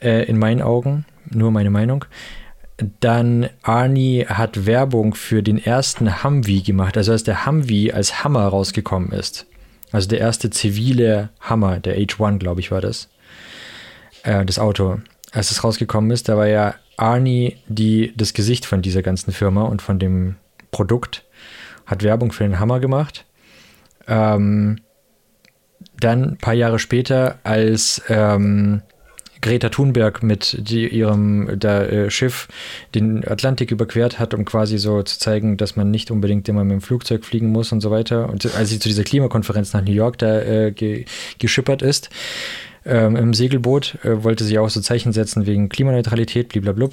äh, 0.00 0.24
in 0.26 0.38
meinen 0.38 0.62
Augen, 0.62 1.04
nur 1.28 1.50
meine 1.50 1.70
Meinung. 1.70 2.04
dann 3.00 3.48
Arnie 3.62 4.26
hat 4.28 4.64
Werbung 4.64 5.14
für 5.14 5.42
den 5.42 5.58
ersten 5.58 6.22
Humvee 6.22 6.60
gemacht, 6.60 6.96
also 6.96 7.10
als 7.10 7.24
der 7.24 7.46
Humvee 7.46 7.90
als 7.90 8.22
Hammer 8.22 8.46
rausgekommen 8.46 9.10
ist. 9.10 9.46
Also 9.90 10.08
der 10.08 10.20
erste 10.20 10.50
zivile 10.50 11.30
Hammer, 11.40 11.80
der 11.80 11.98
H1, 11.98 12.38
glaube 12.38 12.60
ich, 12.60 12.70
war 12.70 12.80
das. 12.80 13.08
Äh, 14.22 14.44
das 14.44 14.60
Auto. 14.60 14.98
Als 15.36 15.50
es 15.50 15.62
rausgekommen 15.62 16.10
ist, 16.12 16.30
da 16.30 16.38
war 16.38 16.46
ja 16.46 16.76
Arnie 16.96 17.58
die, 17.68 18.14
das 18.16 18.32
Gesicht 18.32 18.64
von 18.64 18.80
dieser 18.80 19.02
ganzen 19.02 19.32
Firma 19.32 19.64
und 19.64 19.82
von 19.82 19.98
dem 19.98 20.36
Produkt. 20.70 21.24
Hat 21.84 22.02
Werbung 22.02 22.32
für 22.32 22.44
den 22.44 22.58
Hammer 22.58 22.80
gemacht. 22.80 23.26
Ähm, 24.08 24.80
dann 26.00 26.22
ein 26.22 26.38
paar 26.38 26.54
Jahre 26.54 26.78
später, 26.78 27.38
als 27.44 28.00
ähm, 28.08 28.80
Greta 29.42 29.68
Thunberg 29.68 30.22
mit 30.22 30.56
die, 30.58 30.88
ihrem 30.88 31.60
der, 31.60 31.92
äh, 31.92 32.10
Schiff 32.10 32.48
den 32.94 33.22
Atlantik 33.28 33.70
überquert 33.70 34.18
hat, 34.18 34.32
um 34.32 34.46
quasi 34.46 34.78
so 34.78 35.02
zu 35.02 35.18
zeigen, 35.18 35.58
dass 35.58 35.76
man 35.76 35.90
nicht 35.90 36.10
unbedingt 36.10 36.48
immer 36.48 36.64
mit 36.64 36.72
dem 36.72 36.80
Flugzeug 36.80 37.26
fliegen 37.26 37.52
muss 37.52 37.72
und 37.72 37.82
so 37.82 37.90
weiter. 37.90 38.30
Und 38.30 38.46
als 38.56 38.70
sie 38.70 38.78
zu 38.78 38.88
dieser 38.88 39.04
Klimakonferenz 39.04 39.74
nach 39.74 39.82
New 39.82 39.92
York 39.92 40.16
da 40.16 40.40
äh, 40.40 40.72
ge, 40.72 41.04
geschippert 41.38 41.82
ist, 41.82 42.08
ähm, 42.86 43.16
im 43.16 43.34
Segelboot, 43.34 43.98
äh, 44.04 44.22
wollte 44.22 44.44
sie 44.44 44.58
auch 44.58 44.70
so 44.70 44.80
Zeichen 44.80 45.12
setzen 45.12 45.46
wegen 45.46 45.68
Klimaneutralität, 45.68 46.48
blablabla. 46.48 46.88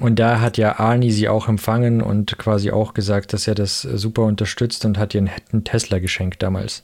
Und 0.00 0.18
da 0.18 0.40
hat 0.40 0.58
ja 0.58 0.80
Arnie 0.80 1.12
sie 1.12 1.28
auch 1.28 1.48
empfangen 1.48 2.02
und 2.02 2.36
quasi 2.38 2.72
auch 2.72 2.94
gesagt, 2.94 3.32
dass 3.32 3.46
er 3.46 3.54
das 3.54 3.82
super 3.82 4.22
unterstützt 4.22 4.84
und 4.84 4.98
hat 4.98 5.14
ihr 5.14 5.24
einen 5.52 5.64
Tesla 5.64 6.00
geschenkt 6.00 6.42
damals. 6.42 6.82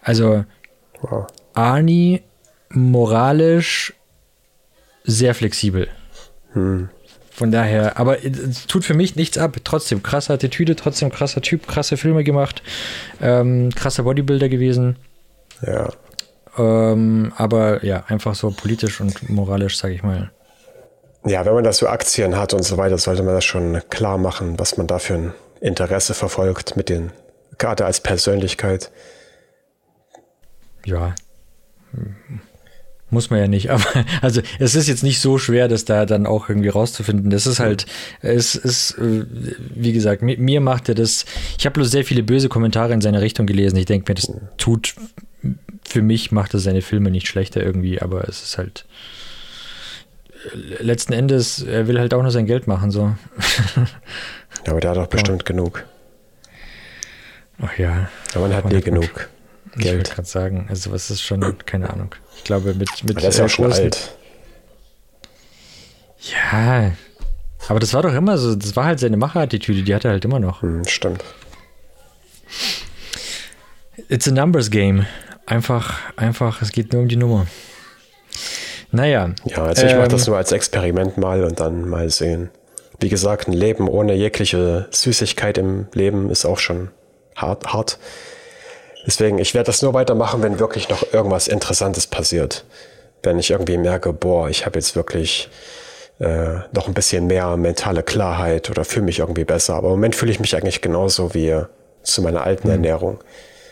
Also 0.00 0.44
wow. 1.02 1.26
Arnie 1.52 2.22
moralisch 2.70 3.92
sehr 5.04 5.34
flexibel. 5.34 5.88
Hm. 6.52 6.88
Von 7.30 7.52
daher, 7.52 7.98
aber 7.98 8.24
es 8.24 8.66
tut 8.66 8.84
für 8.84 8.94
mich 8.94 9.14
nichts 9.14 9.38
ab. 9.38 9.56
Trotzdem 9.62 10.02
krasse 10.02 10.32
Attitüde, 10.32 10.74
trotzdem 10.74 11.10
krasser 11.10 11.40
Typ, 11.40 11.68
krasse 11.68 11.96
Filme 11.96 12.24
gemacht, 12.24 12.62
ähm, 13.20 13.70
krasser 13.74 14.02
Bodybuilder 14.02 14.48
gewesen. 14.48 14.96
Ja. 15.64 15.88
Ähm, 16.58 17.32
aber 17.36 17.84
ja, 17.84 18.04
einfach 18.08 18.34
so 18.34 18.50
politisch 18.50 19.00
und 19.00 19.28
moralisch, 19.28 19.78
sage 19.78 19.94
ich 19.94 20.02
mal. 20.02 20.30
Ja, 21.24 21.44
wenn 21.44 21.54
man 21.54 21.64
das 21.64 21.78
so 21.78 21.88
Aktien 21.88 22.36
hat 22.36 22.54
und 22.54 22.62
so 22.62 22.76
weiter, 22.76 22.98
sollte 22.98 23.22
man 23.22 23.34
das 23.34 23.44
schon 23.44 23.80
klar 23.90 24.18
machen, 24.18 24.58
was 24.58 24.76
man 24.76 24.86
da 24.86 24.98
für 24.98 25.14
ein 25.14 25.34
Interesse 25.60 26.14
verfolgt 26.14 26.76
mit 26.76 26.88
den, 26.88 27.12
gerade 27.58 27.84
als 27.84 28.00
Persönlichkeit. 28.00 28.90
Ja, 30.84 31.14
muss 33.10 33.30
man 33.30 33.40
ja 33.40 33.48
nicht, 33.48 33.70
aber 33.70 33.84
also 34.20 34.40
es 34.58 34.74
ist 34.74 34.88
jetzt 34.88 35.02
nicht 35.02 35.20
so 35.20 35.38
schwer, 35.38 35.68
das 35.68 35.84
da 35.84 36.06
dann 36.06 36.26
auch 36.26 36.48
irgendwie 36.48 36.68
rauszufinden. 36.68 37.30
Das 37.30 37.46
ist 37.46 37.60
halt, 37.60 37.86
es 38.20 38.54
ist, 38.54 38.98
äh, 38.98 39.24
wie 39.74 39.92
gesagt, 39.92 40.22
mir, 40.22 40.38
mir 40.38 40.60
macht 40.60 40.88
er 40.88 40.94
das, 40.94 41.24
ich 41.58 41.64
habe 41.64 41.74
bloß 41.74 41.90
sehr 41.90 42.04
viele 42.04 42.22
böse 42.22 42.48
Kommentare 42.48 42.92
in 42.92 43.00
seine 43.00 43.20
Richtung 43.20 43.46
gelesen. 43.46 43.76
Ich 43.76 43.86
denke 43.86 44.10
mir, 44.10 44.14
das 44.14 44.30
tut, 44.58 44.94
für 45.88 46.02
mich 46.02 46.32
macht 46.32 46.54
er 46.54 46.60
seine 46.60 46.82
Filme 46.82 47.10
nicht 47.10 47.28
schlechter 47.28 47.62
irgendwie, 47.62 48.00
aber 48.00 48.28
es 48.28 48.42
ist 48.42 48.58
halt, 48.58 48.84
letzten 50.80 51.12
Endes, 51.12 51.62
er 51.62 51.88
will 51.88 51.98
halt 51.98 52.14
auch 52.14 52.22
nur 52.22 52.30
sein 52.30 52.46
Geld 52.46 52.66
machen, 52.66 52.90
so. 52.90 53.14
Ja, 54.66 54.72
aber 54.72 54.80
der 54.80 54.90
hat 54.90 54.96
doch 54.96 55.06
bestimmt 55.06 55.42
oh. 55.42 55.46
genug. 55.46 55.84
Ach 57.62 57.78
ja. 57.78 58.08
Aber 58.34 58.48
man 58.48 58.56
hat 58.56 58.64
nie 58.66 58.80
genug. 58.80 59.28
Geld. 59.74 59.84
Ich 59.84 59.92
wollte 59.92 60.14
gerade 60.14 60.28
sagen, 60.28 60.66
also 60.68 60.90
was 60.90 61.10
ist 61.10 61.22
schon, 61.22 61.56
keine 61.64 61.90
Ahnung. 61.90 62.14
Ich 62.36 62.44
glaube, 62.44 62.74
mit. 62.74 62.90
mit 63.04 63.10
aber 63.12 63.20
der 63.20 63.30
ist 63.30 63.38
ja 63.38 63.44
auch 63.44 63.48
schon 63.48 63.72
alt. 63.72 64.16
Ja. 66.20 66.92
Aber 67.68 67.78
das 67.78 67.94
war 67.94 68.02
doch 68.02 68.14
immer 68.14 68.38
so, 68.38 68.54
das 68.54 68.74
war 68.76 68.86
halt 68.86 69.00
seine 69.00 69.16
Macherattitüde, 69.16 69.82
die 69.82 69.94
hat 69.94 70.04
er 70.04 70.12
halt 70.12 70.24
immer 70.24 70.40
noch. 70.40 70.62
Hm, 70.62 70.84
stimmt. 70.86 71.22
It's 74.08 74.26
a 74.26 74.30
numbers 74.30 74.70
game. 74.70 75.06
Einfach, 75.48 75.98
einfach, 76.16 76.60
es 76.60 76.72
geht 76.72 76.92
nur 76.92 77.00
um 77.00 77.08
die 77.08 77.16
Nummer. 77.16 77.46
Naja. 78.90 79.30
Ja, 79.46 79.64
also 79.64 79.86
ich 79.86 79.92
ähm, 79.92 79.98
mache 79.98 80.08
das 80.08 80.26
nur 80.26 80.36
als 80.36 80.52
Experiment 80.52 81.16
mal 81.16 81.42
und 81.42 81.58
dann 81.58 81.88
mal 81.88 82.10
sehen. 82.10 82.50
Wie 83.00 83.08
gesagt, 83.08 83.48
ein 83.48 83.54
Leben 83.54 83.88
ohne 83.88 84.12
jegliche 84.12 84.88
Süßigkeit 84.90 85.56
im 85.56 85.86
Leben 85.94 86.28
ist 86.28 86.44
auch 86.44 86.58
schon 86.58 86.90
hart. 87.34 87.72
hart. 87.72 87.98
Deswegen, 89.06 89.38
ich 89.38 89.54
werde 89.54 89.68
das 89.68 89.80
nur 89.80 89.94
weitermachen, 89.94 90.42
wenn 90.42 90.58
wirklich 90.58 90.90
noch 90.90 91.14
irgendwas 91.14 91.48
Interessantes 91.48 92.06
passiert. 92.06 92.66
Wenn 93.22 93.38
ich 93.38 93.50
irgendwie 93.50 93.78
merke, 93.78 94.12
boah, 94.12 94.50
ich 94.50 94.66
habe 94.66 94.78
jetzt 94.78 94.96
wirklich 94.96 95.48
äh, 96.18 96.56
noch 96.72 96.88
ein 96.88 96.94
bisschen 96.94 97.26
mehr 97.26 97.56
mentale 97.56 98.02
Klarheit 98.02 98.68
oder 98.68 98.84
fühle 98.84 99.06
mich 99.06 99.20
irgendwie 99.20 99.44
besser. 99.46 99.76
Aber 99.76 99.86
im 99.86 99.94
Moment 99.94 100.14
fühle 100.14 100.30
ich 100.30 100.40
mich 100.40 100.54
eigentlich 100.54 100.82
genauso 100.82 101.32
wie 101.32 101.62
zu 102.02 102.20
meiner 102.20 102.42
alten 102.42 102.64
hm. 102.64 102.72
Ernährung. 102.72 103.20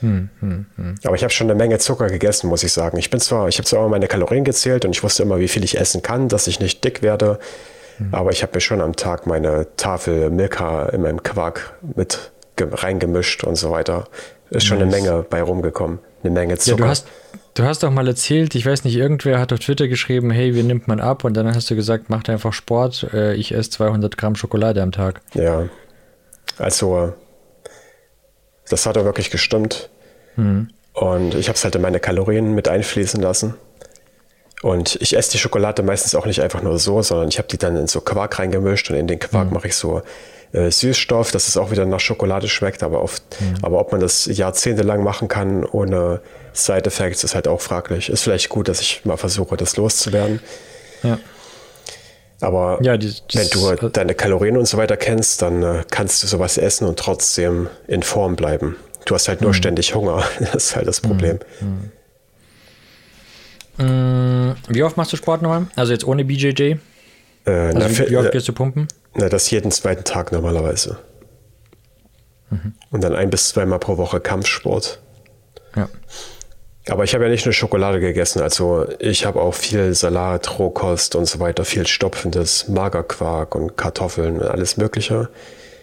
Hm, 0.00 0.28
hm, 0.40 0.66
hm. 0.76 0.94
Aber 1.04 1.14
ich 1.14 1.22
habe 1.22 1.32
schon 1.32 1.48
eine 1.48 1.56
Menge 1.56 1.78
Zucker 1.78 2.08
gegessen, 2.08 2.48
muss 2.48 2.62
ich 2.62 2.72
sagen. 2.72 2.98
Ich 2.98 3.10
bin 3.10 3.20
zwar, 3.20 3.48
ich 3.48 3.58
habe 3.58 3.66
zwar 3.66 3.80
immer 3.80 3.90
meine 3.90 4.08
Kalorien 4.08 4.44
gezählt 4.44 4.84
und 4.84 4.92
ich 4.92 5.02
wusste 5.02 5.22
immer, 5.22 5.38
wie 5.38 5.48
viel 5.48 5.64
ich 5.64 5.78
essen 5.78 6.02
kann, 6.02 6.28
dass 6.28 6.46
ich 6.46 6.60
nicht 6.60 6.84
dick 6.84 7.02
werde. 7.02 7.38
Aber 8.12 8.30
ich 8.30 8.42
habe 8.42 8.52
mir 8.54 8.60
schon 8.60 8.80
am 8.80 8.94
Tag 8.94 9.26
meine 9.26 9.68
Tafel 9.76 10.30
Milka 10.30 10.86
in 10.86 11.02
meinem 11.02 11.22
Quark 11.22 11.74
mit 11.94 12.30
reingemischt 12.58 13.44
und 13.44 13.56
so 13.56 13.70
weiter. 13.70 14.08
Ist 14.50 14.66
schon 14.66 14.78
nice. 14.78 14.94
eine 14.94 15.02
Menge 15.02 15.26
bei 15.28 15.42
rumgekommen. 15.42 15.98
Eine 16.22 16.32
Menge 16.32 16.58
Zucker. 16.58 16.78
Ja, 16.78 16.84
du 16.84 16.90
hast, 16.90 17.06
du 17.54 17.62
hast 17.64 17.82
doch 17.82 17.90
mal 17.90 18.06
erzählt, 18.06 18.54
ich 18.54 18.64
weiß 18.64 18.84
nicht, 18.84 18.96
irgendwer 18.96 19.38
hat 19.40 19.52
auf 19.52 19.58
Twitter 19.58 19.88
geschrieben, 19.88 20.30
hey, 20.30 20.54
wie 20.54 20.62
nimmt 20.62 20.88
man 20.88 21.00
ab? 21.00 21.24
Und 21.24 21.34
dann 21.34 21.52
hast 21.54 21.70
du 21.70 21.74
gesagt, 21.74 22.04
mach 22.08 22.26
einfach 22.28 22.52
Sport, 22.52 23.08
äh, 23.12 23.34
ich 23.34 23.52
esse 23.52 23.70
200 23.70 24.16
Gramm 24.16 24.36
Schokolade 24.36 24.82
am 24.82 24.92
Tag. 24.92 25.20
Ja, 25.34 25.64
also 26.58 27.14
das 28.68 28.86
hat 28.86 28.96
doch 28.96 29.04
wirklich 29.04 29.30
gestimmt. 29.30 29.88
Mhm. 30.36 30.68
Und 30.92 31.34
ich 31.34 31.48
habe 31.48 31.56
es 31.56 31.64
halt 31.64 31.74
in 31.74 31.82
meine 31.82 32.00
Kalorien 32.00 32.54
mit 32.54 32.68
einfließen 32.68 33.20
lassen. 33.20 33.54
Und 34.62 34.96
ich 35.00 35.16
esse 35.16 35.32
die 35.32 35.38
Schokolade 35.38 35.82
meistens 35.82 36.14
auch 36.14 36.26
nicht 36.26 36.40
einfach 36.40 36.62
nur 36.62 36.78
so, 36.78 37.02
sondern 37.02 37.28
ich 37.28 37.38
habe 37.38 37.48
die 37.48 37.58
dann 37.58 37.76
in 37.76 37.86
so 37.86 38.00
Quark 38.00 38.38
reingemischt 38.38 38.90
und 38.90 38.96
in 38.96 39.06
den 39.06 39.18
Quark 39.18 39.48
mhm. 39.48 39.54
mache 39.54 39.68
ich 39.68 39.76
so 39.76 40.02
äh, 40.52 40.70
Süßstoff, 40.70 41.30
dass 41.30 41.48
es 41.48 41.56
auch 41.56 41.70
wieder 41.70 41.84
nach 41.84 42.00
Schokolade 42.00 42.48
schmeckt, 42.48 42.82
aber, 42.82 43.02
oft, 43.02 43.22
mhm. 43.40 43.56
aber 43.62 43.78
ob 43.78 43.92
man 43.92 44.00
das 44.00 44.26
jahrzehntelang 44.26 45.02
machen 45.04 45.28
kann 45.28 45.64
ohne 45.64 46.20
Side 46.54 46.86
Effects, 46.86 47.22
ist 47.22 47.34
halt 47.34 47.48
auch 47.48 47.60
fraglich. 47.60 48.08
Ist 48.08 48.22
vielleicht 48.22 48.48
gut, 48.48 48.68
dass 48.68 48.80
ich 48.80 49.04
mal 49.04 49.18
versuche, 49.18 49.56
das 49.58 49.76
loszuwerden. 49.76 50.40
Ja. 51.02 51.18
Aber 52.40 52.78
ja, 52.82 52.96
die, 52.96 53.08
die, 53.08 53.38
wenn 53.38 53.48
du 53.48 53.70
äh, 53.70 53.90
deine 53.90 54.14
Kalorien 54.14 54.56
und 54.56 54.66
so 54.66 54.76
weiter 54.76 54.96
kennst, 54.96 55.42
dann 55.42 55.62
äh, 55.62 55.84
kannst 55.90 56.22
du 56.22 56.26
sowas 56.26 56.58
essen 56.58 56.86
und 56.86 56.98
trotzdem 56.98 57.68
in 57.86 58.02
Form 58.02 58.36
bleiben. 58.36 58.76
Du 59.06 59.14
hast 59.14 59.28
halt 59.28 59.40
nur 59.40 59.50
mhm. 59.50 59.54
ständig 59.54 59.94
Hunger. 59.94 60.22
Das 60.40 60.54
ist 60.54 60.76
halt 60.76 60.86
das 60.86 61.00
Problem. 61.00 61.38
Mhm. 61.60 61.90
mhm. 63.78 64.56
Wie 64.68 64.82
oft 64.82 64.96
machst 64.96 65.12
du 65.12 65.16
Sport 65.16 65.42
nochmal? 65.42 65.66
Also 65.76 65.92
jetzt 65.92 66.06
ohne 66.06 66.24
BJJ? 66.24 66.62
Äh, 66.62 67.50
also 67.50 67.78
na, 67.78 67.90
wie, 67.90 68.10
wie 68.10 68.16
oft 68.16 68.32
gehst 68.32 68.48
du 68.48 68.52
pumpen? 68.52 68.88
Na, 69.14 69.28
das 69.28 69.50
jeden 69.50 69.70
zweiten 69.70 70.04
Tag 70.04 70.32
normalerweise. 70.32 70.98
Mhm. 72.50 72.74
Und 72.90 73.04
dann 73.04 73.14
ein 73.14 73.30
bis 73.30 73.48
zweimal 73.48 73.78
pro 73.78 73.96
Woche 73.96 74.20
Kampfsport. 74.20 75.00
Ja. 75.74 75.88
Aber 76.88 77.02
ich 77.02 77.14
habe 77.14 77.24
ja 77.24 77.30
nicht 77.30 77.44
nur 77.44 77.52
Schokolade 77.52 77.98
gegessen, 77.98 78.40
also 78.40 78.86
ich 79.00 79.26
habe 79.26 79.40
auch 79.40 79.54
viel 79.54 79.92
Salat, 79.94 80.58
Rohkost 80.58 81.16
und 81.16 81.26
so 81.26 81.40
weiter, 81.40 81.64
viel 81.64 81.86
stopfendes 81.86 82.68
Magerquark 82.68 83.56
und 83.56 83.76
Kartoffeln 83.76 84.38
und 84.40 84.46
alles 84.46 84.76
Mögliche. 84.76 85.28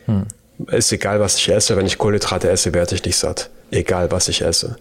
Hm. 0.06 0.28
Ist 0.68 0.94
egal, 0.94 1.20
was 1.20 1.38
ich 1.38 1.50
esse, 1.50 1.76
wenn 1.76 1.86
ich 1.86 1.98
Kohlenhydrate 1.98 2.50
esse, 2.50 2.74
werde 2.74 2.96
ich 2.96 3.04
nicht 3.04 3.18
satt. 3.18 3.50
Egal, 3.70 4.12
was 4.12 4.30
ich 4.30 4.44
esse. 4.44 4.78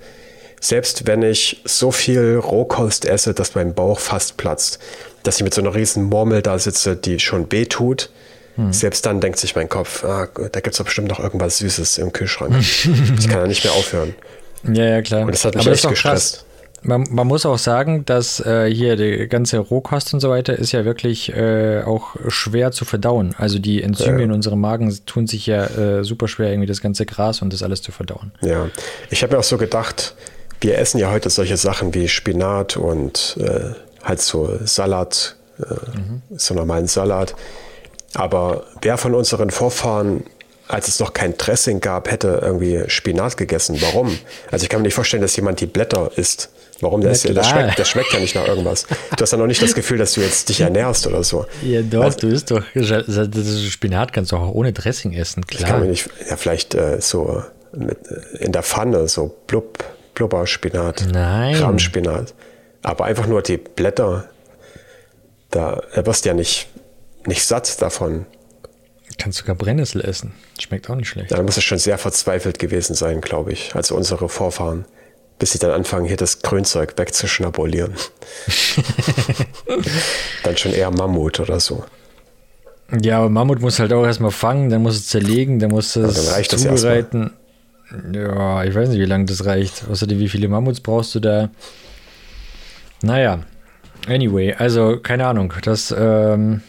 Selbst 0.61 1.09
wenn 1.09 1.23
ich 1.23 1.61
so 1.65 1.91
viel 1.91 2.37
Rohkost 2.37 3.05
esse, 3.05 3.35
dass 3.35 3.57
mein 3.57 3.75
Bauch 3.75 3.99
fast 3.99 4.37
platzt, 4.37 4.79
dass 5.25 5.39
ich 5.39 5.43
mit 5.43 5.55
so 5.55 5.61
einer 5.61 5.75
riesen 5.75 6.05
Murmel 6.05 6.41
da 6.41 6.57
sitze, 6.59 6.95
die 6.95 7.19
schon 7.19 7.51
weh 7.51 7.67
tut, 7.67 8.11
hm. 8.57 8.71
Selbst 8.71 9.07
dann 9.07 9.21
denkt 9.21 9.39
sich 9.39 9.57
mein 9.57 9.69
Kopf, 9.69 10.05
ah, 10.05 10.29
da 10.35 10.61
gibt 10.61 10.75
es 10.75 10.77
doch 10.77 10.85
bestimmt 10.85 11.09
noch 11.09 11.21
irgendwas 11.21 11.59
Süßes 11.59 11.99
im 11.99 12.13
Kühlschrank. 12.13 12.55
ich 12.59 13.29
kann 13.29 13.39
ja 13.39 13.47
nicht 13.47 13.65
mehr 13.65 13.73
aufhören. 13.73 14.15
Ja, 14.65 14.85
ja, 14.85 15.03
klar. 15.03 15.23
Und 15.23 15.33
das 15.33 15.45
hat 15.45 15.55
mich 15.55 15.67
Aber 15.67 15.75
echt 15.75 15.89
gestresst. 15.89 16.45
Man, 16.85 17.07
man, 17.11 17.29
muss 17.29 17.47
auch 17.47 17.59
sagen, 17.59 18.05
dass 18.07 18.41
äh, 18.41 18.69
hier 18.69 18.97
die 18.97 19.29
ganze 19.29 19.59
Rohkost 19.59 20.15
und 20.15 20.21
so 20.21 20.31
weiter 20.31 20.59
ist 20.59 20.73
ja 20.73 20.85
wirklich 20.85 21.33
äh, 21.33 21.83
auch 21.85 22.17
schwer 22.27 22.73
zu 22.73 22.85
verdauen. 22.85 23.37
Also 23.39 23.61
die 23.61 23.83
Enzyme 23.83 24.19
ja. 24.19 24.25
in 24.25 24.33
unserem 24.33 24.61
Magen 24.61 24.93
tun 25.07 25.29
sich 25.29 25.47
ja 25.47 25.65
äh, 25.65 26.03
super 26.03 26.27
schwer, 26.27 26.51
irgendwie 26.51 26.67
das 26.67 26.81
ganze 26.81 27.07
Gras 27.07 27.41
und 27.41 27.53
das 27.53 27.63
alles 27.63 27.83
zu 27.83 27.93
verdauen. 27.93 28.33
Ja, 28.41 28.69
ich 29.11 29.23
habe 29.23 29.35
mir 29.35 29.39
auch 29.39 29.45
so 29.45 29.59
gedacht, 29.59 30.17
wir 30.61 30.77
essen 30.79 30.99
ja 30.99 31.13
heute 31.13 31.31
solche 31.31 31.57
Sachen 31.57 31.95
wie 31.95 32.09
Spinat 32.09 32.77
und 32.77 33.37
äh, 33.41 33.75
halt 34.03 34.21
so 34.21 34.59
Salat, 34.65 35.37
äh, 35.61 35.63
mhm. 35.97 36.23
so 36.37 36.55
normalen 36.55 36.89
Salat. 36.89 37.37
Aber 38.15 38.65
wer 38.81 38.99
von 38.99 39.15
unseren 39.15 39.51
Vorfahren 39.51 40.25
als 40.73 40.89
es 40.89 41.01
noch 41.01 41.13
kein 41.13 41.37
Dressing 41.37 41.81
gab, 41.81 42.11
hätte 42.11 42.41
irgendwie 42.43 42.83
Spinat 42.89 43.37
gegessen. 43.37 43.77
Warum? 43.81 44.19
Also 44.51 44.63
ich 44.65 44.71
kann 44.71 44.81
mir 44.81 44.87
nicht 44.87 44.95
vorstellen, 44.95 45.21
dass 45.21 45.37
jemand 45.37 45.61
die 45.61 45.67
Blätter 45.67 46.11
isst. 46.17 46.49
Warum? 46.81 47.03
Das, 47.03 47.23
das, 47.23 47.49
schmeckt, 47.49 47.79
das 47.79 47.89
schmeckt 47.91 48.13
ja 48.13 48.19
nicht 48.19 48.35
nach 48.35 48.49
irgendwas. 48.49 48.87
Du 49.17 49.23
hast 49.23 49.31
ja 49.31 49.39
noch 49.39 49.47
nicht 49.47 49.63
das 49.63 49.75
Gefühl, 49.75 49.99
dass 49.99 50.15
du 50.15 50.23
jetzt 50.23 50.49
dich 50.49 50.63
ernährst 50.63 51.07
oder 51.07 51.23
so. 51.23 51.47
Ja, 51.63 51.83
doch, 51.83 52.03
also, 52.03 52.19
du 52.21 52.29
isst 52.29 52.51
doch. 52.51 52.65
Spinat 53.71 54.13
kannst 54.13 54.33
du 54.33 54.37
auch 54.37 54.51
ohne 54.51 54.73
Dressing 54.73 55.13
essen, 55.13 55.47
klar. 55.47 55.61
Ich 55.61 55.67
kann 55.67 55.81
mir 55.81 55.89
nicht, 55.89 56.09
ja, 56.29 56.37
vielleicht 56.37 56.75
äh, 56.75 57.01
so 57.01 57.43
mit, 57.73 57.99
äh, 58.09 58.45
in 58.45 58.53
der 58.53 58.63
Pfanne, 58.63 59.07
so 59.09 59.37
blub, 59.47 59.85
Blubberspinat. 60.15 61.07
Nein. 61.13 61.55
Rahmspinat. 61.55 62.35
Aber 62.83 63.05
einfach 63.05 63.27
nur 63.27 63.43
die 63.43 63.59
Blätter, 63.59 64.25
da 65.51 65.83
wirst 65.95 66.25
du 66.25 66.31
ja 66.31 66.35
nicht, 66.35 66.69
nicht 67.27 67.45
satt 67.45 67.81
davon. 67.81 68.27
Kannst 69.19 69.39
sogar 69.39 69.55
Brennnessel 69.55 70.01
essen. 70.01 70.33
Schmeckt 70.59 70.89
auch 70.91 70.97
nicht 70.97 71.09
schlecht. 71.09 71.31
Ja, 71.31 71.37
da 71.37 71.43
muss 71.43 71.57
es 71.57 71.65
schon 71.65 71.79
sehr 71.79 71.99
verzweifelt 71.99 72.59
gewesen 72.59 72.95
sein, 72.95 73.21
glaube 73.21 73.53
ich, 73.53 73.75
als 73.75 73.91
unsere 73.91 74.29
Vorfahren 74.29 74.85
bis 75.43 75.51
sie 75.51 75.59
dann 75.59 75.73
anfangen, 75.73 76.07
hier 76.07 76.17
das 76.17 76.43
Grünzeug 76.43 76.95
wegzuschnabulieren. 76.97 77.95
dann 80.45 80.57
schon 80.57 80.73
eher 80.73 80.93
Mammut 80.93 81.41
oder 81.41 81.59
so. 81.59 81.85
Ja, 83.01 83.19
aber 83.19 83.29
Mammut 83.29 83.61
muss 83.61 83.81
halt 83.81 83.93
auch 83.93 84.05
erstmal 84.05 84.31
fangen, 84.31 84.71
dann 84.71 84.83
muss 84.83 84.95
es 84.95 85.09
zerlegen, 85.09 85.59
dann 85.59 85.73
muss 85.73 85.97
es 85.97 86.29
ja, 86.29 86.41
dann 86.43 86.59
zubereiten. 86.61 87.33
Ja, 88.13 88.63
ich 88.63 88.73
weiß 88.73 88.91
nicht, 88.91 89.01
wie 89.01 89.05
lange 89.05 89.25
das 89.25 89.45
reicht. 89.45 89.83
Außerdem, 89.91 90.21
wie 90.21 90.29
viele 90.29 90.47
Mammuts 90.47 90.79
brauchst 90.79 91.13
du 91.17 91.19
da? 91.19 91.51
Naja, 93.03 93.41
anyway, 94.07 94.55
also 94.55 95.01
keine 95.03 95.27
Ahnung. 95.27 95.53
Das 95.65 95.93
ähm, 95.99 96.63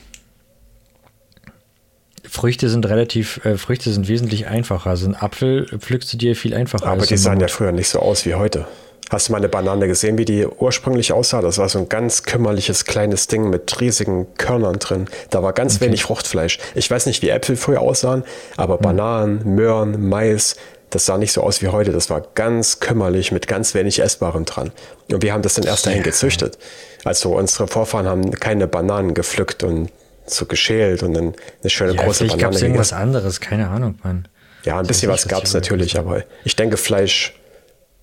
Früchte 2.33 2.67
sind 2.67 2.87
relativ, 2.87 3.45
äh, 3.45 3.59
Früchte 3.59 3.91
sind 3.91 4.07
wesentlich 4.07 4.47
einfacher. 4.47 4.89
Also 4.89 5.05
ein 5.05 5.15
Apfel 5.15 5.67
pflückst 5.67 6.13
du 6.13 6.17
dir 6.17 6.35
viel 6.35 6.55
einfacher. 6.55 6.87
Aber 6.87 7.05
die 7.05 7.15
sahen 7.15 7.39
ja 7.39 7.47
früher 7.47 7.71
nicht 7.71 7.89
so 7.89 7.99
aus 7.99 8.25
wie 8.25 8.33
heute. 8.33 8.65
Hast 9.11 9.27
du 9.27 9.33
mal 9.33 9.37
eine 9.37 9.49
Banane 9.49 9.87
gesehen, 9.87 10.17
wie 10.17 10.25
die 10.25 10.47
ursprünglich 10.47 11.13
aussah? 11.13 11.41
Das 11.41 11.59
war 11.59 11.69
so 11.69 11.77
ein 11.77 11.89
ganz 11.89 12.23
kümmerliches 12.23 12.85
kleines 12.85 13.27
Ding 13.27 13.51
mit 13.51 13.79
riesigen 13.79 14.33
Körnern 14.35 14.79
drin. 14.79 15.05
Da 15.29 15.43
war 15.43 15.53
ganz 15.53 15.75
okay. 15.75 15.85
wenig 15.85 16.01
Fruchtfleisch. 16.01 16.57
Ich 16.73 16.89
weiß 16.89 17.05
nicht, 17.05 17.21
wie 17.21 17.29
Äpfel 17.29 17.55
früher 17.55 17.81
aussahen, 17.81 18.23
aber 18.57 18.77
hm. 18.77 18.81
Bananen, 18.81 19.55
Möhren, 19.55 20.09
Mais, 20.09 20.55
das 20.89 21.05
sah 21.05 21.19
nicht 21.19 21.33
so 21.33 21.43
aus 21.43 21.61
wie 21.61 21.67
heute. 21.67 21.91
Das 21.91 22.09
war 22.09 22.21
ganz 22.33 22.79
kümmerlich 22.79 23.31
mit 23.31 23.47
ganz 23.47 23.75
wenig 23.75 23.99
Essbarem 23.99 24.45
dran. 24.45 24.71
Und 25.11 25.21
wir 25.21 25.33
haben 25.33 25.43
das 25.43 25.53
dann 25.53 25.65
erst 25.65 25.85
dahin 25.85 26.01
gezüchtet. 26.01 26.57
Also 27.03 27.35
unsere 27.35 27.67
Vorfahren 27.67 28.07
haben 28.07 28.31
keine 28.31 28.67
Bananen 28.67 29.13
gepflückt 29.13 29.63
und 29.63 29.89
so 30.25 30.45
geschält 30.45 31.03
und 31.03 31.13
dann 31.13 31.33
eine 31.61 31.69
schöne 31.69 31.95
ja, 31.95 32.03
große 32.03 32.25
Banane. 32.25 32.41
Gab 32.41 32.53
es 32.53 32.61
irgendwas 32.61 32.93
anderes, 32.93 33.39
keine 33.39 33.69
Ahnung, 33.69 33.99
Mann. 34.03 34.27
Ja, 34.63 34.79
ein 34.79 34.87
bisschen 34.87 35.11
was 35.11 35.27
gab 35.27 35.43
es 35.43 35.53
natürlich, 35.53 35.97
aber 35.97 36.23
ich 36.45 36.55
denke, 36.55 36.77
Fleisch 36.77 37.33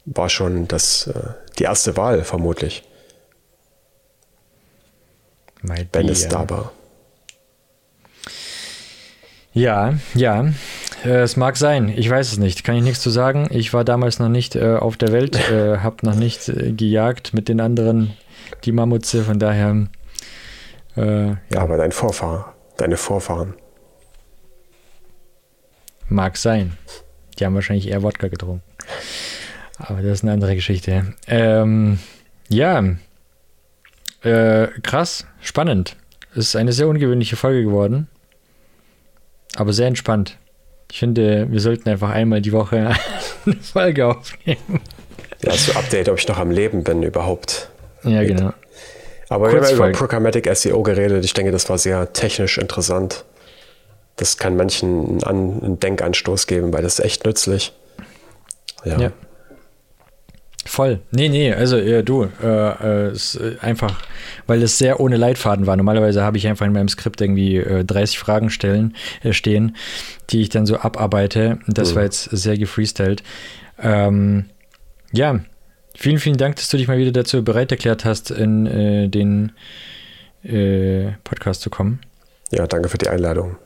war 0.05 0.29
schon 0.29 0.69
das, 0.69 1.07
äh, 1.07 1.33
die 1.59 1.65
erste 1.65 1.97
Wahl, 1.97 2.25
vermutlich. 2.25 2.83
Might 5.63 5.89
wenn 5.93 6.07
be, 6.07 6.13
es 6.13 6.25
ja. 6.25 6.29
da 6.29 6.51
war. 6.51 6.73
Ja, 9.53 9.95
ja, 10.15 10.53
äh, 11.05 11.23
es 11.23 11.37
mag 11.37 11.57
sein. 11.57 11.93
Ich 11.95 12.09
weiß 12.09 12.33
es 12.33 12.39
nicht. 12.39 12.65
Kann 12.65 12.77
ich 12.77 12.83
nichts 12.83 13.01
zu 13.01 13.11
sagen. 13.11 13.49
Ich 13.51 13.73
war 13.73 13.85
damals 13.85 14.19
noch 14.19 14.29
nicht 14.29 14.55
äh, 14.55 14.77
auf 14.77 14.97
der 14.97 15.13
Welt, 15.13 15.37
äh, 15.51 15.79
habe 15.79 16.07
noch 16.07 16.15
nicht 16.15 16.49
äh, 16.49 16.73
gejagt 16.73 17.35
mit 17.35 17.49
den 17.49 17.61
anderen, 17.61 18.13
die 18.65 18.73
Mammutze. 18.73 19.25
Von 19.25 19.39
daher 19.39 19.89
äh, 20.97 21.29
ja. 21.29 21.37
Aber 21.57 21.77
dein 21.77 21.93
Vorfahr, 21.93 22.55
deine 22.77 22.97
Vorfahren. 22.97 23.55
Mag 26.09 26.37
sein. 26.37 26.77
Die 27.39 27.47
haben 27.47 27.55
wahrscheinlich 27.55 27.89
eher 27.89 28.03
Wodka 28.03 28.29
getrunken. 28.29 28.63
Aber 29.79 30.03
das 30.03 30.19
ist 30.19 30.25
eine 30.25 30.33
andere 30.33 30.55
Geschichte. 30.55 31.15
Ähm, 31.27 31.99
ja. 32.49 32.85
Äh, 34.23 34.67
krass, 34.83 35.27
spannend. 35.41 35.97
Es 36.33 36.49
ist 36.49 36.57
eine 36.57 36.73
sehr 36.73 36.89
ungewöhnliche 36.89 37.37
Folge 37.37 37.65
geworden. 37.65 38.09
Aber 39.57 39.73
sehr 39.73 39.87
entspannt. 39.87 40.37
Ich 40.91 40.99
finde, 40.99 41.51
wir 41.51 41.61
sollten 41.61 41.89
einfach 41.89 42.11
einmal 42.11 42.41
die 42.41 42.53
Woche 42.53 42.93
eine 43.47 43.57
Folge 43.57 44.07
aufnehmen. 44.07 44.81
Ja, 45.43 45.53
so 45.53 45.73
Update, 45.73 46.09
ob 46.09 46.19
ich 46.19 46.29
noch 46.29 46.39
am 46.39 46.51
Leben 46.51 46.85
bin 46.85 47.03
überhaupt. 47.03 47.71
Ja, 48.03 48.23
genau. 48.25 48.53
Aber 49.31 49.53
wir 49.53 49.63
haben 49.63 49.75
über 49.75 49.93
Programmatic 49.93 50.49
SEO 50.55 50.83
geredet. 50.83 51.25
Ich 51.25 51.33
denke, 51.33 51.53
das 51.53 51.71
war 51.71 51.79
sehr 51.79 52.13
technisch 52.13 52.59
interessant. 52.59 53.25
Das 54.17 54.37
kann 54.37 54.57
manchen 54.57 55.23
einen 55.25 55.79
Denkanstoß 55.79 56.47
geben, 56.47 56.73
weil 56.73 56.83
das 56.83 56.99
ist 56.99 57.05
echt 57.05 57.25
nützlich. 57.25 57.73
Ja. 58.85 58.99
ja. 58.99 59.13
Voll. 60.67 61.01
Nee, 61.11 61.29
nee, 61.29 61.55
also 61.55 61.79
ja, 61.79 62.03
du, 62.03 62.29
äh, 62.43 63.07
äh, 63.07 63.13
ist 63.13 63.41
einfach, 63.61 64.03
weil 64.47 64.63
es 64.63 64.79
sehr 64.79 65.01
ohne 65.01 65.17
Leitfaden 65.17 65.67
war. 65.67 65.77
Normalerweise 65.77 66.23
habe 66.23 66.37
ich 66.37 66.47
einfach 66.47 66.67
in 66.67 66.73
meinem 66.73 66.89
Skript 66.89 67.21
irgendwie 67.21 67.57
äh, 67.57 67.85
30 67.85 68.19
Fragen 68.19 68.51
stellen, 68.51 68.95
äh, 69.23 69.33
stehen, 69.33 69.77
die 70.29 70.43
ich 70.43 70.49
dann 70.49 70.67
so 70.67 70.77
abarbeite. 70.77 71.61
Das 71.67 71.93
mhm. 71.93 71.97
war 71.97 72.03
jetzt 72.03 72.25
sehr 72.25 72.59
gefreestylt. 72.59 73.23
Ähm, 73.81 74.47
ja, 75.13 75.41
Vielen, 76.03 76.19
vielen 76.19 76.39
Dank, 76.39 76.57
dass 76.57 76.71
du 76.71 76.79
dich 76.79 76.89
mal 76.89 76.97
wieder 76.97 77.13
dazu 77.13 77.45
bereit 77.45 77.71
erklärt 77.73 78.07
hast, 78.07 78.31
in 78.31 78.65
äh, 78.65 79.09
den 79.09 79.53
äh, 80.43 81.13
Podcast 81.25 81.61
zu 81.61 81.69
kommen. 81.69 82.01
Ja, 82.51 82.67
danke 82.67 82.89
für 82.89 82.97
die 82.97 83.09
Einladung. 83.09 83.57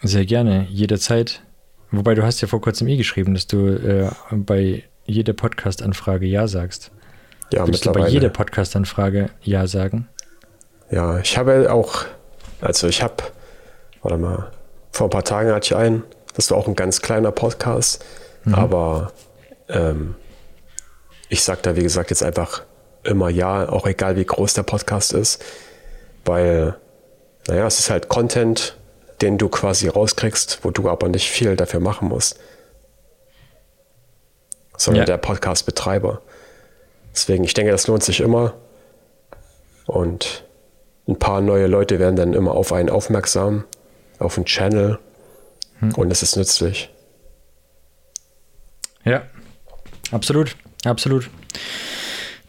Sehr 0.00 0.24
gerne, 0.24 0.66
jederzeit. 0.70 1.42
Wobei 1.90 2.14
du 2.14 2.22
hast 2.22 2.40
ja 2.40 2.48
vor 2.48 2.62
kurzem 2.62 2.88
eh 2.88 2.96
geschrieben, 2.96 3.34
dass 3.34 3.46
du 3.46 3.66
äh, 3.68 4.08
bei 4.32 4.84
jeder 5.04 5.34
Podcast-Anfrage 5.34 6.24
Ja 6.24 6.48
sagst. 6.48 6.92
Ja, 7.52 7.66
Würdest 7.66 7.84
mittlerweile. 7.84 8.06
Du 8.06 8.08
bei 8.08 8.14
jeder 8.14 8.28
Podcast-Anfrage 8.30 9.28
Ja 9.42 9.66
sagen? 9.66 10.08
Ja, 10.90 11.18
ich 11.18 11.36
habe 11.36 11.70
auch, 11.70 12.06
also 12.62 12.88
ich 12.88 13.02
habe, 13.02 13.16
warte 14.00 14.16
mal, 14.16 14.50
vor 14.92 15.08
ein 15.08 15.10
paar 15.10 15.24
Tagen 15.24 15.52
hatte 15.52 15.66
ich 15.66 15.76
einen, 15.76 16.04
das 16.34 16.50
war 16.50 16.56
auch 16.56 16.68
ein 16.68 16.74
ganz 16.74 17.02
kleiner 17.02 17.32
Podcast, 17.32 18.02
mhm. 18.46 18.54
aber 18.54 19.12
ähm, 19.68 20.14
ich 21.30 21.42
sage 21.44 21.62
da, 21.62 21.76
wie 21.76 21.82
gesagt, 21.82 22.10
jetzt 22.10 22.22
einfach 22.22 22.64
immer 23.04 23.30
ja, 23.30 23.68
auch 23.68 23.86
egal 23.86 24.16
wie 24.16 24.24
groß 24.24 24.52
der 24.54 24.64
Podcast 24.64 25.14
ist, 25.14 25.42
weil, 26.24 26.74
naja, 27.46 27.66
es 27.66 27.78
ist 27.78 27.88
halt 27.88 28.08
Content, 28.08 28.76
den 29.22 29.38
du 29.38 29.48
quasi 29.48 29.88
rauskriegst, 29.88 30.58
wo 30.62 30.70
du 30.70 30.90
aber 30.90 31.08
nicht 31.08 31.30
viel 31.30 31.56
dafür 31.56 31.80
machen 31.80 32.08
musst. 32.08 32.38
Sondern 34.76 35.02
ja. 35.02 35.06
der 35.06 35.18
Podcast-Betreiber. 35.18 36.20
Deswegen, 37.14 37.44
ich 37.44 37.54
denke, 37.54 37.70
das 37.70 37.86
lohnt 37.86 38.02
sich 38.02 38.20
immer. 38.20 38.54
Und 39.86 40.44
ein 41.06 41.18
paar 41.18 41.40
neue 41.40 41.66
Leute 41.66 41.98
werden 41.98 42.16
dann 42.16 42.34
immer 42.34 42.52
auf 42.52 42.72
einen 42.72 42.90
aufmerksam, 42.90 43.64
auf 44.18 44.36
einen 44.36 44.46
Channel. 44.46 44.98
Hm. 45.78 45.94
Und 45.94 46.10
es 46.10 46.22
ist 46.22 46.36
nützlich. 46.36 46.90
Ja, 49.04 49.22
absolut. 50.10 50.56
Absolut. 50.84 51.30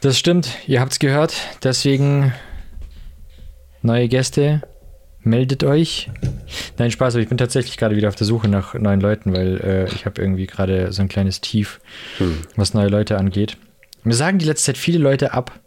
Das 0.01 0.17
stimmt, 0.17 0.49
ihr 0.67 0.79
habt 0.79 0.93
es 0.93 0.99
gehört. 0.99 1.33
Deswegen 1.63 2.33
neue 3.81 4.07
Gäste, 4.07 4.61
meldet 5.23 5.63
euch. 5.63 6.09
Nein, 6.77 6.91
Spaß, 6.91 7.15
aber 7.15 7.21
ich 7.21 7.29
bin 7.29 7.37
tatsächlich 7.37 7.77
gerade 7.77 7.95
wieder 7.95 8.07
auf 8.07 8.15
der 8.15 8.25
Suche 8.25 8.47
nach 8.47 8.73
neuen 8.73 9.01
Leuten, 9.01 9.33
weil 9.33 9.61
äh, 9.61 9.93
ich 9.93 10.05
habe 10.05 10.21
irgendwie 10.21 10.47
gerade 10.47 10.91
so 10.91 11.01
ein 11.01 11.07
kleines 11.07 11.41
Tief, 11.41 11.79
hm. 12.17 12.41
was 12.55 12.73
neue 12.73 12.87
Leute 12.87 13.17
angeht. 13.17 13.57
Mir 14.03 14.15
sagen 14.15 14.39
die 14.39 14.45
letzte 14.45 14.67
Zeit 14.67 14.77
viele 14.77 14.97
Leute 14.97 15.33
ab, 15.33 15.59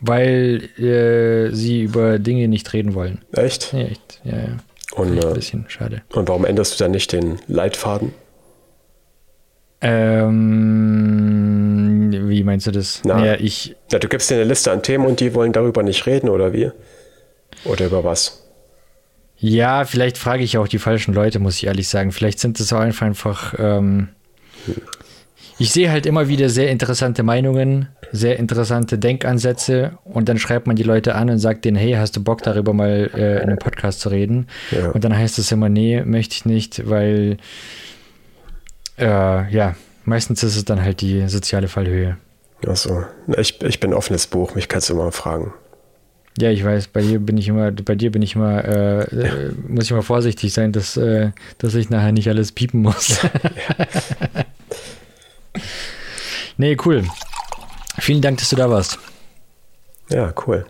weil 0.00 0.68
äh, 0.78 1.54
sie 1.54 1.82
über 1.82 2.18
Dinge 2.18 2.48
nicht 2.48 2.72
reden 2.72 2.94
wollen. 2.94 3.24
Echt? 3.32 3.72
Ja, 3.72 3.80
echt. 3.80 4.20
Ja, 4.24 4.36
ja. 4.36 4.56
Und, 4.94 5.12
ein 5.12 5.30
äh, 5.30 5.34
bisschen 5.34 5.64
schade. 5.68 6.02
Und 6.12 6.28
warum 6.28 6.44
änderst 6.44 6.78
du 6.78 6.84
dann 6.84 6.92
nicht 6.92 7.12
den 7.12 7.38
Leitfaden? 7.46 8.12
Ähm, 9.80 11.68
wie 12.28 12.42
meinst 12.42 12.66
du 12.66 12.72
das? 12.72 13.02
Na, 13.04 13.24
ja, 13.24 13.34
ich. 13.34 13.76
Ja, 13.92 13.98
du 13.98 14.08
gibst 14.08 14.30
dir 14.30 14.34
eine 14.34 14.44
Liste 14.44 14.72
an 14.72 14.82
Themen 14.82 15.06
und 15.06 15.20
die 15.20 15.34
wollen 15.34 15.52
darüber 15.52 15.82
nicht 15.82 16.06
reden, 16.06 16.28
oder 16.28 16.52
wie? 16.52 16.70
Oder 17.64 17.86
über 17.86 18.04
was? 18.04 18.44
Ja, 19.38 19.84
vielleicht 19.84 20.18
frage 20.18 20.42
ich 20.42 20.58
auch 20.58 20.66
die 20.66 20.78
falschen 20.78 21.14
Leute, 21.14 21.38
muss 21.38 21.56
ich 21.56 21.66
ehrlich 21.66 21.88
sagen. 21.88 22.10
Vielleicht 22.10 22.40
sind 22.40 22.58
es 22.58 22.72
auch 22.72 22.80
einfach, 22.80 23.06
einfach 23.06 23.54
ähm, 23.58 24.08
ich 25.60 25.70
sehe 25.70 25.90
halt 25.90 26.06
immer 26.06 26.28
wieder 26.28 26.48
sehr 26.48 26.70
interessante 26.70 27.22
Meinungen, 27.22 27.88
sehr 28.12 28.38
interessante 28.38 28.98
Denkansätze 28.98 29.98
und 30.04 30.28
dann 30.28 30.38
schreibt 30.38 30.66
man 30.66 30.76
die 30.76 30.84
Leute 30.84 31.14
an 31.14 31.30
und 31.30 31.38
sagt 31.38 31.64
denen, 31.64 31.76
hey, 31.76 31.92
hast 31.92 32.16
du 32.16 32.22
Bock 32.22 32.42
darüber 32.42 32.72
mal 32.72 33.10
äh, 33.14 33.36
in 33.42 33.48
einem 33.48 33.58
Podcast 33.58 34.00
zu 34.00 34.08
reden? 34.08 34.46
Ja. 34.70 34.90
Und 34.90 35.04
dann 35.04 35.16
heißt 35.16 35.38
es 35.38 35.50
immer, 35.50 35.68
nee, 35.68 36.02
möchte 36.04 36.34
ich 36.34 36.44
nicht, 36.44 36.88
weil 36.88 37.38
äh, 38.98 39.50
ja, 39.50 39.74
meistens 40.04 40.42
ist 40.42 40.56
es 40.56 40.64
dann 40.64 40.82
halt 40.82 41.00
die 41.00 41.28
soziale 41.28 41.68
Fallhöhe. 41.68 42.16
Achso, 42.66 43.04
ich, 43.36 43.62
ich 43.62 43.80
bin 43.80 43.94
offenes 43.94 44.26
Buch, 44.26 44.54
mich 44.54 44.68
kannst 44.68 44.90
du 44.90 44.94
mal 44.94 45.12
fragen. 45.12 45.52
Ja, 46.40 46.50
ich 46.50 46.64
weiß, 46.64 46.88
bei 46.88 47.00
dir 47.00 47.18
bin 47.18 47.36
ich 47.36 47.48
immer, 47.48 47.72
bei 47.72 47.96
dir 47.96 48.12
bin 48.12 48.22
ich 48.22 48.36
immer, 48.36 48.64
äh, 48.64 49.00
äh, 49.00 49.52
muss 49.66 49.84
ich 49.84 49.90
immer 49.90 50.02
vorsichtig 50.02 50.52
sein, 50.52 50.72
dass, 50.72 50.96
äh, 50.96 51.32
dass 51.58 51.74
ich 51.74 51.90
nachher 51.90 52.12
nicht 52.12 52.28
alles 52.28 52.52
piepen 52.52 52.82
muss. 52.82 53.18
nee, 56.56 56.76
cool. 56.84 57.04
Vielen 57.98 58.22
Dank, 58.22 58.38
dass 58.38 58.50
du 58.50 58.56
da 58.56 58.70
warst. 58.70 58.98
Ja, 60.10 60.32
cool. 60.46 60.64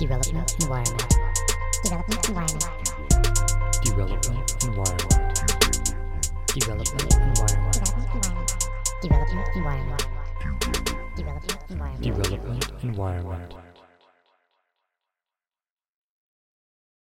Development 0.00 0.54
environment. 0.62 1.06
Development 1.84 2.28
environment. 2.28 2.65
Environment. 12.88 13.65